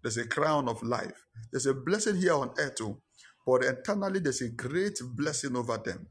There's 0.00 0.16
a 0.16 0.26
crown 0.26 0.68
of 0.68 0.82
life. 0.82 1.26
There's 1.50 1.66
a 1.66 1.74
blessing 1.74 2.16
here 2.16 2.34
on 2.34 2.52
earth 2.58 2.76
too, 2.76 2.96
but 3.46 3.64
eternally 3.64 4.20
there's 4.20 4.40
a 4.40 4.48
great 4.48 4.98
blessing 5.14 5.56
over 5.56 5.76
them. 5.76 6.06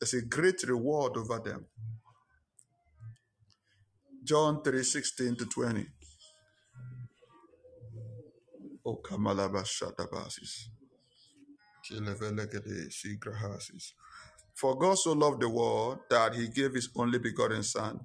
There's 0.00 0.14
a 0.14 0.22
great 0.22 0.62
reward 0.62 1.18
over 1.18 1.38
them. 1.40 1.66
John 4.30 4.62
3 4.62 4.84
16 4.84 5.34
to 5.38 5.44
20. 5.44 5.86
Oh, 8.86 9.00
Kamalabashadabasis. 9.02 10.68
For 14.54 14.78
God 14.78 14.98
so 14.98 15.12
loved 15.14 15.42
the 15.42 15.48
world 15.48 15.98
that 16.10 16.36
he 16.36 16.46
gave 16.46 16.74
his 16.74 16.88
only 16.94 17.18
begotten 17.18 17.64
Son 17.64 17.98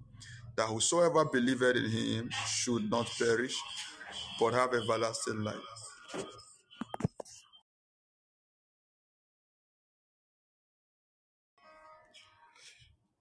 that 0.58 0.66
whosoever 0.66 1.26
believeth 1.26 1.76
in 1.76 1.92
him 1.92 2.32
should 2.48 2.90
not 2.90 3.08
perish, 3.20 3.56
but 4.40 4.56
have 4.56 4.74
everlasting 4.74 5.44
life. 5.44 5.56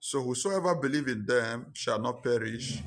So 0.00 0.22
whosoever 0.22 0.74
believe 0.76 1.08
in 1.08 1.26
them 1.26 1.66
shall 1.74 1.98
not 1.98 2.22
perish. 2.22 2.80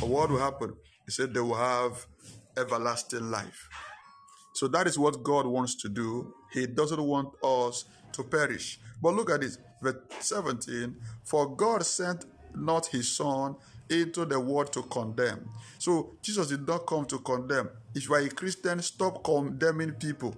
But 0.00 0.08
what 0.08 0.30
will 0.30 0.38
happen? 0.38 0.74
He 1.04 1.12
said 1.12 1.32
they 1.32 1.40
will 1.40 1.54
have 1.54 2.06
everlasting 2.56 3.30
life. 3.30 3.68
So 4.54 4.68
that 4.68 4.86
is 4.86 4.98
what 4.98 5.22
God 5.22 5.46
wants 5.46 5.74
to 5.76 5.88
do. 5.88 6.32
He 6.52 6.66
doesn't 6.66 7.02
want 7.02 7.34
us 7.42 7.84
to 8.12 8.22
perish. 8.22 8.80
But 9.02 9.14
look 9.14 9.30
at 9.30 9.42
this, 9.42 9.58
verse 9.82 9.96
17. 10.20 10.96
For 11.24 11.54
God 11.54 11.84
sent 11.84 12.24
not 12.54 12.86
his 12.86 13.14
son 13.14 13.56
into 13.90 14.24
the 14.24 14.40
world 14.40 14.72
to 14.72 14.82
condemn. 14.82 15.48
So 15.78 16.16
Jesus 16.22 16.48
did 16.48 16.66
not 16.66 16.86
come 16.86 17.04
to 17.06 17.18
condemn. 17.18 17.68
If 17.94 18.08
you 18.08 18.14
are 18.14 18.20
a 18.20 18.28
Christian, 18.28 18.80
stop 18.82 19.22
condemning 19.22 19.92
people. 19.92 20.34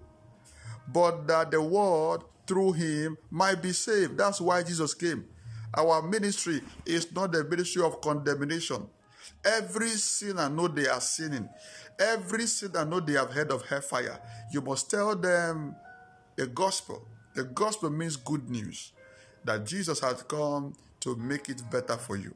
But 0.93 1.27
that 1.29 1.51
the 1.51 1.63
world 1.63 2.25
through 2.47 2.73
him 2.73 3.19
might 3.31 3.63
be 3.63 3.73
saved. 3.73 4.19
That's 4.19 4.41
why 4.41 4.63
Jesus 4.63 4.95
came. 4.95 5.27
Our 5.75 6.03
ministry 6.03 6.63
is 6.87 7.13
not 7.13 7.33
the 7.33 7.45
ministry 7.45 7.83
of 7.83 8.01
condemnation. 8.01 8.89
Every 9.49 9.89
sinner 9.91 10.51
know 10.51 10.69
they 10.69 10.89
are 10.89 11.01
sinning. 11.01 11.49
Every 11.99 12.47
sinner 12.47 12.85
know 12.85 13.01
they 13.01 13.15
have 13.15 13.31
heard 13.31 13.51
of 13.51 13.67
hellfire. 13.67 14.21
You 14.53 14.61
must 14.61 14.91
tell 14.91 15.17
them 15.17 15.75
the 16.37 16.47
gospel. 16.47 17.09
The 17.35 17.45
gospel 17.45 17.91
means 17.91 18.17
good 18.17 18.51
news 18.51 18.93
that 19.45 19.65
Jesus 19.65 20.01
has 20.01 20.23
come 20.23 20.75
to 21.01 21.17
make 21.17 21.49
it 21.49 21.63
better 21.71 21.97
for 21.97 22.17
you. 22.17 22.35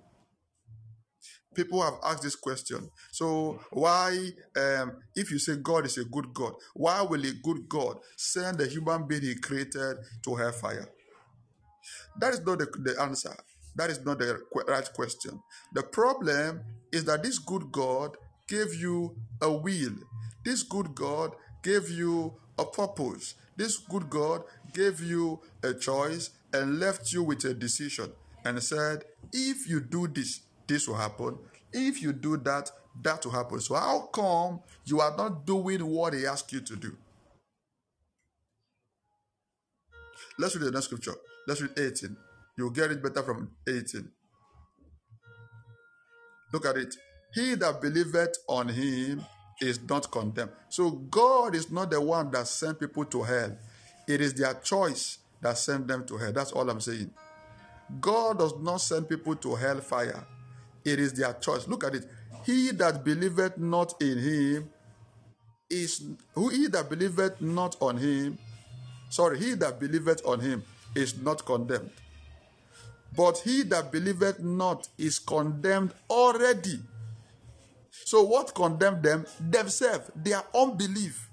People 1.55 1.83
have 1.83 1.95
asked 2.03 2.23
this 2.23 2.37
question. 2.37 2.89
So, 3.11 3.61
why, 3.71 4.31
um, 4.57 4.93
if 5.15 5.31
you 5.31 5.39
say 5.39 5.57
God 5.57 5.85
is 5.85 5.99
a 5.99 6.05
good 6.05 6.33
God, 6.33 6.55
why 6.75 7.03
will 7.03 7.23
a 7.25 7.33
good 7.43 7.69
God 7.69 7.99
send 8.17 8.57
the 8.59 8.67
human 8.67 9.07
being 9.07 9.21
he 9.23 9.35
created 9.35 9.99
to 10.25 10.35
hellfire? 10.35 10.89
That 12.19 12.33
is 12.35 12.41
not 12.41 12.59
the, 12.59 12.67
the 12.79 13.01
answer. 13.03 13.37
That 13.77 13.91
is 13.91 14.05
not 14.05 14.19
the 14.19 14.41
right 14.69 14.93
question. 14.93 15.43
The 15.73 15.83
problem 15.83 16.61
is 16.93 17.05
that 17.05 17.23
this 17.23 17.39
good 17.39 17.73
God 17.73 18.17
gave 18.49 18.75
you 18.75 19.17
a 19.41 19.51
will. 19.51 19.95
This 20.45 20.63
good 20.63 20.95
God 20.95 21.35
gave 21.63 21.89
you 21.89 22.35
a 22.59 22.65
purpose. 22.65 23.35
This 23.57 23.79
good 23.79 24.11
God 24.11 24.43
gave 24.73 25.01
you 25.01 25.41
a 25.63 25.73
choice 25.75 26.31
and 26.53 26.79
left 26.79 27.13
you 27.13 27.23
with 27.23 27.45
a 27.45 27.55
decision 27.55 28.13
and 28.45 28.63
said, 28.63 29.05
if 29.33 29.69
you 29.69 29.81
do 29.81 30.07
this, 30.07 30.41
this 30.67 30.87
will 30.87 30.97
happen. 30.97 31.39
If 31.73 32.03
you 32.03 32.13
do 32.13 32.37
that, 32.39 32.71
that 33.03 33.25
will 33.25 33.33
happen. 33.33 33.61
So, 33.61 33.75
how 33.75 34.09
come 34.13 34.61
you 34.85 35.01
are 35.01 35.17
not 35.17 35.47
doing 35.47 35.85
what 35.87 36.13
He 36.13 36.27
asked 36.27 36.53
you 36.53 36.61
to 36.61 36.77
do? 36.77 36.97
Let's 40.39 40.57
read 40.57 40.67
the 40.67 40.71
next 40.71 40.87
scripture. 40.87 41.15
Let's 41.47 41.61
read 41.61 41.79
18. 41.79 42.17
You'll 42.57 42.71
get 42.71 42.91
it 42.91 43.03
better 43.03 43.23
from 43.23 43.51
18. 43.69 44.09
Look 46.53 46.67
at 46.67 46.77
it. 46.77 46.95
He 47.35 47.55
that 47.55 47.81
believeth 47.81 48.37
on 48.49 48.69
him 48.69 49.25
is 49.61 49.81
not 49.89 50.11
condemned. 50.11 50.51
So 50.69 50.91
God 50.91 51.55
is 51.55 51.71
not 51.71 51.91
the 51.91 52.01
one 52.01 52.31
that 52.33 52.47
sent 52.47 52.79
people 52.79 53.05
to 53.07 53.23
hell. 53.23 53.57
It 54.07 54.21
is 54.21 54.35
their 54.35 54.55
choice 54.55 55.19
that 55.41 55.57
sent 55.57 55.89
them 55.89 56.05
to 56.07 56.17
hell. 56.19 56.33
That's 56.33 56.53
all 56.53 56.69
I'm 56.69 56.81
saying. 56.81 57.11
God 58.01 58.39
does 58.39 58.55
not 58.59 58.81
send 58.81 59.09
people 59.09 59.37
to 59.37 59.55
hellfire. 59.55 60.27
It 60.85 60.99
is 60.99 61.13
their 61.15 61.33
choice. 61.35 61.67
Look 61.69 61.85
at 61.85 61.95
it. 61.95 62.05
He 62.45 62.71
that 62.73 63.05
believeth 63.05 63.57
not 63.57 63.95
in 64.03 64.19
him 64.19 64.71
is 65.71 66.03
who 66.35 66.49
he 66.49 66.67
that 66.69 66.91
believeth 66.91 67.41
not 67.41 67.77
on 67.81 67.97
him, 67.97 68.39
sorry, 69.09 69.39
he 69.39 69.55
that 69.55 69.81
believeth 69.81 70.25
on 70.27 70.41
him 70.41 70.63
is 70.95 71.21
not 71.21 71.45
condemned. 71.47 71.91
But 73.17 73.39
he 73.39 73.63
that 73.65 73.93
believeth 73.93 74.41
not 74.41 74.89
is 74.99 75.19
condemned 75.19 75.93
already. 76.09 76.81
So, 77.91 78.23
what 78.23 78.55
condemned 78.55 79.03
them? 79.03 79.27
Themselves, 79.41 80.11
their 80.17 80.43
unbelief. 80.55 81.29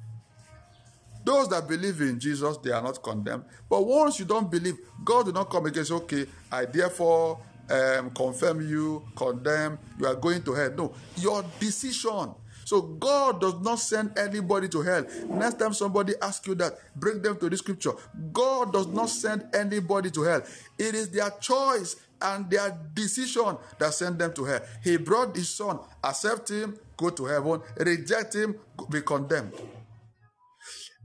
Those 1.23 1.49
that 1.49 1.67
believe 1.67 2.01
in 2.01 2.19
Jesus, 2.19 2.57
they 2.57 2.71
are 2.71 2.81
not 2.81 3.01
condemned. 3.03 3.43
But 3.69 3.85
once 3.85 4.19
you 4.19 4.25
don't 4.25 4.49
believe, 4.49 4.77
God 5.03 5.27
will 5.27 5.33
not 5.33 5.49
come 5.49 5.65
against, 5.65 5.91
okay, 5.91 6.25
I 6.51 6.65
therefore 6.65 7.39
um, 7.69 8.09
confirm 8.11 8.67
you, 8.67 9.03
condemn, 9.15 9.77
you 9.99 10.07
are 10.07 10.15
going 10.15 10.41
to 10.43 10.53
hell. 10.53 10.71
No, 10.75 10.93
your 11.17 11.43
decision. 11.59 12.33
So 12.69 12.83
God 12.83 13.41
does 13.41 13.59
not 13.61 13.79
send 13.79 14.15
anybody 14.15 14.69
to 14.69 14.83
hell. 14.83 15.03
Next 15.27 15.57
time 15.57 15.73
somebody 15.73 16.13
asks 16.21 16.45
you 16.45 16.53
that, 16.53 16.77
bring 16.95 17.19
them 17.19 17.35
to 17.39 17.49
the 17.49 17.57
scripture. 17.57 17.93
God 18.31 18.71
does 18.71 18.85
not 18.85 19.09
send 19.09 19.47
anybody 19.55 20.11
to 20.11 20.21
hell. 20.21 20.43
It 20.77 20.93
is 20.93 21.09
their 21.09 21.31
choice 21.31 21.95
and 22.21 22.47
their 22.47 22.77
decision 22.93 23.57
that 23.79 23.95
sent 23.95 24.19
them 24.19 24.33
to 24.33 24.45
hell. 24.45 24.61
He 24.83 24.97
brought 24.97 25.35
his 25.35 25.49
son, 25.49 25.79
accept 26.03 26.51
him, 26.51 26.77
go 26.95 27.09
to 27.09 27.25
heaven, 27.25 27.59
reject 27.79 28.35
him, 28.35 28.53
be 28.87 29.01
condemned. 29.01 29.53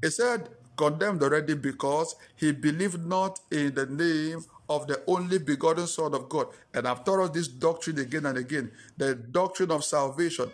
He 0.02 0.10
said, 0.10 0.50
condemned 0.76 1.22
already 1.22 1.54
because 1.54 2.14
he 2.36 2.52
believed 2.52 3.06
not 3.06 3.40
in 3.50 3.74
the 3.74 3.86
name 3.86 4.44
of 4.68 4.86
the 4.86 5.02
only 5.06 5.38
begotten 5.38 5.86
Son 5.86 6.14
of 6.14 6.28
God. 6.28 6.48
And 6.72 6.86
I've 6.86 7.04
taught 7.04 7.20
us 7.20 7.30
this 7.30 7.48
doctrine 7.48 7.98
again 7.98 8.26
and 8.26 8.38
again 8.38 8.70
the 8.96 9.14
doctrine 9.14 9.70
of 9.70 9.84
salvation. 9.84 10.50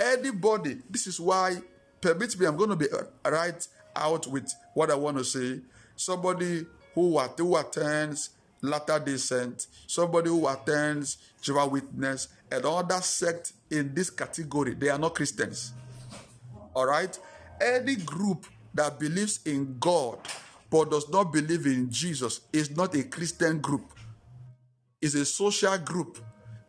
Anybody, 0.00 0.78
this 0.88 1.06
is 1.06 1.20
why, 1.20 1.56
permit 2.00 2.38
me, 2.38 2.46
I'm 2.46 2.56
going 2.56 2.70
to 2.70 2.76
be 2.76 2.86
uh, 2.90 3.30
right 3.30 3.66
out 3.96 4.26
with 4.26 4.52
what 4.74 4.90
I 4.90 4.94
want 4.94 5.18
to 5.18 5.24
say. 5.24 5.60
Somebody 5.96 6.66
who, 6.94 7.18
who 7.18 7.56
attends 7.56 8.30
Latter 8.60 8.98
day 8.98 9.16
Saint, 9.16 9.66
somebody 9.86 10.30
who 10.30 10.48
attends 10.48 11.18
Jehovah 11.40 11.70
Witness, 11.70 12.28
and 12.50 12.64
other 12.64 13.00
sect 13.00 13.52
in 13.70 13.94
this 13.94 14.10
category, 14.10 14.74
they 14.74 14.88
are 14.88 14.98
not 14.98 15.14
Christians. 15.14 15.72
All 16.74 16.86
right? 16.86 17.16
Any 17.60 17.96
group 17.96 18.46
that 18.74 18.98
believes 18.98 19.40
in 19.44 19.76
God 19.78 20.18
but 20.70 20.90
does 20.90 21.08
not 21.08 21.32
believe 21.32 21.66
in 21.66 21.90
Jesus 21.90 22.40
is 22.52 22.76
not 22.76 22.94
a 22.94 23.04
Christian 23.04 23.60
group. 23.60 23.92
It's 25.00 25.14
a 25.14 25.24
social 25.24 25.78
group. 25.78 26.18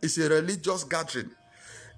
It's 0.02 0.18
a 0.18 0.30
religious 0.30 0.84
gathering. 0.84 1.32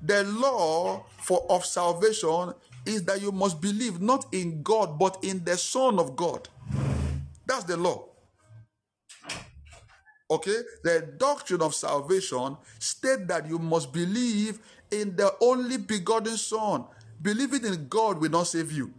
The 0.04 0.24
law 0.24 1.06
for 1.20 1.46
of 1.50 1.66
salvation 1.66 2.54
is 2.86 3.04
that 3.06 3.22
you 3.22 3.32
must 3.32 3.62
believe 3.62 4.02
not 4.02 4.26
in 4.34 4.64
God 4.64 4.98
but 4.98 5.18
in 5.24 5.44
the 5.44 5.58
Son 5.58 6.00
of 6.00 6.16
God. 6.16 6.48
That's 7.46 7.64
the 7.66 7.78
law. 7.78 8.08
Okay? 10.30 10.58
The 10.84 11.14
doctrine 11.18 11.62
of 11.62 11.76
salvation 11.76 12.58
state 12.80 13.28
that 13.28 13.48
you 13.48 13.60
must 13.60 13.92
believe 13.92 14.60
in 14.90 15.16
the 15.16 15.34
only 15.42 15.78
begotten 15.78 16.38
Son. 16.38 16.86
Believing 17.22 17.66
in 17.66 17.88
God 17.88 18.20
will 18.20 18.32
not 18.32 18.48
save 18.48 18.72
you. 18.72 18.94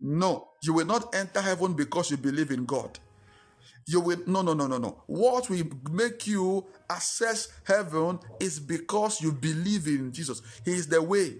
No, 0.00 0.48
you 0.62 0.74
will 0.74 0.84
not 0.84 1.14
enter 1.14 1.40
heaven 1.40 1.72
because 1.72 2.10
you 2.10 2.18
believe 2.18 2.50
in 2.50 2.66
God. 2.66 2.98
You 3.86 4.00
will 4.00 4.18
no 4.26 4.42
no 4.42 4.54
no 4.54 4.66
no 4.66 4.78
no. 4.78 5.02
What 5.06 5.50
will 5.50 5.64
make 5.90 6.26
you 6.26 6.64
access 6.88 7.48
heaven 7.64 8.18
is 8.40 8.58
because 8.58 9.20
you 9.20 9.32
believe 9.32 9.86
in 9.86 10.12
Jesus. 10.12 10.40
He 10.64 10.72
is 10.72 10.88
the 10.88 11.02
way. 11.02 11.34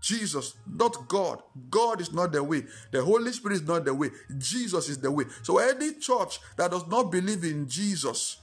Jesus, 0.00 0.54
not 0.66 1.08
God. 1.08 1.42
God 1.68 2.00
is 2.00 2.12
not 2.12 2.32
the 2.32 2.42
way. 2.42 2.64
The 2.90 3.04
Holy 3.04 3.32
Spirit 3.32 3.56
is 3.56 3.62
not 3.62 3.84
the 3.84 3.94
way. 3.94 4.10
Jesus 4.38 4.88
is 4.88 4.98
the 4.98 5.10
way. 5.10 5.24
So 5.42 5.58
any 5.58 5.92
church 5.94 6.40
that 6.56 6.70
does 6.70 6.86
not 6.86 7.12
believe 7.12 7.44
in 7.44 7.68
Jesus, 7.68 8.38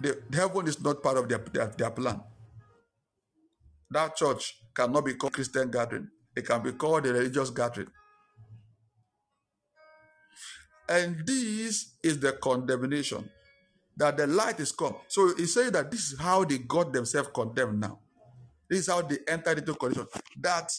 the 0.00 0.20
heaven 0.32 0.66
is 0.66 0.82
not 0.82 1.02
part 1.02 1.16
of 1.16 1.28
their, 1.28 1.38
their, 1.38 1.68
their 1.68 1.90
plan. 1.90 2.20
That 3.90 4.16
church 4.16 4.58
cannot 4.74 5.04
be 5.04 5.14
called 5.14 5.32
Christian 5.32 5.70
gathering. 5.70 6.08
It 6.36 6.46
can 6.46 6.62
be 6.62 6.72
called 6.72 7.06
a 7.06 7.12
religious 7.12 7.50
gathering. 7.50 7.88
And 10.88 11.26
this 11.26 11.94
is 12.02 12.18
the 12.18 12.32
condemnation 12.32 13.28
that 13.96 14.16
the 14.16 14.26
light 14.26 14.60
is 14.60 14.72
come. 14.72 14.94
So 15.08 15.34
he 15.36 15.46
said 15.46 15.72
that 15.74 15.90
this 15.90 16.12
is 16.12 16.18
how 16.18 16.44
they 16.44 16.58
got 16.58 16.92
themselves 16.92 17.30
condemned 17.34 17.80
now. 17.80 17.98
This 18.68 18.80
is 18.80 18.86
how 18.86 19.02
they 19.02 19.18
entered 19.26 19.58
into 19.58 19.74
condition. 19.74 20.06
That 20.40 20.72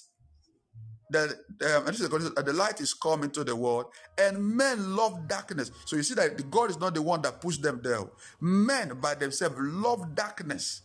the, 1.12 1.36
um, 1.76 2.46
the 2.46 2.54
light 2.54 2.80
is 2.82 2.94
come 2.94 3.24
into 3.24 3.44
the 3.44 3.56
world 3.56 3.88
and 4.18 4.56
men 4.56 4.96
love 4.96 5.28
darkness. 5.28 5.72
So 5.86 5.96
you 5.96 6.04
see 6.04 6.14
that 6.16 6.50
God 6.50 6.70
is 6.70 6.80
not 6.80 6.94
the 6.94 7.02
one 7.02 7.22
that 7.24 7.42
pushed 7.42 7.62
them 7.62 7.82
there. 7.84 8.00
Men 8.40 9.00
by 9.02 9.16
themselves 9.16 9.56
love 9.60 10.16
darkness 10.16 10.82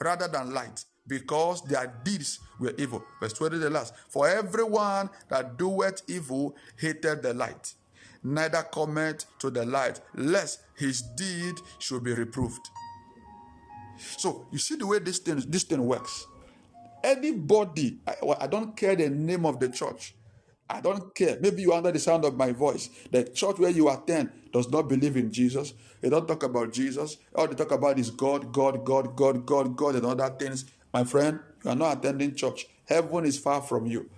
rather 0.00 0.28
than 0.28 0.52
light 0.52 0.84
because 1.06 1.62
their 1.62 1.92
deeds 2.04 2.40
were 2.58 2.74
evil. 2.78 3.04
Verse 3.20 3.34
20, 3.34 3.58
the 3.58 3.70
last. 3.70 3.94
For 4.08 4.28
everyone 4.28 5.10
that 5.28 5.58
doeth 5.58 6.02
evil 6.08 6.56
hated 6.78 7.22
the 7.22 7.34
light, 7.34 7.74
neither 8.24 8.62
cometh 8.62 9.26
to 9.38 9.50
the 9.50 9.64
light, 9.64 10.00
lest 10.14 10.60
his 10.76 11.02
deed 11.02 11.54
should 11.78 12.02
be 12.02 12.14
reproved. 12.14 12.68
So 13.98 14.46
you 14.50 14.58
see 14.58 14.76
the 14.76 14.86
way 14.86 14.98
this 14.98 15.18
thing, 15.18 15.42
this 15.46 15.64
thing 15.64 15.86
works. 15.86 16.26
Anybody, 17.02 17.98
I, 18.06 18.14
I 18.40 18.46
don't 18.46 18.76
care 18.76 18.96
the 18.96 19.10
name 19.10 19.44
of 19.44 19.60
the 19.60 19.68
church, 19.68 20.14
I 20.68 20.80
don't 20.80 21.14
care. 21.14 21.38
Maybe 21.40 21.62
you 21.62 21.74
under 21.74 21.92
the 21.92 21.98
sound 21.98 22.24
of 22.24 22.36
my 22.36 22.50
voice. 22.52 22.88
The 23.10 23.24
church 23.24 23.58
where 23.58 23.70
you 23.70 23.90
attend 23.90 24.30
does 24.50 24.70
not 24.70 24.88
believe 24.88 25.16
in 25.16 25.30
Jesus. 25.30 25.74
They 26.00 26.08
don't 26.08 26.26
talk 26.26 26.42
about 26.42 26.72
Jesus. 26.72 27.18
All 27.34 27.46
they 27.46 27.54
talk 27.54 27.70
about 27.70 27.98
is 27.98 28.10
God, 28.10 28.52
God, 28.52 28.84
God, 28.84 29.14
God, 29.14 29.44
God, 29.44 29.76
God, 29.76 29.94
and 29.96 30.06
other 30.06 30.30
things. 30.30 30.64
My 30.92 31.04
friend, 31.04 31.38
you 31.62 31.70
are 31.70 31.76
not 31.76 31.98
attending 31.98 32.34
church. 32.34 32.66
Heaven 32.86 33.26
is 33.26 33.38
far 33.38 33.60
from 33.60 33.86
you. 33.86 34.08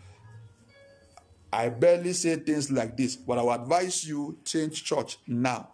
I 1.57 1.71
barely 1.71 2.13
say 2.13 2.37
things 2.37 2.71
like 2.71 2.99
this, 2.99 3.17
but 3.17 3.39
I 3.39 3.55
advise 3.55 4.07
you 4.07 4.37
change 4.45 4.85
church 4.85 5.17
now. 5.27 5.71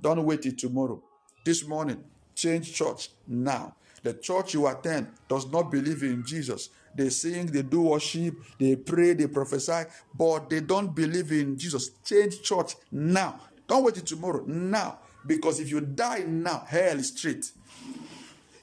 Don't 0.00 0.24
wait 0.24 0.42
till 0.42 0.52
tomorrow. 0.54 1.02
This 1.44 1.66
morning, 1.66 2.04
change 2.36 2.72
church 2.72 3.10
now. 3.26 3.74
The 4.04 4.14
church 4.14 4.54
you 4.54 4.68
attend 4.68 5.08
does 5.28 5.50
not 5.50 5.72
believe 5.72 6.04
in 6.04 6.24
Jesus. 6.24 6.68
They 6.94 7.08
sing, 7.08 7.46
they 7.46 7.62
do 7.62 7.80
worship, 7.80 8.36
they 8.60 8.76
pray, 8.76 9.14
they 9.14 9.26
prophesy, 9.26 9.90
but 10.16 10.48
they 10.48 10.60
don't 10.60 10.94
believe 10.94 11.32
in 11.32 11.58
Jesus. 11.58 11.90
Change 12.04 12.40
church 12.40 12.76
now. 12.92 13.40
Don't 13.66 13.82
wait 13.82 13.96
till 13.96 14.04
tomorrow. 14.04 14.44
Now. 14.46 15.00
Because 15.26 15.58
if 15.58 15.68
you 15.68 15.80
die 15.80 16.24
now, 16.28 16.64
hell 16.68 16.96
is 16.96 17.08
straight. 17.08 17.50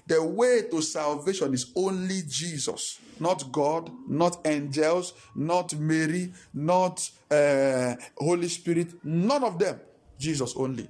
The 0.08 0.24
way 0.24 0.62
to 0.72 0.82
salvation 0.82 1.54
is 1.54 1.70
only 1.76 2.22
Jesus, 2.26 3.00
not 3.22 3.52
God, 3.52 3.92
not 4.08 4.46
angels, 4.46 5.14
not 5.36 5.74
Mary, 5.76 6.34
not 6.54 7.10
uh, 7.30 7.96
Holy 8.18 8.50
Spirit, 8.50 8.94
none 9.04 9.44
of 9.44 9.60
them. 9.60 9.80
Jesus 10.18 10.54
only. 10.56 10.88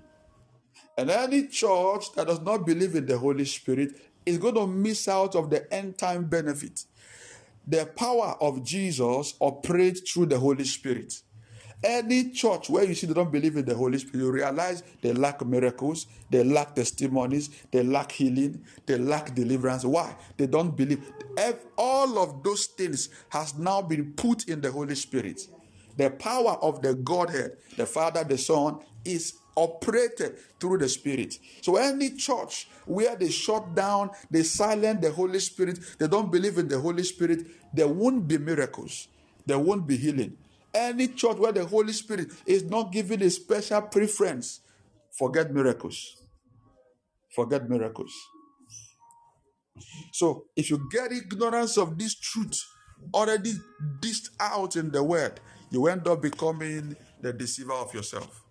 And 0.97 1.09
any 1.09 1.47
church 1.47 2.13
that 2.15 2.27
does 2.27 2.41
not 2.41 2.65
believe 2.65 2.95
in 2.95 3.05
the 3.05 3.17
Holy 3.17 3.45
Spirit 3.45 3.91
is 4.25 4.37
going 4.37 4.55
to 4.55 4.67
miss 4.67 5.07
out 5.07 5.35
of 5.35 5.49
the 5.49 5.71
end 5.73 5.97
time 5.97 6.25
benefit. 6.25 6.85
The 7.67 7.85
power 7.85 8.35
of 8.41 8.63
Jesus 8.63 9.35
operates 9.39 10.11
through 10.11 10.27
the 10.27 10.39
Holy 10.39 10.63
Spirit. 10.63 11.21
Any 11.83 12.29
church 12.29 12.69
where 12.69 12.83
you 12.83 12.93
see 12.93 13.07
they 13.07 13.13
don't 13.13 13.31
believe 13.31 13.57
in 13.57 13.65
the 13.65 13.73
Holy 13.73 13.97
Spirit, 13.97 14.23
you 14.23 14.31
realize 14.31 14.83
they 15.01 15.13
lack 15.13 15.43
miracles, 15.45 16.05
they 16.29 16.43
lack 16.43 16.75
testimonies, 16.75 17.49
they 17.71 17.81
lack 17.83 18.11
healing, 18.11 18.63
they 18.85 18.97
lack 18.97 19.33
deliverance. 19.33 19.83
Why? 19.83 20.15
They 20.37 20.45
don't 20.45 20.77
believe. 20.77 21.03
All 21.77 22.19
of 22.19 22.43
those 22.43 22.67
things 22.67 23.09
has 23.29 23.57
now 23.57 23.81
been 23.81 24.13
put 24.13 24.47
in 24.47 24.61
the 24.61 24.71
Holy 24.71 24.93
Spirit. 24.95 25.41
The 25.97 26.11
power 26.11 26.57
of 26.61 26.81
the 26.81 26.93
Godhead, 26.93 27.57
the 27.77 27.85
Father, 27.87 28.23
the 28.23 28.37
Son, 28.37 28.79
is 29.03 29.33
operated 29.55 30.37
through 30.59 30.77
the 30.77 30.87
Spirit. 30.87 31.37
So 31.61 31.75
any 31.77 32.11
church 32.11 32.69
where 32.85 33.15
they 33.15 33.29
shut 33.29 33.75
down, 33.75 34.11
they 34.29 34.43
silence 34.43 35.01
the 35.01 35.11
Holy 35.11 35.39
Spirit, 35.39 35.79
they 35.97 36.07
don't 36.07 36.31
believe 36.31 36.57
in 36.59 36.67
the 36.67 36.79
Holy 36.79 37.03
Spirit, 37.03 37.47
there 37.73 37.87
won't 37.87 38.27
be 38.27 38.37
miracles, 38.37 39.07
there 39.45 39.59
won't 39.59 39.87
be 39.87 39.97
healing. 39.97 40.37
Any 40.73 41.09
church 41.09 41.37
where 41.37 41.51
the 41.51 41.65
Holy 41.65 41.93
Spirit 41.93 42.31
is 42.45 42.63
not 42.63 42.91
given 42.91 43.21
a 43.21 43.29
special 43.29 43.81
preference, 43.83 44.61
forget 45.17 45.53
miracles. 45.53 46.17
Forget 47.35 47.69
miracles. 47.69 48.13
So 50.13 50.45
if 50.55 50.69
you 50.69 50.87
get 50.91 51.11
ignorance 51.11 51.77
of 51.77 51.97
this 51.97 52.15
truth 52.15 52.63
already 53.13 53.53
dished 54.01 54.29
out 54.39 54.75
in 54.75 54.91
the 54.91 55.03
word, 55.03 55.39
you 55.69 55.87
end 55.87 56.07
up 56.07 56.21
becoming 56.21 56.95
the 57.21 57.33
deceiver 57.33 57.73
of 57.73 57.93
yourself. 57.93 58.43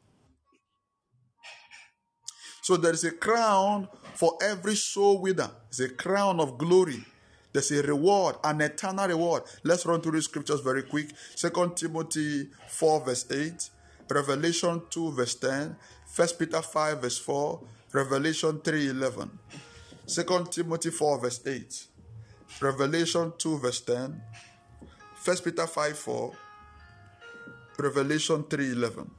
So 2.62 2.76
there 2.76 2.92
is 2.92 3.05
a 3.05 3.10
crown 3.12 3.88
for 4.14 4.38
every 4.42 4.76
soul 4.76 5.20
winner. 5.20 5.51
It's 5.68 5.80
a 5.80 5.88
crown 5.88 6.40
of 6.40 6.59
glory. 6.59 7.05
There's 7.52 7.70
a 7.72 7.82
reward, 7.82 8.36
an 8.44 8.60
eternal 8.60 9.09
reward. 9.09 9.43
Let's 9.64 9.85
run 9.85 10.01
through 10.01 10.12
the 10.12 10.22
scriptures 10.22 10.60
very 10.60 10.82
quick. 10.82 11.10
Second 11.35 11.77
Timothy 11.77 12.48
4, 12.68 13.05
verse 13.05 13.31
8, 13.31 13.70
Revelation 14.09 14.82
2, 14.89 15.12
verse 15.12 15.35
10, 15.35 15.77
1 16.14 16.28
Peter 16.39 16.62
5, 16.62 17.02
verse 17.02 17.18
4, 17.18 17.60
Revelation 17.93 18.60
3, 18.60 18.89
11. 18.90 19.39
2 20.06 20.47
Timothy 20.51 20.90
4, 20.90 21.20
verse 21.20 21.40
8, 21.47 21.86
Revelation 22.60 23.32
2, 23.36 23.59
verse 23.59 23.81
10, 23.81 24.22
1 25.24 25.36
Peter 25.39 25.66
5, 25.66 25.98
4, 25.98 26.32
Revelation 27.78 28.44
3, 28.44 28.72
11. 28.72 29.10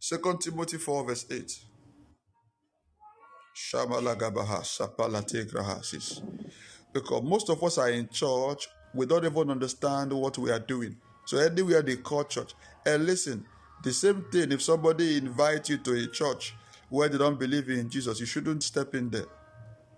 2 0.00 0.38
Timothy 0.40 0.76
4, 0.76 1.06
verse 1.06 1.26
8. 1.30 1.71
Because 6.92 7.22
most 7.22 7.50
of 7.50 7.62
us 7.62 7.78
are 7.78 7.90
in 7.90 8.08
church, 8.08 8.68
we 8.94 9.06
don't 9.06 9.24
even 9.24 9.50
understand 9.50 10.12
what 10.12 10.36
we 10.38 10.50
are 10.50 10.58
doing. 10.58 10.96
So 11.24 11.38
anywhere 11.38 11.82
they 11.82 11.96
call 11.96 12.24
church. 12.24 12.54
And 12.84 13.06
listen, 13.06 13.46
the 13.82 13.92
same 13.92 14.24
thing 14.30 14.52
if 14.52 14.62
somebody 14.62 15.16
invite 15.18 15.68
you 15.68 15.78
to 15.78 15.92
a 15.92 16.06
church 16.08 16.54
where 16.88 17.08
they 17.08 17.18
don't 17.18 17.38
believe 17.38 17.68
in 17.70 17.88
Jesus, 17.88 18.20
you 18.20 18.26
shouldn't 18.26 18.62
step 18.62 18.94
in 18.94 19.10
there. 19.10 19.26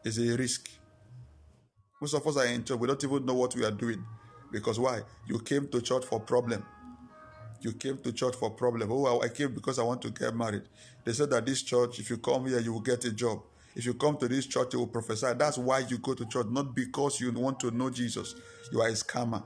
It's 0.04 0.18
a 0.18 0.36
risk. 0.36 0.70
Most 2.00 2.14
of 2.14 2.26
us 2.26 2.36
are 2.36 2.46
in 2.46 2.64
church, 2.64 2.78
we 2.78 2.86
don't 2.86 3.02
even 3.02 3.24
know 3.26 3.34
what 3.34 3.54
we 3.56 3.64
are 3.64 3.70
doing. 3.70 4.04
Because 4.52 4.78
why? 4.78 5.00
You 5.26 5.40
came 5.40 5.66
to 5.68 5.80
church 5.80 6.04
for 6.04 6.20
problem. 6.20 6.64
You 7.60 7.72
came 7.72 7.98
to 7.98 8.12
church 8.12 8.36
for 8.36 8.50
problem. 8.50 8.92
Oh, 8.92 9.20
I 9.22 9.28
came 9.28 9.54
because 9.54 9.78
I 9.78 9.82
want 9.82 10.02
to 10.02 10.10
get 10.10 10.36
married. 10.36 10.62
They 11.04 11.12
said 11.12 11.30
that 11.30 11.46
this 11.46 11.62
church, 11.62 11.98
if 11.98 12.10
you 12.10 12.18
come 12.18 12.46
here, 12.46 12.60
you 12.60 12.74
will 12.74 12.80
get 12.80 13.04
a 13.06 13.12
job. 13.12 13.42
If 13.74 13.86
you 13.86 13.94
come 13.94 14.16
to 14.18 14.28
this 14.28 14.46
church, 14.46 14.72
you 14.72 14.80
will 14.80 14.86
prophesy. 14.86 15.32
That's 15.36 15.58
why 15.58 15.80
you 15.80 15.98
go 15.98 16.14
to 16.14 16.24
church, 16.26 16.46
not 16.48 16.74
because 16.74 17.20
you 17.20 17.32
want 17.32 17.58
to 17.60 17.70
know 17.70 17.90
Jesus. 17.90 18.34
You 18.72 18.80
are 18.80 18.88
a 18.88 18.92
scammer. 18.92 19.44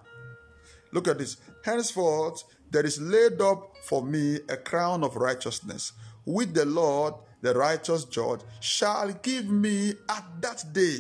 Look 0.93 1.09
at 1.09 1.19
this. 1.19 1.39
Henceforth, 1.65 2.45
there 2.71 2.85
is 2.85 3.01
laid 3.01 3.41
up 3.41 3.77
for 3.85 4.03
me 4.03 4.39
a 4.49 4.57
crown 4.57 5.03
of 5.03 5.17
righteousness, 5.17 5.93
which 6.27 6.53
the 6.53 6.67
Lord, 6.67 7.15
the 7.41 7.55
righteous 7.55 8.05
judge, 8.05 8.41
shall 8.61 9.13
give 9.13 9.49
me 9.49 9.95
at 10.09 10.25
that 10.41 10.65
day. 10.73 10.99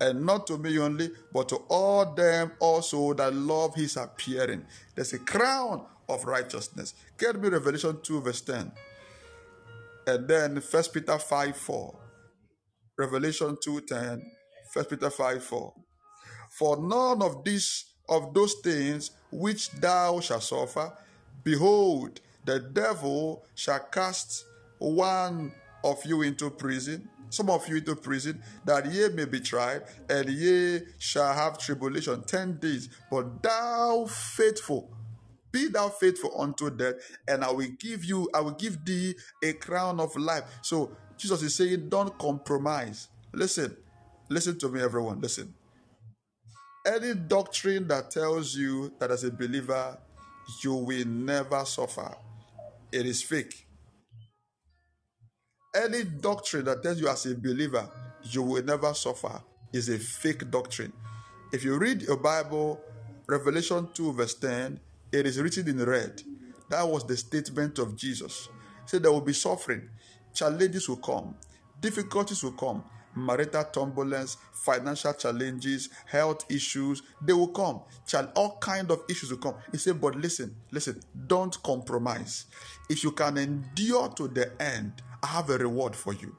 And 0.00 0.26
not 0.26 0.46
to 0.48 0.58
me 0.58 0.78
only, 0.78 1.10
but 1.32 1.48
to 1.50 1.56
all 1.68 2.14
them 2.14 2.52
also 2.60 3.14
that 3.14 3.34
love 3.34 3.74
his 3.74 3.96
appearing. 3.96 4.64
There's 4.94 5.12
a 5.12 5.18
crown 5.18 5.86
of 6.08 6.24
righteousness. 6.24 6.94
Get 7.16 7.40
me 7.40 7.48
Revelation 7.48 7.98
2, 8.02 8.20
verse 8.20 8.40
10. 8.42 8.72
And 10.06 10.28
then 10.28 10.56
1 10.56 10.82
Peter 10.92 11.18
5 11.18 11.56
4. 11.56 11.98
Revelation 12.96 13.56
2 13.62 13.80
10. 13.82 14.22
1 14.72 14.84
Peter 14.86 15.10
5 15.10 15.44
4. 15.44 15.74
For 16.50 16.76
none 16.76 17.22
of 17.22 17.44
these 17.44 17.84
of 18.08 18.32
those 18.32 18.54
things 18.62 19.10
which 19.30 19.70
thou 19.72 20.20
shalt 20.20 20.42
suffer, 20.42 20.92
behold, 21.42 22.20
the 22.44 22.60
devil 22.60 23.44
shall 23.54 23.80
cast 23.80 24.44
one 24.78 25.52
of 25.84 26.04
you 26.04 26.22
into 26.22 26.50
prison, 26.50 27.08
some 27.30 27.50
of 27.50 27.68
you 27.68 27.76
into 27.76 27.96
prison, 27.96 28.42
that 28.64 28.90
ye 28.90 29.08
may 29.08 29.24
be 29.24 29.40
tried, 29.40 29.82
and 30.08 30.28
ye 30.28 30.80
shall 30.98 31.34
have 31.34 31.58
tribulation 31.58 32.22
ten 32.22 32.58
days. 32.58 32.88
But 33.10 33.42
thou 33.42 34.06
faithful, 34.06 34.90
be 35.50 35.68
thou 35.68 35.88
faithful 35.88 36.40
unto 36.40 36.70
death, 36.70 36.94
and 37.28 37.44
I 37.44 37.50
will 37.50 37.68
give 37.78 38.04
you, 38.04 38.30
I 38.32 38.40
will 38.40 38.52
give 38.52 38.84
thee 38.84 39.14
a 39.42 39.52
crown 39.54 40.00
of 40.00 40.14
life. 40.16 40.44
So 40.62 40.96
Jesus 41.16 41.42
is 41.42 41.54
saying, 41.54 41.88
don't 41.88 42.16
compromise. 42.18 43.08
Listen, 43.32 43.76
listen 44.28 44.58
to 44.58 44.68
me, 44.68 44.82
everyone. 44.82 45.20
Listen. 45.20 45.52
Any 46.86 47.14
doctrine 47.14 47.88
that 47.88 48.10
tells 48.10 48.54
you 48.54 48.92
that 49.00 49.10
as 49.10 49.24
a 49.24 49.30
believer 49.30 49.98
you 50.62 50.74
will 50.74 51.06
never 51.06 51.64
suffer, 51.64 52.14
it 52.92 53.04
is 53.04 53.22
fake. 53.22 53.66
Any 55.74 56.04
doctrine 56.04 56.64
that 56.66 56.82
tells 56.82 57.00
you 57.00 57.08
as 57.08 57.26
a 57.26 57.34
believer 57.34 57.88
you 58.22 58.42
will 58.42 58.62
never 58.62 58.94
suffer 58.94 59.42
is 59.72 59.88
a 59.88 59.98
fake 59.98 60.50
doctrine. 60.50 60.92
If 61.52 61.64
you 61.64 61.76
read 61.76 62.02
your 62.02 62.16
Bible, 62.16 62.80
Revelation 63.26 63.88
2, 63.92 64.12
verse 64.12 64.34
10, 64.34 64.78
it 65.12 65.26
is 65.26 65.40
written 65.40 65.68
in 65.68 65.84
red. 65.84 66.22
That 66.70 66.88
was 66.88 67.04
the 67.04 67.16
statement 67.16 67.78
of 67.78 67.96
Jesus. 67.96 68.48
He 68.82 68.88
said 68.88 69.02
there 69.02 69.12
will 69.12 69.20
be 69.20 69.32
suffering, 69.32 69.88
challenges 70.36 70.88
will 70.88 70.98
come, 70.98 71.34
difficulties 71.80 72.44
will 72.44 72.52
come, 72.52 72.84
marital 73.16 73.64
turbulence, 73.64 74.36
financial 74.52 75.14
challenges, 75.14 75.88
health 76.04 76.44
issues, 76.50 77.02
they 77.22 77.32
will 77.32 77.48
come. 77.48 77.80
All 78.36 78.58
kind 78.58 78.90
of 78.90 79.02
issues 79.08 79.30
will 79.30 79.38
come. 79.38 79.54
He 79.72 79.78
said, 79.78 80.00
but 80.00 80.14
listen, 80.16 80.54
listen, 80.70 81.00
don't 81.26 81.60
compromise. 81.62 82.44
If 82.90 83.02
you 83.02 83.12
can 83.12 83.38
endure 83.38 84.10
to 84.10 84.28
the 84.28 84.52
end, 84.62 85.02
I 85.22 85.28
have 85.28 85.48
a 85.50 85.56
reward 85.56 85.96
for 85.96 86.12
you. 86.12 86.36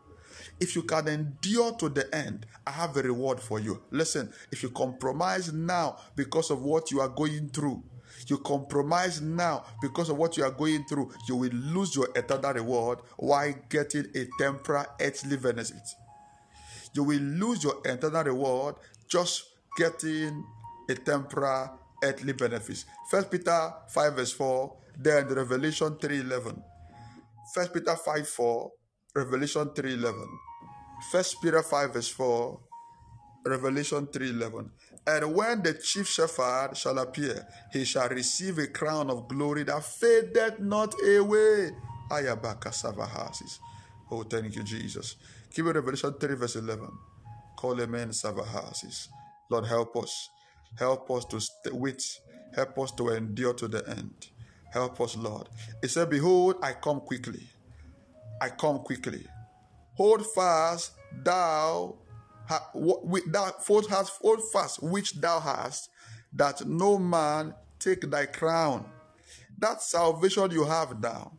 If 0.59 0.75
you 0.75 0.83
can 0.83 1.07
endure 1.07 1.75
to 1.77 1.89
the 1.89 2.13
end, 2.15 2.45
I 2.65 2.71
have 2.71 2.95
a 2.97 3.01
reward 3.01 3.39
for 3.39 3.59
you. 3.59 3.81
Listen, 3.91 4.31
if 4.51 4.61
you 4.63 4.69
compromise 4.69 5.51
now 5.51 5.97
because 6.15 6.51
of 6.51 6.61
what 6.61 6.91
you 6.91 6.99
are 6.99 7.09
going 7.09 7.49
through, 7.49 7.83
you 8.27 8.37
compromise 8.39 9.21
now 9.21 9.63
because 9.81 10.09
of 10.09 10.17
what 10.17 10.37
you 10.37 10.43
are 10.43 10.51
going 10.51 10.83
through, 10.85 11.11
you 11.27 11.35
will 11.35 11.53
lose 11.53 11.95
your 11.95 12.09
eternal 12.15 12.53
reward 12.53 12.99
while 13.17 13.53
getting 13.69 14.05
a 14.15 14.27
temporal 14.39 14.85
earthly 14.99 15.37
benefit. 15.37 15.87
You 16.93 17.03
will 17.03 17.19
lose 17.19 17.63
your 17.63 17.81
eternal 17.85 18.23
reward 18.23 18.75
just 19.07 19.43
getting 19.77 20.43
a 20.89 20.95
temporal 20.95 21.79
earthly 22.03 22.33
benefit. 22.33 22.83
First 23.09 23.31
Peter 23.31 23.73
5 23.89 24.15
verse 24.15 24.31
4, 24.33 24.75
then 24.99 25.27
Revelation 25.27 25.95
3.11. 25.95 26.61
First 27.53 27.73
Peter 27.73 27.95
5 27.95 28.27
4, 28.27 28.71
Revelation 29.15 29.65
3.11. 29.69 30.27
First 31.11 31.41
Peter 31.41 31.61
5 31.61 31.93
verse 31.93 32.09
4, 32.09 32.59
Revelation 33.47 34.07
3:11. 34.07 34.69
And 35.07 35.33
when 35.35 35.63
the 35.63 35.73
chief 35.73 36.07
shepherd 36.07 36.77
shall 36.77 36.99
appear, 36.99 37.47
he 37.71 37.85
shall 37.85 38.09
receive 38.09 38.59
a 38.59 38.67
crown 38.67 39.09
of 39.09 39.29
glory 39.29 39.63
that 39.63 39.83
fadeth 39.83 40.59
not 40.59 40.93
away. 41.01 41.71
Ayabaka 42.11 42.71
Savahasis. 42.73 43.59
Oh, 44.11 44.23
thank 44.23 44.55
you, 44.55 44.63
Jesus. 44.63 45.15
Give 45.55 45.65
me 45.65 45.71
Revelation 45.71 46.13
3, 46.13 46.35
verse 46.35 46.57
11. 46.57 46.89
Call 47.57 47.81
amen 47.81 48.09
Savahasis. 48.09 49.07
Lord, 49.49 49.65
help 49.67 49.95
us. 49.97 50.29
Help 50.77 51.09
us 51.11 51.25
to 51.25 51.39
stay 51.39 51.71
with. 51.71 52.19
Help 52.55 52.77
us 52.79 52.91
to 52.93 53.09
endure 53.09 53.53
to 53.53 53.67
the 53.69 53.87
end. 53.89 54.27
Help 54.71 54.99
us, 55.01 55.17
Lord. 55.17 55.47
He 55.81 55.87
said, 55.87 56.09
Behold, 56.09 56.57
I 56.61 56.73
come 56.73 56.99
quickly. 57.01 57.47
I 58.41 58.49
come 58.49 58.79
quickly. 58.79 59.25
Hold 59.95 60.25
fast, 60.35 60.91
thou 61.23 61.95
ha, 62.47 62.71
thou 63.27 63.51
hold 63.65 63.87
fast, 63.87 64.13
hold 64.21 64.41
fast 64.51 64.81
which 64.81 65.13
thou 65.13 65.39
hast, 65.39 65.89
that 66.33 66.65
no 66.65 66.97
man 66.97 67.53
take 67.79 68.09
thy 68.09 68.25
crown. 68.25 68.85
That 69.59 69.81
salvation 69.81 70.51
you 70.51 70.65
have 70.65 71.01
now, 71.01 71.33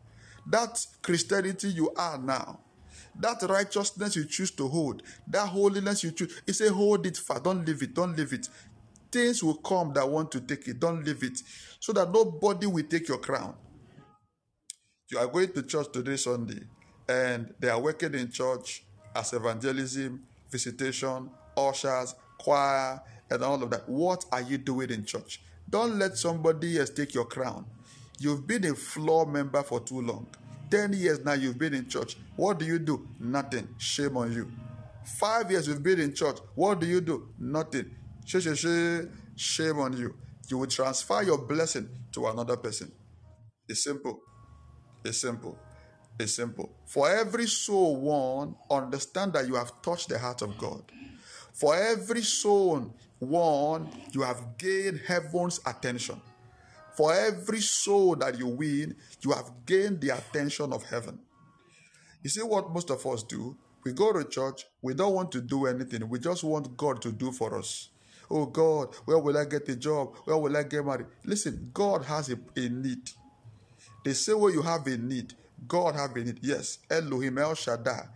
that 0.47 0.85
Christianity 1.03 1.69
you 1.69 1.93
are 1.97 2.19
now, 2.19 2.61
that 3.21 3.43
righteousness 3.43 4.17
you 4.17 4.25
choose 4.25 4.51
to 4.53 4.69
hold, 4.69 5.03
that 5.29 5.49
holiness 5.49 6.03
you 6.05 6.11
choose. 6.11 6.41
He 6.47 6.53
say, 6.53 6.69
hold 6.69 7.07
it 7.07 7.17
fast. 7.17 7.45
Don't 7.45 7.65
leave 7.65 7.83
it. 7.83 7.95
Don't 7.95 8.17
leave 8.17 8.33
it. 8.33 8.49
Things 9.11 9.43
will 9.43 9.57
come 9.57 9.93
that 9.95 10.09
want 10.09 10.31
to 10.33 10.41
take 10.41 10.69
it. 10.69 10.81
Don't 10.81 11.05
leave 11.05 11.23
it. 11.23 11.41
So 11.81 11.93
that 11.93 12.13
nobody 12.13 12.67
will 12.67 12.85
take 12.85 13.09
your 13.09 13.19
crown. 13.19 13.55
You 15.11 15.19
are 15.19 15.27
going 15.27 15.53
to 15.53 15.63
church 15.63 15.91
today, 15.93 16.17
Sunday, 16.17 16.61
and 17.09 17.55
they 17.59 17.71
are 17.71 17.81
working 17.81 18.15
in 18.15 18.31
church 18.31 18.85
as 19.15 19.33
evangelism, 19.33 20.23
visitation, 20.51 21.31
ushers, 21.57 22.15
choir, 22.39 23.01
and 23.31 23.43
all 23.43 23.63
of 23.63 23.71
that. 23.71 23.89
What 23.89 24.25
are 24.33 24.43
you 24.43 24.59
doing 24.59 24.91
in 24.91 25.05
church? 25.05 25.41
Don't 25.69 25.99
let 25.99 26.17
somebody 26.17 26.79
else 26.79 26.91
take 26.91 27.15
your 27.15 27.27
crown. 27.27 27.67
You've 28.19 28.47
been 28.47 28.65
a 28.65 28.75
floor 28.75 29.27
member 29.27 29.63
for 29.63 29.81
too 29.81 30.01
long. 30.01 30.27
10 30.71 30.93
years 30.95 31.25
now 31.25 31.33
you've 31.35 31.59
been 31.59 31.75
in 31.75 31.89
church. 31.89 32.17
What 32.37 32.59
do 32.59 32.65
you 32.65 32.79
do? 32.79 33.07
Nothing. 33.19 33.69
Shame 33.79 34.17
on 34.17 34.33
you. 34.33 34.51
Five 35.19 35.51
years 35.51 35.67
you've 35.67 35.83
been 35.83 36.01
in 36.01 36.15
church. 36.15 36.39
What 36.55 36.81
do 36.81 36.87
you 36.87 37.01
do? 37.01 37.29
Nothing. 37.39 37.95
Shame 38.27 39.79
on 39.79 39.97
you. 39.97 40.15
You 40.49 40.59
will 40.59 40.67
transfer 40.67 41.23
your 41.23 41.39
blessing 41.39 41.89
to 42.13 42.27
another 42.27 42.57
person. 42.57 42.93
It's 43.69 43.85
simple. 43.85 44.21
It's 45.05 45.19
simple. 45.19 45.59
It's 46.19 46.35
simple. 46.35 46.71
For 46.85 47.09
every 47.09 47.47
soul 47.47 47.97
won, 47.97 48.57
understand 48.71 49.35
that 49.35 49.47
you 49.47 49.55
have 49.55 49.81
touched 49.83 50.09
the 50.09 50.19
heart 50.19 50.43
of 50.43 50.59
God. 50.59 50.83
For 51.53 51.77
every 51.77 52.23
soul 52.23 52.95
won, 53.21 53.89
you 54.13 54.23
have 54.23 54.59
gained 54.59 55.01
heaven's 55.07 55.61
attention. 55.65 56.21
For 56.97 57.15
every 57.15 57.61
soul 57.61 58.17
that 58.17 58.39
you 58.39 58.49
win, 58.49 58.97
you 59.21 59.31
have 59.31 59.51
gained 59.65 60.01
the 60.01 60.11
attention 60.11 60.73
of 60.73 60.83
heaven. 60.83 61.21
You 62.23 62.31
see 62.31 62.43
what 62.43 62.71
most 62.71 62.91
of 62.91 63.07
us 63.07 63.23
do? 63.23 63.57
We 63.85 63.93
go 63.93 64.13
to 64.13 64.25
church, 64.25 64.67
we 64.83 64.95
don't 64.95 65.15
want 65.15 65.31
to 65.33 65.41
do 65.41 65.67
anything. 65.67 66.09
We 66.09 66.19
just 66.19 66.43
want 66.43 66.77
God 66.77 67.01
to 67.03 67.13
do 67.13 67.31
for 67.31 67.57
us. 67.57 67.91
Oh 68.31 68.47
God, 68.47 68.95
where 69.05 69.19
will 69.19 69.39
I 69.39 69.45
get 69.45 69.69
a 69.69 69.77
job? 69.77 70.17
Where 70.25 70.37
will 70.37 70.57
I 70.57 70.65
get 70.65 70.85
married? 70.85 71.07
Listen, 71.25 71.71
God 71.73 72.05
has 72.05 72.29
a, 72.31 72.39
a 72.57 72.69
need. 72.69 73.11
They 74.05 74.13
say, 74.13 74.35
well, 74.35 74.53
you 74.53 74.63
have 74.63 74.87
a 74.87 74.97
need. 74.97 75.35
God 75.67 75.95
have 75.95 76.15
a 76.17 76.21
need. 76.21 76.41
Yes, 76.43 76.79
Elohim 76.91 77.39
El 77.39 77.55
Shaddai, 77.55 78.07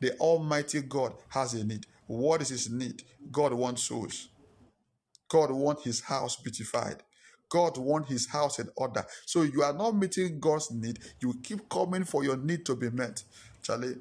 the 0.00 0.16
Almighty 0.18 0.82
God, 0.82 1.14
has 1.28 1.54
a 1.54 1.64
need. 1.64 1.86
What 2.06 2.42
is 2.42 2.50
his 2.50 2.70
need? 2.70 3.02
God 3.30 3.52
wants 3.52 3.84
souls. 3.84 4.28
God 5.28 5.50
wants 5.50 5.84
his 5.84 6.00
house 6.00 6.36
beautified. 6.36 7.02
God 7.48 7.76
wants 7.78 8.10
his 8.10 8.26
house 8.28 8.58
in 8.58 8.68
order. 8.76 9.04
So 9.26 9.42
you 9.42 9.62
are 9.62 9.72
not 9.72 9.96
meeting 9.96 10.40
God's 10.40 10.70
need. 10.70 10.98
You 11.20 11.34
keep 11.42 11.68
coming 11.68 12.04
for 12.04 12.24
your 12.24 12.36
need 12.36 12.64
to 12.66 12.76
be 12.76 12.90
met. 12.90 13.22
Charlie, 13.62 13.96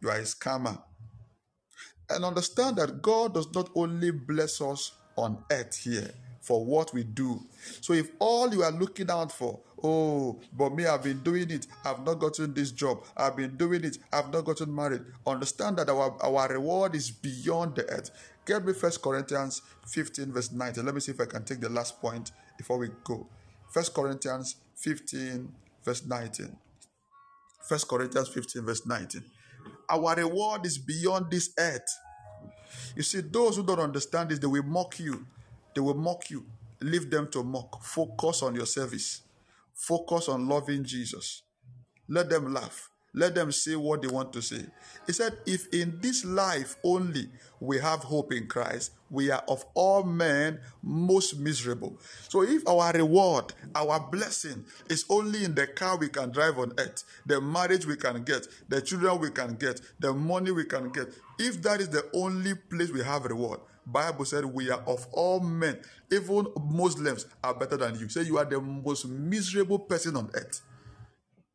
you 0.00 0.08
are 0.08 0.16
a 0.16 0.22
scammer. 0.22 0.80
And 2.10 2.24
understand 2.24 2.76
that 2.76 3.02
God 3.02 3.34
does 3.34 3.52
not 3.54 3.70
only 3.74 4.10
bless 4.10 4.60
us 4.60 4.92
on 5.16 5.44
earth 5.50 5.76
here 5.76 6.10
for 6.48 6.64
what 6.64 6.94
we 6.94 7.04
do. 7.04 7.40
So 7.82 7.92
if 7.92 8.10
all 8.18 8.52
you 8.52 8.62
are 8.62 8.72
looking 8.72 9.10
out 9.10 9.30
for 9.30 9.60
Oh, 9.82 10.40
but 10.56 10.74
me, 10.74 10.86
I've 10.86 11.04
been 11.04 11.22
doing 11.22 11.50
it. 11.50 11.66
I've 11.84 12.04
not 12.04 12.14
gotten 12.14 12.52
this 12.52 12.72
job. 12.72 13.04
I've 13.16 13.36
been 13.36 13.56
doing 13.56 13.84
it. 13.84 13.98
I've 14.12 14.32
not 14.32 14.44
gotten 14.44 14.74
married. 14.74 15.02
Understand 15.26 15.76
that 15.76 15.88
our, 15.88 16.16
our 16.20 16.48
reward 16.48 16.94
is 16.96 17.10
beyond 17.10 17.76
the 17.76 17.84
earth. 17.88 18.10
Get 18.44 18.64
me 18.64 18.72
First 18.72 19.02
Corinthians 19.02 19.62
15, 19.86 20.32
verse 20.32 20.50
19. 20.50 20.84
Let 20.84 20.94
me 20.94 21.00
see 21.00 21.12
if 21.12 21.20
I 21.20 21.26
can 21.26 21.44
take 21.44 21.60
the 21.60 21.68
last 21.68 22.00
point 22.00 22.32
before 22.56 22.78
we 22.78 22.88
go. 23.04 23.28
First 23.70 23.94
Corinthians 23.94 24.56
15, 24.76 25.48
verse 25.84 26.04
19. 26.04 26.56
First 27.68 27.86
Corinthians 27.86 28.28
15, 28.30 28.62
verse 28.64 28.84
19. 28.84 29.22
Our 29.90 30.16
reward 30.16 30.66
is 30.66 30.76
beyond 30.76 31.30
this 31.30 31.50
earth. 31.56 31.88
You 32.96 33.02
see, 33.02 33.20
those 33.20 33.56
who 33.56 33.62
don't 33.62 33.80
understand 33.80 34.30
this, 34.30 34.38
they 34.38 34.46
will 34.46 34.62
mock 34.64 34.98
you. 34.98 35.24
They 35.78 35.82
will 35.82 35.94
mock 35.94 36.28
you. 36.28 36.44
Leave 36.80 37.08
them 37.08 37.28
to 37.28 37.44
mock. 37.44 37.84
Focus 37.84 38.42
on 38.42 38.56
your 38.56 38.66
service. 38.66 39.22
Focus 39.72 40.28
on 40.28 40.48
loving 40.48 40.82
Jesus. 40.82 41.42
Let 42.08 42.28
them 42.28 42.52
laugh. 42.52 42.90
Let 43.14 43.36
them 43.36 43.52
say 43.52 43.76
what 43.76 44.02
they 44.02 44.08
want 44.08 44.32
to 44.32 44.42
say. 44.42 44.66
He 45.06 45.12
said, 45.12 45.38
If 45.46 45.72
in 45.72 46.00
this 46.00 46.24
life 46.24 46.74
only 46.82 47.28
we 47.60 47.78
have 47.78 48.00
hope 48.00 48.32
in 48.32 48.48
Christ, 48.48 48.90
we 49.08 49.30
are 49.30 49.44
of 49.46 49.64
all 49.74 50.02
men 50.02 50.58
most 50.82 51.38
miserable. 51.38 51.96
So 52.28 52.42
if 52.42 52.66
our 52.66 52.92
reward, 52.92 53.52
our 53.76 54.00
blessing 54.00 54.64
is 54.90 55.04
only 55.08 55.44
in 55.44 55.54
the 55.54 55.68
car 55.68 55.96
we 55.96 56.08
can 56.08 56.32
drive 56.32 56.58
on 56.58 56.72
earth, 56.76 57.04
the 57.24 57.40
marriage 57.40 57.86
we 57.86 57.94
can 57.94 58.24
get, 58.24 58.48
the 58.68 58.82
children 58.82 59.20
we 59.20 59.30
can 59.30 59.54
get, 59.54 59.80
the 60.00 60.12
money 60.12 60.50
we 60.50 60.64
can 60.64 60.90
get, 60.90 61.06
if 61.38 61.62
that 61.62 61.80
is 61.80 61.88
the 61.88 62.04
only 62.14 62.56
place 62.56 62.90
we 62.90 63.04
have 63.04 63.26
reward, 63.26 63.60
Bible 63.90 64.24
said 64.26 64.44
we 64.44 64.70
are 64.70 64.82
of 64.86 65.06
all 65.12 65.40
men, 65.40 65.80
even 66.12 66.46
Muslims 66.62 67.26
are 67.42 67.54
better 67.54 67.76
than 67.76 67.98
you. 67.98 68.08
Say 68.08 68.22
you 68.22 68.38
are 68.38 68.44
the 68.44 68.60
most 68.60 69.08
miserable 69.08 69.78
person 69.78 70.16
on 70.16 70.30
earth. 70.34 70.60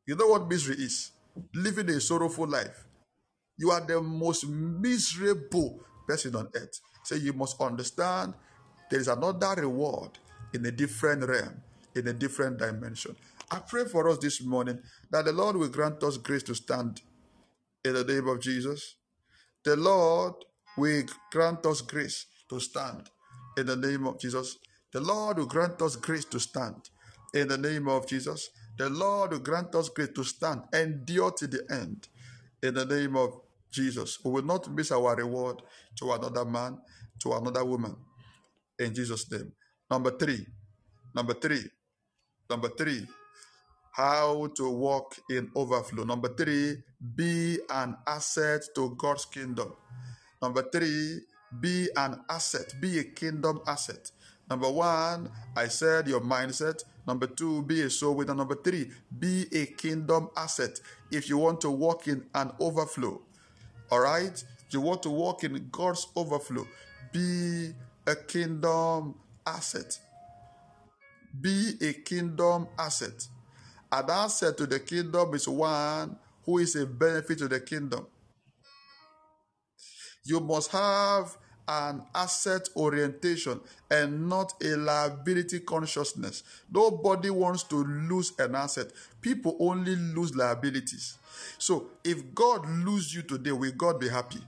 You 0.08 0.16
know 0.16 0.28
what 0.28 0.50
misery 0.50 0.76
is? 0.76 1.12
Living 1.54 1.90
a 1.90 2.00
sorrowful 2.02 2.48
life. 2.48 2.86
You 3.58 3.72
are 3.72 3.82
the 3.82 4.02
most 4.02 4.48
miserable 4.48 5.80
person 6.08 6.36
on 6.36 6.50
earth. 6.56 6.80
Say 7.04 7.18
you 7.18 7.34
must 7.34 7.62
understand 7.62 8.34
there 8.90 9.00
is 9.00 9.08
another 9.08 9.62
reward 9.62 10.12
in 10.54 10.66
a 10.66 10.72
different 10.72 11.28
realm, 11.28 11.62
in 11.96 12.08
a 12.08 12.14
different 12.14 12.58
dimension. 12.58 13.16
I 13.52 13.60
pray 13.60 13.86
for 13.86 14.10
us 14.10 14.18
this 14.18 14.44
morning 14.44 14.80
that 15.12 15.26
the 15.26 15.32
Lord 15.32 15.56
will 15.56 15.70
grant 15.70 16.02
us 16.04 16.18
grace 16.18 16.44
to 16.44 16.56
stand 16.56 17.02
in 17.86 17.94
the 17.94 18.04
name 18.04 18.28
of 18.28 18.42
Jesus. 18.42 18.96
The 19.64 19.76
Lord 19.76 20.34
will 20.78 21.04
grant 21.32 21.66
us 21.66 21.82
grace 21.82 22.26
to 22.50 22.60
stand 22.60 23.10
in 23.58 23.66
the 23.68 23.76
name 23.76 24.08
of 24.08 24.20
Jesus. 24.20 24.58
The 24.92 25.02
Lord 25.02 25.38
will 25.38 25.46
grant 25.46 25.82
us 25.82 25.96
grace 25.96 26.26
to 26.26 26.40
stand 26.40 26.90
in 27.34 27.48
the 27.48 27.58
name 27.58 27.88
of 27.88 28.08
Jesus. 28.08 28.50
The 28.78 28.90
Lord 28.90 29.32
will 29.32 29.40
grant 29.40 29.76
us 29.76 29.90
grace 29.90 30.10
to 30.16 30.24
stand, 30.24 30.62
endure 30.74 31.32
to 31.32 31.48
the 31.48 31.64
end 31.70 32.08
in 32.62 32.74
the 32.74 32.86
name 32.86 33.16
of 33.16 33.40
Jesus. 33.72 34.20
We 34.24 34.32
will 34.32 34.44
not 34.44 34.72
miss 34.72 34.92
our 34.92 35.16
reward 35.16 35.62
to 35.98 36.12
another 36.12 36.46
man, 36.46 36.80
to 37.20 37.34
another 37.34 37.66
woman 37.66 37.96
in 38.80 38.94
Jesus' 38.94 39.30
name. 39.32 39.52
Number 39.90 40.12
three, 40.12 40.46
number 41.16 41.34
three, 41.34 41.64
number 42.50 42.70
three, 42.70 43.08
how 43.92 44.48
to 44.56 44.70
walk 44.70 45.16
in 45.30 45.52
overflow. 45.56 46.04
Number 46.04 46.30
three, 46.30 46.78
be 47.16 47.60
an 47.70 47.96
asset 48.08 48.62
to 48.76 48.96
God's 48.98 49.26
kingdom. 49.26 49.74
Number 50.44 50.62
three, 50.62 51.22
be 51.62 51.88
an 51.96 52.20
asset, 52.30 52.76
be 52.82 53.00
a 53.00 53.06
kingdom 53.06 53.62
asset. 53.66 54.12
Number 54.50 54.70
one, 54.70 55.30
I 55.56 55.70
said 55.70 56.06
your 56.06 56.20
mindset. 56.20 56.84
Number 57.08 57.28
two, 57.28 57.62
be 57.64 57.84
a 57.84 57.90
soul 57.90 58.16
winner. 58.16 58.36
Number 58.36 58.56
three, 58.56 58.92
be 59.18 59.46
a 59.54 59.68
kingdom 59.68 60.30
asset. 60.36 60.82
If 61.10 61.30
you 61.30 61.38
want 61.38 61.62
to 61.62 61.72
walk 61.72 62.10
in 62.10 62.26
an 62.36 62.52
overflow, 62.60 63.22
all 63.90 64.02
right? 64.02 64.44
You 64.70 64.82
want 64.82 65.02
to 65.04 65.10
walk 65.12 65.46
in 65.46 65.70
God's 65.72 66.08
overflow, 66.14 66.68
be 67.14 67.72
a 68.06 68.16
kingdom 68.16 69.16
asset. 69.48 69.98
Be 71.40 71.76
a 71.82 71.94
kingdom 71.94 72.68
asset. 72.78 73.28
An 73.94 74.10
asset 74.10 74.58
to 74.58 74.66
the 74.68 74.82
kingdom 74.82 75.34
is 75.36 75.48
one 75.48 76.18
who 76.46 76.58
is 76.58 76.76
a 76.76 76.86
benefit 76.86 77.38
to 77.38 77.48
the 77.48 77.62
kingdom. 77.62 78.08
You 80.26 80.40
must 80.40 80.72
have 80.72 81.38
an 81.68 82.04
asset 82.14 82.68
orientation 82.76 83.60
and 83.90 84.28
not 84.28 84.54
a 84.64 84.76
liability 84.76 85.62
consciousness. 85.62 86.44
Nobody 86.72 87.30
wants 87.30 87.64
to 87.64 87.76
lose 87.76 88.34
an 88.40 88.56
asset. 88.56 88.88
People 89.22 89.56
only 89.60 89.96
lose 89.96 90.36
liabilities. 90.36 91.18
So 91.58 91.92
if 92.04 92.34
God 92.34 92.68
lose 92.68 93.14
you 93.14 93.22
today, 93.22 93.52
will 93.52 93.72
God 93.72 94.00
be 94.00 94.10
happy? 94.10 94.40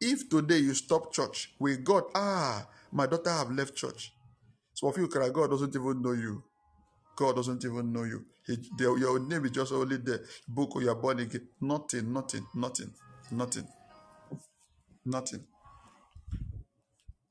If 0.00 0.28
today 0.28 0.58
you 0.58 0.74
stop 0.74 1.12
church, 1.12 1.52
will 1.58 1.78
God, 1.82 2.04
ah, 2.14 2.66
my 2.92 3.06
daughter 3.06 3.30
have 3.30 3.50
left 3.50 3.74
church. 3.74 4.12
So 4.74 4.88
of 4.88 4.96
you, 4.98 5.08
cry, 5.08 5.30
God 5.30 5.50
doesn't 5.50 5.74
even 5.74 6.02
know 6.02 6.12
you. 6.12 6.42
God 7.16 7.36
doesn't 7.36 7.64
even 7.64 7.92
know 7.92 8.04
you. 8.04 8.24
He, 8.46 8.58
your 8.78 9.18
name 9.18 9.46
is 9.46 9.52
just 9.52 9.72
only 9.72 9.96
the 9.96 10.22
book 10.46 10.72
you're 10.80 10.94
born 10.94 11.20
again. 11.20 11.48
Nothing, 11.60 12.12
nothing, 12.12 12.46
nothing, 12.54 12.92
nothing, 13.30 13.66
nothing. 15.06 15.44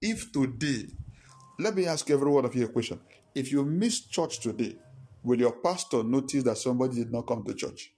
If 0.02 0.32
today, 0.32 0.88
let 1.60 1.76
me 1.76 1.88
ask 1.88 2.10
every 2.10 2.30
one 2.30 2.46
of 2.46 2.56
you 2.56 2.66
a 2.66 2.68
question. 2.68 3.00
If 3.34 3.52
you 3.52 3.64
miss 3.64 4.02
church 4.02 4.40
today, 4.40 4.76
will 5.24 5.40
your 5.40 5.54
pastor 5.54 6.04
notice 6.04 6.44
that 6.44 6.58
somebody 6.58 6.96
did 6.96 7.12
not 7.12 7.24
come 7.28 7.44
to 7.44 7.54
church? 7.54 7.92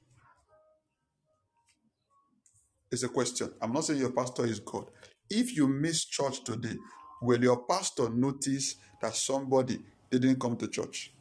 It's 2.92 3.04
a 3.04 3.10
question. 3.10 3.52
I'm 3.62 3.74
not 3.74 3.84
saying 3.86 4.00
your 4.00 4.12
pastor 4.12 4.46
is 4.46 4.60
God. 4.60 4.86
If 5.30 5.56
you 5.56 5.68
miss 5.68 6.06
church 6.06 6.44
today, 6.44 6.76
will 7.22 7.44
your 7.44 7.66
pastor 7.66 8.10
notice 8.10 8.76
that 9.02 9.16
somebody 9.16 9.80
didn't 10.10 10.40
come 10.40 10.56
to 10.58 10.68
church? 10.68 11.12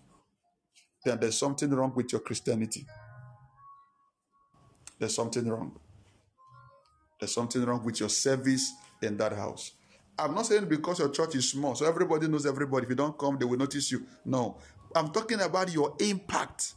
Then 1.05 1.19
there's 1.21 1.39
something 1.39 1.71
wrong 1.71 1.93
with 1.95 2.13
your 2.13 2.21
Christianity. 2.21 2.87
There's 4.99 5.15
something 5.15 5.49
wrong. 5.49 5.79
There's 7.19 7.35
something 7.35 7.65
wrong 7.65 7.85
with 7.85 8.01
your 8.01 8.09
service 8.09 8.73
in 9.03 9.17
that 9.17 9.33
house. 9.33 9.73
I'm 10.19 10.35
not 10.35 10.47
saying 10.47 10.69
because 10.69 10.99
your 10.99 11.11
church 11.11 11.35
is 11.35 11.51
small, 11.51 11.75
so 11.75 11.87
everybody 11.87 12.29
knows 12.29 12.47
everybody. 12.47 12.85
If 12.85 12.91
you 12.91 12.97
don't 12.97 13.19
come, 13.19 13.39
they 13.39 13.45
will 13.45 13.59
notice 13.59 13.91
you. 13.93 14.07
No. 14.25 14.59
I'm 14.95 15.11
talking 15.11 15.41
about 15.41 15.73
your 15.73 15.95
impact. 16.01 16.75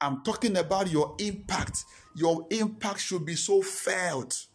I'm 0.00 0.22
talking 0.22 0.56
about 0.56 0.90
your 0.90 1.16
impact. 1.18 1.84
Your 2.14 2.46
impact 2.50 3.00
should 3.00 3.24
be 3.24 3.34
so 3.34 3.62
felt. 3.62 4.46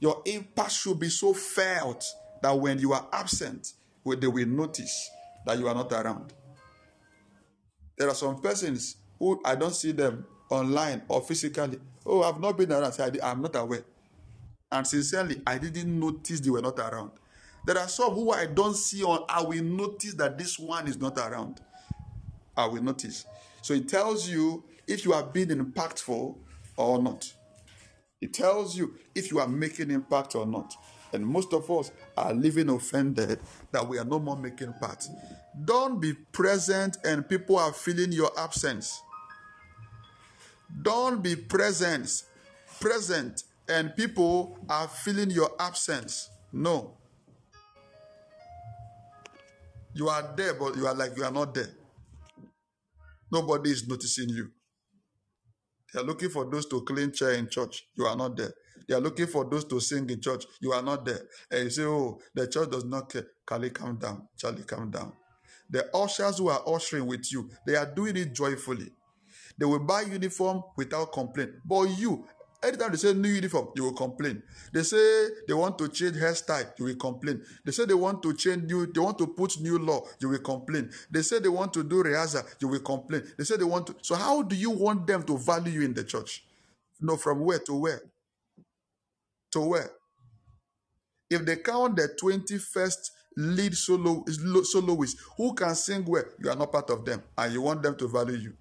Your 0.00 0.20
impact 0.26 0.72
should 0.72 0.98
be 0.98 1.08
so 1.08 1.32
felt 1.32 2.04
that 2.42 2.58
when 2.58 2.78
you 2.78 2.92
are 2.92 3.08
absent, 3.12 3.72
they 4.04 4.26
will 4.26 4.48
notice 4.48 5.10
that 5.46 5.58
you 5.58 5.68
are 5.68 5.74
not 5.74 5.92
around. 5.92 6.32
There 7.96 8.08
are 8.08 8.14
some 8.14 8.40
persons 8.40 8.96
who 9.18 9.40
I 9.44 9.54
don't 9.54 9.74
see 9.74 9.92
them 9.92 10.26
online 10.52 11.02
or 11.08 11.22
physically. 11.22 11.78
Oh, 12.04 12.22
I've 12.22 12.40
not 12.40 12.56
been 12.56 12.72
around. 12.72 12.94
I'm 13.22 13.42
not 13.42 13.56
aware. 13.56 13.84
And 14.70 14.86
sincerely, 14.86 15.40
I 15.46 15.58
didn't 15.58 15.98
notice 15.98 16.40
they 16.40 16.50
were 16.50 16.62
not 16.62 16.78
around. 16.78 17.12
There 17.64 17.78
are 17.78 17.88
some 17.88 18.12
who 18.12 18.32
I 18.32 18.46
don't 18.46 18.74
see 18.74 19.02
on, 19.04 19.24
I 19.28 19.42
will 19.42 19.62
notice 19.62 20.14
that 20.14 20.36
this 20.36 20.58
one 20.58 20.88
is 20.88 20.98
not 20.98 21.16
around. 21.18 21.60
I 22.56 22.66
will 22.66 22.82
notice. 22.82 23.24
So 23.62 23.74
it 23.74 23.88
tells 23.88 24.28
you 24.28 24.64
if 24.86 25.04
you 25.04 25.12
are 25.12 25.22
being 25.22 25.48
impactful 25.48 26.36
or 26.76 27.02
not. 27.02 27.32
It 28.20 28.32
tells 28.32 28.76
you 28.76 28.94
if 29.14 29.30
you 29.30 29.38
are 29.38 29.48
making 29.48 29.90
impact 29.90 30.34
or 30.34 30.46
not. 30.46 30.74
And 31.12 31.26
most 31.26 31.52
of 31.52 31.70
us 31.70 31.92
are 32.16 32.32
living 32.32 32.70
offended 32.70 33.38
that 33.70 33.86
we 33.86 33.98
are 33.98 34.04
no 34.04 34.18
more 34.18 34.36
making 34.36 34.72
part. 34.80 35.06
Don't 35.64 36.00
be 36.00 36.14
present 36.32 36.96
and 37.04 37.28
people 37.28 37.58
are 37.58 37.72
feeling 37.72 38.12
your 38.12 38.30
absence. 38.38 39.02
Don't 40.80 41.22
be 41.22 41.36
present, 41.36 42.22
present 42.80 43.44
and 43.68 43.94
people 43.94 44.58
are 44.68 44.88
feeling 44.88 45.30
your 45.30 45.50
absence. 45.58 46.30
No. 46.52 46.96
You 49.94 50.08
are 50.08 50.34
there, 50.36 50.54
but 50.54 50.76
you 50.76 50.86
are 50.86 50.94
like 50.94 51.16
you 51.16 51.24
are 51.24 51.30
not 51.30 51.54
there. 51.54 51.68
Nobody 53.30 53.70
is 53.70 53.86
noticing 53.86 54.30
you. 54.30 54.50
They 55.92 56.00
are 56.00 56.04
looking 56.04 56.30
for 56.30 56.50
those 56.50 56.66
to 56.66 56.82
clean 56.82 57.12
chair 57.12 57.32
in 57.32 57.48
church. 57.48 57.84
You 57.96 58.06
are 58.06 58.16
not 58.16 58.36
there. 58.36 58.52
They 58.88 58.94
are 58.94 59.00
looking 59.00 59.26
for 59.26 59.48
those 59.48 59.64
to 59.66 59.80
sing 59.80 60.08
in 60.10 60.20
church. 60.20 60.44
You 60.60 60.72
are 60.72 60.82
not 60.82 61.04
there. 61.04 61.20
And 61.50 61.64
you 61.64 61.70
say, 61.70 61.84
oh, 61.84 62.18
the 62.34 62.46
church 62.48 62.70
does 62.70 62.84
not 62.84 63.10
care. 63.10 63.26
Charlie, 63.48 63.70
calm 63.70 63.96
down. 63.96 64.28
Charlie, 64.36 64.64
calm 64.64 64.90
down. 64.90 65.12
The 65.70 65.94
ushers 65.96 66.38
who 66.38 66.48
are 66.48 66.62
ushering 66.66 67.06
with 67.06 67.30
you, 67.32 67.50
they 67.66 67.76
are 67.76 67.86
doing 67.86 68.16
it 68.16 68.34
joyfully. 68.34 68.90
They 69.58 69.66
will 69.66 69.80
buy 69.80 70.02
uniform 70.02 70.62
without 70.76 71.12
complaint. 71.12 71.50
But 71.64 71.84
you, 71.98 72.24
Anytime 72.64 72.92
they 72.92 72.96
say 72.96 73.12
new 73.12 73.28
uniform, 73.28 73.68
you 73.74 73.82
will 73.84 73.92
complain. 73.92 74.40
They 74.72 74.84
say 74.84 75.28
they 75.48 75.54
want 75.54 75.78
to 75.78 75.88
change 75.88 76.16
hairstyle, 76.16 76.72
you 76.78 76.84
will 76.84 76.94
complain. 76.94 77.42
They 77.64 77.72
say 77.72 77.86
they 77.86 77.94
want 77.94 78.22
to 78.22 78.34
change 78.34 78.62
new, 78.70 78.86
they 78.86 79.00
want 79.00 79.18
to 79.18 79.26
put 79.26 79.60
new 79.60 79.78
law, 79.78 80.02
you 80.20 80.28
will 80.28 80.38
complain. 80.38 80.88
They 81.10 81.22
say 81.22 81.40
they 81.40 81.48
want 81.48 81.72
to 81.72 81.82
do 81.82 82.04
rehearsal, 82.04 82.42
you 82.60 82.68
will 82.68 82.80
complain. 82.80 83.24
They 83.36 83.42
say 83.42 83.56
they 83.56 83.64
want 83.64 83.88
to. 83.88 83.96
So 84.02 84.14
how 84.14 84.42
do 84.42 84.54
you 84.54 84.70
want 84.70 85.08
them 85.08 85.24
to 85.24 85.36
value 85.36 85.80
you 85.80 85.82
in 85.82 85.92
the 85.92 86.04
church? 86.04 86.44
No, 87.00 87.16
from 87.16 87.40
where 87.40 87.58
to 87.58 87.74
where? 87.74 88.00
To 89.52 89.60
where? 89.60 89.90
If 91.28 91.44
they 91.44 91.56
count 91.56 91.96
the 91.96 92.14
21st 92.22 93.10
lead 93.38 93.74
solo 93.74 94.22
soloist 94.62 95.16
who 95.36 95.52
can 95.54 95.74
sing 95.74 96.04
well, 96.04 96.24
you 96.38 96.48
are 96.48 96.56
not 96.56 96.70
part 96.70 96.90
of 96.90 97.04
them, 97.04 97.24
and 97.36 97.52
you 97.52 97.60
want 97.60 97.82
them 97.82 97.96
to 97.96 98.06
value 98.06 98.36
you. 98.36 98.52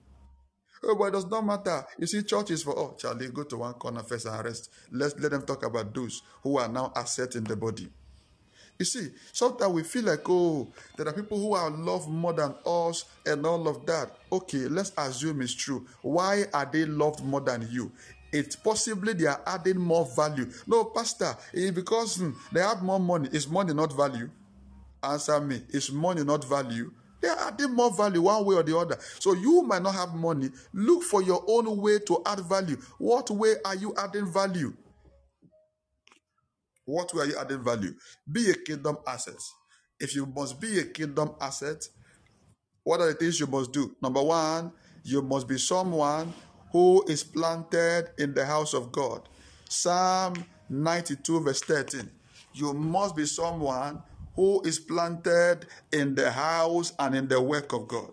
Oh, 0.83 0.95
but 0.95 1.05
it 1.05 1.11
does 1.11 1.27
not 1.27 1.45
matter. 1.45 1.85
You 1.99 2.07
see, 2.07 2.23
church 2.23 2.51
is 2.51 2.63
for 2.63 2.77
oh, 2.77 2.95
Charlie, 2.97 3.29
go 3.29 3.43
to 3.43 3.57
one 3.57 3.73
corner 3.75 4.01
first 4.01 4.25
and 4.25 4.43
rest. 4.43 4.71
Let's 4.91 5.17
let 5.19 5.31
them 5.31 5.43
talk 5.43 5.63
about 5.63 5.93
those 5.93 6.23
who 6.41 6.57
are 6.57 6.67
now 6.67 6.91
asset 6.95 7.35
in 7.35 7.43
the 7.43 7.55
body. 7.55 7.87
You 8.79 8.85
see, 8.85 9.09
sometimes 9.31 9.73
we 9.73 9.83
feel 9.83 10.05
like, 10.05 10.27
oh, 10.27 10.67
there 10.97 11.07
are 11.07 11.13
people 11.13 11.37
who 11.39 11.53
are 11.53 11.69
loved 11.69 12.09
more 12.09 12.33
than 12.33 12.55
us 12.65 13.05
and 13.27 13.45
all 13.45 13.67
of 13.67 13.85
that. 13.85 14.17
Okay, 14.31 14.67
let's 14.69 14.91
assume 14.97 15.41
it's 15.43 15.53
true. 15.53 15.85
Why 16.01 16.45
are 16.51 16.65
they 16.71 16.85
loved 16.85 17.23
more 17.23 17.41
than 17.41 17.67
you? 17.69 17.91
It's 18.31 18.55
possibly 18.55 19.13
they 19.13 19.27
are 19.27 19.41
adding 19.45 19.77
more 19.77 20.07
value. 20.15 20.49
No, 20.65 20.85
Pastor, 20.85 21.35
it's 21.53 21.75
because 21.75 22.15
hmm, 22.15 22.31
they 22.51 22.61
have 22.61 22.81
more 22.81 22.99
money. 22.99 23.29
Is 23.31 23.47
money 23.47 23.73
not 23.73 23.95
value? 23.95 24.31
Answer 25.03 25.39
me. 25.41 25.61
Is 25.69 25.91
money 25.91 26.23
not 26.23 26.43
value? 26.43 26.91
They 27.21 27.27
are 27.27 27.47
adding 27.47 27.73
more 27.73 27.91
value 27.91 28.21
one 28.23 28.45
way 28.45 28.55
or 28.55 28.63
the 28.63 28.77
other. 28.77 28.97
So 29.19 29.33
you 29.33 29.61
might 29.63 29.83
not 29.83 29.95
have 29.95 30.13
money. 30.15 30.49
Look 30.73 31.03
for 31.03 31.21
your 31.21 31.43
own 31.47 31.77
way 31.77 31.99
to 31.99 32.21
add 32.25 32.39
value. 32.41 32.77
What 32.97 33.29
way 33.29 33.55
are 33.63 33.75
you 33.75 33.93
adding 33.97 34.31
value? 34.31 34.73
What 36.85 37.13
way 37.13 37.23
are 37.23 37.27
you 37.27 37.37
adding 37.37 37.63
value? 37.63 37.93
Be 38.29 38.49
a 38.49 38.55
kingdom 38.55 38.97
asset. 39.07 39.39
If 39.99 40.15
you 40.15 40.25
must 40.25 40.59
be 40.59 40.79
a 40.79 40.85
kingdom 40.85 41.35
asset, 41.39 41.87
what 42.83 42.99
are 42.99 43.07
the 43.07 43.13
things 43.13 43.39
you 43.39 43.47
must 43.47 43.71
do? 43.71 43.95
Number 44.01 44.21
one, 44.21 44.71
you 45.03 45.21
must 45.21 45.47
be 45.47 45.57
someone 45.57 46.33
who 46.71 47.03
is 47.07 47.23
planted 47.23 48.09
in 48.17 48.33
the 48.33 48.45
house 48.45 48.73
of 48.73 48.91
God. 48.91 49.27
Psalm 49.69 50.33
92, 50.69 51.41
verse 51.41 51.61
13. 51.61 52.09
You 52.53 52.73
must 52.73 53.15
be 53.15 53.25
someone 53.25 54.01
who 54.35 54.61
is 54.63 54.79
planted 54.79 55.65
in 55.91 56.15
the 56.15 56.31
house 56.31 56.93
and 56.99 57.15
in 57.15 57.27
the 57.27 57.41
work 57.41 57.73
of 57.73 57.87
God. 57.87 58.11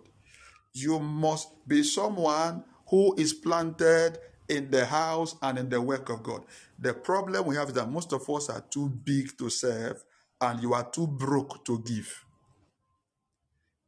You 0.73 0.99
must 0.99 1.67
be 1.67 1.83
someone 1.83 2.63
who 2.89 3.15
is 3.15 3.33
planted 3.33 4.17
in 4.47 4.71
the 4.71 4.85
house 4.85 5.35
and 5.41 5.57
in 5.57 5.69
the 5.69 5.81
work 5.81 6.09
of 6.09 6.23
God. 6.23 6.43
The 6.79 6.93
problem 6.93 7.45
we 7.45 7.55
have 7.55 7.69
is 7.69 7.73
that 7.75 7.89
most 7.89 8.13
of 8.13 8.27
us 8.29 8.49
are 8.49 8.63
too 8.69 8.89
big 8.89 9.37
to 9.37 9.49
serve 9.49 10.03
and 10.41 10.61
you 10.61 10.73
are 10.73 10.89
too 10.89 11.07
broke 11.07 11.63
to 11.65 11.79
give. 11.79 12.25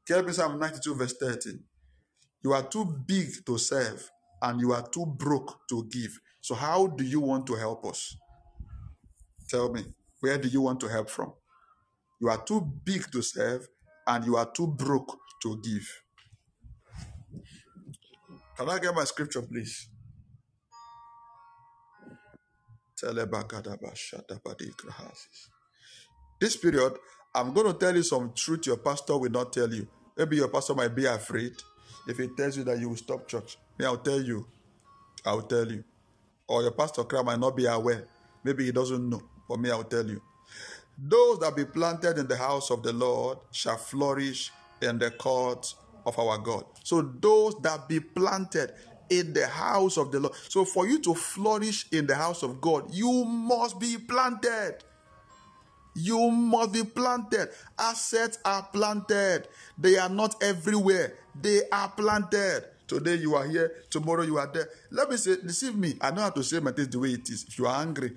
Tell 0.05 0.27
Psalm 0.31 0.59
92, 0.59 0.95
verse 0.95 1.13
13. 1.13 1.63
You 2.43 2.53
are 2.53 2.63
too 2.63 2.85
big 2.85 3.45
to 3.45 3.57
serve 3.57 4.09
and 4.41 4.59
you 4.59 4.73
are 4.73 4.87
too 4.87 5.05
broke 5.05 5.67
to 5.69 5.87
give. 5.91 6.19
So, 6.41 6.55
how 6.55 6.87
do 6.87 7.03
you 7.03 7.19
want 7.19 7.45
to 7.47 7.55
help 7.55 7.85
us? 7.85 8.15
Tell 9.47 9.71
me, 9.71 9.85
where 10.19 10.37
do 10.37 10.47
you 10.47 10.61
want 10.61 10.79
to 10.79 10.87
help 10.87 11.09
from? 11.09 11.33
You 12.21 12.29
are 12.29 12.41
too 12.43 12.61
big 12.61 13.11
to 13.11 13.23
serve 13.23 13.67
and 14.05 14.23
you 14.25 14.37
are 14.37 14.49
too 14.51 14.67
broke 14.67 15.17
to 15.41 15.59
give. 15.63 16.03
Can 18.55 18.69
I 18.69 18.77
get 18.77 18.93
my 18.93 19.05
scripture, 19.05 19.41
please? 19.41 19.87
This 26.39 26.55
period, 26.57 26.93
I'm 27.33 27.53
going 27.53 27.67
to 27.67 27.73
tell 27.73 27.95
you 27.95 28.03
some 28.03 28.33
truth 28.35 28.67
your 28.67 28.77
pastor 28.77 29.17
will 29.17 29.31
not 29.31 29.51
tell 29.51 29.73
you. 29.73 29.87
Maybe 30.15 30.35
your 30.35 30.49
pastor 30.49 30.75
might 30.75 30.93
be 30.93 31.05
afraid 31.05 31.53
if 32.07 32.17
he 32.19 32.27
tells 32.37 32.55
you 32.55 32.63
that 32.65 32.79
you 32.79 32.89
will 32.89 32.97
stop 32.97 33.27
church. 33.27 33.57
Me, 33.79 33.85
I'll 33.85 33.97
tell 33.97 34.21
you. 34.21 34.45
I'll 35.25 35.41
tell 35.41 35.71
you. 35.71 35.83
Or 36.47 36.61
your 36.61 36.71
pastor 36.71 37.03
might 37.23 37.39
not 37.39 37.55
be 37.55 37.65
aware. 37.65 38.05
Maybe 38.43 38.65
he 38.65 38.71
doesn't 38.71 39.09
know. 39.09 39.21
But 39.49 39.59
me, 39.59 39.71
I'll 39.71 39.83
tell 39.83 40.05
you. 40.05 40.21
Those 41.03 41.39
that 41.39 41.55
be 41.55 41.65
planted 41.65 42.19
in 42.19 42.27
the 42.27 42.37
house 42.37 42.69
of 42.69 42.83
the 42.83 42.93
Lord 42.93 43.39
shall 43.51 43.77
flourish 43.77 44.51
in 44.81 44.99
the 44.99 45.09
courts 45.09 45.75
of 46.05 46.17
our 46.19 46.37
God. 46.37 46.65
So 46.83 47.01
those 47.01 47.55
that 47.61 47.89
be 47.89 47.99
planted 47.99 48.73
in 49.09 49.33
the 49.33 49.47
house 49.47 49.97
of 49.97 50.11
the 50.11 50.19
Lord. 50.19 50.35
So 50.47 50.63
for 50.63 50.87
you 50.87 50.99
to 50.99 51.15
flourish 51.15 51.87
in 51.91 52.05
the 52.05 52.15
house 52.15 52.43
of 52.43 52.61
God, 52.61 52.93
you 52.93 53.25
must 53.25 53.79
be 53.79 53.97
planted. 53.97 54.77
You 55.95 56.29
must 56.29 56.71
be 56.71 56.83
planted. 56.83 57.49
Assets 57.77 58.37
are 58.45 58.63
planted. 58.71 59.47
They 59.77 59.97
are 59.97 60.07
not 60.09 60.41
everywhere. 60.43 61.13
They 61.39 61.61
are 61.71 61.89
planted. 61.89 62.65
Today 62.87 63.15
you 63.15 63.35
are 63.35 63.47
here, 63.47 63.71
tomorrow 63.89 64.23
you 64.23 64.37
are 64.37 64.47
there. 64.47 64.67
Let 64.89 65.09
me 65.09 65.15
say, 65.15 65.37
deceive 65.37 65.77
me. 65.77 65.95
I 66.01 66.11
know 66.11 66.23
how 66.23 66.29
to 66.31 66.43
say 66.43 66.59
my 66.59 66.73
things 66.73 66.89
the 66.89 66.99
way 66.99 67.11
it 67.11 67.29
is. 67.29 67.45
If 67.47 67.57
you 67.57 67.65
are 67.65 67.81
angry, 67.81 68.11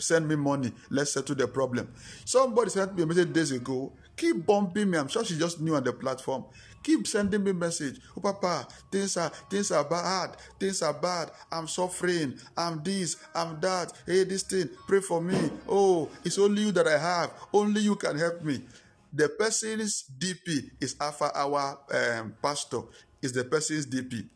send 0.00 0.28
me 0.28 0.36
money. 0.36 0.72
Let's 0.90 1.12
settle 1.12 1.34
the 1.34 1.46
problem. 1.48 1.92
Somebody 2.24 2.70
sent 2.70 2.96
me 2.96 3.02
a 3.02 3.06
message 3.06 3.32
days 3.32 3.52
ago. 3.52 3.92
Keep 4.16 4.46
bumping 4.46 4.90
me. 4.90 4.98
I'm 4.98 5.08
sure 5.08 5.24
she 5.24 5.38
just 5.38 5.60
new 5.60 5.76
on 5.76 5.84
the 5.84 5.92
platform. 5.92 6.44
Keep 6.82 7.06
sending 7.06 7.44
me 7.44 7.52
message. 7.52 8.00
Oh, 8.16 8.20
Papa, 8.20 8.66
things 8.90 9.16
are 9.16 9.30
things 9.50 9.70
are 9.70 9.84
bad. 9.84 10.36
Things 10.58 10.82
are 10.82 10.94
bad. 10.94 11.30
I'm 11.52 11.68
suffering. 11.68 12.38
I'm 12.56 12.82
this. 12.82 13.16
I'm 13.34 13.60
that. 13.60 13.92
Hey, 14.06 14.24
this 14.24 14.42
thing. 14.42 14.70
Pray 14.88 15.00
for 15.00 15.20
me. 15.20 15.36
Oh, 15.68 16.08
it's 16.24 16.38
only 16.38 16.62
you 16.62 16.72
that 16.72 16.86
I 16.86 16.98
have. 16.98 17.32
Only 17.52 17.82
you 17.82 17.96
can 17.96 18.18
help 18.18 18.42
me. 18.42 18.62
The 19.12 19.28
person's 19.28 20.04
DP 20.18 20.70
is 20.80 20.96
Alpha 21.00 21.30
Hour 21.34 21.78
um, 21.92 22.34
pastor. 22.42 22.82
Is 23.22 23.32
the 23.32 23.44
person's 23.44 23.86
DP. 23.86 24.26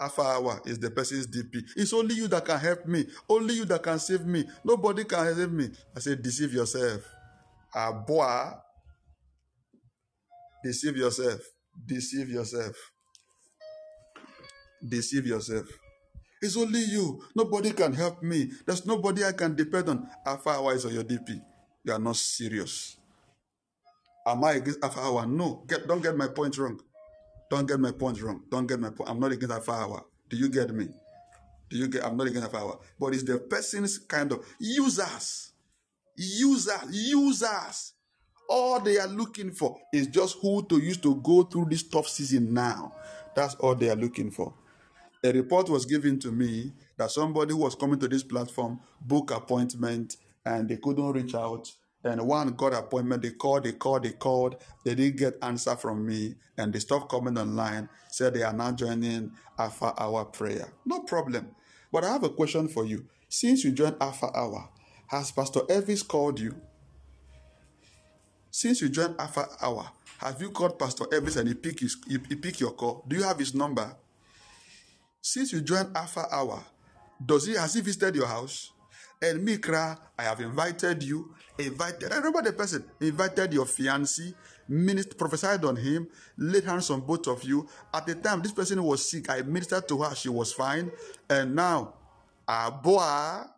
Alpha 0.00 0.22
Hour 0.22 0.60
is 0.66 0.78
the 0.78 0.90
person's 0.90 1.26
DP. 1.26 1.62
It's 1.76 1.92
only 1.92 2.14
you 2.14 2.28
that 2.28 2.44
can 2.44 2.58
help 2.60 2.86
me. 2.86 3.06
Only 3.28 3.54
you 3.54 3.64
that 3.66 3.82
can 3.82 3.98
save 3.98 4.26
me. 4.26 4.44
Nobody 4.64 5.04
can 5.04 5.34
save 5.34 5.52
me. 5.52 5.70
I 5.96 6.00
said, 6.00 6.22
deceive 6.22 6.52
yourself. 6.52 7.02
Aboa 7.74 8.60
Deceive 10.62 10.96
yourself. 10.96 11.40
Deceive 11.86 12.28
yourself. 12.30 12.76
Deceive 14.86 15.26
yourself. 15.26 15.66
It's 16.42 16.56
only 16.56 16.80
you. 16.80 17.22
Nobody 17.34 17.72
can 17.72 17.92
help 17.92 18.22
me. 18.22 18.50
There's 18.66 18.86
nobody 18.86 19.24
I 19.24 19.32
can 19.32 19.54
depend 19.54 19.88
on. 19.88 20.08
Alpha 20.26 20.50
Hour 20.50 20.74
is 20.74 20.84
on 20.84 20.94
your 20.94 21.04
DP. 21.04 21.40
You 21.84 21.92
are 21.92 21.98
not 21.98 22.16
serious. 22.16 22.96
Am 24.26 24.44
I 24.44 24.52
against 24.54 24.82
Alpha 24.82 25.00
Hour? 25.00 25.26
No. 25.26 25.64
Get, 25.66 25.86
don't 25.88 26.02
get 26.02 26.16
my 26.16 26.28
point 26.28 26.56
wrong. 26.58 26.80
Don't 27.50 27.66
get 27.66 27.80
my 27.80 27.92
point 27.92 28.20
wrong. 28.20 28.42
Don't 28.50 28.66
get 28.66 28.80
my 28.80 28.90
point. 28.90 29.08
I'm 29.08 29.20
not 29.20 29.32
against 29.32 29.68
Alpha. 29.68 30.02
Do 30.28 30.36
you 30.36 30.48
get 30.48 30.70
me? 30.74 30.88
Do 31.70 31.76
you 31.76 31.88
get? 31.88 32.04
I'm 32.04 32.16
not 32.16 32.26
against 32.26 32.52
Alpha. 32.52 32.78
But 32.98 33.14
it's 33.14 33.22
the 33.22 33.38
person's 33.38 33.98
kind 33.98 34.32
of 34.32 34.44
users. 34.58 35.52
Users. 36.16 36.84
Users. 36.90 37.92
All 38.48 38.80
they 38.80 38.98
are 38.98 39.08
looking 39.08 39.50
for 39.52 39.78
is 39.92 40.06
just 40.06 40.38
who 40.40 40.64
to 40.66 40.78
use 40.78 40.96
to 40.98 41.16
go 41.16 41.42
through 41.42 41.66
this 41.66 41.82
tough 41.82 42.08
season 42.08 42.52
now. 42.54 42.92
That's 43.34 43.54
all 43.56 43.74
they 43.74 43.90
are 43.90 43.96
looking 43.96 44.30
for. 44.30 44.54
A 45.22 45.32
report 45.32 45.68
was 45.68 45.84
given 45.84 46.18
to 46.20 46.30
me 46.30 46.72
that 46.96 47.10
somebody 47.10 47.52
who 47.52 47.58
was 47.58 47.74
coming 47.74 47.98
to 47.98 48.08
this 48.08 48.22
platform 48.22 48.80
book 49.00 49.30
appointment 49.30 50.16
and 50.46 50.68
they 50.68 50.76
couldn't 50.76 51.12
reach 51.12 51.34
out. 51.34 51.70
And 52.04 52.26
one 52.26 52.52
got 52.52 52.74
appointment, 52.74 53.22
they 53.22 53.32
called, 53.32 53.64
they 53.64 53.72
called, 53.72 54.04
they 54.04 54.12
called. 54.12 54.56
They 54.84 54.94
didn't 54.94 55.16
get 55.16 55.38
answer 55.42 55.74
from 55.76 56.06
me, 56.06 56.36
and 56.56 56.72
they 56.72 56.78
stopped 56.78 57.10
coming 57.10 57.36
online. 57.36 57.88
Said 58.08 58.34
they 58.34 58.42
are 58.42 58.52
now 58.52 58.72
joining 58.72 59.32
Alpha 59.58 59.94
Hour 59.98 60.26
prayer. 60.26 60.72
No 60.86 61.00
problem. 61.00 61.48
But 61.92 62.04
I 62.04 62.12
have 62.12 62.22
a 62.22 62.28
question 62.28 62.68
for 62.68 62.84
you. 62.84 63.06
Since 63.28 63.64
you 63.64 63.72
joined 63.72 63.96
Alpha 64.00 64.30
Hour, 64.34 64.68
has 65.08 65.32
Pastor 65.32 65.60
Elvis 65.60 66.06
called 66.06 66.38
you? 66.38 66.54
Since 68.50 68.80
you 68.80 68.88
joined 68.88 69.16
Alpha 69.18 69.46
Hour, 69.60 69.90
have 70.18 70.40
you 70.40 70.50
called 70.50 70.78
Pastor 70.78 71.04
Elvis 71.04 71.36
and 71.36 71.48
he 71.48 71.54
pick 71.54 71.80
his 71.80 71.96
he, 72.06 72.18
he 72.28 72.36
pick 72.36 72.60
your 72.60 72.72
call? 72.72 73.04
Do 73.08 73.16
you 73.16 73.22
have 73.22 73.38
his 73.38 73.54
number? 73.54 73.96
Since 75.20 75.52
you 75.52 75.60
joined 75.60 75.96
Alpha 75.96 76.26
Hour, 76.30 76.62
does 77.24 77.46
he 77.46 77.54
has 77.54 77.74
he 77.74 77.80
visited 77.80 78.16
your 78.16 78.26
house? 78.26 78.72
And 79.20 79.46
Mikra, 79.46 79.98
I 80.18 80.22
have 80.22 80.40
invited 80.40 81.02
you. 81.02 81.34
Invited. 81.58 82.12
I 82.12 82.18
remember 82.18 82.42
the 82.42 82.52
person 82.52 82.84
invited 83.00 83.52
your 83.52 83.64
fiancé, 83.64 84.32
ministered, 84.68 85.18
prophesied 85.18 85.64
on 85.64 85.74
him, 85.74 86.06
laid 86.36 86.64
hands 86.64 86.88
on 86.90 87.00
both 87.00 87.26
of 87.26 87.42
you. 87.42 87.68
At 87.92 88.06
the 88.06 88.14
time 88.14 88.42
this 88.42 88.52
person 88.52 88.80
was 88.82 89.10
sick, 89.10 89.28
I 89.28 89.42
ministered 89.42 89.88
to 89.88 90.02
her. 90.02 90.14
She 90.14 90.28
was 90.28 90.52
fine, 90.52 90.92
and 91.28 91.56
now, 91.56 91.94
Aboa 92.48 93.50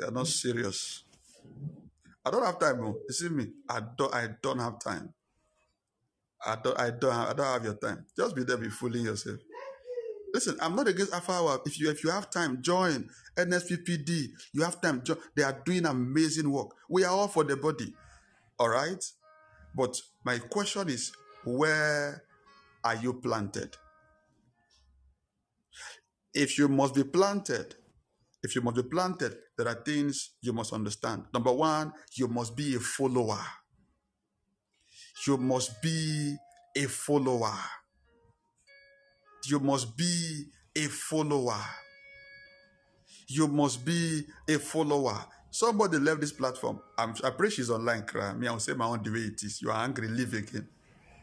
They 0.00 0.06
are 0.06 0.10
not 0.10 0.28
serious. 0.28 1.04
I 2.24 2.30
don't 2.30 2.44
have 2.44 2.58
time. 2.58 2.80
Oh. 2.80 2.96
You 3.06 3.12
see 3.14 3.28
me? 3.28 3.48
I 3.68 3.80
don't. 3.80 4.14
I 4.14 4.28
don't 4.42 4.58
have 4.58 4.78
time. 4.78 5.12
I 6.46 6.56
don't. 6.62 6.78
I 6.78 6.90
don't. 6.90 7.12
Have, 7.12 7.28
I 7.28 7.32
don't 7.34 7.46
have 7.46 7.64
your 7.64 7.74
time. 7.74 8.06
Just 8.16 8.34
be 8.34 8.44
there, 8.44 8.56
be 8.56 8.70
fooling 8.70 9.04
yourself. 9.04 9.38
Listen, 10.32 10.56
I'm 10.60 10.76
not 10.76 10.88
against 10.88 11.12
Alpha 11.12 11.32
Hour. 11.32 11.60
If 11.66 11.78
you 11.78 11.90
if 11.90 12.04
you 12.04 12.10
have 12.10 12.30
time, 12.30 12.62
join 12.62 13.08
NSPPD. 13.36 14.28
You 14.54 14.62
have 14.62 14.80
time. 14.80 15.02
They 15.34 15.42
are 15.42 15.60
doing 15.64 15.86
amazing 15.86 16.50
work. 16.50 16.68
We 16.88 17.04
are 17.04 17.10
all 17.12 17.28
for 17.28 17.44
the 17.44 17.56
body. 17.56 17.92
All 18.58 18.68
right. 18.68 19.04
But 19.74 19.96
my 20.24 20.38
question 20.38 20.88
is, 20.88 21.12
where 21.44 22.22
are 22.84 22.96
you 22.96 23.14
planted? 23.14 23.76
If 26.32 26.58
you 26.58 26.68
must 26.68 26.94
be 26.94 27.04
planted, 27.04 27.74
if 28.42 28.54
you 28.54 28.62
must 28.62 28.76
be 28.76 28.82
planted, 28.84 29.36
there 29.58 29.68
are 29.68 29.82
things 29.84 30.32
you 30.40 30.52
must 30.52 30.72
understand. 30.72 31.24
Number 31.34 31.52
one, 31.52 31.92
you 32.14 32.28
must 32.28 32.56
be 32.56 32.76
a 32.76 32.80
follower. 32.80 33.38
You 35.26 35.36
must 35.36 35.82
be 35.82 36.36
a 36.76 36.84
follower. 36.86 37.58
You 39.46 39.60
must 39.60 39.96
be 39.96 40.46
a 40.74 40.86
follower. 40.86 41.60
You 43.28 43.46
must 43.48 43.84
be 43.84 44.24
a 44.48 44.58
follower. 44.58 45.24
Somebody 45.50 45.98
left 45.98 46.20
this 46.20 46.32
platform. 46.32 46.80
I'm, 46.96 47.14
I 47.22 47.30
pray 47.30 47.50
she's 47.50 47.70
online. 47.70 48.04
Cry. 48.06 48.32
Me, 48.34 48.46
I'll 48.46 48.60
say 48.60 48.72
my 48.72 48.86
own 48.86 49.02
the 49.02 49.10
way 49.10 49.18
it 49.20 49.42
is. 49.42 49.60
You 49.60 49.70
are 49.70 49.84
angry, 49.84 50.08
leave 50.08 50.32
again. 50.32 50.68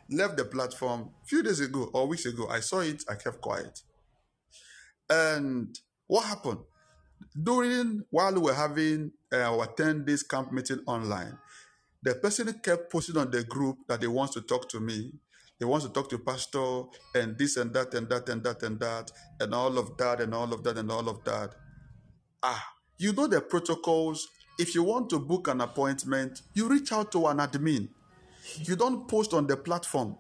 Left 0.10 0.38
the 0.38 0.46
platform 0.46 1.10
a 1.24 1.28
few 1.28 1.42
days 1.42 1.60
ago 1.60 1.90
or 1.94 2.08
weeks 2.08 2.26
ago. 2.26 2.48
I 2.50 2.60
saw 2.60 2.80
it. 2.82 3.04
I 3.10 3.16
kept 3.16 3.42
quiet. 3.42 3.82
And 5.10 5.78
what 6.08 6.26
happened? 6.26 6.60
During 7.42 8.04
while 8.10 8.34
we 8.34 8.42
were 8.42 8.54
having 8.54 9.12
uh, 9.34 9.38
our 9.38 9.66
10 9.66 10.06
days 10.06 10.24
camp 10.24 10.52
meeting 10.52 10.82
online, 10.86 11.38
the 12.08 12.16
person 12.16 12.54
kept 12.64 12.90
posting 12.90 13.18
on 13.18 13.30
the 13.30 13.44
group 13.44 13.80
that 13.90 14.00
they 14.00 14.08
wants 14.08 14.34
to 14.34 14.42
talk 14.42 14.70
to 14.70 14.80
me. 14.80 15.12
They 15.60 15.66
wants 15.66 15.86
to 15.86 15.92
talk 15.92 16.10
to 16.12 16.18
pastor 16.18 16.84
and 17.14 17.38
this 17.38 17.58
and 17.58 17.74
that 17.74 17.94
and 17.96 18.08
that 18.08 18.30
and 18.30 18.42
that 18.46 18.64
and 18.64 18.80
that 18.80 19.12
and 19.42 19.54
all 19.54 19.78
of 19.78 19.98
that 19.98 20.22
and 20.22 20.34
all 20.34 20.54
of 20.54 20.64
that 20.64 20.78
and 20.78 20.90
all 20.90 21.10
of 21.10 21.22
that. 21.26 21.56
Ah, 22.42 22.66
you 22.98 23.12
know 23.12 23.28
the 23.28 23.42
protocols. 23.42 24.30
If 24.58 24.74
you 24.74 24.84
want 24.84 25.10
to 25.10 25.20
book 25.20 25.50
an 25.50 25.60
appointment, 25.60 26.44
you 26.54 26.70
reach 26.70 26.94
out 26.94 27.12
to 27.12 27.28
an 27.28 27.40
admin. 27.40 27.90
You 28.60 28.78
don't 28.78 29.06
post 29.10 29.34
on 29.34 29.46
the 29.46 29.58
platform. 29.58 30.16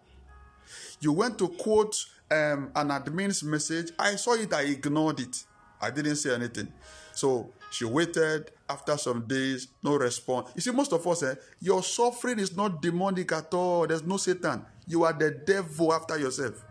You 1.00 1.14
went 1.14 1.38
to 1.40 1.48
quote 1.48 1.96
um, 2.30 2.70
an 2.76 2.90
admin's 2.90 3.44
message. 3.44 3.92
I 3.98 4.16
saw 4.16 4.34
it, 4.34 4.54
I 4.54 4.64
ignored 4.64 5.22
it. 5.22 5.46
I 5.80 5.92
didn't 5.92 6.18
say 6.18 6.36
anything. 6.36 6.68
So 7.14 7.54
she 7.72 7.86
waited 7.86 8.52
after 8.70 8.98
some 8.98 9.26
days, 9.28 9.68
no 9.84 9.96
response. 9.96 10.50
You 10.56 10.62
see, 10.62 10.72
most 10.72 10.94
of 10.94 11.06
us, 11.08 11.24
eh, 11.24 11.36
your 11.60 11.84
suffering 11.84 12.40
is 12.40 12.56
not 12.56 12.82
demonic 12.82 13.32
at 13.32 13.54
all. 13.54 13.88
There's 13.88 14.04
no 14.04 14.18
Satan. 14.18 14.66
You 14.86 15.04
are 15.04 15.14
the 15.14 15.32
devil 15.32 15.94
after 15.94 16.18
yourself. 16.18 16.64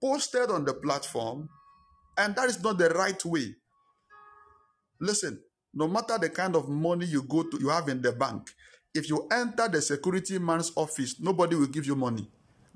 Posted 0.00 0.50
on 0.50 0.64
the 0.64 0.74
platform, 0.74 1.48
and 2.16 2.34
that 2.36 2.48
is 2.48 2.62
not 2.62 2.78
the 2.78 2.90
right 2.90 3.22
way. 3.24 3.54
Listen, 5.00 5.40
no 5.74 5.86
matter 5.88 6.18
the 6.18 6.30
kind 6.30 6.56
of 6.56 6.68
money 6.68 7.06
you 7.06 7.22
go 7.22 7.42
to, 7.42 7.58
you 7.60 7.68
have 7.68 7.88
in 7.88 8.00
the 8.00 8.12
bank, 8.12 8.50
if 8.94 9.08
you 9.08 9.28
enter 9.30 9.68
the 9.68 9.82
security 9.82 10.38
man's 10.38 10.72
office, 10.76 11.20
nobody 11.20 11.56
will 11.56 11.66
give 11.66 11.86
you 11.86 11.94
money 11.94 12.28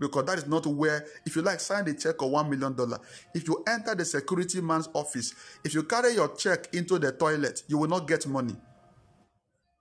because 0.03 0.24
that 0.24 0.39
is 0.39 0.47
not 0.47 0.66
where, 0.66 1.07
if 1.24 1.37
you 1.37 1.43
like, 1.43 1.61
sign 1.61 1.85
the 1.85 1.95
check 1.95 2.20
of 2.20 2.29
$1 2.31 2.49
million. 2.49 2.77
If 3.35 3.47
you 3.47 3.62
enter 3.69 3.95
the 3.95 4.05
security 4.05 4.61
man's 4.61 4.89
office, 4.95 5.33
if 5.65 5.74
you 5.74 5.85
carry 5.85 6.15
your 6.15 6.35
check 6.35 6.74
into 6.74 6.99
the 6.99 7.12
toilet, 7.12 7.62
you 7.69 7.79
will 7.79 7.89
not 7.89 8.09
get 8.09 8.27
money. 8.27 8.57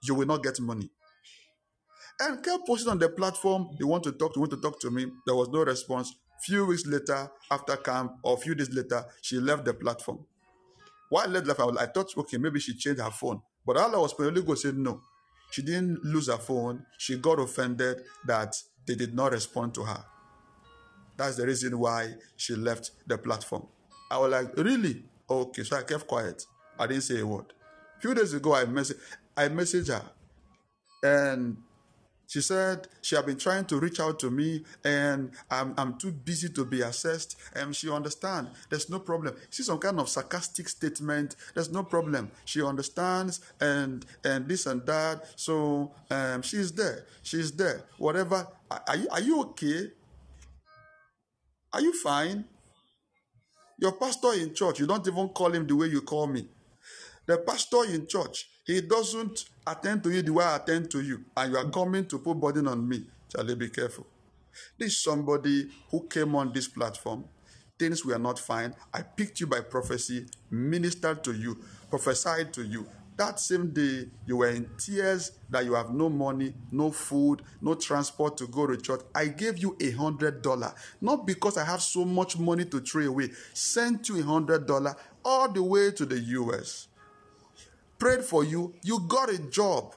You 0.04 0.16
will 0.16 0.28
not 0.28 0.44
get 0.44 0.60
money. 0.60 0.90
And 2.20 2.44
kept 2.44 2.68
posting 2.68 2.92
on 2.92 3.00
the 3.00 3.10
platform, 3.10 3.70
they 3.80 3.84
want 3.84 4.04
to 4.04 4.12
talk, 4.12 4.36
they 4.36 4.40
want 4.40 4.52
to 4.52 4.58
talk 4.58 4.80
to 4.82 4.92
me. 4.92 5.08
There 5.26 5.36
was 5.36 5.50
no 5.50 5.64
response. 5.64 6.14
Few 6.44 6.66
weeks 6.66 6.86
later, 6.86 7.32
after 7.50 7.76
camp, 7.78 8.14
or 8.24 8.36
a 8.36 8.38
few 8.38 8.54
days 8.54 8.70
later, 8.72 9.04
she 9.22 9.38
left 9.38 9.66
the 9.66 9.74
platform. 9.74 10.26
Why 11.10 11.26
left 11.26 11.48
the 11.48 11.56
platform? 11.56 11.80
I 11.80 11.88
thought, 11.88 12.16
okay, 12.16 12.38
maybe 12.38 12.60
she 12.60 12.76
changed 12.76 13.02
her 13.02 13.12
phone. 13.12 13.42
But 13.66 13.78
Allah 13.78 14.00
was 14.00 14.14
probably 14.14 14.42
going 14.44 14.58
said 14.58 14.78
no. 14.78 15.02
She 15.52 15.62
didn't 15.64 16.04
lose 16.04 16.28
her 16.28 16.38
phone. 16.38 16.86
She 16.98 17.18
got 17.18 17.40
offended 17.40 18.02
that 18.26 18.56
they 18.88 18.96
did 18.96 19.14
not 19.14 19.32
respond 19.32 19.74
to 19.76 19.84
her. 19.84 20.06
That's 21.22 21.36
the 21.36 21.46
reason 21.46 21.78
why 21.78 22.16
she 22.36 22.56
left 22.56 22.90
the 23.06 23.16
platform. 23.16 23.68
I 24.10 24.18
was 24.18 24.32
like, 24.32 24.58
really? 24.58 25.04
Okay, 25.30 25.62
so 25.64 25.78
I 25.78 25.84
kept 25.84 26.08
quiet. 26.08 26.44
I 26.80 26.88
didn't 26.88 27.04
say 27.04 27.20
a 27.20 27.28
word. 27.28 27.54
A 27.98 28.02
few 28.02 28.16
days 28.16 28.34
ago, 28.34 28.56
I 28.56 28.66
messaged, 28.66 28.98
I 29.38 29.48
messaged 29.50 29.90
her, 29.90 30.04
and 31.04 31.58
She 32.32 32.40
said 32.40 32.88
she 33.02 33.18
had 33.18 33.26
been 33.26 33.38
trying 33.38 33.66
to 33.66 33.78
reach 33.78 34.00
out 34.00 34.18
to 34.20 34.32
me 34.32 34.64
and 34.86 35.32
I'm, 35.50 35.74
I'm 35.78 35.98
too 35.98 36.14
busy 36.14 36.48
to 36.48 36.64
be 36.64 36.80
assessed. 36.82 37.36
And 37.54 37.76
she 37.76 37.92
understands. 37.92 38.52
There's 38.70 38.90
no 38.90 39.00
problem. 39.00 39.36
See 39.50 39.64
some 39.64 39.80
kind 39.80 40.00
of 40.00 40.08
sarcastic 40.08 40.70
statement. 40.70 41.36
There's 41.54 41.70
no 41.70 41.84
problem. 41.84 42.32
She 42.46 42.64
understands 42.64 43.42
and 43.60 44.06
and 44.24 44.48
this 44.48 44.66
and 44.66 44.86
that. 44.86 45.26
So 45.36 45.92
um, 46.10 46.42
she's 46.42 46.72
there. 46.72 47.06
She's 47.22 47.52
there. 47.52 47.84
Whatever. 47.98 48.48
Are 48.72 48.96
you, 48.96 49.08
are 49.12 49.22
you 49.22 49.42
okay? 49.42 49.92
Are 51.74 51.82
you 51.82 51.94
fine? 51.94 52.46
Your 53.80 53.94
pastor 53.94 54.34
in 54.34 54.54
church, 54.54 54.80
you 54.80 54.88
don't 54.88 55.08
even 55.08 55.30
call 55.30 55.52
him 55.54 55.66
the 55.66 55.76
way 55.76 55.88
you 55.88 56.02
call 56.02 56.28
me. 56.28 56.48
The 57.26 57.38
pastor 57.38 57.86
in 57.86 58.08
church, 58.08 58.50
he 58.66 58.82
doesn't 58.82 59.46
attend 59.66 60.04
to 60.04 60.12
you 60.12 60.22
the 60.22 60.34
way 60.34 60.44
I 60.44 60.58
attend 60.58 60.92
to 60.92 61.02
you, 61.02 61.24
and 61.36 61.52
you 61.52 61.58
are 61.58 61.70
coming 61.70 62.06
to 62.08 62.20
put 62.20 62.40
burden 62.40 62.68
on 62.68 62.88
me. 62.88 63.06
Charlie, 63.30 63.56
be 63.56 63.70
careful. 63.70 64.06
This 64.78 64.94
is 64.94 65.04
somebody 65.04 65.70
who 65.90 66.08
came 66.08 66.36
on 66.36 66.52
this 66.54 66.68
platform. 66.68 67.26
Things 67.80 68.06
were 68.06 68.20
not 68.20 68.38
fine. 68.38 68.76
I 68.94 69.02
picked 69.02 69.40
you 69.40 69.48
by 69.48 69.62
prophecy, 69.62 70.26
ministered 70.50 71.24
to 71.24 71.34
you, 71.34 71.58
prophesied 71.90 72.54
to 72.54 72.64
you. 72.64 72.86
That 73.22 73.40
same 73.40 73.70
day, 73.70 74.10
you 74.26 74.38
were 74.38 74.50
in 74.50 74.68
tears 74.80 75.34
that 75.52 75.64
you 75.64 75.76
have 75.76 75.92
no 75.92 76.10
money, 76.10 76.56
no 76.72 76.90
food, 76.90 77.44
no 77.62 77.76
transport 77.76 78.36
to 78.38 78.48
go 78.48 78.66
to 78.66 78.76
church. 78.76 79.02
I 79.14 79.28
gave 79.28 79.60
you 79.60 79.78
a 79.80 79.92
hundred 79.92 80.42
dollar, 80.42 80.74
not 81.02 81.28
because 81.28 81.56
I 81.56 81.64
have 81.66 81.84
so 81.84 82.04
much 82.04 82.40
money 82.40 82.66
to 82.66 82.80
throw 82.80 83.04
away. 83.06 83.30
Sent 83.54 84.10
you 84.10 84.20
a 84.20 84.24
hundred 84.24 84.66
dollar 84.66 84.96
all 85.24 85.48
the 85.52 85.62
way 85.62 85.92
to 85.92 86.06
the 86.06 86.20
US 86.20 86.88
prayed 88.02 88.24
for 88.24 88.44
you, 88.44 88.74
you 88.82 89.00
got 89.02 89.30
a 89.30 89.38
job. 89.38 89.94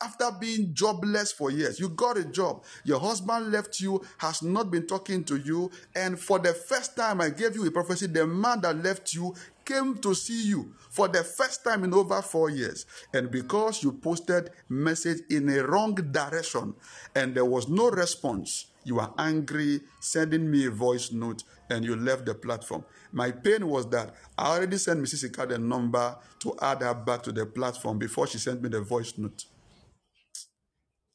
After 0.00 0.30
being 0.40 0.72
jobless 0.72 1.32
for 1.32 1.50
years, 1.50 1.80
you 1.80 1.88
got 1.88 2.16
a 2.16 2.24
job. 2.24 2.62
Your 2.84 3.00
husband 3.00 3.50
left 3.50 3.80
you, 3.80 4.00
has 4.18 4.40
not 4.40 4.70
been 4.70 4.86
talking 4.86 5.24
to 5.24 5.36
you, 5.36 5.68
and 5.96 6.18
for 6.18 6.38
the 6.38 6.54
first 6.54 6.96
time, 6.96 7.20
I 7.20 7.30
gave 7.30 7.56
you 7.56 7.66
a 7.66 7.70
prophecy. 7.72 8.06
The 8.06 8.24
man 8.24 8.60
that 8.60 8.80
left 8.82 9.12
you 9.14 9.34
came 9.70 9.96
to 9.98 10.14
see 10.14 10.48
you 10.48 10.74
for 10.90 11.06
the 11.06 11.22
first 11.22 11.62
time 11.62 11.84
in 11.84 11.94
over 11.94 12.20
four 12.22 12.50
years. 12.50 12.86
And 13.14 13.30
because 13.30 13.82
you 13.82 13.92
posted 13.92 14.50
message 14.68 15.22
in 15.30 15.48
a 15.48 15.62
wrong 15.62 15.94
direction 15.94 16.74
and 17.14 17.34
there 17.34 17.44
was 17.44 17.68
no 17.68 17.90
response, 17.90 18.66
you 18.84 18.96
were 18.96 19.10
angry, 19.18 19.80
sending 20.00 20.50
me 20.50 20.66
a 20.66 20.70
voice 20.70 21.12
note, 21.12 21.44
and 21.68 21.84
you 21.84 21.94
left 21.94 22.24
the 22.26 22.34
platform. 22.34 22.84
My 23.12 23.30
pain 23.30 23.68
was 23.68 23.88
that 23.90 24.14
I 24.36 24.56
already 24.56 24.78
sent 24.78 25.00
Mrs. 25.00 25.24
Ika 25.26 25.46
the 25.46 25.58
number 25.58 26.16
to 26.40 26.56
add 26.60 26.82
her 26.82 26.94
back 26.94 27.22
to 27.24 27.32
the 27.32 27.46
platform 27.46 27.98
before 27.98 28.26
she 28.26 28.38
sent 28.38 28.62
me 28.62 28.70
the 28.70 28.80
voice 28.80 29.14
note. 29.18 29.44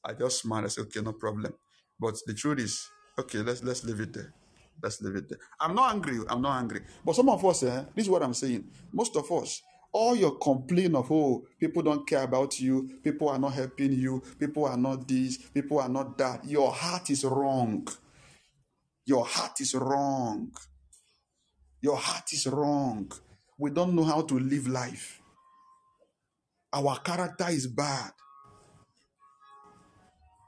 I 0.03 0.13
just 0.13 0.41
smiled. 0.41 0.65
I 0.65 0.67
said, 0.67 0.83
okay, 0.83 1.01
no 1.01 1.13
problem. 1.13 1.53
But 1.99 2.15
the 2.27 2.33
truth 2.33 2.59
is, 2.59 2.87
okay, 3.17 3.39
let's 3.39 3.63
let's 3.63 3.83
leave 3.83 3.99
it 3.99 4.13
there. 4.13 4.33
Let's 4.81 5.01
leave 5.01 5.15
it 5.15 5.29
there. 5.29 5.39
I'm 5.59 5.75
not 5.75 5.93
angry. 5.93 6.19
I'm 6.29 6.41
not 6.41 6.59
angry. 6.59 6.81
But 7.03 7.15
some 7.15 7.29
of 7.29 7.43
us, 7.45 7.63
eh, 7.63 7.85
this 7.95 8.05
is 8.05 8.09
what 8.09 8.23
I'm 8.23 8.33
saying. 8.33 8.65
Most 8.93 9.15
of 9.15 9.31
us, 9.31 9.61
all 9.95 10.13
your 10.13 10.37
complaint 10.39 10.93
of 10.93 11.09
oh 11.09 11.47
people 11.57 11.81
don't 11.81 12.05
care 12.05 12.23
about 12.23 12.59
you 12.59 12.99
people 13.01 13.29
are 13.29 13.39
not 13.39 13.53
helping 13.53 13.93
you 13.93 14.21
people 14.37 14.65
are 14.65 14.75
not 14.75 15.07
this 15.07 15.37
people 15.37 15.79
are 15.79 15.87
not 15.87 16.17
that 16.17 16.43
your 16.43 16.69
heart 16.69 17.09
is 17.09 17.23
wrong 17.23 17.87
your 19.05 19.23
heart 19.23 19.61
is 19.61 19.73
wrong 19.73 20.51
your 21.81 21.95
heart 21.95 22.33
is 22.33 22.45
wrong 22.47 23.09
we 23.57 23.69
don't 23.71 23.95
know 23.95 24.03
how 24.03 24.21
to 24.21 24.37
live 24.37 24.67
life 24.67 25.21
our 26.73 26.99
character 26.99 27.47
is 27.47 27.65
bad 27.65 28.11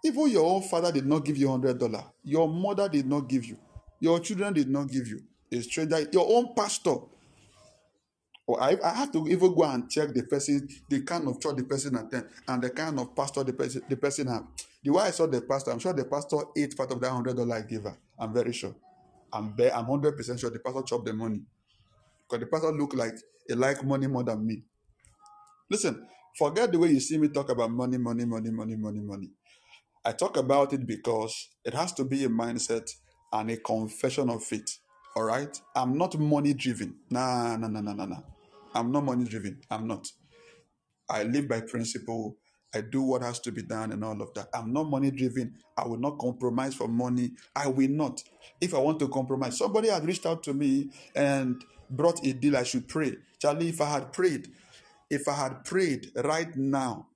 even 0.04 0.30
your 0.30 0.46
own 0.46 0.62
father 0.62 0.92
did 0.92 1.06
not 1.06 1.24
give 1.24 1.38
you 1.38 1.50
hundred 1.50 1.78
dollar 1.80 2.04
your 2.22 2.50
mother 2.50 2.90
did 2.90 3.08
not 3.08 3.30
give 3.30 3.46
you 3.46 3.58
your 4.00 4.20
children 4.20 4.54
did 4.54 4.70
not 4.70 4.90
give 4.90 5.08
you 5.08 5.22
a 5.52 5.62
stranger 5.62 6.08
your 6.12 6.28
own 6.30 6.54
pastor 6.56 6.98
or 8.48 8.64
I, 8.64 8.78
I 8.84 8.94
have 8.94 9.12
to 9.12 9.28
even 9.28 9.54
go 9.54 9.64
and 9.64 9.90
check 9.90 10.14
the 10.14 10.24
person, 10.24 10.68
the 10.90 11.02
kind 11.02 11.28
of 11.28 11.40
church 11.42 11.58
the 11.58 11.64
person 11.66 11.96
attend, 11.98 12.28
and 12.48 12.64
the 12.64 12.70
kind 12.70 12.98
of 12.98 13.14
pastor 13.14 13.44
the 13.44 13.52
person 13.54 13.84
the 13.90 13.98
person 13.98 14.28
have. 14.28 14.46
The 14.84 14.92
way 14.92 15.04
I 15.04 15.12
saw 15.12 15.28
the 15.28 15.42
pastor, 15.42 15.72
I'm 15.72 15.80
sure 15.80 15.92
the 15.94 16.06
pastor 16.06 16.38
ate 16.56 16.76
part 16.76 16.92
of 16.92 17.02
that 17.02 17.12
hundred 17.12 17.36
dollar 17.36 17.58
I 17.58 17.62
gave 17.62 17.84
her. 17.84 17.98
I'm 18.18 18.34
very 18.34 18.54
sure. 18.54 18.74
I'm 19.34 19.52
be, 19.52 19.70
I'm 19.70 19.86
hundred 19.86 20.16
percent 20.16 20.40
sure 20.40 20.50
the 20.50 20.60
pastor 20.60 20.82
chopped 20.84 21.06
the 21.06 21.14
money 21.14 21.42
because 22.24 22.40
the 22.40 22.48
pastor 22.48 22.72
look 22.72 22.94
like 22.96 23.16
he 23.48 23.54
like 23.54 23.84
money 23.84 24.08
more 24.08 24.24
than 24.24 24.46
me. 24.48 24.64
Listen, 25.70 26.08
forget 26.38 26.72
the 26.72 26.80
way 26.80 26.88
you 26.90 27.02
see 27.02 27.18
me 27.18 27.28
talk 27.28 27.50
about 27.50 27.70
money, 27.70 27.98
money, 27.98 28.24
money, 28.24 28.50
money, 28.50 28.78
money, 28.78 29.02
money. 29.02 29.30
I 30.06 30.14
talk 30.14 30.38
about 30.38 30.72
it 30.72 30.88
because 30.88 31.50
it 31.66 31.74
has 31.74 31.92
to 31.94 32.06
be 32.06 32.24
a 32.24 32.30
mindset 32.30 32.90
and 33.34 33.52
a 33.52 33.58
confession 33.58 34.30
of 34.30 34.44
faith. 34.44 34.80
All 35.16 35.24
right, 35.24 35.60
I'm 35.76 35.98
not 35.98 36.18
money 36.20 36.54
driven. 36.54 36.96
Nah, 37.10 37.58
nah, 37.58 37.68
nah, 37.68 37.82
nah, 37.82 37.94
nah, 37.94 38.06
nah. 38.06 38.22
I'm 38.76 38.92
not 38.92 39.04
money 39.04 39.26
driven. 39.26 39.62
I'm 39.72 39.88
not. 39.88 40.12
I 41.10 41.24
live 41.24 41.48
by 41.48 41.62
principle. 41.62 42.38
I 42.76 42.82
do 42.82 43.02
what 43.02 43.22
has 43.24 43.40
to 43.40 43.52
be 43.52 43.64
done 43.64 43.92
and 43.92 44.04
all 44.04 44.22
of 44.22 44.34
that. 44.36 44.50
I'm 44.54 44.72
not 44.74 44.90
money 44.90 45.10
driven. 45.10 45.56
I 45.78 45.88
will 45.88 45.98
not 45.98 46.20
compromise 46.20 46.76
for 46.76 46.88
money. 46.88 47.32
I 47.56 47.68
will 47.68 47.90
not. 47.90 48.22
If 48.62 48.76
I 48.76 48.80
want 48.80 49.00
to 49.00 49.08
compromise, 49.08 49.58
somebody 49.58 49.90
had 49.90 50.06
reached 50.06 50.26
out 50.26 50.44
to 50.44 50.54
me 50.54 50.92
and 51.16 51.64
brought 51.90 52.26
a 52.26 52.34
deal 52.34 52.58
I 52.58 52.64
should 52.64 52.88
pray. 52.88 53.16
Charlie, 53.40 53.70
if 53.70 53.82
I 53.82 53.90
had 53.90 54.14
prayed, 54.14 54.50
if 55.10 55.28
I 55.28 55.34
had 55.34 55.64
prayed 55.64 56.12
right 56.24 56.56
now, 56.56 57.08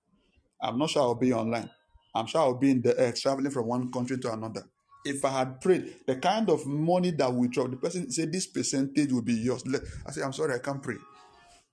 I'm 0.62 0.78
not 0.78 0.90
sure 0.90 1.02
I'll 1.02 1.16
be 1.16 1.34
online. 1.34 1.70
I'm 2.16 2.28
sure 2.28 2.42
I'll 2.42 2.54
be 2.54 2.72
in 2.72 2.82
the 2.82 3.00
air 3.00 3.12
traveling 3.14 3.52
from 3.52 3.68
one 3.68 3.92
country 3.92 4.18
to 4.20 4.34
another. 4.34 4.64
If 5.06 5.26
I 5.26 5.32
had 5.32 5.62
prayed, 5.62 5.96
the 6.08 6.18
kind 6.18 6.50
of 6.50 6.66
money 6.68 7.12
that 7.12 7.34
we 7.34 7.48
drop, 7.48 7.72
the 7.72 7.78
person 7.78 8.12
said 8.12 8.32
this 8.32 8.48
percentage 8.48 9.12
will 9.12 9.24
be 9.24 9.34
yours. 9.34 9.64
I 10.06 10.12
say, 10.12 10.22
I'm 10.24 10.34
sorry, 10.34 10.56
I 10.56 10.60
can't 10.60 10.82
pray. 10.84 10.98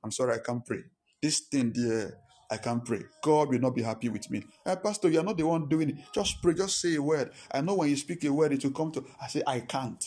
I'm 0.05 0.13
sorry, 0.13 0.35
I 0.35 0.39
can't 0.39 0.65
pray. 0.65 0.85
This 1.23 1.41
thing 1.41 1.73
there, 1.75 2.19
I 2.51 2.57
can't 2.59 2.85
pray. 2.85 3.03
God 3.23 3.51
will 3.51 3.61
not 3.61 3.75
be 3.75 3.83
happy 3.83 4.09
with 4.09 4.31
me. 4.31 4.45
Hey, 4.65 4.77
Pastor, 4.83 5.11
you're 5.11 5.25
not 5.25 5.37
the 5.37 5.47
one 5.47 5.69
doing 5.69 5.91
it. 5.91 5.97
Just 6.15 6.43
pray, 6.43 6.55
just 6.55 6.81
say 6.81 6.95
a 6.97 7.03
word. 7.03 7.33
I 7.53 7.61
know 7.61 7.75
when 7.75 7.91
you 7.91 7.97
speak 7.97 8.25
a 8.25 8.33
word, 8.33 8.53
it 8.53 8.65
will 8.65 8.73
come 8.73 8.93
to. 8.93 9.05
I 9.23 9.29
say, 9.29 9.43
I 9.47 9.61
can't. 9.61 10.05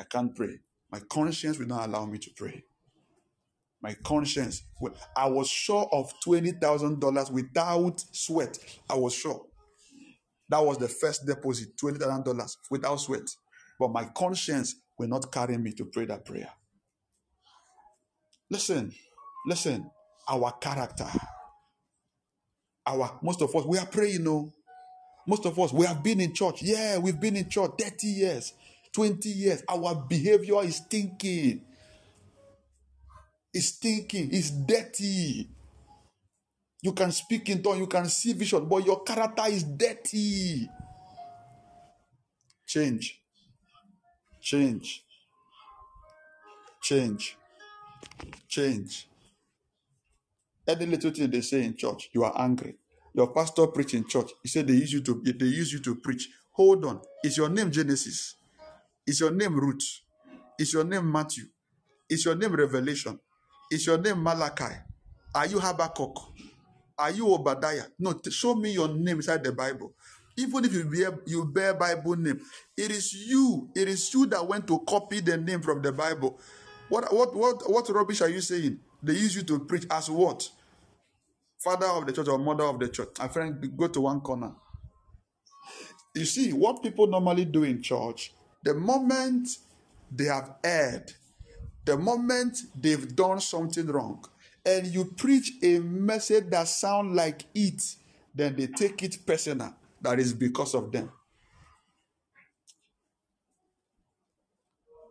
I 0.00 0.04
can't 0.04 0.34
pray. 0.36 0.60
My 0.90 1.00
conscience 1.00 1.58
will 1.58 1.68
not 1.68 1.88
allow 1.88 2.06
me 2.06 2.18
to 2.18 2.30
pray. 2.36 2.64
My 3.82 3.94
conscience. 4.04 4.62
I 5.16 5.28
was 5.28 5.48
sure 5.48 5.88
of 5.92 6.12
$20,000 6.26 7.32
without 7.32 8.04
sweat. 8.12 8.58
I 8.90 8.96
was 8.96 9.14
sure. 9.14 9.46
That 10.52 10.64
was 10.64 10.78
the 10.78 10.88
first 10.88 11.26
deposit, 11.26 11.76
$20,000 11.82 12.56
without 12.70 12.96
sweat. 12.96 13.28
But 13.80 13.90
my 13.90 14.04
conscience 14.14 14.76
will 14.98 15.08
not 15.08 15.32
carry 15.32 15.56
me 15.58 15.72
to 15.72 15.86
pray 15.86 16.04
that 16.04 16.24
prayer. 16.24 16.50
Listen, 18.50 18.92
Listen, 19.44 19.90
our 20.28 20.52
character. 20.60 21.06
Our 22.86 23.18
most 23.22 23.42
of 23.42 23.54
us, 23.54 23.64
we 23.64 23.78
are 23.78 23.86
praying, 23.86 24.14
you 24.14 24.18
know. 24.20 24.52
Most 25.26 25.46
of 25.46 25.58
us, 25.58 25.72
we 25.72 25.86
have 25.86 26.02
been 26.02 26.20
in 26.20 26.34
church. 26.34 26.62
Yeah, 26.62 26.98
we've 26.98 27.20
been 27.20 27.36
in 27.36 27.48
church 27.48 27.72
30 27.78 28.06
years, 28.06 28.52
20 28.92 29.28
years. 29.28 29.62
Our 29.68 29.94
behavior 29.94 30.62
is 30.62 30.76
stinking. 30.76 31.62
It's 33.52 33.68
stinking. 33.68 34.30
It's 34.32 34.50
dirty. 34.50 35.48
You 36.82 36.92
can 36.92 37.12
speak 37.12 37.48
in 37.48 37.62
tongues, 37.62 37.78
you 37.78 37.86
can 37.86 38.06
see 38.06 38.32
vision, 38.32 38.66
but 38.68 38.84
your 38.84 39.02
character 39.04 39.44
is 39.46 39.62
dirty. 39.62 40.68
Change. 42.66 43.20
Change. 44.40 45.04
Change. 46.82 47.36
Change. 48.48 49.08
Any 50.66 50.86
little 50.86 51.10
thing 51.12 51.30
they 51.30 51.40
say 51.40 51.64
in 51.64 51.76
church, 51.76 52.10
you 52.12 52.24
are 52.24 52.34
angry. 52.36 52.76
Your 53.14 53.28
pastor 53.32 53.66
preach 53.68 53.94
in 53.94 54.06
church. 54.08 54.30
He 54.42 54.48
said 54.48 54.66
they 54.66 54.74
use 54.74 54.92
you 54.92 55.02
to 55.02 55.22
they 55.22 55.46
use 55.46 55.72
you 55.72 55.80
to 55.80 55.94
preach. 55.96 56.28
Hold 56.52 56.84
on. 56.84 57.00
Is 57.22 57.36
your 57.36 57.48
name 57.48 57.70
Genesis? 57.70 58.36
Is 59.06 59.20
your 59.20 59.30
name 59.30 59.54
Ruth? 59.58 60.00
Is 60.58 60.72
your 60.72 60.84
name 60.84 61.10
Matthew? 61.10 61.44
Is 62.08 62.24
your 62.24 62.34
name 62.34 62.52
Revelation? 62.54 63.18
Is 63.70 63.86
your 63.86 63.98
name 63.98 64.22
Malachi? 64.22 64.74
Are 65.34 65.46
you 65.46 65.60
Habakkuk? 65.60 66.16
Are 67.02 67.10
you 67.10 67.34
Obadiah? 67.34 67.86
No, 67.98 68.14
show 68.30 68.54
me 68.54 68.70
your 68.74 68.86
name 68.86 69.16
inside 69.16 69.42
the 69.42 69.50
Bible. 69.50 69.92
Even 70.36 70.64
if 70.64 70.72
you 70.72 70.84
bear, 70.84 71.18
you 71.26 71.44
bear 71.44 71.74
Bible 71.74 72.14
name, 72.14 72.40
it 72.76 72.92
is 72.92 73.12
you. 73.12 73.68
It 73.74 73.88
is 73.88 74.14
you 74.14 74.24
that 74.26 74.46
went 74.46 74.68
to 74.68 74.78
copy 74.86 75.18
the 75.18 75.36
name 75.36 75.62
from 75.62 75.82
the 75.82 75.90
Bible. 75.90 76.38
What 76.88 77.12
what 77.12 77.34
what 77.34 77.68
what 77.68 77.88
rubbish 77.88 78.22
are 78.22 78.28
you 78.28 78.40
saying? 78.40 78.78
They 79.02 79.14
use 79.14 79.34
you 79.34 79.42
to 79.42 79.58
preach 79.58 79.84
as 79.90 80.08
what? 80.08 80.48
Father 81.58 81.86
of 81.86 82.06
the 82.06 82.12
church 82.12 82.28
or 82.28 82.38
mother 82.38 82.64
of 82.64 82.78
the 82.78 82.88
church. 82.88 83.08
My 83.18 83.26
friend, 83.26 83.76
go 83.76 83.88
to 83.88 84.00
one 84.00 84.20
corner. 84.20 84.52
You 86.14 86.24
see, 86.24 86.52
what 86.52 86.84
people 86.84 87.08
normally 87.08 87.46
do 87.46 87.64
in 87.64 87.82
church, 87.82 88.32
the 88.62 88.74
moment 88.74 89.48
they 90.08 90.26
have 90.26 90.54
erred, 90.62 91.12
the 91.84 91.96
moment 91.96 92.58
they've 92.80 93.16
done 93.16 93.40
something 93.40 93.88
wrong, 93.88 94.24
and 94.64 94.86
you 94.86 95.04
preach 95.04 95.52
a 95.62 95.78
message 95.80 96.48
that 96.50 96.68
sounds 96.68 97.14
like 97.14 97.44
it, 97.54 97.82
then 98.34 98.56
they 98.56 98.66
take 98.68 99.02
it 99.02 99.18
personal. 99.26 99.74
that 100.00 100.18
is 100.18 100.32
because 100.32 100.74
of 100.74 100.90
them. 100.90 101.10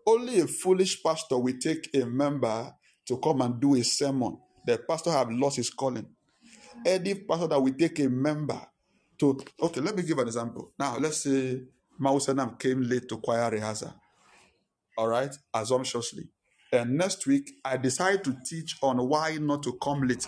Only 0.06 0.40
a 0.40 0.48
foolish 0.48 1.02
pastor 1.04 1.38
will 1.38 1.58
take 1.60 1.90
a 1.96 2.06
member 2.06 2.74
to 3.06 3.18
come 3.18 3.42
and 3.42 3.60
do 3.60 3.76
a 3.76 3.84
sermon. 3.84 4.38
The 4.66 4.78
pastor 4.78 5.12
have 5.12 5.32
lost 5.32 5.58
his 5.58 5.70
calling. 5.70 6.08
Any 6.86 7.16
pastor 7.16 7.48
that 7.48 7.62
will 7.62 7.74
take 7.74 8.00
a 8.00 8.10
member 8.10 8.60
to 9.20 9.40
okay, 9.62 9.82
let 9.82 9.96
me 9.96 10.04
give 10.04 10.18
an 10.18 10.28
example. 10.28 10.74
Now 10.78 10.98
let's 10.98 11.18
say 11.18 11.62
Mausenam 12.00 12.60
came 12.60 12.82
late 12.82 13.08
to 13.10 13.18
choir 13.18 13.50
rehearsal. 13.52 13.94
All 14.98 15.08
right, 15.08 15.34
assumptuously. 15.54 16.28
And 16.72 16.98
next 16.98 17.28
week 17.28 17.52
I 17.66 17.78
decide 17.78 18.24
to 18.24 18.38
teach 18.46 18.78
on 18.82 18.98
why 19.10 19.38
not 19.38 19.64
to 19.64 19.74
come 19.82 20.04
late. 20.08 20.26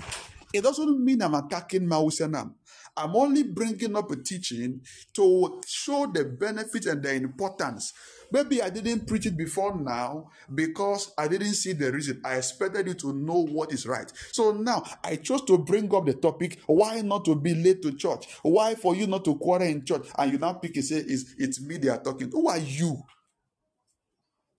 It 0.53 0.64
doesn't 0.64 1.03
mean 1.03 1.22
I'm 1.22 1.34
attacking 1.34 1.88
Mausenam. 1.88 2.53
I'm 2.95 3.15
only 3.15 3.41
bringing 3.44 3.95
up 3.95 4.11
a 4.11 4.15
teaching 4.18 4.82
to 5.14 5.61
show 5.65 6.06
the 6.14 6.26
benefit 6.26 6.86
and 6.86 7.02
the 7.02 7.15
importance. 7.15 7.91
Maybe 8.32 8.61
I 8.61 8.70
didn't 8.70 9.07
preach 9.07 9.26
it 9.26 9.36
before 9.36 9.76
now 9.76 10.30
because 10.53 11.11
I 11.18 11.28
didn't 11.28 11.53
see 11.53 11.74
the 11.74 11.91
reason. 11.91 12.22
I 12.24 12.36
expected 12.36 12.88
you 12.88 12.94
to 12.95 13.14
know 13.14 13.45
what 13.45 13.72
is 13.72 13.88
right. 13.88 14.11
So 14.32 14.52
now 14.52 14.84
I 15.03 15.15
chose 15.15 15.44
to 15.45 15.57
bring 15.57 15.94
up 15.95 16.06
the 16.06 16.14
topic 16.14 16.60
why 16.68 17.02
not 17.02 17.26
to 17.26 17.36
be 17.36 17.56
late 17.56 17.82
to 17.82 17.94
church? 17.94 18.28
Why 18.44 18.76
for 18.76 18.95
you 18.95 19.07
not 19.07 19.26
to 19.26 19.36
quarrel 19.36 19.68
in 19.68 19.86
church? 19.86 20.07
And 20.18 20.32
you 20.32 20.38
now 20.38 20.53
pick 20.53 20.76
and 20.76 20.86
say, 20.86 20.98
it's, 20.98 21.34
it's 21.40 21.61
me 21.61 21.78
they 21.78 21.90
are 21.90 22.02
talking. 22.02 22.30
Who 22.32 22.48
are 22.48 22.60
you? 22.60 23.02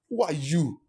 Who 0.08 0.22
are 0.22 0.32
you? 0.32 0.80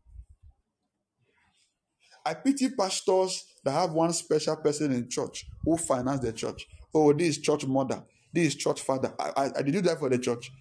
I 2.25 2.33
pity 2.33 2.69
pastors 2.69 3.45
that 3.63 3.71
have 3.71 3.91
one 3.91 4.11
special 4.13 4.55
person 4.57 4.91
in 4.91 5.09
church 5.09 5.45
who 5.63 5.77
finance 5.77 6.21
the 6.21 6.33
church. 6.33 6.67
Oh, 6.93 7.13
this 7.13 7.29
is 7.29 7.37
church 7.39 7.65
mother. 7.67 8.03
This 8.33 8.47
is 8.47 8.55
church 8.55 8.81
father. 8.81 9.13
I, 9.19 9.31
I, 9.35 9.49
I 9.57 9.61
did 9.61 9.75
you 9.75 9.81
that 9.81 9.99
for 9.99 10.09
the 10.09 10.17
church? 10.17 10.51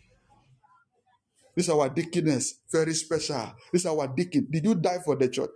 This 1.57 1.67
is 1.67 1.71
our 1.71 1.89
deaconess, 1.89 2.61
very 2.71 2.93
special. 2.95 3.53
This 3.73 3.83
is 3.83 3.87
our 3.87 4.09
deacon. 4.09 4.49
Did 4.51 4.65
you 4.65 4.75
die 4.75 4.99
for 5.05 5.17
the 5.17 5.29
church? 5.29 5.51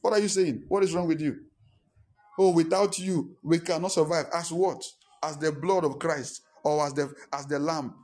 What 0.00 0.12
are 0.12 0.20
you 0.20 0.28
saying? 0.28 0.64
What 0.68 0.84
is 0.84 0.94
wrong 0.94 1.08
with 1.08 1.20
you? 1.20 1.36
Oh, 2.38 2.50
without 2.50 2.98
you, 2.98 3.36
we 3.42 3.58
cannot 3.58 3.92
survive. 3.92 4.26
As 4.34 4.52
what? 4.52 4.84
As 5.22 5.38
the 5.38 5.50
blood 5.50 5.84
of 5.84 5.98
Christ, 5.98 6.42
or 6.62 6.84
as 6.86 6.92
the 6.94 7.12
as 7.32 7.46
the 7.46 7.58
lamb 7.58 7.94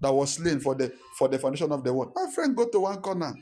that 0.00 0.12
was 0.12 0.34
slain 0.34 0.60
for 0.60 0.74
the 0.74 0.92
for 1.16 1.28
the 1.28 1.38
foundation 1.38 1.72
of 1.72 1.82
the 1.82 1.92
world. 1.92 2.12
My 2.14 2.30
friend, 2.32 2.56
go 2.56 2.68
to 2.68 2.80
one 2.80 3.00
corner. 3.00 3.34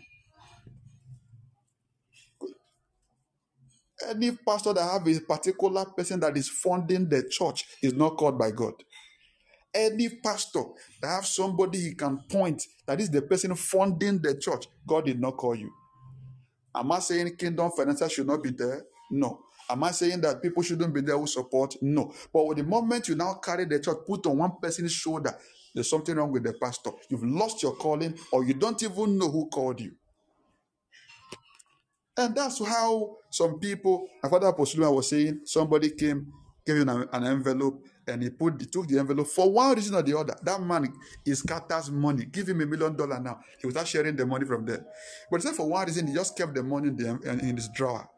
Any 4.09 4.32
pastor 4.32 4.74
that 4.74 4.82
have 4.82 5.06
a 5.06 5.20
particular 5.20 5.85
person 5.86 6.20
that 6.20 6.36
is 6.36 6.48
funding 6.48 7.09
the 7.09 7.28
church 7.31 7.64
is 7.82 7.94
not 7.94 8.16
called 8.16 8.39
by 8.39 8.51
God. 8.51 8.74
Any 9.74 10.09
pastor 10.09 10.62
that 11.01 11.09
have 11.09 11.27
somebody 11.27 11.81
he 11.81 11.94
can 11.94 12.18
point 12.31 12.62
that 12.86 13.01
is 13.01 13.10
the 13.10 13.23
person 13.23 13.55
funding 13.55 14.20
the 14.20 14.36
church, 14.36 14.66
God 14.86 15.06
did 15.06 15.20
not 15.20 15.36
call 15.36 15.55
you. 15.55 15.73
Am 16.74 16.93
I 16.93 16.98
saying 16.98 17.36
kingdom 17.36 17.70
finances 17.70 18.12
should 18.12 18.27
not 18.27 18.43
be 18.43 18.51
there? 18.51 18.85
No. 19.10 19.40
Am 19.68 19.82
I 19.82 19.90
saying 19.93 20.20
that 20.20 20.43
people 20.43 20.62
shouldn't 20.62 20.94
be 20.94 21.01
there 21.01 21.18
who 21.18 21.27
support? 21.27 21.74
No. 21.81 22.12
But 22.32 22.47
with 22.47 22.59
the 22.59 22.64
moment 22.64 23.09
you 23.09 23.14
now 23.14 23.35
carry 23.35 23.64
the 23.64 23.81
church, 23.81 23.98
put 24.06 24.27
on 24.27 24.39
one 24.39 24.52
person's 24.60 24.93
shoulder, 24.93 25.35
there's 25.74 25.90
something 25.90 26.14
wrong 26.14 26.32
with 26.32 26.44
the 26.44 26.55
pastor. 26.55 26.90
You've 27.10 27.24
lost 27.24 27.62
your 27.62 27.74
calling, 27.74 28.18
or 28.32 28.44
you 28.44 28.55
don't 28.55 28.82
even 28.82 29.18
know 29.18 29.31
who 29.31 29.48
called 29.48 29.81
you. 29.81 29.93
And 32.16 32.34
that's 32.34 32.64
how 32.64 33.16
some 33.30 33.59
people, 33.59 34.09
my 34.22 34.28
father 34.28 34.47
Apostle 34.48 34.94
was 34.94 35.10
saying, 35.10 35.40
somebody 35.44 35.90
came, 35.90 36.32
gave 36.64 36.76
him 36.76 36.88
an, 36.88 37.09
an 37.12 37.24
envelope, 37.24 37.84
and 38.06 38.22
he 38.22 38.30
put 38.30 38.60
he 38.60 38.66
took 38.66 38.86
the 38.86 38.98
envelope 38.98 39.26
for 39.26 39.51
one 39.51 39.74
reason 39.74 39.94
or 39.94 40.02
the 40.02 40.16
other. 40.16 40.34
That 40.43 40.60
man 40.62 40.93
is 41.24 41.40
scatters 41.40 41.90
money. 41.90 42.24
Give 42.24 42.48
him 42.48 42.60
a 42.60 42.66
million 42.66 42.97
dollar 42.97 43.20
now. 43.20 43.40
He 43.60 43.66
was 43.66 43.74
not 43.74 43.86
sharing 43.86 44.16
the 44.16 44.24
money 44.24 44.47
from 44.47 44.64
there. 44.64 44.86
But 45.30 45.43
he 45.43 45.47
said 45.48 45.56
for 45.56 45.68
one 45.68 45.84
reason, 45.86 46.06
he 46.06 46.14
just 46.14 46.36
kept 46.36 46.55
the 46.55 46.62
money 46.62 46.88
in, 46.88 46.97
the, 46.97 47.38
in 47.43 47.56
his 47.56 47.68
drawer. 47.74 48.09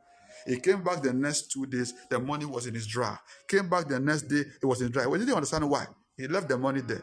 He 0.46 0.60
came 0.60 0.82
back 0.84 1.02
the 1.02 1.12
next 1.12 1.50
two 1.50 1.66
days, 1.66 1.92
the 2.08 2.18
money 2.18 2.44
was 2.44 2.66
in 2.66 2.74
his 2.74 2.86
drawer. 2.86 3.18
Came 3.48 3.68
back 3.68 3.88
the 3.88 3.98
next 3.98 4.22
day, 4.22 4.44
it 4.62 4.64
was 4.66 4.80
in 4.80 4.86
his 4.86 4.92
drawer. 4.92 5.12
He 5.14 5.18
didn't 5.24 5.34
understand 5.34 5.68
why. 5.68 5.86
He 6.16 6.28
left 6.28 6.48
the 6.48 6.56
money 6.56 6.80
there. 6.80 7.02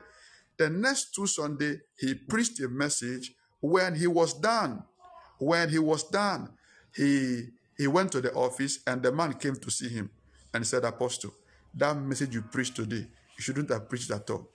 The 0.57 0.69
next 0.69 1.13
two 1.13 1.27
Sunday, 1.27 1.81
he 1.99 2.15
preached 2.15 2.59
a 2.61 2.69
message. 2.69 3.33
When 3.59 3.95
he 3.95 4.07
was 4.07 4.33
done, 4.33 4.83
when 5.39 5.69
he 5.69 5.79
was 5.79 6.03
done, 6.09 6.49
he 6.95 7.49
he 7.77 7.87
went 7.87 8.11
to 8.13 8.21
the 8.21 8.33
office 8.33 8.79
and 8.87 9.03
the 9.03 9.11
man 9.11 9.33
came 9.33 9.55
to 9.55 9.69
see 9.69 9.89
him 9.89 10.09
and 10.53 10.65
said, 10.65 10.85
Apostle, 10.85 11.33
that 11.73 11.97
message 11.97 12.33
you 12.33 12.41
preached 12.41 12.75
today, 12.75 13.05
you 13.37 13.41
shouldn't 13.41 13.69
have 13.69 13.89
preached 13.89 14.11
at 14.11 14.29
all. 14.29 14.49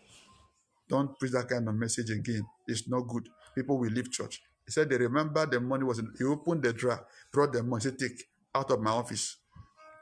Don't 0.88 1.18
preach 1.18 1.32
that 1.32 1.48
kind 1.48 1.68
of 1.68 1.74
message 1.74 2.10
again. 2.10 2.42
It's 2.66 2.88
not 2.88 3.02
good. 3.02 3.28
People 3.54 3.78
will 3.78 3.90
leave 3.90 4.10
church. 4.10 4.42
He 4.64 4.72
said 4.72 4.88
they 4.88 4.96
remember 4.96 5.44
the 5.46 5.60
money 5.60 5.84
was 5.84 5.98
in, 5.98 6.12
he 6.18 6.24
opened 6.24 6.62
the 6.62 6.72
drawer, 6.72 7.06
brought 7.30 7.52
the 7.52 7.62
money, 7.62 7.82
said, 7.82 7.98
Take 7.98 8.24
out 8.54 8.70
of 8.70 8.80
my 8.80 8.90
office. 8.90 9.36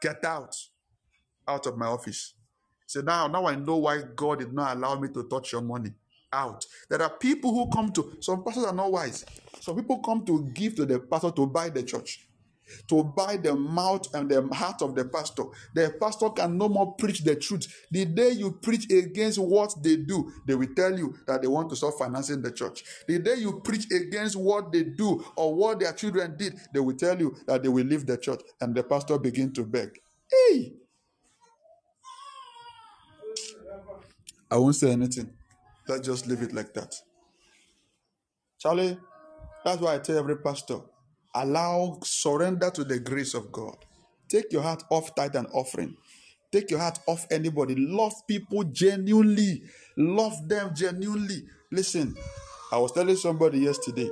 Get 0.01 0.25
out. 0.25 0.55
Out 1.47 1.67
of 1.67 1.77
my 1.77 1.87
office. 1.87 2.35
So 2.87 3.01
now, 3.01 3.27
now 3.27 3.47
I 3.47 3.57
know 3.57 3.79
why 3.79 4.03
God 4.15 4.39
did 4.39 4.53
not 4.53 4.77
allow 4.77 4.99
me 4.99 5.09
to 5.09 5.25
touch 5.25 5.53
your 5.53 5.63
money. 5.63 5.91
Out. 6.33 6.65
There 6.89 7.03
are 7.03 7.11
people 7.11 7.53
who 7.53 7.71
come 7.71 7.91
to 7.93 8.19
some 8.21 8.45
pastors 8.45 8.65
are 8.65 8.75
not 8.75 8.93
wise. 8.93 9.25
Some 9.61 9.77
people 9.77 9.99
come 9.99 10.25
to 10.27 10.45
give 10.55 10.77
to 10.77 10.85
the 10.87 11.01
pastor 11.01 11.31
to 11.31 11.47
buy 11.47 11.71
the 11.71 11.83
church 11.83 12.28
to 12.89 13.05
buy 13.05 13.37
the 13.37 13.55
mouth 13.55 14.13
and 14.15 14.31
the 14.31 14.47
heart 14.55 14.83
of 14.83 14.95
the 14.95 15.05
pastor. 15.05 15.45
The 15.75 15.95
pastor 16.01 16.31
can 16.31 16.59
no 16.59 16.69
more 16.69 16.95
preach 16.95 17.21
the 17.21 17.37
truth. 17.37 17.67
The 17.91 18.05
day 18.05 18.31
you 18.31 18.53
preach 18.53 18.91
against 18.91 19.39
what 19.39 19.75
they 19.83 19.97
do, 19.97 20.33
they 20.47 20.55
will 20.55 20.75
tell 20.75 20.97
you 20.97 21.15
that 21.27 21.43
they 21.43 21.49
want 21.49 21.71
to 21.71 21.77
stop 21.77 21.95
financing 21.99 22.43
the 22.43 22.53
church. 22.53 22.85
The 23.07 23.19
day 23.19 23.37
you 23.37 23.61
preach 23.61 23.91
against 23.91 24.37
what 24.37 24.73
they 24.73 24.85
do 24.85 25.25
or 25.37 25.55
what 25.55 25.81
their 25.81 25.93
children 25.93 26.37
did, 26.37 26.59
they 26.73 26.81
will 26.81 26.97
tell 26.97 27.19
you 27.19 27.37
that 27.47 27.63
they 27.63 27.69
will 27.69 27.85
leave 27.87 28.07
the 28.07 28.17
church 28.17 28.41
and 28.61 28.75
the 28.75 28.83
pastor 28.83 29.19
begin 29.19 29.53
to 29.55 29.65
beg. 29.65 29.99
Hey! 30.31 30.75
I 34.51 34.57
won't 34.57 34.77
say 34.77 34.91
anything. 34.91 35.31
Let's 35.87 36.07
just 36.07 36.27
leave 36.27 36.43
it 36.43 36.55
like 36.55 36.73
that. 36.75 36.95
Charlie, 38.59 38.99
that's 39.65 39.81
why 39.81 39.95
I 39.95 39.99
tell 39.99 40.19
every 40.19 40.37
pastor 40.39 40.81
Allow, 41.39 42.01
surrender 42.03 42.69
to 42.71 42.83
the 42.83 42.99
grace 42.99 43.33
of 43.35 43.53
God. 43.53 43.77
Take 44.29 44.53
your 44.53 44.63
heart 44.63 44.83
off 44.91 45.15
tithe 45.15 45.37
and 45.37 45.47
offering. 45.53 45.97
Take 46.51 46.71
your 46.71 46.81
heart 46.81 46.99
off 47.07 47.27
anybody. 47.31 47.77
Love 47.77 48.13
people 48.27 48.65
genuinely. 48.65 49.63
Love 49.97 50.49
them 50.49 50.73
genuinely. 50.75 51.45
Listen, 51.71 52.17
I 52.73 52.79
was 52.79 52.91
telling 52.91 53.15
somebody 53.17 53.61
yesterday 53.61 54.11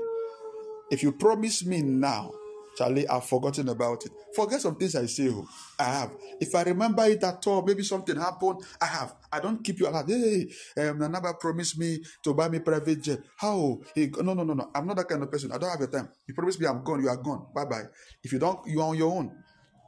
if 0.92 1.02
you 1.02 1.10
promise 1.10 1.66
me 1.66 1.82
now 1.82 2.30
Charlie, 2.76 3.08
I've 3.08 3.24
forgotten 3.24 3.68
about 3.68 4.04
it. 4.04 4.12
Forget 4.34 4.60
some 4.60 4.76
things 4.76 4.94
I 4.96 5.06
say. 5.06 5.28
Oh, 5.30 5.48
I 5.78 5.84
have. 5.84 6.12
If 6.40 6.54
I 6.54 6.62
remember 6.62 7.04
it 7.06 7.22
at 7.24 7.46
all, 7.46 7.62
maybe 7.62 7.82
something 7.82 8.16
happened. 8.16 8.62
I 8.80 8.86
have. 8.86 9.14
I 9.32 9.40
don't 9.40 9.62
keep 9.64 9.78
you 9.78 9.88
alive. 9.88 10.06
Hey, 10.06 10.48
um, 10.78 10.98
Nanaba 10.98 11.38
promised 11.40 11.78
me 11.78 12.02
to 12.22 12.34
buy 12.34 12.48
me 12.48 12.58
private 12.60 13.02
jet. 13.02 13.20
How? 13.36 13.80
He, 13.94 14.08
no, 14.08 14.34
no, 14.34 14.44
no, 14.44 14.54
no. 14.54 14.70
I'm 14.74 14.86
not 14.86 14.96
that 14.96 15.08
kind 15.08 15.22
of 15.22 15.30
person. 15.30 15.52
I 15.52 15.58
don't 15.58 15.70
have 15.70 15.80
the 15.80 15.86
time. 15.88 16.08
You 16.26 16.34
promised 16.34 16.60
me 16.60 16.66
I'm 16.66 16.84
gone. 16.84 17.02
You 17.02 17.08
are 17.08 17.16
gone. 17.16 17.46
Bye 17.54 17.64
bye. 17.64 17.84
If 18.22 18.32
you 18.32 18.38
don't, 18.38 18.60
you 18.66 18.80
are 18.80 18.88
on 18.88 18.96
your 18.98 19.12
own. 19.12 19.32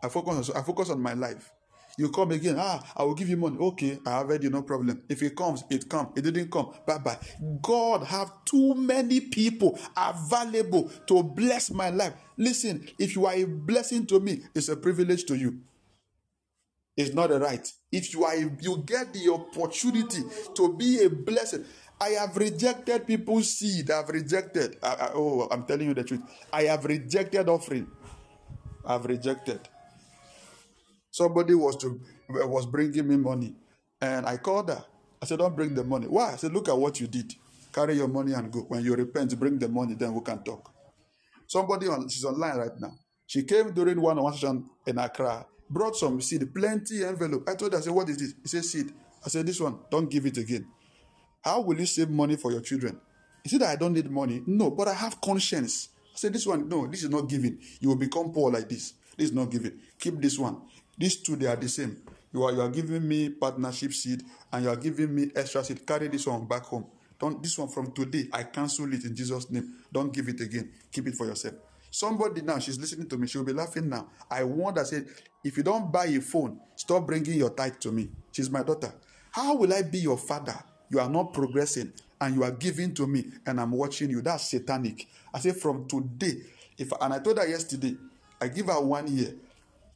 I 0.02 0.08
focus 0.08 0.50
on. 0.50 0.56
I 0.56 0.64
focus 0.64 0.90
on 0.90 1.00
my 1.02 1.14
life. 1.14 1.50
You 1.98 2.10
come 2.10 2.30
again. 2.30 2.54
Ah, 2.56 2.80
I 2.96 3.02
will 3.02 3.14
give 3.14 3.28
you 3.28 3.36
money. 3.36 3.58
Okay, 3.58 3.98
I 4.06 4.18
have 4.18 4.42
you. 4.42 4.50
No 4.50 4.62
problem. 4.62 5.02
If 5.08 5.20
it 5.20 5.34
comes, 5.34 5.64
it 5.68 5.88
come. 5.88 6.12
It 6.14 6.22
didn't 6.22 6.48
come. 6.48 6.72
Bye 6.86 6.98
bye. 6.98 7.18
God 7.60 8.04
have 8.04 8.30
too 8.44 8.76
many 8.76 9.20
people 9.20 9.76
available 9.96 10.92
to 11.08 11.24
bless 11.24 11.72
my 11.72 11.90
life. 11.90 12.12
Listen, 12.36 12.86
if 13.00 13.16
you 13.16 13.26
are 13.26 13.34
a 13.34 13.44
blessing 13.44 14.06
to 14.06 14.20
me, 14.20 14.42
it's 14.54 14.68
a 14.68 14.76
privilege 14.76 15.24
to 15.24 15.34
you. 15.36 15.58
It's 16.96 17.14
not 17.14 17.32
a 17.32 17.38
right. 17.40 17.66
If 17.90 18.14
you 18.14 18.24
are, 18.24 18.36
you 18.36 18.82
get 18.86 19.12
the 19.12 19.32
opportunity 19.32 20.22
to 20.54 20.74
be 20.76 21.02
a 21.02 21.10
blessing. 21.10 21.64
I 22.00 22.10
have 22.10 22.36
rejected 22.36 23.08
people's 23.08 23.50
seed. 23.52 23.90
I've 23.90 24.08
rejected. 24.08 24.76
I, 24.84 24.94
I, 24.94 25.10
oh, 25.14 25.48
I'm 25.50 25.64
telling 25.64 25.88
you 25.88 25.94
the 25.94 26.04
truth. 26.04 26.22
I 26.52 26.64
have 26.64 26.84
rejected 26.84 27.48
offering. 27.48 27.88
I've 28.84 29.04
rejected. 29.04 29.60
Somebody 31.10 31.54
was 31.54 31.76
to 31.78 32.00
was 32.28 32.66
bringing 32.66 33.08
me 33.08 33.16
money, 33.16 33.54
and 34.00 34.26
I 34.26 34.36
called 34.36 34.68
her. 34.68 34.84
I 35.20 35.26
said, 35.26 35.38
"Don't 35.38 35.56
bring 35.56 35.74
the 35.74 35.84
money." 35.84 36.06
Why? 36.06 36.32
I 36.32 36.36
said, 36.36 36.52
"Look 36.52 36.68
at 36.68 36.76
what 36.78 37.00
you 37.00 37.06
did. 37.06 37.34
Carry 37.72 37.96
your 37.96 38.08
money 38.08 38.32
and 38.32 38.52
go. 38.52 38.60
When 38.60 38.84
you 38.84 38.94
repent, 38.94 39.38
bring 39.38 39.58
the 39.58 39.68
money. 39.68 39.94
Then 39.94 40.14
we 40.14 40.20
can 40.20 40.42
talk." 40.44 40.70
Somebody 41.46 41.88
on 41.88 42.08
she's 42.08 42.24
online 42.24 42.56
right 42.56 42.80
now. 42.80 42.92
She 43.26 43.42
came 43.42 43.72
during 43.72 44.00
one 44.00 44.18
on 44.18 44.32
session 44.32 44.64
in 44.86 44.98
Accra, 44.98 45.46
brought 45.68 45.96
some 45.96 46.20
seed, 46.20 46.54
plenty 46.54 47.04
envelope. 47.04 47.48
I 47.48 47.54
told 47.54 47.72
her, 47.72 47.78
I 47.78 47.82
said, 47.82 47.92
"What 47.92 48.08
is 48.08 48.18
this?" 48.18 48.34
He 48.42 48.48
said, 48.48 48.64
"Seed." 48.64 48.92
I 49.24 49.28
said, 49.28 49.46
"This 49.46 49.60
one, 49.60 49.78
don't 49.90 50.08
give 50.10 50.26
it 50.26 50.36
again." 50.38 50.66
How 51.42 51.60
will 51.60 51.78
you 51.78 51.86
save 51.86 52.10
money 52.10 52.36
for 52.36 52.52
your 52.52 52.60
children? 52.60 53.00
He 53.42 53.48
said, 53.48 53.62
"I 53.62 53.76
don't 53.76 53.94
need 53.94 54.10
money." 54.10 54.42
No, 54.46 54.70
but 54.70 54.88
I 54.88 54.94
have 54.94 55.20
conscience. 55.20 55.88
I 56.14 56.18
said, 56.18 56.32
"This 56.32 56.46
one, 56.46 56.68
no, 56.68 56.86
this 56.86 57.02
is 57.02 57.10
not 57.10 57.28
giving. 57.28 57.58
You 57.80 57.88
will 57.88 57.96
become 57.96 58.32
poor 58.32 58.50
like 58.50 58.68
this. 58.68 58.94
This 59.16 59.30
is 59.30 59.34
not 59.34 59.50
giving. 59.50 59.72
Keep 59.98 60.20
this 60.20 60.38
one." 60.38 60.62
These 60.98 61.22
two, 61.22 61.36
they 61.36 61.46
are 61.46 61.56
the 61.56 61.68
same. 61.68 61.96
You 62.32 62.42
are 62.44 62.52
you 62.52 62.60
are 62.60 62.68
giving 62.68 63.06
me 63.06 63.30
partnership 63.30 63.92
seed 63.92 64.22
and 64.52 64.64
you 64.64 64.70
are 64.70 64.76
giving 64.76 65.14
me 65.14 65.30
extra 65.34 65.64
seed. 65.64 65.86
Carry 65.86 66.08
this 66.08 66.26
one 66.26 66.46
back 66.46 66.64
home. 66.64 66.86
Don't 67.18 67.42
this 67.42 67.56
one 67.58 67.68
from 67.68 67.92
today. 67.92 68.28
I 68.32 68.42
cancel 68.44 68.92
it 68.92 69.04
in 69.04 69.14
Jesus' 69.14 69.50
name. 69.50 69.74
Don't 69.92 70.12
give 70.12 70.28
it 70.28 70.40
again. 70.40 70.70
Keep 70.92 71.08
it 71.08 71.14
for 71.14 71.26
yourself. 71.26 71.54
Somebody 71.90 72.42
now, 72.42 72.58
she's 72.58 72.78
listening 72.78 73.08
to 73.08 73.16
me. 73.16 73.26
She'll 73.26 73.44
be 73.44 73.52
laughing 73.52 73.88
now. 73.88 74.08
I 74.30 74.44
warned 74.44 74.76
her, 74.76 74.84
said, 74.84 75.06
if 75.42 75.56
you 75.56 75.62
don't 75.62 75.90
buy 75.90 76.06
a 76.06 76.20
phone, 76.20 76.60
stop 76.76 77.06
bringing 77.06 77.38
your 77.38 77.50
tithe 77.50 77.78
to 77.80 77.92
me. 77.92 78.10
She's 78.30 78.50
my 78.50 78.62
daughter. 78.62 78.92
How 79.30 79.54
will 79.54 79.72
I 79.72 79.82
be 79.82 79.98
your 79.98 80.18
father? 80.18 80.56
You 80.90 81.00
are 81.00 81.08
not 81.08 81.32
progressing 81.32 81.92
and 82.20 82.34
you 82.34 82.44
are 82.44 82.50
giving 82.50 82.94
to 82.94 83.06
me 83.06 83.24
and 83.46 83.60
I'm 83.60 83.72
watching 83.72 84.10
you. 84.10 84.20
That's 84.20 84.50
satanic. 84.50 85.06
I 85.32 85.38
say 85.38 85.52
from 85.52 85.86
today, 85.88 86.42
if 86.76 86.92
and 87.00 87.14
I 87.14 87.18
told 87.20 87.38
her 87.38 87.46
yesterday, 87.46 87.96
I 88.40 88.48
give 88.48 88.66
her 88.66 88.80
one 88.80 89.14
year. 89.14 89.34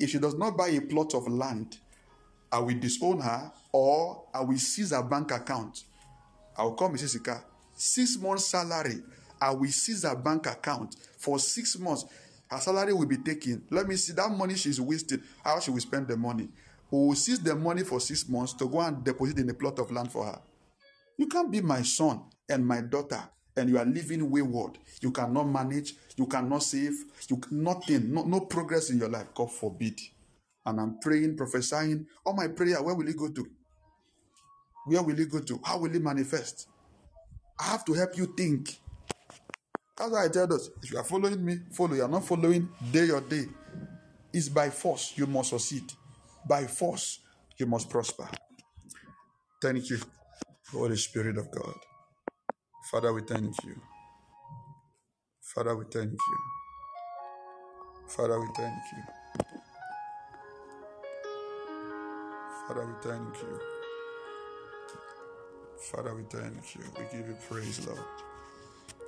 If 0.02 0.10
she 0.10 0.18
does 0.18 0.34
not 0.34 0.56
buy 0.56 0.66
a 0.70 0.80
plot 0.80 1.14
of 1.14 1.28
land, 1.28 1.78
I 2.50 2.58
will 2.58 2.76
disown 2.76 3.20
her 3.20 3.52
or 3.70 4.24
I 4.34 4.40
will 4.40 4.58
seize 4.58 4.90
her 4.90 5.00
bank 5.00 5.30
account. 5.30 5.84
I 6.58 6.64
will 6.64 6.74
call 6.74 6.90
Mrs. 6.90 7.10
Sika. 7.10 7.44
Six 7.76 8.18
months 8.18 8.46
salary, 8.46 9.00
I 9.40 9.52
will 9.52 9.70
seize 9.70 10.02
her 10.02 10.16
bank 10.16 10.46
account 10.48 10.96
for 11.18 11.38
six 11.38 11.78
months. 11.78 12.04
Her 12.50 12.58
salary 12.58 12.92
will 12.92 13.06
be 13.06 13.18
taken. 13.18 13.62
Let 13.70 13.86
me 13.86 13.94
see 13.94 14.12
that 14.14 14.28
money 14.32 14.56
she's 14.56 14.80
wasting. 14.80 15.22
How 15.44 15.60
she 15.60 15.70
will 15.70 15.78
spend 15.78 16.08
the 16.08 16.16
money. 16.16 16.48
We 16.90 16.98
will 16.98 17.14
seize 17.14 17.38
the 17.38 17.54
money 17.54 17.84
for 17.84 18.00
six 18.00 18.28
months 18.28 18.54
to 18.54 18.68
go 18.68 18.80
and 18.80 19.04
deposit 19.04 19.38
in 19.38 19.50
a 19.50 19.54
plot 19.54 19.78
of 19.78 19.92
land 19.92 20.10
for 20.10 20.24
her. 20.24 20.40
You 21.16 21.28
can't 21.28 21.52
be 21.52 21.60
my 21.60 21.82
son 21.82 22.24
and 22.48 22.66
my 22.66 22.80
daughter 22.80 23.22
and 23.56 23.68
you 23.68 23.78
are 23.78 23.84
living 23.84 24.30
wayward. 24.30 24.78
You 25.00 25.10
cannot 25.10 25.44
manage, 25.44 25.94
you 26.16 26.26
cannot 26.26 26.62
save, 26.62 26.94
you 27.28 27.40
nothing, 27.50 28.12
no, 28.12 28.24
no 28.24 28.40
progress 28.40 28.90
in 28.90 28.98
your 28.98 29.08
life. 29.08 29.28
God 29.34 29.52
forbid. 29.52 30.00
And 30.64 30.80
I'm 30.80 30.98
praying, 31.00 31.36
prophesying. 31.36 32.06
All 32.24 32.34
my 32.34 32.48
prayer, 32.48 32.82
where 32.82 32.94
will 32.94 33.08
it 33.08 33.16
go 33.16 33.28
to? 33.28 33.46
Where 34.86 35.02
will 35.02 35.18
it 35.18 35.30
go 35.30 35.40
to? 35.40 35.60
How 35.64 35.78
will 35.78 35.94
it 35.94 36.02
manifest? 36.02 36.68
I 37.60 37.64
have 37.64 37.84
to 37.86 37.92
help 37.94 38.16
you 38.16 38.26
think. 38.26 38.78
That's 39.96 40.10
why 40.10 40.24
I 40.24 40.28
tell 40.28 40.52
us 40.52 40.70
if 40.82 40.90
you 40.90 40.98
are 40.98 41.04
following 41.04 41.44
me, 41.44 41.58
follow. 41.72 41.94
You 41.94 42.02
are 42.02 42.08
not 42.08 42.24
following 42.24 42.68
day 42.90 43.10
or 43.10 43.20
day. 43.20 43.44
It's 44.32 44.48
by 44.48 44.70
force 44.70 45.12
you 45.16 45.26
must 45.26 45.50
succeed. 45.50 45.84
By 46.48 46.66
force 46.66 47.20
you 47.58 47.66
must 47.66 47.90
prosper. 47.90 48.28
Thank 49.60 49.90
you, 49.90 49.98
Holy 50.72 50.96
Spirit 50.96 51.38
of 51.38 51.50
God. 51.50 51.74
Father, 52.92 53.14
we 53.14 53.22
thank 53.22 53.56
you. 53.64 53.76
Father, 55.42 55.76
we 55.76 55.84
thank 55.86 56.12
you. 56.12 56.38
Father, 58.08 58.40
we 58.40 58.46
thank 58.56 58.74
you. 58.92 59.02
Father, 62.68 62.86
we 62.86 62.94
thank 63.02 63.36
you. 63.42 63.60
Father, 65.92 66.14
we 66.16 66.22
thank 66.24 66.74
you. 66.76 66.82
We 66.98 67.04
give 67.18 67.28
you 67.28 67.36
praise, 67.50 67.86
Lord. 67.86 68.00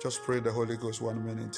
Just 0.01 0.23
pray 0.23 0.39
the 0.41 0.51
Holy 0.51 0.77
Ghost 0.77 1.01
one 1.01 1.25
minute. 1.25 1.57